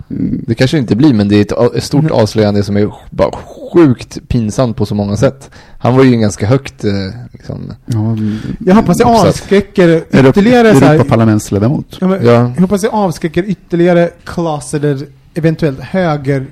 Mm. 0.10 0.44
Det 0.48 0.56
kanske 0.56 0.78
inte 0.78 0.96
blir, 0.96 1.14
men 1.14 1.28
det 1.28 1.36
är 1.36 1.42
ett, 1.42 1.76
ett 1.76 1.84
stort 1.84 2.12
avslöjande 2.12 2.64
som 2.64 2.78
är 2.78 2.92
bara 3.10 3.32
sjukt 3.74 4.28
pinsamt 4.28 4.78
på 4.78 4.86
så 4.86 4.96
många 4.96 5.18
sätt. 5.18 5.50
Han 5.80 5.96
var 5.98 6.04
ju 6.04 6.14
en 6.14 6.22
ganska 6.22 6.46
högt, 6.48 6.84
eh, 6.84 6.92
liksom, 7.32 7.74
Ja, 7.86 7.98
mm. 8.00 8.38
Jag 8.66 8.76
hoppas 8.76 8.98
det 8.98 9.04
Uppsatt. 9.04 9.28
avskräcker 9.28 10.04
ytterligare 10.28 10.70
Europaparlamentsledamot. 10.70 11.98
ja, 12.02 12.08
men, 12.08 12.26
Ja. 12.26 12.32
Jag 12.32 12.62
hoppas 12.62 12.82
det 12.82 12.90
avskräcker 12.90 13.44
ytterligare 13.44 14.10
closeted, 14.24 15.06
eventuellt 15.36 15.80
höger 15.80 16.46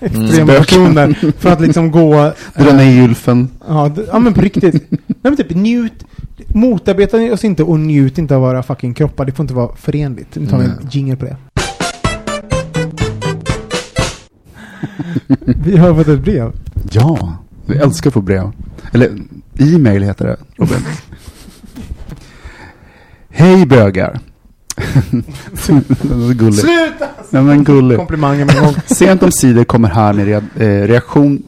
extrema 0.00 0.52
Mm. 0.52 0.64
personer 0.64 1.32
för 1.38 1.52
att 1.52 1.60
liksom 1.60 1.90
gå... 1.90 2.32
Dra 2.56 2.68
eh, 2.68 2.76
ner 2.76 2.90
gylfen. 3.02 3.48
ja, 3.68 3.88
d- 3.88 4.02
ja, 4.12 4.18
men 4.18 4.34
på 4.34 4.40
riktigt. 4.40 4.90
Nej, 4.90 5.00
men 5.22 5.36
typ 5.36 5.50
njut, 5.54 6.04
motarbeta 6.48 7.16
oss 7.32 7.44
inte 7.44 7.62
och 7.62 7.80
njut 7.80 8.18
inte 8.18 8.34
av 8.36 8.40
våra 8.42 8.62
fucking 8.62 8.94
kroppar. 8.94 9.24
Det 9.24 9.32
får 9.32 9.44
inte 9.44 9.54
vara 9.54 9.76
förenligt. 9.76 10.28
Nu 10.36 10.46
tar 10.46 10.58
vi 10.58 10.64
en 10.64 10.88
jingle 10.90 11.16
på 11.16 11.24
det. 11.24 11.36
Vi 15.64 15.76
har 15.76 15.94
fått 15.94 16.08
ett 16.08 16.20
brev. 16.24 16.52
Ja, 16.90 17.36
vi 17.66 17.76
älskar 17.76 18.10
att 18.10 18.14
få 18.14 18.20
brev. 18.20 18.50
Eller 18.92 19.18
e-mail 19.58 20.02
heter 20.02 20.26
det, 20.26 20.36
Robin. 20.56 20.76
Hej 23.28 23.66
bögar. 23.66 24.18
gulligt. 26.34 26.60
Sluta! 26.60 27.06
Nej 27.30 27.42
men 27.42 27.64
gulligt. 27.64 27.98
Komplimanger 27.98 28.44
med 28.44 28.60
gång. 28.60 28.74
Sent 28.86 29.22
om 29.22 29.32
sidor 29.32 29.64
kommer 29.64 29.88
här 29.88 30.12
med 30.12 30.28
eh, 30.56 30.86
reaktion 30.88 31.42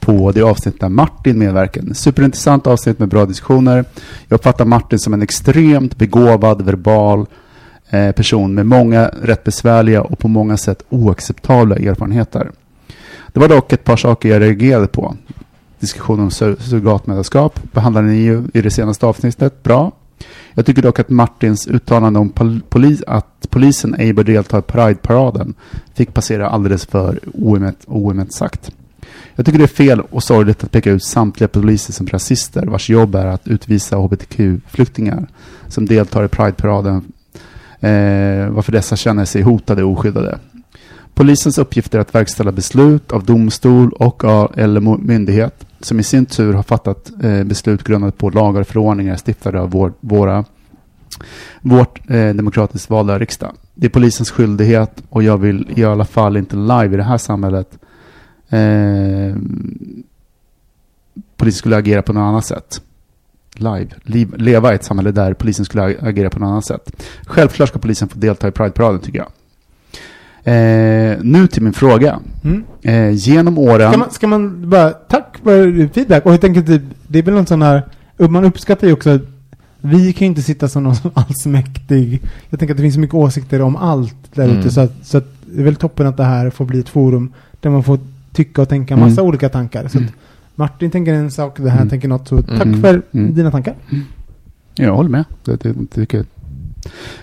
på 0.00 0.32
det 0.32 0.42
avsnitt 0.42 0.80
där 0.80 0.88
Martin 0.88 1.38
medverkar. 1.38 1.82
Superintressant 1.94 2.66
avsnitt 2.66 2.98
med 2.98 3.08
bra 3.08 3.26
diskussioner. 3.26 3.84
Jag 4.28 4.36
uppfattar 4.36 4.64
Martin 4.64 4.98
som 4.98 5.14
en 5.14 5.22
extremt 5.22 5.96
begåvad, 5.96 6.62
verbal 6.62 7.26
eh, 7.90 8.12
person 8.12 8.54
med 8.54 8.66
många 8.66 9.10
rätt 9.22 9.44
besvärliga 9.44 10.02
och 10.02 10.18
på 10.18 10.28
många 10.28 10.56
sätt 10.56 10.82
oacceptabla 10.88 11.76
erfarenheter. 11.76 12.50
Det 13.32 13.40
var 13.40 13.48
dock 13.48 13.72
ett 13.72 13.84
par 13.84 13.96
saker 13.96 14.28
jag 14.28 14.40
reagerade 14.40 14.86
på. 14.86 15.16
Diskussionen 15.80 16.22
om 16.22 16.30
sur- 16.30 16.56
surrogatmödraskap 16.60 17.60
behandlade 17.72 18.06
ni 18.06 18.16
ju 18.16 18.42
i 18.54 18.60
det 18.62 18.70
senaste 18.70 19.06
avsnittet. 19.06 19.62
Bra. 19.62 19.92
Jag 20.54 20.66
tycker 20.66 20.82
dock 20.82 20.98
att 20.98 21.08
Martins 21.08 21.66
uttalande 21.66 22.18
om 22.18 22.30
pol- 22.30 22.60
polis, 22.68 23.02
att 23.06 23.46
polisen 23.50 23.94
ej 23.94 24.12
bör 24.12 24.24
delta 24.24 24.58
i 24.58 24.62
Pride-paraden 24.62 25.54
fick 25.94 26.14
passera 26.14 26.48
alldeles 26.48 26.86
för 26.86 27.20
oemotsagt. 27.34 27.88
oemotsagt. 27.88 28.70
Jag 29.34 29.46
tycker 29.46 29.58
det 29.58 29.64
är 29.64 29.68
fel 29.68 30.00
och 30.00 30.22
sorgligt 30.22 30.64
att 30.64 30.70
peka 30.70 30.90
ut 30.90 31.04
samtliga 31.04 31.48
poliser 31.48 31.92
som 31.92 32.06
rasister 32.06 32.66
vars 32.66 32.90
jobb 32.90 33.14
är 33.14 33.26
att 33.26 33.48
utvisa 33.48 33.96
hbtq-flyktingar 33.96 35.26
som 35.68 35.86
deltar 35.86 36.24
i 36.24 36.28
Pride-paraden 36.28 37.12
eh, 37.80 38.48
varför 38.50 38.72
dessa 38.72 38.96
känner 38.96 39.24
sig 39.24 39.42
hotade 39.42 39.84
och 39.84 39.90
oskyddade. 39.90 40.38
Polisens 41.14 41.58
uppgift 41.58 41.94
är 41.94 41.98
att 41.98 42.14
verkställa 42.14 42.52
beslut 42.52 43.12
av 43.12 43.24
domstol 43.24 43.92
och 43.92 44.24
av, 44.24 44.52
eller 44.56 44.80
myndighet 44.98 45.66
som 45.84 46.00
i 46.00 46.02
sin 46.02 46.26
tur 46.26 46.54
har 46.54 46.62
fattat 46.62 47.10
eh, 47.22 47.44
beslut 47.44 47.84
grundat 47.84 48.18
på 48.18 48.30
lagar 48.30 48.60
och 48.60 48.66
förordningar 48.66 49.16
stiftade 49.16 49.60
av 49.60 49.70
vår, 49.70 49.92
våra, 50.00 50.44
vårt 51.60 52.10
eh, 52.10 52.28
demokratiskt 52.34 52.90
valda 52.90 53.18
riksdag. 53.18 53.56
Det 53.74 53.86
är 53.86 53.90
polisens 53.90 54.30
skyldighet 54.30 55.02
och 55.08 55.22
jag 55.22 55.38
vill 55.38 55.72
i 55.76 55.84
alla 55.84 56.04
fall 56.04 56.36
inte 56.36 56.56
live 56.56 56.94
i 56.94 56.96
det 56.96 57.02
här 57.02 57.18
samhället 57.18 57.78
eh, 58.48 59.36
polisen 61.36 61.58
skulle 61.58 61.76
agera 61.76 62.02
på 62.02 62.12
något 62.12 62.20
annat 62.20 62.46
sätt. 62.46 62.82
Live. 63.54 63.88
Liv, 64.02 64.34
leva 64.36 64.72
i 64.72 64.74
ett 64.74 64.84
samhälle 64.84 65.12
där 65.12 65.34
polisen 65.34 65.64
skulle 65.64 65.82
agera 65.82 66.30
på 66.30 66.38
något 66.38 66.46
annat 66.46 66.66
sätt. 66.66 67.04
Självklart 67.26 67.68
ska 67.68 67.78
polisen 67.78 68.08
få 68.08 68.18
delta 68.18 68.48
i 68.48 68.50
Pride-paraden 68.50 69.00
tycker 69.00 69.18
jag. 69.18 69.28
Eh, 70.44 71.16
nu 71.22 71.46
till 71.52 71.62
min 71.62 71.72
fråga. 71.72 72.18
Mm. 72.44 72.64
Eh, 72.82 73.10
genom 73.10 73.58
åren... 73.58 73.90
Ska 73.92 73.98
man, 73.98 74.10
ska 74.10 74.26
man 74.26 74.70
bara, 74.70 74.90
tack 74.90 75.36
för 75.44 75.88
feedback. 75.94 76.26
Och 76.26 76.32
jag 76.32 76.40
tänker 76.40 76.62
typ, 76.62 76.82
det 77.08 77.18
är 77.18 77.22
väl 77.22 77.34
någon 77.34 77.46
sån 77.46 77.62
här, 77.62 77.82
man 78.16 78.44
uppskattar 78.44 78.86
ju 78.86 78.92
också 78.92 79.10
att 79.10 79.22
vi 79.80 80.12
kan 80.12 80.26
ju 80.26 80.26
inte 80.26 80.42
sitta 80.42 80.68
som 80.68 80.82
någon 80.82 80.96
som 81.02 81.10
allsmäktig. 81.14 82.22
Jag 82.50 82.58
tänker 82.60 82.74
att 82.74 82.76
det 82.78 82.82
finns 82.82 82.94
så 82.94 83.00
mycket 83.00 83.14
åsikter 83.14 83.62
om 83.62 83.76
allt 83.76 84.14
där 84.34 84.44
Mm. 84.44 84.58
ute. 84.58 84.70
Så, 84.70 84.80
att, 84.80 84.92
så 85.02 85.18
att 85.18 85.26
det 85.46 85.60
är 85.60 85.64
väl 85.64 85.76
toppen 85.76 86.06
att 86.06 86.16
det 86.16 86.24
här 86.24 86.50
får 86.50 86.64
bli 86.64 86.80
ett 86.80 86.88
forum 86.88 87.32
där 87.60 87.70
man 87.70 87.82
får 87.82 87.98
tycka 88.32 88.62
och 88.62 88.68
tänka 88.68 88.96
massa 88.96 89.20
Mm. 89.20 89.28
olika 89.28 89.48
tankar. 89.48 89.80
Så 89.82 89.86
att 89.86 89.94
Mm. 90.02 90.12
Martin 90.54 90.90
tänker 90.90 91.12
en 91.14 91.30
sak, 91.30 91.56
det 91.58 91.70
här 91.70 91.76
Mm. 91.76 91.88
tänker 91.88 92.08
något. 92.08 92.28
Så 92.28 92.42
tack 92.42 92.62
Mm. 92.62 92.80
för 92.80 93.02
Mm. 93.12 93.34
dina 93.34 93.50
tankar. 93.50 93.74
Jag 94.74 94.96
håller 94.96 95.10
med. 95.10 95.24
Det, 95.44 95.62
det, 95.62 95.74
det. 95.94 96.26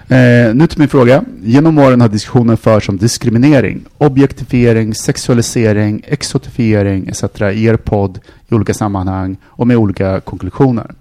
Eh, 0.08 0.54
nu 0.56 0.68
till 0.68 0.80
min 0.80 0.88
fråga. 0.88 1.24
Genom 1.44 1.78
åren 1.78 2.02
har 2.02 2.10
diskussionen 2.10 2.58
förts 2.58 2.90
om 2.90 2.98
diskriminering, 2.98 3.86
objektifiering, 3.98 4.94
sexualisering, 4.94 6.04
exotifiering 6.08 7.08
etc. 7.08 7.24
i 7.54 7.66
er 7.66 7.76
podd 7.76 8.20
i 8.48 8.56
olika 8.56 8.74
sammanhang 8.74 9.38
och 9.44 9.68
med 9.68 9.78
olika 9.78 10.20
konklusioner. 10.20 10.92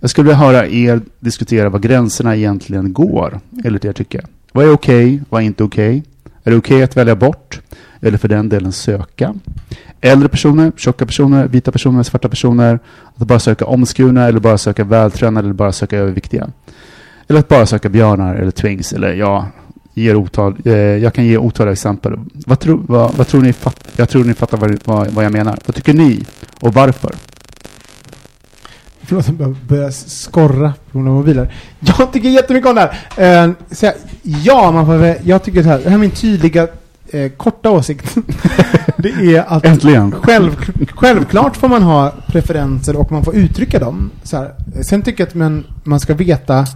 Jag 0.00 0.10
skulle 0.10 0.24
vilja 0.24 0.38
höra 0.38 0.66
er 0.66 1.00
diskutera 1.20 1.68
var 1.68 1.78
gränserna 1.78 2.36
egentligen 2.36 2.92
går, 2.92 3.40
enligt 3.64 3.84
er 3.84 3.92
tycke. 3.92 4.20
Vad 4.52 4.64
är 4.64 4.72
okej? 4.72 5.22
vad 5.28 5.42
är 5.42 5.46
inte 5.46 5.64
okej? 5.64 6.02
Är 6.44 6.50
det 6.50 6.56
okej 6.56 6.82
att 6.82 6.96
välja 6.96 7.16
bort? 7.16 7.60
Eller 8.00 8.18
för 8.18 8.28
den 8.28 8.48
delen 8.48 8.72
söka? 8.72 9.34
Äldre 10.00 10.28
personer, 10.28 10.72
tjocka 10.76 11.06
personer, 11.06 11.48
vita 11.48 11.72
personer, 11.72 12.02
svarta 12.02 12.28
personer. 12.28 12.78
Att 13.16 13.26
bara 13.26 13.38
söka 13.38 13.66
omskurna 13.66 14.28
eller 14.28 14.40
bara 14.40 14.58
söka 14.58 14.84
vältränade 14.84 15.46
eller 15.46 15.54
bara 15.54 15.72
söka 15.72 15.98
överviktiga. 15.98 16.48
Eller 17.28 17.40
att 17.40 17.48
bara 17.48 17.66
söka 17.66 17.88
björnar 17.88 18.34
eller 18.34 18.50
twinks 18.50 18.92
eller 18.92 19.12
ja, 19.12 19.46
ger 19.94 20.16
otal, 20.16 20.56
eh, 20.64 20.72
jag 20.74 21.14
kan 21.14 21.24
ge 21.24 21.38
otaliga 21.38 21.72
exempel. 21.72 22.18
Vad, 22.46 22.60
tro, 22.60 22.84
vad, 22.88 23.14
vad 23.14 23.26
tror 23.26 23.42
ni, 23.42 23.52
fatt, 23.52 23.88
jag 23.96 24.08
tror 24.08 24.24
ni 24.24 24.34
fattar 24.34 24.58
vad, 24.58 24.78
vad, 24.84 25.08
vad 25.10 25.24
jag 25.24 25.32
menar. 25.32 25.58
Vad 25.66 25.74
tycker 25.74 25.94
ni 25.94 26.24
och 26.60 26.74
varför? 26.74 27.14
Förlåt, 29.02 29.28
jag 29.38 29.56
börjar 29.68 29.90
skorra 29.90 30.72
på 30.92 30.98
mina 30.98 31.10
mobiler. 31.10 31.54
Jag 31.80 32.12
tycker 32.12 32.28
jättemycket 32.28 32.70
om 32.70 32.74
det 32.76 32.90
här. 33.16 33.44
Eh, 33.46 33.52
så 33.70 33.86
jag, 33.86 33.94
ja, 34.22 34.72
man 34.72 34.86
får, 34.86 35.14
jag 35.22 35.42
tycker 35.42 35.62
så 35.62 35.68
här, 35.68 35.78
det 35.78 35.88
här 35.88 35.96
är 35.96 36.00
min 36.00 36.10
tydliga, 36.10 36.68
eh, 37.10 37.30
korta 37.30 37.70
åsikt. 37.70 38.14
det 38.96 39.08
är 39.08 39.44
att 39.48 39.64
Äntligen. 39.64 40.12
själv, 40.12 40.56
självklart 40.90 41.56
får 41.56 41.68
man 41.68 41.82
ha 41.82 42.12
preferenser 42.26 42.96
och 42.96 43.12
man 43.12 43.24
får 43.24 43.34
uttrycka 43.34 43.78
dem. 43.78 44.10
Så 44.22 44.36
här. 44.36 44.54
Sen 44.82 45.02
tycker 45.02 45.22
jag 45.22 45.28
att 45.28 45.34
man, 45.34 45.64
man 45.84 46.00
ska 46.00 46.14
veta 46.14 46.66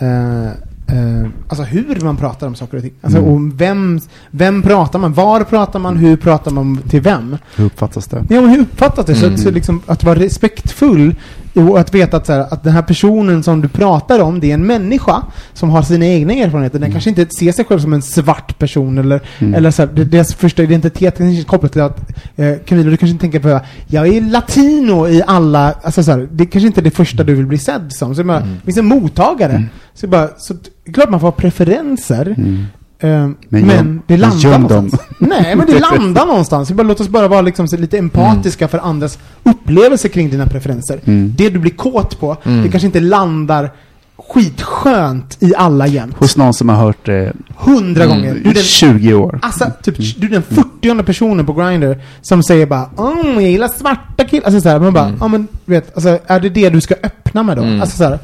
eh, 0.00 0.46
eh, 0.46 1.26
alltså 1.48 1.62
hur 1.64 2.00
man 2.04 2.16
pratar 2.16 2.46
om 2.46 2.54
saker 2.54 2.76
och 2.76 2.82
ting. 2.82 2.92
Alltså 3.00 3.18
Mm. 3.18 3.32
om 3.32 3.56
vem, 3.56 4.00
vem 4.30 4.62
pratar 4.62 4.98
man, 4.98 5.12
var 5.12 5.44
pratar 5.44 5.78
man, 5.78 5.96
hur 5.96 6.16
pratar 6.16 6.50
man 6.50 6.76
till 6.88 7.00
vem. 7.00 7.36
Hur 7.56 7.64
uppfattas 7.64 8.06
det? 8.06 8.24
Ja, 8.28 8.40
hur 8.40 8.60
uppfattas 8.60 9.06
det? 9.06 9.12
Mm. 9.26 9.36
Så, 9.36 9.42
så 9.42 9.50
liksom, 9.50 9.80
att 9.86 10.04
vara 10.04 10.18
respektfull 10.18 11.14
och 11.54 11.80
att 11.80 11.94
veta 11.94 12.16
att, 12.16 12.26
så 12.26 12.32
här, 12.32 12.40
att 12.40 12.62
den 12.64 12.72
här 12.72 12.82
personen 12.82 13.42
som 13.42 13.60
du 13.60 13.68
pratar 13.68 14.20
om, 14.20 14.40
det 14.40 14.50
är 14.50 14.54
en 14.54 14.66
människa 14.66 15.22
som 15.52 15.70
har 15.70 15.82
sina 15.82 16.06
egna 16.06 16.32
erfarenheter. 16.32 16.78
Den 16.78 16.92
kanske 16.92 17.10
inte 17.10 17.26
ser 17.38 17.52
sig 17.52 17.64
själv 17.64 17.78
som 17.80 17.92
en 17.92 18.02
svart 18.02 18.58
person 18.58 18.98
eller, 18.98 19.20
Mm. 19.38 19.54
eller 19.54 19.70
så 19.70 19.82
här, 19.82 19.88
deras 20.04 20.34
första 20.34 20.62
identitet 20.62 21.18
kanske 21.18 21.40
är 21.40 21.44
kopplat 21.44 21.72
till 21.72 21.82
att 21.82 22.10
eh, 22.36 22.54
Camilo, 22.66 22.90
du 22.90 22.96
kanske 22.96 23.12
inte 23.12 23.20
tänker 23.22 23.40
på 23.40 23.60
jag 23.86 24.06
är 24.08 24.20
latino 24.20 25.08
i 25.08 25.22
alla, 25.26 25.72
alltså 25.82 26.02
så 26.02 26.10
här, 26.10 26.28
det 26.32 26.46
kanske 26.46 26.66
inte 26.66 26.80
är 26.80 26.82
det 26.82 26.90
första 26.90 27.24
du 27.24 27.34
vill 27.34 27.46
bli 27.46 27.58
sedd 27.58 27.92
som. 27.92 28.14
Så 28.14 28.20
det, 28.22 28.26
bara, 28.26 28.40
Mm. 28.40 28.56
finns 28.64 28.76
en 28.78 28.86
mottagare. 28.86 29.64
Så, 29.94 30.06
det 30.06 30.10
bara, 30.10 30.28
så 30.38 30.54
klart 30.94 31.10
man 31.10 31.20
får 31.20 31.26
ha 31.26 31.32
preferenser. 31.32 32.36
Mm. 33.04 33.24
Eh, 33.24 33.34
Men, 33.48 33.66
Men 33.66 34.02
det 34.06 34.16
landar 34.16 34.58
någonstans. 34.58 34.92
dem. 34.92 35.00
Nej, 35.18 35.56
men 35.56 35.66
det 35.66 35.80
landar 35.98 36.26
någonstans. 36.26 36.70
Bara, 36.72 36.82
låt 36.82 37.00
oss 37.00 37.08
bara 37.08 37.28
vara 37.28 37.40
liksom 37.40 37.66
lite 37.72 37.98
empatiska 37.98 38.68
för 38.68 38.78
andras 38.78 39.18
upplevelser 39.42 40.08
kring 40.08 40.30
dina 40.30 40.46
preferenser. 40.46 41.00
Mm. 41.04 41.34
Det 41.38 41.50
du 41.50 41.58
blir 41.58 41.72
kåt 41.72 42.20
på, 42.20 42.36
Mm. 42.44 42.62
det 42.62 42.68
kanske 42.68 42.86
inte 42.86 43.00
landar 43.00 43.70
skitskönt 44.44 45.36
i 45.40 45.54
alla 45.56 45.86
jämt. 45.86 46.16
Hos 46.18 46.36
någon 46.36 46.54
som 46.54 46.68
har 46.68 46.76
hört 46.76 47.06
det 47.06 47.32
Hundra 47.56 48.04
Mm. 48.04 48.16
gånger. 48.16 48.34
Du 48.34 48.52
den, 48.52 48.62
20 48.62 49.14
år. 49.14 49.38
alltså, 49.42 49.64
typ, 49.82 50.20
du 50.20 50.26
är 50.26 50.30
den 50.30 50.42
40 50.42 51.02
personen 51.02 51.46
på 51.46 51.52
Grindr 51.52 51.94
som 52.22 52.42
säger 52.42 52.66
bara 52.66 52.90
Åh, 52.96 53.14
jag 53.34 53.42
gillar 53.50 53.68
svarta 53.68 54.24
killar. 54.24 54.44
Alltså 54.46 54.60
såhär, 54.60 54.78
man 54.80 54.92
bara, 54.92 55.12
ja 55.20 55.28
men 55.28 55.48
du 55.64 55.72
vet, 55.72 55.94
alltså, 55.94 56.18
är 56.26 56.40
det 56.40 56.48
det 56.48 56.70
du 56.70 56.80
ska 56.80 56.94
öppna 57.02 57.42
med 57.42 57.56
då? 57.56 57.62
Mm. 57.62 57.80
Alltså 57.80 57.96
såhär, 57.96 58.12
eh, 58.12 58.18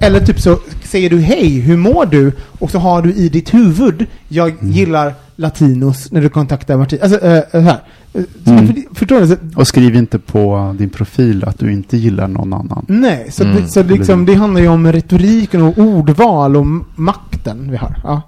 eller 0.00 0.20
typ 0.20 0.40
så 0.40 0.58
säger 0.84 1.10
du 1.10 1.18
hej, 1.20 1.60
hur 1.60 1.76
mår 1.76 2.06
du? 2.06 2.32
Och 2.58 2.70
så 2.70 2.78
har 2.78 3.02
du 3.02 3.12
i 3.14 3.28
ditt 3.28 3.54
huvud, 3.54 4.06
jag 4.28 4.52
gillar 4.62 5.14
latinos 5.36 6.12
när 6.12 6.20
du 6.20 6.28
kontaktar 6.28 6.76
Martin. 6.76 6.98
Alltså, 7.02 7.20
äh, 7.26 7.42
här. 7.60 7.78
Eh, 8.14 8.22
Mm. 8.46 8.66
för, 8.66 8.94
förstår 8.94 9.20
du? 9.20 9.26
Så, 9.26 9.36
Och 9.56 9.66
skriv 9.68 9.96
inte 9.96 10.18
på 10.18 10.74
din 10.78 10.90
profil 10.90 11.44
att 11.44 11.58
du 11.58 11.72
inte 11.72 11.96
gillar 11.96 12.28
någon 12.28 12.52
annan. 12.52 12.84
nej, 12.88 13.26
så, 13.30 13.44
Mm. 13.44 13.56
det, 13.56 13.68
så 13.68 13.82
liksom, 13.82 14.26
det 14.26 14.34
handlar 14.34 14.60
ju 14.60 14.68
om 14.68 14.92
retoriken 14.92 15.62
och 15.62 15.78
ordval 15.78 16.56
och 16.56 16.66
makten 16.94 17.70
vi 17.70 17.76
har. 17.76 17.96
Ja. 18.04 18.22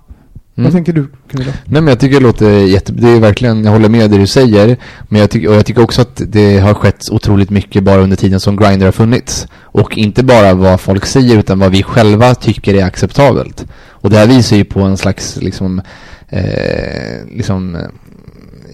Vad 0.58 0.66
Mm. 0.66 0.72
tänker 0.72 0.92
du, 0.92 1.08
Camilla? 1.30 1.52
Nej 1.64 1.82
men 1.82 1.88
jag 1.88 2.00
tycker 2.00 2.14
det 2.14 2.22
låter 2.26 2.50
jätte... 2.50 2.92
Det 2.92 3.08
är 3.08 3.20
verkligen, 3.20 3.64
jag 3.64 3.72
håller 3.72 3.88
med 3.88 4.10
det 4.10 4.18
du 4.18 4.26
säger. 4.26 4.76
Men 5.08 5.20
jag 5.20 5.30
tycker, 5.30 5.48
och 5.48 5.54
jag 5.54 5.66
tycker 5.66 5.82
också 5.82 6.02
att 6.02 6.22
det 6.26 6.58
har 6.58 6.74
skett 6.74 7.08
otroligt 7.10 7.50
mycket 7.50 7.84
bara 7.84 8.00
under 8.00 8.16
tiden 8.16 8.40
som 8.40 8.56
Grindr 8.56 8.84
har 8.84 8.92
funnits. 8.92 9.46
Och 9.62 9.98
inte 9.98 10.24
bara 10.24 10.54
vad 10.54 10.80
folk 10.80 11.06
säger 11.06 11.38
utan 11.38 11.58
vad 11.58 11.70
vi 11.70 11.82
själva 11.82 12.34
tycker 12.34 12.74
är 12.74 12.84
acceptabelt. 12.84 13.66
Och 13.80 14.10
det 14.10 14.16
här 14.16 14.26
visar 14.26 14.56
ju 14.56 14.64
på 14.64 14.80
en 14.80 14.96
slags 14.96 15.36
liksom, 15.42 15.80
eh, 16.28 17.26
liksom 17.36 17.76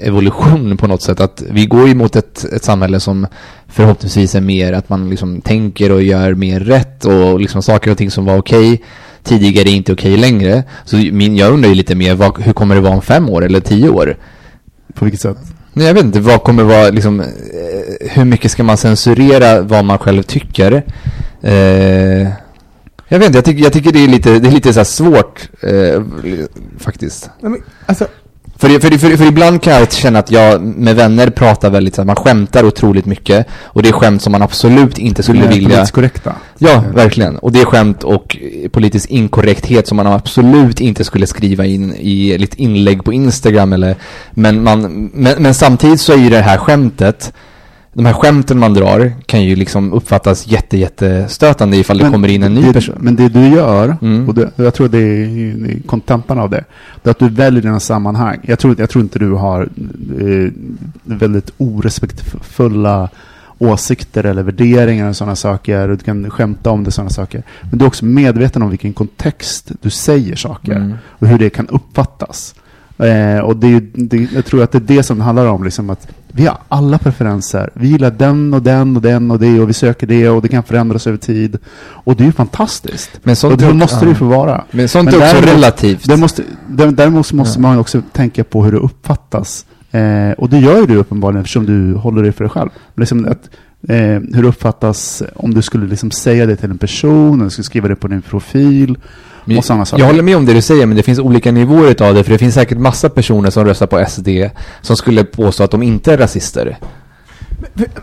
evolution 0.01 0.77
på 0.77 0.87
något 0.87 1.03
sätt. 1.03 1.21
Att 1.21 1.43
vi 1.51 1.67
går 1.67 1.89
ju 1.89 1.95
mot 1.95 2.17
ett, 2.17 2.45
ett 2.45 2.65
samhälle 2.65 3.01
som 3.01 3.27
förhoppningsvis 3.69 4.35
är 4.35 4.41
mer 4.41 4.73
att 4.73 4.89
man 4.89 5.11
liksom 5.11 5.41
tänker 5.41 5.93
och 5.93 6.03
gör 6.03 6.35
mer 6.35 6.61
rätt 6.61 7.05
och 7.05 7.41
liksom 7.41 7.63
saker 7.63 7.91
och 7.91 7.99
ting 7.99 8.11
som 8.11 8.25
var 8.25 8.37
okej 8.37 8.83
tidigare 9.25 9.69
är 9.69 9.75
inte 9.75 9.93
okej 9.93 10.17
längre. 10.17 10.65
Så 10.85 10.97
min, 10.97 11.37
jag 11.37 11.53
undrar 11.53 11.69
ju 11.69 11.75
lite 11.75 11.95
mer, 11.95 12.15
vad, 12.15 12.43
hur 12.43 12.53
kommer 12.53 12.75
det 12.75 12.81
vara 12.81 12.95
om 12.95 13.03
fem 13.03 13.29
år 13.29 13.45
eller 13.45 13.61
tio 13.61 13.89
år? 13.89 14.17
På 14.95 15.05
vilket 15.05 15.21
sätt? 15.21 15.39
Nej, 15.73 15.87
jag 15.87 15.95
vet 15.95 16.05
inte, 16.05 16.21
vad 16.21 16.43
kommer 16.43 16.63
vara 16.63 16.91
liksom, 16.91 17.21
eh, 17.21 17.27
hur 18.11 18.25
mycket 18.25 18.51
ska 18.51 18.63
man 18.63 18.77
censurera 18.77 19.61
vad 19.61 19.85
man 19.85 19.99
själv 19.99 20.23
tycker? 20.23 20.83
Eh, 21.43 22.29
jag 23.09 23.19
vet 23.19 23.27
inte, 23.27 23.39
jag 23.39 23.45
tycker, 23.45 23.63
jag 23.63 23.73
tycker 23.73 23.93
det 23.93 24.05
är 24.05 24.09
lite, 24.09 24.39
det 24.39 24.49
är 24.49 24.53
lite 24.53 24.73
så 24.73 24.85
svårt 24.85 25.49
eh, 25.61 26.03
faktiskt. 26.79 27.31
Nej, 27.41 27.51
men, 27.51 27.63
alltså, 27.87 28.07
För, 28.57 28.69
för, 28.69 28.99
för, 28.99 29.17
för 29.17 29.25
ibland 29.25 29.63
kan 29.63 29.73
jag 29.73 29.93
känna 29.93 30.19
att 30.19 30.31
jag 30.31 30.63
med 30.63 30.97
vänner 30.97 31.31
pratar 31.31 31.71
väldigt 31.71 31.95
så 31.95 32.01
att 32.01 32.07
man 32.07 32.17
skämtar 32.17 32.65
otroligt 32.65 33.07
mycket 33.07 33.47
och 33.63 33.83
det 33.83 33.89
är 33.89 33.93
skämt 33.93 34.23
som 34.23 34.33
man 34.33 34.43
absolut 34.43 34.99
inte 34.99 35.23
skulle 35.23 35.41
De 35.41 35.47
är 35.47 35.49
vilja 35.49 35.69
politiskt 35.69 35.93
korrekta. 35.93 36.35
Ja, 36.59 36.85
verkligen. 36.95 37.37
Och 37.39 37.53
det 37.53 37.61
är 37.61 37.65
skämt 37.65 38.05
och 38.05 38.37
politisk 38.73 39.11
inkorrekthet 39.11 39.89
som 39.89 39.97
man 39.97 40.07
absolut 40.07 40.81
inte 40.81 41.05
skulle 41.05 41.27
skriva 41.27 41.65
in 41.65 41.95
i 41.99 42.45
ett 42.45 42.55
inlägg 42.55 43.05
på 43.05 43.13
Instagram 43.13 43.73
eller 43.73 43.97
men, 44.31 44.63
man, 44.63 45.11
men, 45.15 45.43
men 45.43 45.55
samtidigt 45.55 46.01
så 46.01 46.13
är 46.13 46.17
ju 46.17 46.31
det 46.31 46.41
här 46.41 46.59
skämtet 46.59 47.33
de 47.95 48.07
här 48.07 48.13
skämten 48.13 48.59
man 48.59 48.75
drar 48.75 49.13
kan 49.27 49.43
ju 49.45 49.57
liksom 49.57 49.93
uppfattas 49.93 50.47
jätte, 50.47 50.77
jättestötande 50.79 51.77
ifall 51.77 51.99
det 51.99 52.05
Men 52.05 52.13
kommer 52.13 52.29
in 52.29 52.43
en 52.43 52.55
ny 52.55 52.63
det, 52.63 52.73
person. 52.73 52.95
Men 53.01 53.17
det 53.17 53.29
du 53.29 53.49
gör, 53.49 53.97
Mm. 54.03 54.29
och 54.29 54.35
det, 54.35 54.51
jag 54.57 54.75
tror 54.75 54.89
det 54.89 54.99
är, 54.99 55.55
det 55.55 55.87
kontentan 55.87 56.39
av 56.39 56.51
det, 56.51 56.65
det 57.03 57.09
är 57.09 57.11
att 57.11 57.19
du 57.19 57.29
väljer 57.29 57.63
dina 57.63 57.81
sammanhang. 57.81 58.39
Jag 58.43 58.59
tror, 58.59 58.75
jag 58.79 58.91
tror 58.91 59.05
inte 59.05 59.19
du 59.19 59.31
har 59.33 59.63
eh, 60.21 60.51
väldigt 61.05 61.51
orespektfulla 61.57 63.09
åsikter 63.59 64.25
eller 64.27 64.43
värderingar 64.43 65.09
och 65.09 65.17
sådana 65.17 65.37
saker. 65.37 65.89
Du 65.89 65.97
kan 65.97 66.31
skämta 66.31 66.71
om 66.71 66.85
det 66.85 66.91
sådana 66.91 67.11
saker. 67.11 67.43
Men 67.71 67.79
du 67.79 67.85
är 67.85 67.89
också 67.89 68.05
medveten 68.05 68.63
om 68.63 68.71
vilken 68.71 68.93
kontext 68.93 69.71
du 69.83 69.91
säger 69.91 70.37
saker 70.37 70.73
Mm. 70.77 70.95
och 71.07 71.27
hur 71.29 71.39
det 71.39 71.51
kan 71.51 71.67
uppfattas. 71.69 72.55
Eh, 72.99 73.39
och 73.39 73.57
det, 73.57 73.67
är 73.67 73.71
ju- 73.71 73.91
det, 73.95 74.29
jag 74.35 74.45
tror 74.45 74.63
att 74.63 74.73
det 74.73 74.79
är 74.79 74.97
det 74.97 75.03
som 75.03 75.19
det 75.19 75.25
handlar 75.25 75.47
om. 75.47 75.65
Liksom 75.65 75.91
att 75.91 76.09
vi 76.33 76.47
har 76.47 76.59
alla 76.69 76.99
preferenser. 76.99 77.71
Vi 77.75 77.89
gillar 77.89 78.11
den 78.11 78.55
och 78.55 78.63
den 78.63 78.97
och 78.97 79.03
den 79.03 79.31
och 79.31 79.39
det 79.39 79.61
och 79.61 79.69
vi 79.69 79.73
söker 79.73 80.07
det 80.07 80.29
och 80.29 80.43
det 80.43 80.49
kan 80.49 80.63
förändras 80.63 81.07
över 81.07 81.19
tid. 81.19 81.59
Och 81.79 82.17
det 82.17 82.23
är 82.25 82.27
ju 82.27 82.33
fantastiskt. 82.33 83.11
Men 83.23 83.37
sånt 83.37 83.53
och 83.53 83.59
det 83.59 83.73
måste 83.75 84.05
det 84.05 84.09
ju 84.09 84.15
få 84.15 84.25
vara. 84.25 84.65
Men 84.71 84.89
sånt 84.89 85.05
Men 85.05 85.15
är 85.15 85.19
också 85.19 85.35
däremot- 85.35 85.55
relativt. 85.57 86.09
Det 86.09 86.17
måste, 86.17 86.43
däremot 86.69 87.33
måste 87.33 87.59
Ja. 87.59 87.63
man 87.63 87.79
också 87.79 88.03
tänka 88.13 88.45
på 88.45 88.65
hur 88.65 88.73
det 88.73 88.79
uppfattas. 88.79 89.67
Eh, 89.91 90.31
och 90.39 90.49
det 90.49 90.59
gör 90.59 90.81
ju 90.81 90.87
du 90.87 90.97
uppenbarligen 90.97 91.41
eftersom 91.41 91.67
du 91.67 91.95
håller 91.95 92.23
det 92.23 92.33
för 92.33 92.45
dig 92.45 92.51
själv. 92.51 92.71
Liksom 92.97 93.25
att, 93.29 93.51
eh, 93.89 93.97
hur 94.35 94.43
det 94.43 94.49
uppfattas 94.49 95.23
om 95.37 95.55
du 95.55 95.63
skulle 95.63 95.87
liksom 95.87 96.11
säga 96.11 96.47
det 96.47 96.57
till 96.57 96.71
en 96.71 96.79
person, 96.79 97.41
eller 97.41 97.51
skulle 97.51 97.65
skriva 97.65 97.89
det 97.89 97.97
på 97.97 98.09
din 98.09 98.23
profil 98.23 98.99
och 99.59 99.65
sådana 99.65 99.85
saker. 99.85 100.03
Jag 100.03 100.07
håller 100.07 100.23
med 100.23 100.37
om 100.37 100.45
det 100.47 100.53
du 100.55 100.63
säger, 100.63 100.87
men 100.87 100.97
det 100.97 101.03
finns 101.03 101.19
olika 101.19 101.53
nivåer 101.53 101.91
utav 101.91 102.15
det, 102.15 102.25
för 102.25 102.33
det 102.33 102.39
finns 102.39 102.55
säkert 102.55 102.79
massa 102.79 103.09
personer 103.09 103.51
som 103.51 103.65
röstar 103.65 103.87
på 103.87 104.05
SD 104.09 104.29
som 104.83 104.97
skulle 104.97 105.25
påstå 105.25 105.63
att 105.65 105.71
de 105.71 105.83
inte 105.83 106.13
är 106.13 106.19
rasister. 106.19 106.79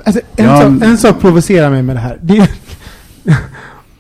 Alltså, 0.04 0.22
en, 0.36 0.46
Ja, 0.46 0.58
sak, 0.62 0.68
en 0.84 0.98
sak 0.98 1.20
provocerar 1.22 1.70
mig 1.70 1.82
med 1.84 1.96
det 1.96 2.00
här. 2.00 2.18
Det 2.22 2.38
är, 2.38 2.48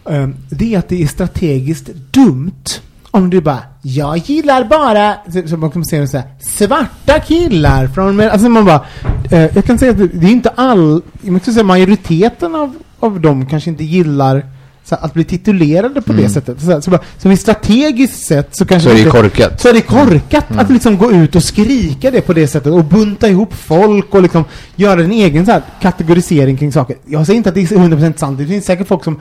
Ehm, 0.10 0.36
det 0.50 0.74
är 0.76 0.80
att 0.80 0.89
det 0.89 1.04
är 1.04 1.08
strategiskt 1.08 1.89
dumt 2.12 2.64
om 3.12 3.30
du 3.30 3.42
bara 3.42 3.60
Jag 3.82 4.18
gillar 4.18 4.64
bara 4.64 5.16
så- 5.34 5.48
som 5.48 5.60
man 5.60 5.72
kommer 5.72 5.86
säga 5.86 6.08
så 6.08 6.18
här, 6.18 6.28
svarta 6.39 7.20
killar 7.20 7.88
från 7.88 8.20
Alltså 8.20 8.50
man 8.50 8.66
bara 8.66 8.86
eh, 9.32 9.56
Jag 9.56 9.65
kan 9.65 9.80
säga 9.80 9.91
att 9.91 9.98
det 9.98 10.07
det 10.07 10.28
är 10.28 10.32
inte 10.32 10.49
all 10.49 11.02
Jag 11.22 11.32
måste 11.34 11.52
säga 11.52 11.64
majoriteten 11.64 12.56
av, 12.56 12.76
av 12.99 13.22
dem 13.22 13.45
kanske 13.45 13.70
inte 13.70 13.84
gillar 13.84 14.45
så 14.84 14.95
att 14.95 15.14
bli 15.14 15.24
titulerade 15.24 16.02
på 16.02 16.14
det 16.14 16.20
Mm. 16.20 16.32
sättet. 16.32 16.62
Så, 16.62 16.82
så, 16.82 16.91
bara, 16.91 17.02
så 17.18 17.30
vid 17.30 17.40
strategiskt 17.40 18.26
sett 18.26 18.56
så 18.56 18.66
kanske 18.66 18.90
Så 18.90 18.95
är 18.95 18.98
det 18.98 18.99
inte- 19.06 19.18
korkat. 19.22 19.62
så 19.62 19.70
är 19.70 19.74
det 19.74 19.82
korkat 19.82 20.49
Mm. 20.49 20.60
att 20.66 20.70
liksom 20.72 20.98
gå 20.98 21.12
ut 21.12 21.36
och 21.36 21.44
skrika 21.44 22.12
det 22.12 22.22
på 22.22 22.34
det 22.34 22.48
sättet 22.48 22.74
och 22.74 22.84
bunta 22.86 23.30
ihop 23.30 23.53
folk 23.53 24.16
och 24.16 24.22
liksom 24.22 24.44
göra 24.76 25.03
en 25.03 25.12
egen 25.12 25.45
så 25.45 25.52
här 25.52 25.62
kategorisering 25.82 26.58
kring 26.58 26.72
saker. 26.72 26.95
Jag 27.06 27.26
säger 27.26 27.38
inte 27.38 27.49
att 27.49 27.56
det 27.56 27.62
är 27.62 27.78
100% 27.78 28.20
sant. 28.20 28.38
Det 28.38 28.45
finns 28.48 28.66
säkert 28.66 28.88
folk 28.88 29.03
som, 29.03 29.20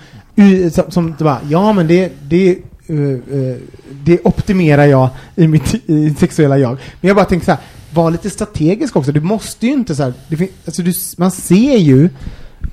som, 0.72 0.84
som 0.90 1.14
bara, 1.18 1.38
ja 1.48 1.72
men 1.72 1.86
det, 1.86 2.12
det, 2.28 2.56
uh, 2.90 2.98
uh, 3.34 3.56
det 4.04 4.18
optimerar 4.24 4.84
jag 4.86 5.08
i 5.36 5.48
mitt 5.48 5.74
i 5.90 6.14
sexuella 6.18 6.58
jag. 6.58 6.70
Men 7.00 7.08
jag 7.08 7.16
bara 7.16 7.24
tänker 7.24 7.44
så 7.44 7.50
här, 7.52 7.60
var 7.94 8.10
lite 8.10 8.30
strategisk 8.30 8.96
också. 8.96 9.12
Du 9.12 9.20
måste 9.20 9.66
ju 9.66 9.72
inte 9.72 9.94
så 9.94 10.02
här, 10.02 10.12
det 10.28 10.48
alltså 10.66 10.82
du, 10.82 10.92
man 11.16 11.30
ser 11.30 11.76
ju 11.76 12.08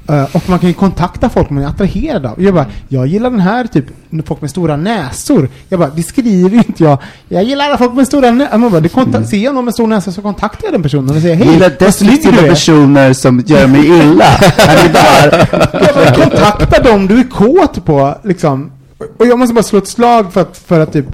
Uh, 0.09 0.35
och 0.35 0.49
man 0.49 0.59
kan 0.59 0.69
ju 0.69 0.73
kontakta 0.73 1.29
folk 1.29 1.49
man 1.49 1.63
är 1.63 1.67
attraherad 1.67 2.25
av. 2.25 2.43
Jag 2.43 2.53
bara, 2.53 2.65
jag 2.88 3.07
gillar 3.07 3.29
den 3.29 3.39
här 3.39 3.67
typ, 3.67 3.85
folk 4.25 4.41
med 4.41 4.49
stora 4.49 4.77
näsor. 4.77 5.49
Jag 5.69 5.79
bara, 5.79 5.89
det 5.89 6.03
skriver 6.03 6.49
ju 6.49 6.57
inte 6.57 6.84
jag. 6.84 6.97
Jag 7.29 7.43
gillar 7.43 7.77
folk 7.77 7.93
med 7.93 8.07
stora 8.07 8.31
näsor. 8.31 8.57
Man 8.57 8.71
bara, 8.71 8.81
det 8.81 8.89
konta- 8.89 9.23
Ser 9.23 9.38
jag 9.38 9.55
någon 9.55 9.65
med 9.65 9.73
stor 9.73 9.88
näsa 9.88 10.11
så 10.11 10.21
kontaktar 10.21 10.65
jag 10.67 10.73
den 10.73 10.84
personen 10.84 11.15
och 11.15 11.21
säger, 11.21 11.35
hej, 11.35 11.45
Jag 11.45 11.53
gillar 11.53 11.69
destruktiva 11.79 12.38
personer 12.38 13.13
som 13.13 13.43
gör 13.45 13.67
mig 13.67 13.85
illa. 13.85 14.25
Jag 15.73 15.95
bara, 15.95 16.15
kontakta 16.15 16.84
dem 16.84 17.07
du 17.07 17.19
är 17.19 17.29
kåt 17.29 17.85
på, 17.85 18.15
liksom. 18.23 18.71
Och 19.17 19.27
jag 19.27 19.39
måste 19.39 19.53
bara 19.53 19.63
slå 19.63 19.79
ett 19.79 19.88
slag 19.88 20.34
för 20.34 20.41
att, 20.41 20.57
för 20.57 20.79
att 20.79 20.93
typ, 20.93 21.05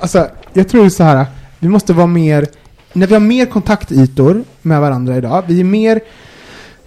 alltså, 0.00 0.26
jag 0.52 0.68
tror 0.68 0.88
så 0.88 1.04
här, 1.04 1.26
vi 1.58 1.68
måste 1.68 1.92
vara 1.92 2.06
mer, 2.06 2.46
när 2.92 3.06
vi 3.06 3.14
har 3.14 3.20
mer 3.20 3.46
kontaktytor 3.46 4.44
med 4.62 4.80
varandra 4.80 5.16
idag, 5.16 5.42
vi 5.46 5.60
är 5.60 5.64
mer 5.64 6.00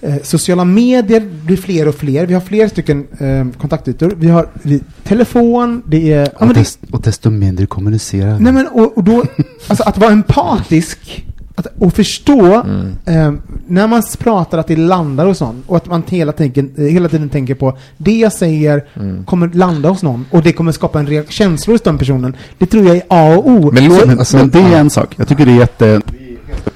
eh, 0.02 0.16
sociala 0.24 0.66
medier 0.66 1.30
blir 1.46 1.58
fler 1.58 1.88
och 1.88 1.96
fler. 1.96 2.26
Vi 2.26 2.34
har 2.34 2.42
fler 2.42 2.68
stycken 2.68 3.08
eh, 3.20 3.60
kontaktytor. 3.62 4.14
Vi 4.18 4.28
har 4.28 4.48
vi, 4.64 4.82
telefon, 5.04 5.82
det 5.86 6.14
är... 6.14 6.20
Ja, 6.26 6.30
men 6.40 6.48
och, 6.50 6.54
det, 6.54 6.60
dest, 6.60 6.80
och 6.92 7.02
desto 7.02 7.30
mindre 7.30 7.66
kommunicerar 7.66 8.40
nej 8.40 8.54
men 8.54 8.68
och, 8.68 8.98
och 8.98 9.04
då, 9.04 9.24
alltså 9.68 9.84
att 9.84 9.98
vara 9.98 10.12
empatisk 10.12 11.26
att, 11.56 11.68
och 11.80 11.94
förstå 11.94 12.64
Mm. 12.66 12.96
eh, 13.06 13.34
när 13.68 13.88
man 13.88 14.04
pratar 14.20 14.58
att 14.58 14.68
det 14.68 14.76
landar 14.76 15.26
hos 15.26 15.42
någon 15.42 15.64
och 15.68 15.78
att 15.78 15.86
man 15.88 16.04
hela, 16.08 16.32
tiden, 16.32 16.72
hela 16.78 17.10
tiden 17.10 17.30
tänker 17.30 17.56
på 17.56 17.78
det 17.98 18.18
jag 18.18 18.34
säger 18.34 18.86
Mm. 18.96 19.26
kommer 19.26 19.48
landa 19.54 19.90
hos 19.90 20.04
någon 20.04 20.26
och 20.32 20.42
det 20.44 20.54
kommer 20.54 20.72
skapa 20.72 21.00
en 21.00 21.08
reak- 21.08 21.30
känsla 21.32 21.74
hos 21.74 21.82
den 21.82 21.98
personen. 21.98 22.36
Det 22.58 22.66
tror 22.66 22.86
jag 22.86 22.96
är 22.98 23.04
A 23.08 23.36
och 23.38 23.50
O. 23.50 23.72
Men 23.74 23.92
Så- 24.00 24.08
Men, 24.08 24.20
Alltså, 24.20 24.38
men 24.38 24.50
det 24.50 24.60
är 24.60 24.72
ja. 24.72 24.78
en 24.78 24.90
sak. 24.90 25.14
Jag 25.18 25.28
tycker 25.28 25.46
det 25.46 25.52
är 25.52 25.56
jätte... 25.60 26.02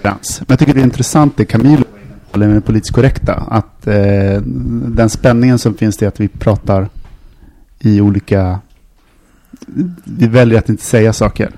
Men 0.04 0.16
jag 0.48 0.60
tycker 0.60 0.74
det 0.74 0.80
är 0.80 0.84
intressant 0.84 1.38
det 1.38 1.46
Camilo 1.46 1.84
eller 2.34 2.48
med 2.48 2.56
det 2.56 2.62
politiskt 2.62 2.94
korrekta. 2.96 3.34
Att 3.34 3.88
eh, 3.88 4.42
den 4.88 5.10
spänningen 5.10 5.60
som 5.60 5.74
finns 5.74 6.02
i 6.02 6.06
att 6.06 6.20
vi 6.20 6.28
pratar 6.28 6.90
i 7.80 8.02
olika... 8.02 8.60
Vi 10.04 10.28
väljer 10.28 10.60
att 10.60 10.70
inte 10.70 10.84
säga 10.84 11.14
saker. 11.14 11.52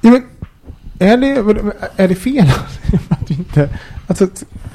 Ja, 0.00 0.10
men, 0.10 0.22
är, 0.98 1.16
det, 1.16 1.72
är 1.96 2.08
det 2.08 2.14
fel 2.14 2.46
att 3.08 3.30
vi 3.30 3.34
inte... 3.34 3.68
Alltså, 4.06 4.28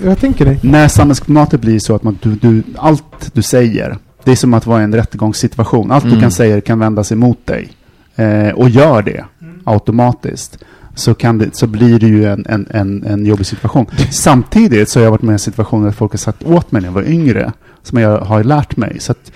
jag 0.03 0.19
tänker 0.19 0.45
dig. 0.45 0.59
När 0.63 0.87
samhällsklimatet 0.87 1.61
blir 1.61 1.79
så 1.79 1.95
att 1.95 2.03
man, 2.03 2.19
du, 2.21 2.35
du, 2.35 2.63
allt 2.77 3.31
du 3.33 3.41
säger, 3.41 3.97
det 4.23 4.31
är 4.31 4.35
som 4.35 4.53
att 4.53 4.65
vara 4.65 4.81
i 4.81 4.83
en 4.83 4.95
rättegångssituation. 4.95 5.91
Allt 5.91 6.03
du 6.03 6.09
Mm. 6.09 6.21
kan 6.21 6.31
säga 6.31 6.61
kan 6.61 6.79
vändas 6.79 7.11
emot 7.11 7.47
dig. 7.47 7.69
Eh, 8.15 8.49
och 8.49 8.69
gör 8.69 9.01
det 9.01 9.25
automatiskt. 9.63 10.57
Så, 10.97 11.13
kan 11.13 11.37
det, 11.37 11.55
så 11.55 11.67
blir 11.67 11.99
det 11.99 12.07
ju 12.07 12.25
en, 12.25 12.45
en, 12.49 12.67
en, 12.69 13.03
en 13.03 13.25
jobbig 13.25 13.45
situation. 13.45 13.85
Samtidigt 14.11 14.89
så 14.89 14.99
har 14.99 15.03
jag 15.03 15.11
varit 15.11 15.21
med 15.21 15.35
i 15.35 15.39
situationer 15.39 15.85
där 15.85 15.91
folk 15.91 16.11
har 16.11 16.17
sagt 16.17 16.43
åt 16.43 16.71
mig 16.71 16.81
när 16.81 16.87
jag 16.89 16.93
var 16.93 17.03
yngre, 17.03 17.51
som 17.83 17.97
jag 17.99 18.19
har 18.19 18.43
lärt 18.43 18.77
mig. 18.77 18.97
Så 18.99 19.11
att 19.11 19.31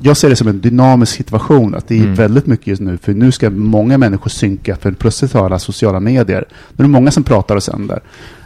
jag, 0.00 0.16
ser 0.16 0.30
det 0.30 0.36
som 0.36 0.48
en 0.48 0.60
dynamisk 0.60 1.16
situation, 1.16 1.74
att 1.74 1.88
det 1.88 1.94
är 1.98 2.02
Mm. 2.02 2.14
väldigt 2.14 2.46
mycket 2.46 2.66
just 2.66 2.82
nu, 2.82 2.98
för 2.98 3.12
nu 3.14 3.32
ska 3.32 3.50
många 3.50 3.98
människor 3.98 4.30
synka, 4.30 4.76
för 4.76 4.92
plötsligt 4.92 5.32
har 5.32 5.44
alla 5.46 5.58
sociala 5.58 6.00
medier. 6.00 6.44
Nu 6.72 6.82
är 6.82 6.88
det 6.88 6.92
många 6.92 7.10
som 7.10 7.22
pratar 7.22 7.56
och 7.56 7.62
sänder, 7.62 8.00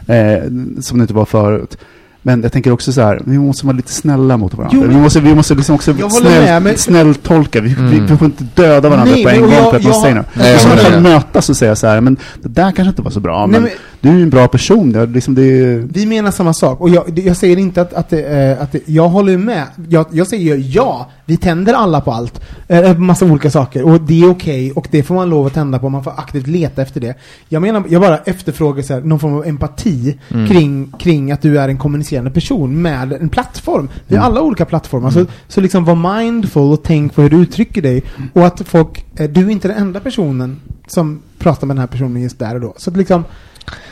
eh, 0.07 0.43
som 0.81 0.97
det 0.97 1.01
inte 1.01 1.13
var 1.13 1.25
förut. 1.25 1.77
Men 2.21 2.41
jag 2.43 2.51
tänker 2.51 2.71
också 2.71 2.93
så 2.93 3.01
här, 3.01 3.21
vi 3.25 3.37
måste 3.37 3.65
vara 3.65 3.75
lite 3.77 3.91
snälla 3.91 4.37
mot 4.37 4.53
varandra. 4.53 4.77
Jo, 4.77 4.81
men- 4.87 4.95
vi 4.95 5.01
måste, 5.01 5.19
vi 5.19 5.35
måste 5.35 5.55
liksom 5.55 5.75
också 5.75 5.91
håller 5.91 6.03
med, 6.09 6.43
snäll, 6.43 6.63
men- 6.63 6.77
snälltolka. 6.77 7.61
Vi, 7.61 7.67
vi, 7.69 7.75
Mm. 7.75 8.05
vi 8.07 8.17
får 8.17 8.25
inte 8.25 8.43
döda 8.55 8.89
varandra 8.89 9.13
Nej, 9.13 9.23
på 9.23 9.29
en 9.29 9.35
men 9.35 9.43
gång 9.49 9.53
jag- 9.53 9.69
för 9.69 9.77
att 9.77 9.83
man 9.83 9.91
jag- 9.91 10.01
säger 10.01 10.15
något. 10.15 10.25
Nej, 10.33 10.53
Vi 10.75 10.83
kunna 10.85 10.99
med. 10.99 11.01
mötas 11.03 11.49
och 11.49 11.57
säga 11.57 11.75
så 11.75 11.87
här, 11.87 12.01
men 12.01 12.17
det 12.41 12.49
där 12.49 12.71
kanske 12.71 12.89
inte 12.89 13.01
var 13.01 13.11
så 13.11 13.19
bra, 13.19 13.45
Nej, 13.45 13.59
men, 13.61 13.69
du 14.01 14.09
är 14.09 14.13
ju 14.13 14.23
en 14.23 14.29
bra 14.29 14.47
person. 14.47 14.91
Det, 14.91 15.05
liksom 15.05 15.35
det, 15.35 15.75
Vi 15.93 16.05
menar 16.05 16.31
samma 16.31 16.53
sak. 16.53 16.81
Och 16.81 16.89
jag, 16.89 17.03
det- 17.13 17.21
jag 17.21 17.37
säger 17.37 17.57
inte 17.57 17.81
att, 17.81 17.93
att, 17.93 18.09
det, 18.09 18.21
eh, 18.21 18.63
att 18.63 18.71
det, 18.71 18.79
jag 18.85 19.09
håller 19.09 19.37
med. 19.37 19.63
Jag, 19.89 20.05
jag 20.11 20.27
säger 20.27 20.63
ja, 20.75 21.09
vi 21.25 21.37
tänder 21.37 21.73
alla 21.73 22.01
på 22.01 22.11
allt. 22.11 22.41
Eh, 22.67 22.97
massa 22.97 23.25
olika 23.25 23.51
saker. 23.51 23.83
Och 23.85 24.01
det 24.01 24.21
är 24.23 24.29
okej. 24.31 24.71
och 24.71 24.87
det 24.91 25.03
får 25.03 25.15
man 25.15 25.29
lov 25.29 25.45
att 25.47 25.53
tända 25.53 25.79
på. 25.79 25.89
Man 25.89 26.03
får 26.03 26.13
aktivt 26.17 26.47
leta 26.47 26.81
efter 26.81 27.01
det. 27.01 27.15
Jag 27.49 27.61
menar, 27.61 27.83
jag 27.89 28.01
bara 28.01 28.17
efterfrågar 28.17 28.83
så 28.83 28.93
här, 28.93 29.01
någon 29.01 29.19
form 29.19 29.33
av 29.33 29.45
empati 29.47 30.17
Mm. 30.29 30.47
kring, 30.47 30.93
kring 30.99 31.31
att 31.31 31.41
du 31.41 31.59
är 31.59 31.69
en 31.69 31.77
kommunicerande 31.77 32.08
person 32.33 32.81
med 32.81 33.13
en 33.13 33.29
plattform. 33.29 33.89
Vi 34.07 34.15
har 34.15 34.25
Mm. 34.25 34.31
alla 34.31 34.41
olika 34.45 34.65
plattformar. 34.65 35.11
Så, 35.11 35.25
så 35.47 35.61
liksom 35.61 35.85
var 35.85 36.19
mindful 36.21 36.71
och 36.73 36.83
tänk 36.83 37.15
på 37.15 37.21
hur 37.21 37.29
du 37.29 37.37
uttrycker 37.37 37.81
dig. 37.81 38.03
Och 38.33 38.45
att 38.45 38.61
folk, 38.65 39.05
eh, 39.15 39.29
du 39.29 39.45
är 39.45 39.49
inte 39.49 39.67
den 39.67 39.77
enda 39.77 39.99
personen 39.99 40.59
som 40.87 41.21
pratar 41.39 41.67
med 41.67 41.75
den 41.75 41.79
här 41.81 41.87
personen 41.87 42.21
just 42.21 42.39
där 42.39 42.55
och 42.55 42.61
då. 42.61 42.73
Så 42.77 42.89
att 42.89 42.97
liksom, 42.97 43.23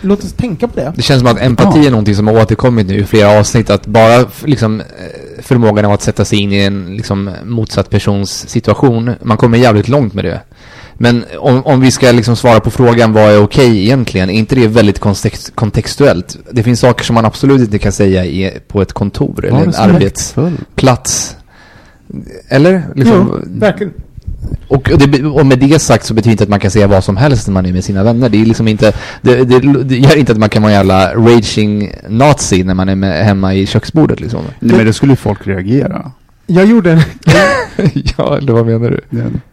låt 0.01 0.23
oss 0.23 0.33
tänka 0.33 0.67
på 0.67 0.75
det. 0.79 0.93
Det 0.95 1.01
känns 1.01 1.19
som 1.21 1.29
att 1.31 1.41
empati 1.41 1.79
Ja. 1.79 1.85
är 1.87 1.91
någonting 1.91 2.15
som 2.15 2.27
har 2.27 2.41
återkommit 2.41 2.87
nu 2.87 2.97
i 2.99 3.03
flera 3.03 3.39
avsnitt. 3.39 3.69
Att 3.69 3.87
bara 3.87 4.25
liksom, 4.45 4.79
eh, 4.79 4.85
förmågan 5.41 5.85
av 5.85 5.91
att 5.91 6.01
sätta 6.01 6.25
sig 6.25 6.39
in 6.39 6.51
i 6.51 6.59
en 6.59 6.97
liksom, 6.97 7.31
motsatt 7.45 7.89
persons 7.89 8.49
situation. 8.49 9.11
Man 9.23 9.37
kommer 9.37 9.57
jävligt 9.57 9.87
långt 9.87 10.13
med 10.13 10.25
det. 10.25 10.41
Men 10.97 11.25
om, 11.39 11.65
om 11.65 11.81
vi 11.81 11.91
ska 11.91 12.11
liksom 12.11 12.35
svara 12.35 12.59
på 12.59 12.71
frågan 12.71 13.13
vad 13.13 13.23
är 13.23 13.41
okej 13.41 13.83
egentligen, 13.83 14.29
är 14.29 14.33
inte 14.33 14.55
det 14.55 14.67
väldigt 14.67 14.99
kontext, 14.99 15.55
kontextuellt? 15.55 16.37
Det 16.51 16.63
finns 16.63 16.79
saker 16.79 17.03
som 17.03 17.13
man 17.13 17.25
absolut 17.25 17.61
inte 17.61 17.79
kan 17.79 17.91
säga 17.91 18.25
i, 18.25 18.59
på 18.67 18.81
ett 18.81 18.93
kontor 18.93 19.45
eller 19.45 19.59
en 19.59 19.75
arbetsplats. 19.75 21.35
Eller? 22.49 22.83
Liksom, 22.95 23.29
Jo, 23.31 23.59
verkligen. 23.59 23.93
och, 24.67 24.89
det, 24.97 25.23
och 25.25 25.45
med 25.45 25.59
det 25.59 25.79
sagt 25.79 26.05
så 26.05 26.13
betyder 26.13 26.31
inte 26.31 26.43
att 26.43 26.49
man 26.49 26.59
kan 26.59 26.71
säga 26.71 26.87
vad 26.87 27.03
som 27.03 27.17
helst 27.17 27.47
när 27.47 27.53
man 27.53 27.65
är 27.65 27.73
med 27.73 27.83
sina 27.83 28.03
vänner. 28.03 28.29
Det 28.29 28.41
är 28.41 28.45
liksom 28.45 28.67
inte, 28.67 28.93
det, 29.21 29.43
det, 29.43 29.83
det 29.83 29.97
gör 29.97 30.17
inte 30.17 30.31
att 30.31 30.37
man 30.37 30.49
kan 30.49 30.61
vara 30.61 30.71
en 30.71 30.77
jävla 30.77 31.13
raging 31.13 31.91
nazi 32.09 32.63
när 32.63 32.73
man 32.73 32.89
är 32.89 32.95
med, 32.95 33.25
hemma 33.25 33.53
i 33.53 33.65
köksbordet 33.65 34.19
liksom. 34.19 34.41
nej, 34.59 34.77
men 34.77 34.85
då 34.85 34.93
skulle 34.93 35.11
ju 35.11 35.15
folk 35.15 35.47
reagera. 35.47 36.11
Jag 36.47 36.65
gjorde 36.65 36.91
en, 36.91 36.99
ja, 38.17 38.37
eller 38.37 38.53
vad 38.53 38.65
menar 38.65 38.89
du? 38.89 39.01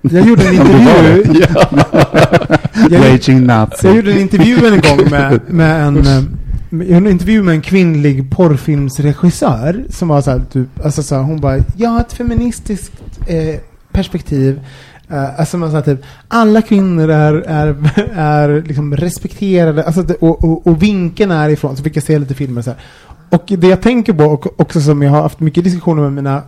Jag 0.02 0.26
gjorde 0.26 0.48
en 0.48 0.54
intervju. 0.60 1.44
Jag, 2.90 3.00
Raging 3.04 3.44
nazi. 3.46 3.86
jag 3.86 3.96
gjorde 3.96 4.12
en 4.12 4.18
intervju 4.20 4.56
en 4.66 4.80
gång 4.80 5.10
med, 5.10 5.40
med 5.48 5.86
en 5.86 5.96
eh, 5.96 6.22
jag 6.70 6.84
gjorde 6.84 6.96
en 6.96 7.06
intervju 7.06 7.42
med 7.42 7.54
en 7.54 7.60
kvinnlig 7.60 8.30
porrfilmsregissör 8.30 9.84
som 9.90 10.08
var 10.08 10.20
så 10.20 10.30
här, 10.30 10.42
typ, 10.52 10.84
alltså 10.84 11.02
så 11.02 11.14
här, 11.14 11.22
hon 11.22 11.40
bara, 11.40 11.58
jag 11.76 11.90
har 11.90 12.00
ett 12.00 12.12
feministiskt 12.12 12.92
eh, 13.26 13.60
perspektiv. 13.92 14.60
Uh, 15.12 15.40
alltså 15.40 15.58
man 15.58 15.70
sa 15.72 15.82
typ, 15.82 16.00
alla 16.28 16.62
kvinnor 16.62 17.10
är, 17.10 17.34
är, 17.34 17.76
är 18.14 18.62
liksom 18.62 18.96
respekterade, 18.96 19.84
alltså, 19.84 20.02
det- 20.02 20.14
och, 20.14 20.44
och, 20.44 20.66
och 20.66 20.82
vinkeln 20.82 21.30
är 21.30 21.48
ifrån, 21.48 21.76
så 21.76 21.82
fick 21.82 21.96
jag 21.96 22.04
se 22.04 22.18
lite 22.18 22.34
filmer 22.34 22.58
och 22.58 22.64
så 22.64 22.70
här. 22.70 22.80
Och 23.30 23.44
det 23.46 23.66
jag 23.68 23.82
tänker 23.82 24.12
på, 24.12 24.24
och 24.24 24.60
också 24.60 24.80
som 24.80 25.02
jag 25.02 25.10
har 25.10 25.22
haft 25.22 25.40
mycket 25.40 25.64
diskussioner 25.64 26.02
med 26.02 26.12
mina 26.12 26.42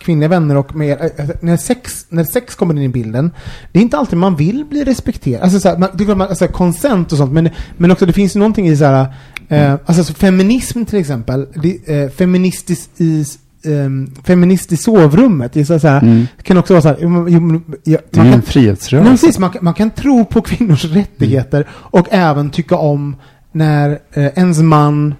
kvinnliga 0.00 0.28
vänner 0.28 0.56
och 0.56 0.76
med 0.76 0.88
er, 0.88 1.10
alltså, 1.20 1.34
när, 1.40 1.56
sex, 1.56 2.06
när 2.08 2.24
sex 2.24 2.54
kommer 2.54 2.74
in 2.74 2.82
i 2.82 2.88
bilden, 2.88 3.30
det 3.72 3.78
är 3.78 3.82
inte 3.82 3.98
alltid 3.98 4.18
man 4.18 4.36
vill 4.36 4.64
bli 4.64 4.84
respekterad. 4.84 5.42
Alltså, 5.42 5.60
så 5.60 5.68
här, 5.68 5.78
man, 5.78 5.88
det 5.94 6.02
är 6.02 6.04
klart 6.04 6.18
man, 6.18 6.28
alltså, 6.28 6.46
konsent 6.48 7.12
och 7.12 7.18
sånt, 7.18 7.32
men, 7.32 7.48
men 7.76 7.90
också 7.90 8.06
det 8.06 8.12
finns 8.12 8.36
ju 8.36 8.38
någonting 8.38 8.68
i 8.68 8.76
så 8.76 8.84
här, 8.84 9.06
eh, 9.48 9.72
alltså 9.86 10.04
så 10.04 10.14
feminism 10.14 10.84
till 10.84 10.98
exempel, 10.98 11.46
det, 11.62 11.88
eh, 12.02 12.10
feministiskt 12.10 13.00
i 13.00 13.24
Um, 13.64 14.14
feminist 14.24 14.72
i 14.72 14.76
sovrummet. 14.76 15.52
Det 15.52 15.60
är 15.70 15.78
så 15.78 15.88
här, 15.88 16.02
Mm. 16.02 16.26
kan 16.42 16.56
också 16.56 16.72
vara 16.74 16.82
så 16.82 16.88
här, 16.88 16.96
jo, 17.00 17.60
ja, 17.84 17.98
Det 18.10 18.20
är 18.20 18.24
ju 18.24 18.30
kan, 18.30 18.32
en 18.32 18.42
frihetsrörelse. 18.42 19.10
Precis, 19.10 19.38
man, 19.38 19.50
kan- 19.50 19.64
man 19.64 19.74
kan 19.74 19.90
tro 19.90 20.24
på 20.24 20.40
kvinnors 20.42 20.84
rättigheter 20.84 21.68
och 21.70 22.06
även 22.10 22.50
tycka 22.50 22.76
om 22.76 23.16
när 23.52 23.90
eh, 24.12 24.24
ens 24.38 24.58
man 24.58 25.14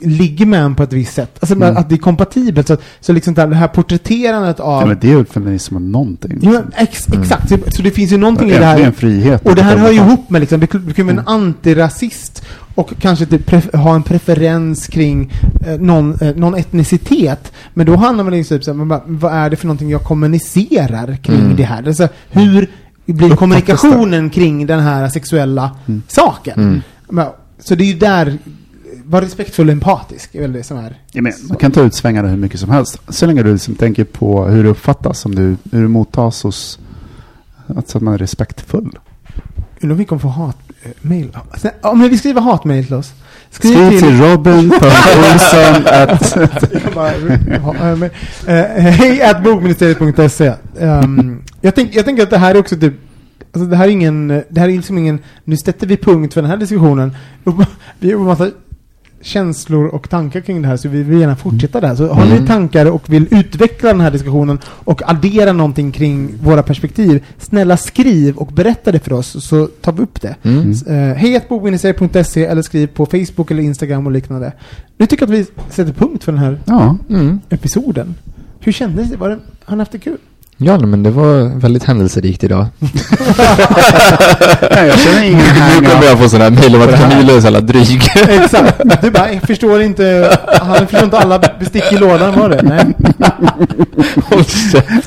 ligger 0.00 0.46
med 0.46 0.60
en 0.60 0.74
på 0.74 0.82
ett 0.82 0.92
visst 0.92 1.14
sätt. 1.14 1.36
Alltså 1.40 1.54
Mm. 1.54 1.76
att 1.76 1.88
det 1.88 1.94
är 1.94 1.98
kompatibelt. 1.98 2.68
Så, 2.68 2.76
så 3.00 3.12
liksom 3.12 3.34
det 3.34 3.40
här- 3.40 3.48
det 3.48 3.56
här 3.56 3.68
porträtterandet 3.68 4.60
av... 4.60 4.80
Ja, 4.82 4.86
men 4.86 4.98
det 5.00 5.06
är 5.12 5.16
ju 5.18 5.24
feminism 5.24 5.76
om 5.76 5.92
någonting. 5.92 6.38
Ja, 6.42 6.50
men 6.50 6.72
ex, 6.76 7.08
exakt. 7.08 7.48
Så, 7.48 7.58
så 7.68 7.82
det 7.82 7.90
finns 7.90 8.12
ju 8.12 8.16
någonting 8.16 8.48
i 8.50 8.58
det 8.58 8.64
här. 8.64 8.90
frihet. 8.90 9.46
Och 9.48 9.54
det 9.54 9.62
här 9.62 9.76
hör 9.76 9.90
ju 9.90 9.96
Ja. 9.96 10.06
ihop 10.06 10.30
med 10.30 10.40
liksom, 10.40 10.60
du 10.60 10.66
kan 10.66 10.92
kan 10.92 11.06
vara 11.06 11.16
en 11.18 11.28
antirasist 11.28 12.44
och 12.74 12.92
kanske 13.00 13.26
typ 13.26 13.74
ha 13.74 13.94
en 13.94 14.02
preferens 14.02 14.86
kring 14.86 15.32
eh, 15.66 15.78
någon, 15.80 16.18
eh, 16.20 16.36
någon 16.36 16.54
etnicitet. 16.54 17.52
Men 17.74 17.86
då 17.86 17.96
handlar 17.96 18.24
man 18.24 18.34
ju 18.34 18.44
typ 18.44 18.64
såhär, 18.64 18.76
men 18.78 18.88
bara, 18.88 19.02
vad 19.06 19.32
är 19.34 19.50
det 19.50 19.56
för 19.56 19.66
någonting 19.66 19.90
jag 19.90 20.02
kommunicerar 20.02 21.16
kring 21.22 21.40
Mm. 21.40 21.56
det 21.56 21.62
här? 21.64 21.86
Alltså, 21.88 22.08
hur 22.30 22.50
blir 23.06 23.14
Uppfattas 23.14 23.38
kommunikationen 23.38 24.30
kring 24.30 24.66
den 24.66 24.80
här 24.80 25.08
sexuella 25.08 25.70
Mm. 25.86 26.02
saken? 26.08 26.82
Mm. 27.10 27.26
Så 27.60 27.74
det 27.74 27.84
är 27.84 27.86
ju 27.86 27.98
där, 27.98 28.38
var 29.06 29.20
respektfull 29.20 29.66
och 29.66 29.72
empatisk 29.72 30.34
är 30.34 30.40
väl 30.40 30.52
det 30.52 30.62
som 30.62 30.78
är... 30.78 30.98
Ja, 31.12 31.22
men 31.22 31.32
man 31.48 31.56
kan 31.56 31.72
ta 31.72 31.82
ut 31.82 31.94
svängarna 31.94 32.28
hur 32.28 32.36
mycket 32.36 32.60
som 32.60 32.70
helst. 32.70 33.00
Så 33.08 33.26
länge 33.26 33.42
du 33.42 33.52
liksom 33.52 33.74
tänker 33.74 34.04
på 34.04 34.44
hur 34.44 34.64
det 34.64 34.70
uppfattas, 34.70 35.20
som 35.20 35.34
du, 35.34 35.56
hur 35.72 35.82
det 35.82 35.88
mottas 35.88 36.42
hos... 36.42 36.78
Alltså 37.76 37.98
att 37.98 38.02
man 38.02 38.14
är 38.14 38.18
respektfull. 38.18 38.98
Undrar 39.80 39.94
om 39.94 39.96
vi 39.96 40.04
kommer 40.04 40.20
få 40.20 40.28
hatmail. 40.28 41.36
Om 41.80 41.98
ni 41.98 42.08
vill 42.08 42.18
skriva 42.18 42.40
hatmail 42.40 42.84
till 42.84 42.94
oss. 42.94 43.12
Skriv, 43.50 43.74
Skriv 43.74 43.90
till... 43.90 44.00
till 44.00 44.20
robin.olsson 44.20 45.86
att... 45.86 46.36
Eh, 48.46 48.54
Hej 48.76 49.22
at 49.22 49.44
bokministeriet.se 49.44 50.52
um, 50.78 51.42
jag, 51.60 51.74
tänk, 51.74 51.94
jag 51.94 52.04
tänker 52.04 52.22
att 52.22 52.30
det 52.30 52.38
här 52.38 52.54
är 52.54 52.58
också 52.58 52.76
typ 52.76 52.94
Alltså 53.54 53.70
det 53.70 53.76
här 53.76 53.84
är 53.84 53.90
ingen, 53.90 54.28
det 54.28 54.60
här 54.60 54.68
är 54.68 54.72
liksom 54.72 54.98
ingen, 54.98 55.18
nu 55.44 55.56
sätter 55.56 55.86
vi 55.86 55.96
punkt 55.96 56.34
för 56.34 56.42
den 56.42 56.50
här 56.50 56.56
diskussionen. 56.56 57.16
Vi 57.98 58.12
har 58.12 58.24
massa 58.24 58.50
känslor 59.24 59.86
och 59.86 60.10
tankar 60.10 60.40
kring 60.40 60.62
det 60.62 60.68
här 60.68 60.76
så 60.76 60.88
vi 60.88 61.02
vill 61.02 61.20
gärna 61.20 61.36
fortsätta 61.36 61.80
där. 61.80 61.94
Så 61.94 62.06
har 62.12 62.26
Mm. 62.26 62.40
ni 62.42 62.46
tankar 62.46 62.86
och 62.86 63.12
vill 63.12 63.26
utveckla 63.30 63.88
den 63.88 64.00
här 64.00 64.10
diskussionen 64.10 64.58
och 64.66 65.10
addera 65.10 65.52
någonting 65.52 65.92
kring 65.92 66.30
våra 66.42 66.62
perspektiv, 66.62 67.24
snälla 67.38 67.76
skriv 67.76 68.36
och 68.36 68.46
berätta 68.46 68.92
det 68.92 68.98
för 68.98 69.12
oss 69.12 69.44
så 69.44 69.66
tar 69.66 69.92
vi 69.92 70.02
upp 70.02 70.20
det. 70.20 70.36
Mm. 70.42 70.70
Uh, 70.70 71.14
Hej 71.14 71.36
at 71.36 71.48
bokministeriet.se 71.48 72.44
eller 72.44 72.62
skriv 72.62 72.86
på 72.86 73.06
Facebook 73.06 73.50
eller 73.50 73.62
Instagram 73.62 74.06
och 74.06 74.12
liknande. 74.12 74.52
Nu 74.98 75.06
tycker 75.06 75.26
jag 75.26 75.32
att 75.34 75.38
vi 75.40 75.46
sätter 75.72 75.92
punkt 75.92 76.24
för 76.24 76.32
den 76.32 76.40
här 76.40 76.60
Ja, 76.64 76.96
Mm. 77.10 77.40
episoden. 77.48 78.14
Hur 78.60 78.72
kändes 78.72 79.10
det? 79.10 79.16
Var 79.16 79.28
det 79.28 79.38
har 79.64 79.76
ni 79.76 79.80
haft 79.80 79.92
det 79.92 79.98
kul? 79.98 80.18
Ja, 80.56 80.78
men 80.78 81.02
det 81.02 81.10
var 81.10 81.58
väldigt 81.60 81.84
händelserikt 81.84 82.44
idag. 82.44 82.66
Nej, 84.70 84.86
jag 84.88 84.98
känner 84.98 85.22
ingen 85.24 85.38
Nu 85.80 85.86
kommer 85.88 86.04
jag 86.04 86.18
få 86.18 86.28
sådana 86.28 86.44
här 86.44 86.50
mejl 86.50 86.76
om 86.76 86.82
att 86.82 87.00
Camilla 87.00 87.32
är 87.32 87.40
så 87.40 87.44
jävla 87.46 87.60
dryg. 87.60 88.02
Exakt. 88.28 88.80
Du 89.02 89.10
bara, 89.10 89.32
jag 89.32 89.42
förstår 89.42 89.82
inte, 89.82 90.36
han 90.60 90.76
förstår 90.86 91.04
inte 91.04 91.18
alla 91.18 91.38
bestick 91.60 91.92
i 91.92 91.96
lådan 91.96 92.34
var 92.40 92.48
det? 92.48 92.62
Nej. 92.62 92.84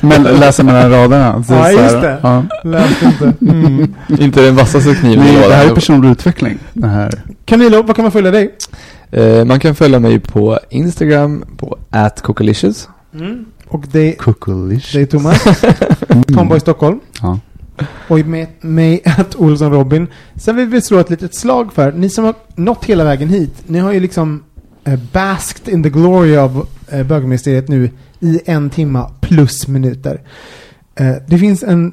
Men 0.00 0.22
läser 0.22 0.64
mellan 0.64 0.90
raderna. 0.90 1.44
så 1.44 1.52
Ja, 1.54 1.62
här, 1.62 1.70
just 1.72 2.00
det. 2.00 2.16
Ja. 2.22 2.44
Läste 2.64 3.04
inte. 3.04 3.32
Mm. 3.52 3.94
Inte 4.18 4.42
den 4.42 4.56
vassaste 4.56 4.94
kniven 4.94 5.26
i 5.26 5.32
Nej, 5.32 5.48
det 5.48 5.54
här 5.54 5.60
är 5.60 5.62
lådan. 5.62 5.74
personlig 5.74 6.10
utveckling. 6.10 6.58
Det 6.72 6.88
här. 6.88 7.22
Camilo, 7.44 7.82
vad 7.82 7.96
kan 7.96 8.02
man 8.02 8.12
följa 8.12 8.30
dig? 8.30 8.50
Eh, 9.10 9.44
Man 9.44 9.60
kan 9.60 9.74
följa 9.74 9.98
mig 9.98 10.18
på 10.20 10.58
Instagram 10.70 11.44
på 11.58 11.78
atcocalicious. 11.90 12.88
Och 13.68 13.84
det, 13.92 14.12
Kukulish. 14.12 14.92
det 14.92 15.00
är 15.00 15.06
Thomas, 15.06 15.44
Tomboy 16.34 16.60
Stockholm. 16.60 17.00
Ja. 17.22 17.38
Och 18.08 18.18
med 18.18 18.46
mig, 18.60 19.02
att 19.04 19.36
Olsson 19.36 19.72
Robin. 19.72 20.06
Sen 20.34 20.56
vill 20.56 20.68
vi 20.68 20.80
slå 20.80 20.98
ett 20.98 21.10
litet 21.10 21.34
slag 21.34 21.72
för, 21.72 21.92
ni 21.92 22.08
som 22.08 22.24
har 22.24 22.34
nått 22.54 22.84
hela 22.84 23.04
vägen 23.04 23.28
hit, 23.28 23.54
ni 23.66 23.78
har 23.78 23.92
ju 23.92 24.00
liksom 24.00 24.42
eh, 24.84 24.98
basked 25.12 25.74
in 25.74 25.82
the 25.82 25.90
glory 25.90 26.36
av 26.36 26.66
eh, 26.88 27.06
bögministeriet 27.06 27.68
nu 27.68 27.90
i 28.20 28.40
en 28.44 28.70
timma 28.70 29.10
plus 29.20 29.68
minuter. 29.68 30.20
Eh, 30.94 31.14
det 31.26 31.38
finns 31.38 31.62
en 31.62 31.92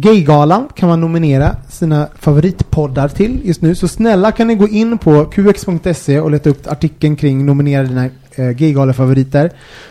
Gaygalan 0.00 0.68
kan 0.74 0.88
man 0.88 1.00
nominera 1.00 1.56
sina 1.68 2.08
favoritpoddar 2.18 3.08
till 3.08 3.40
just 3.44 3.62
nu. 3.62 3.74
Så 3.74 3.88
snälla 3.88 4.32
kan 4.32 4.46
ni 4.46 4.54
gå 4.54 4.68
in 4.68 4.98
på 4.98 5.24
qx.se 5.24 6.20
och 6.20 6.30
leta 6.30 6.50
upp 6.50 6.66
artikeln 6.66 7.16
kring 7.16 7.46
nominera 7.46 7.82
dina 7.82 8.08
eh, 8.38 8.50
Gaygala-favoriter. 8.50 9.50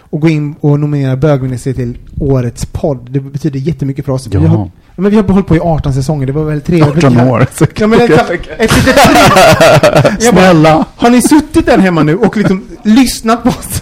Och 0.10 0.22
gå 0.22 0.30
in 0.30 0.56
och 0.60 0.80
nominera 0.80 1.16
bögministeriet 1.16 1.78
till 1.78 1.98
årets 2.20 2.66
podd. 2.66 3.12
Det 3.12 3.20
betyder 3.20 3.60
jättemycket 3.60 4.06
för 4.06 4.12
oss. 4.12 4.28
Ja. 4.32 4.40
Vi 4.40 4.46
har, 4.46 4.72
men 4.96 5.12
vi 5.12 5.18
har 5.18 5.24
hållit 5.24 5.48
på 5.48 5.56
i 5.56 5.60
18 5.60 5.94
säsonger, 5.94 6.28
det 6.28 6.34
var 6.34 6.44
väldigt 6.44 6.66
trevligt. 6.66 7.04
18 7.04 7.20
år. 7.20 7.48
Ja, 7.76 7.88
men 7.88 8.02
ett, 8.02 8.12
ett 8.58 8.78
litet 8.78 8.96
bara, 9.30 10.16
Snälla. 10.20 10.86
har 10.96 11.10
ni 11.10 11.22
suttit 11.22 11.66
där 11.66 11.78
hemma 11.78 12.04
nu 12.04 12.16
och 12.16 12.38
liksom 12.38 12.64
lyssnat 12.84 13.44
på 13.44 13.50
oss? 13.50 13.82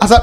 Alltså, 0.00 0.16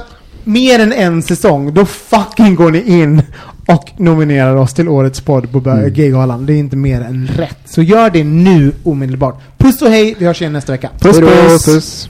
mer 0.44 0.80
än 0.80 0.94
en 0.94 1.22
säsong, 1.22 1.74
då 1.74 1.86
fucking 1.86 2.56
går 2.56 2.72
ni 2.72 2.82
in 2.82 3.22
och 3.68 3.92
nominerar 3.98 4.56
oss 4.56 4.74
till 4.74 4.90
årets 4.90 5.22
podd 5.22 5.52
på 5.52 5.70
mm. 5.70 5.94
Gaygalan. 5.94 6.46
Det 6.46 6.54
är 6.54 6.58
inte 6.58 6.76
mer 6.76 7.02
än 7.02 7.28
rätt. 7.28 7.58
Så 7.66 7.82
gör 7.82 8.10
det 8.10 8.24
nu 8.24 8.72
omedelbart. 8.84 9.42
Puss 9.58 9.82
och 9.82 9.90
hej, 9.90 10.16
vi 10.20 10.26
hörs 10.26 10.42
igen 10.42 10.54
nästa 10.54 10.72
vecka. 10.72 10.90
Puss, 11.00 11.16
Hejdå, 11.16 11.28
puss. 11.28 11.66
puss. 11.66 12.10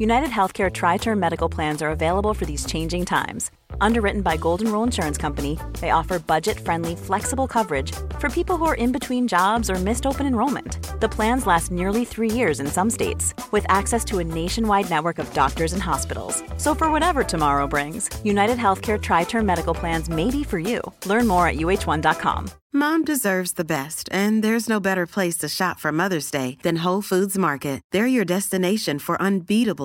United 0.00 0.30
Healthcare 0.30 0.72
Tri 0.72 0.96
Term 0.96 1.18
Medical 1.18 1.48
Plans 1.48 1.82
are 1.82 1.90
available 1.90 2.32
for 2.32 2.46
these 2.46 2.64
changing 2.64 3.04
times. 3.04 3.50
Underwritten 3.80 4.22
by 4.22 4.36
Golden 4.36 4.70
Rule 4.70 4.84
Insurance 4.84 5.18
Company, 5.18 5.58
they 5.80 5.90
offer 5.90 6.20
budget 6.20 6.60
friendly, 6.60 6.94
flexible 6.94 7.48
coverage 7.48 7.90
for 8.20 8.28
people 8.30 8.56
who 8.56 8.64
are 8.64 8.76
in 8.76 8.92
between 8.92 9.26
jobs 9.26 9.68
or 9.68 9.74
missed 9.74 10.06
open 10.06 10.26
enrollment. 10.26 10.78
The 11.00 11.08
plans 11.08 11.46
last 11.46 11.72
nearly 11.72 12.04
three 12.04 12.30
years 12.30 12.60
in 12.60 12.68
some 12.68 12.90
states, 12.90 13.34
with 13.50 13.66
access 13.68 14.04
to 14.06 14.20
a 14.20 14.24
nationwide 14.24 14.88
network 14.88 15.18
of 15.18 15.32
doctors 15.34 15.72
and 15.72 15.82
hospitals. 15.82 16.44
So, 16.58 16.76
for 16.76 16.92
whatever 16.92 17.24
tomorrow 17.24 17.66
brings, 17.66 18.08
United 18.22 18.56
Healthcare 18.56 19.02
Tri 19.02 19.24
Term 19.24 19.46
Medical 19.46 19.74
Plans 19.74 20.08
may 20.08 20.30
be 20.30 20.44
for 20.44 20.60
you. 20.60 20.80
Learn 21.06 21.26
more 21.26 21.48
at 21.48 21.56
uh1.com. 21.56 22.50
Mom 22.70 23.02
deserves 23.02 23.52
the 23.52 23.64
best, 23.64 24.10
and 24.12 24.44
there's 24.44 24.68
no 24.68 24.78
better 24.78 25.06
place 25.06 25.38
to 25.38 25.48
shop 25.48 25.80
for 25.80 25.90
Mother's 25.90 26.30
Day 26.30 26.58
than 26.62 26.84
Whole 26.84 27.00
Foods 27.00 27.38
Market. 27.38 27.80
They're 27.92 28.06
your 28.06 28.26
destination 28.26 28.98
for 28.98 29.20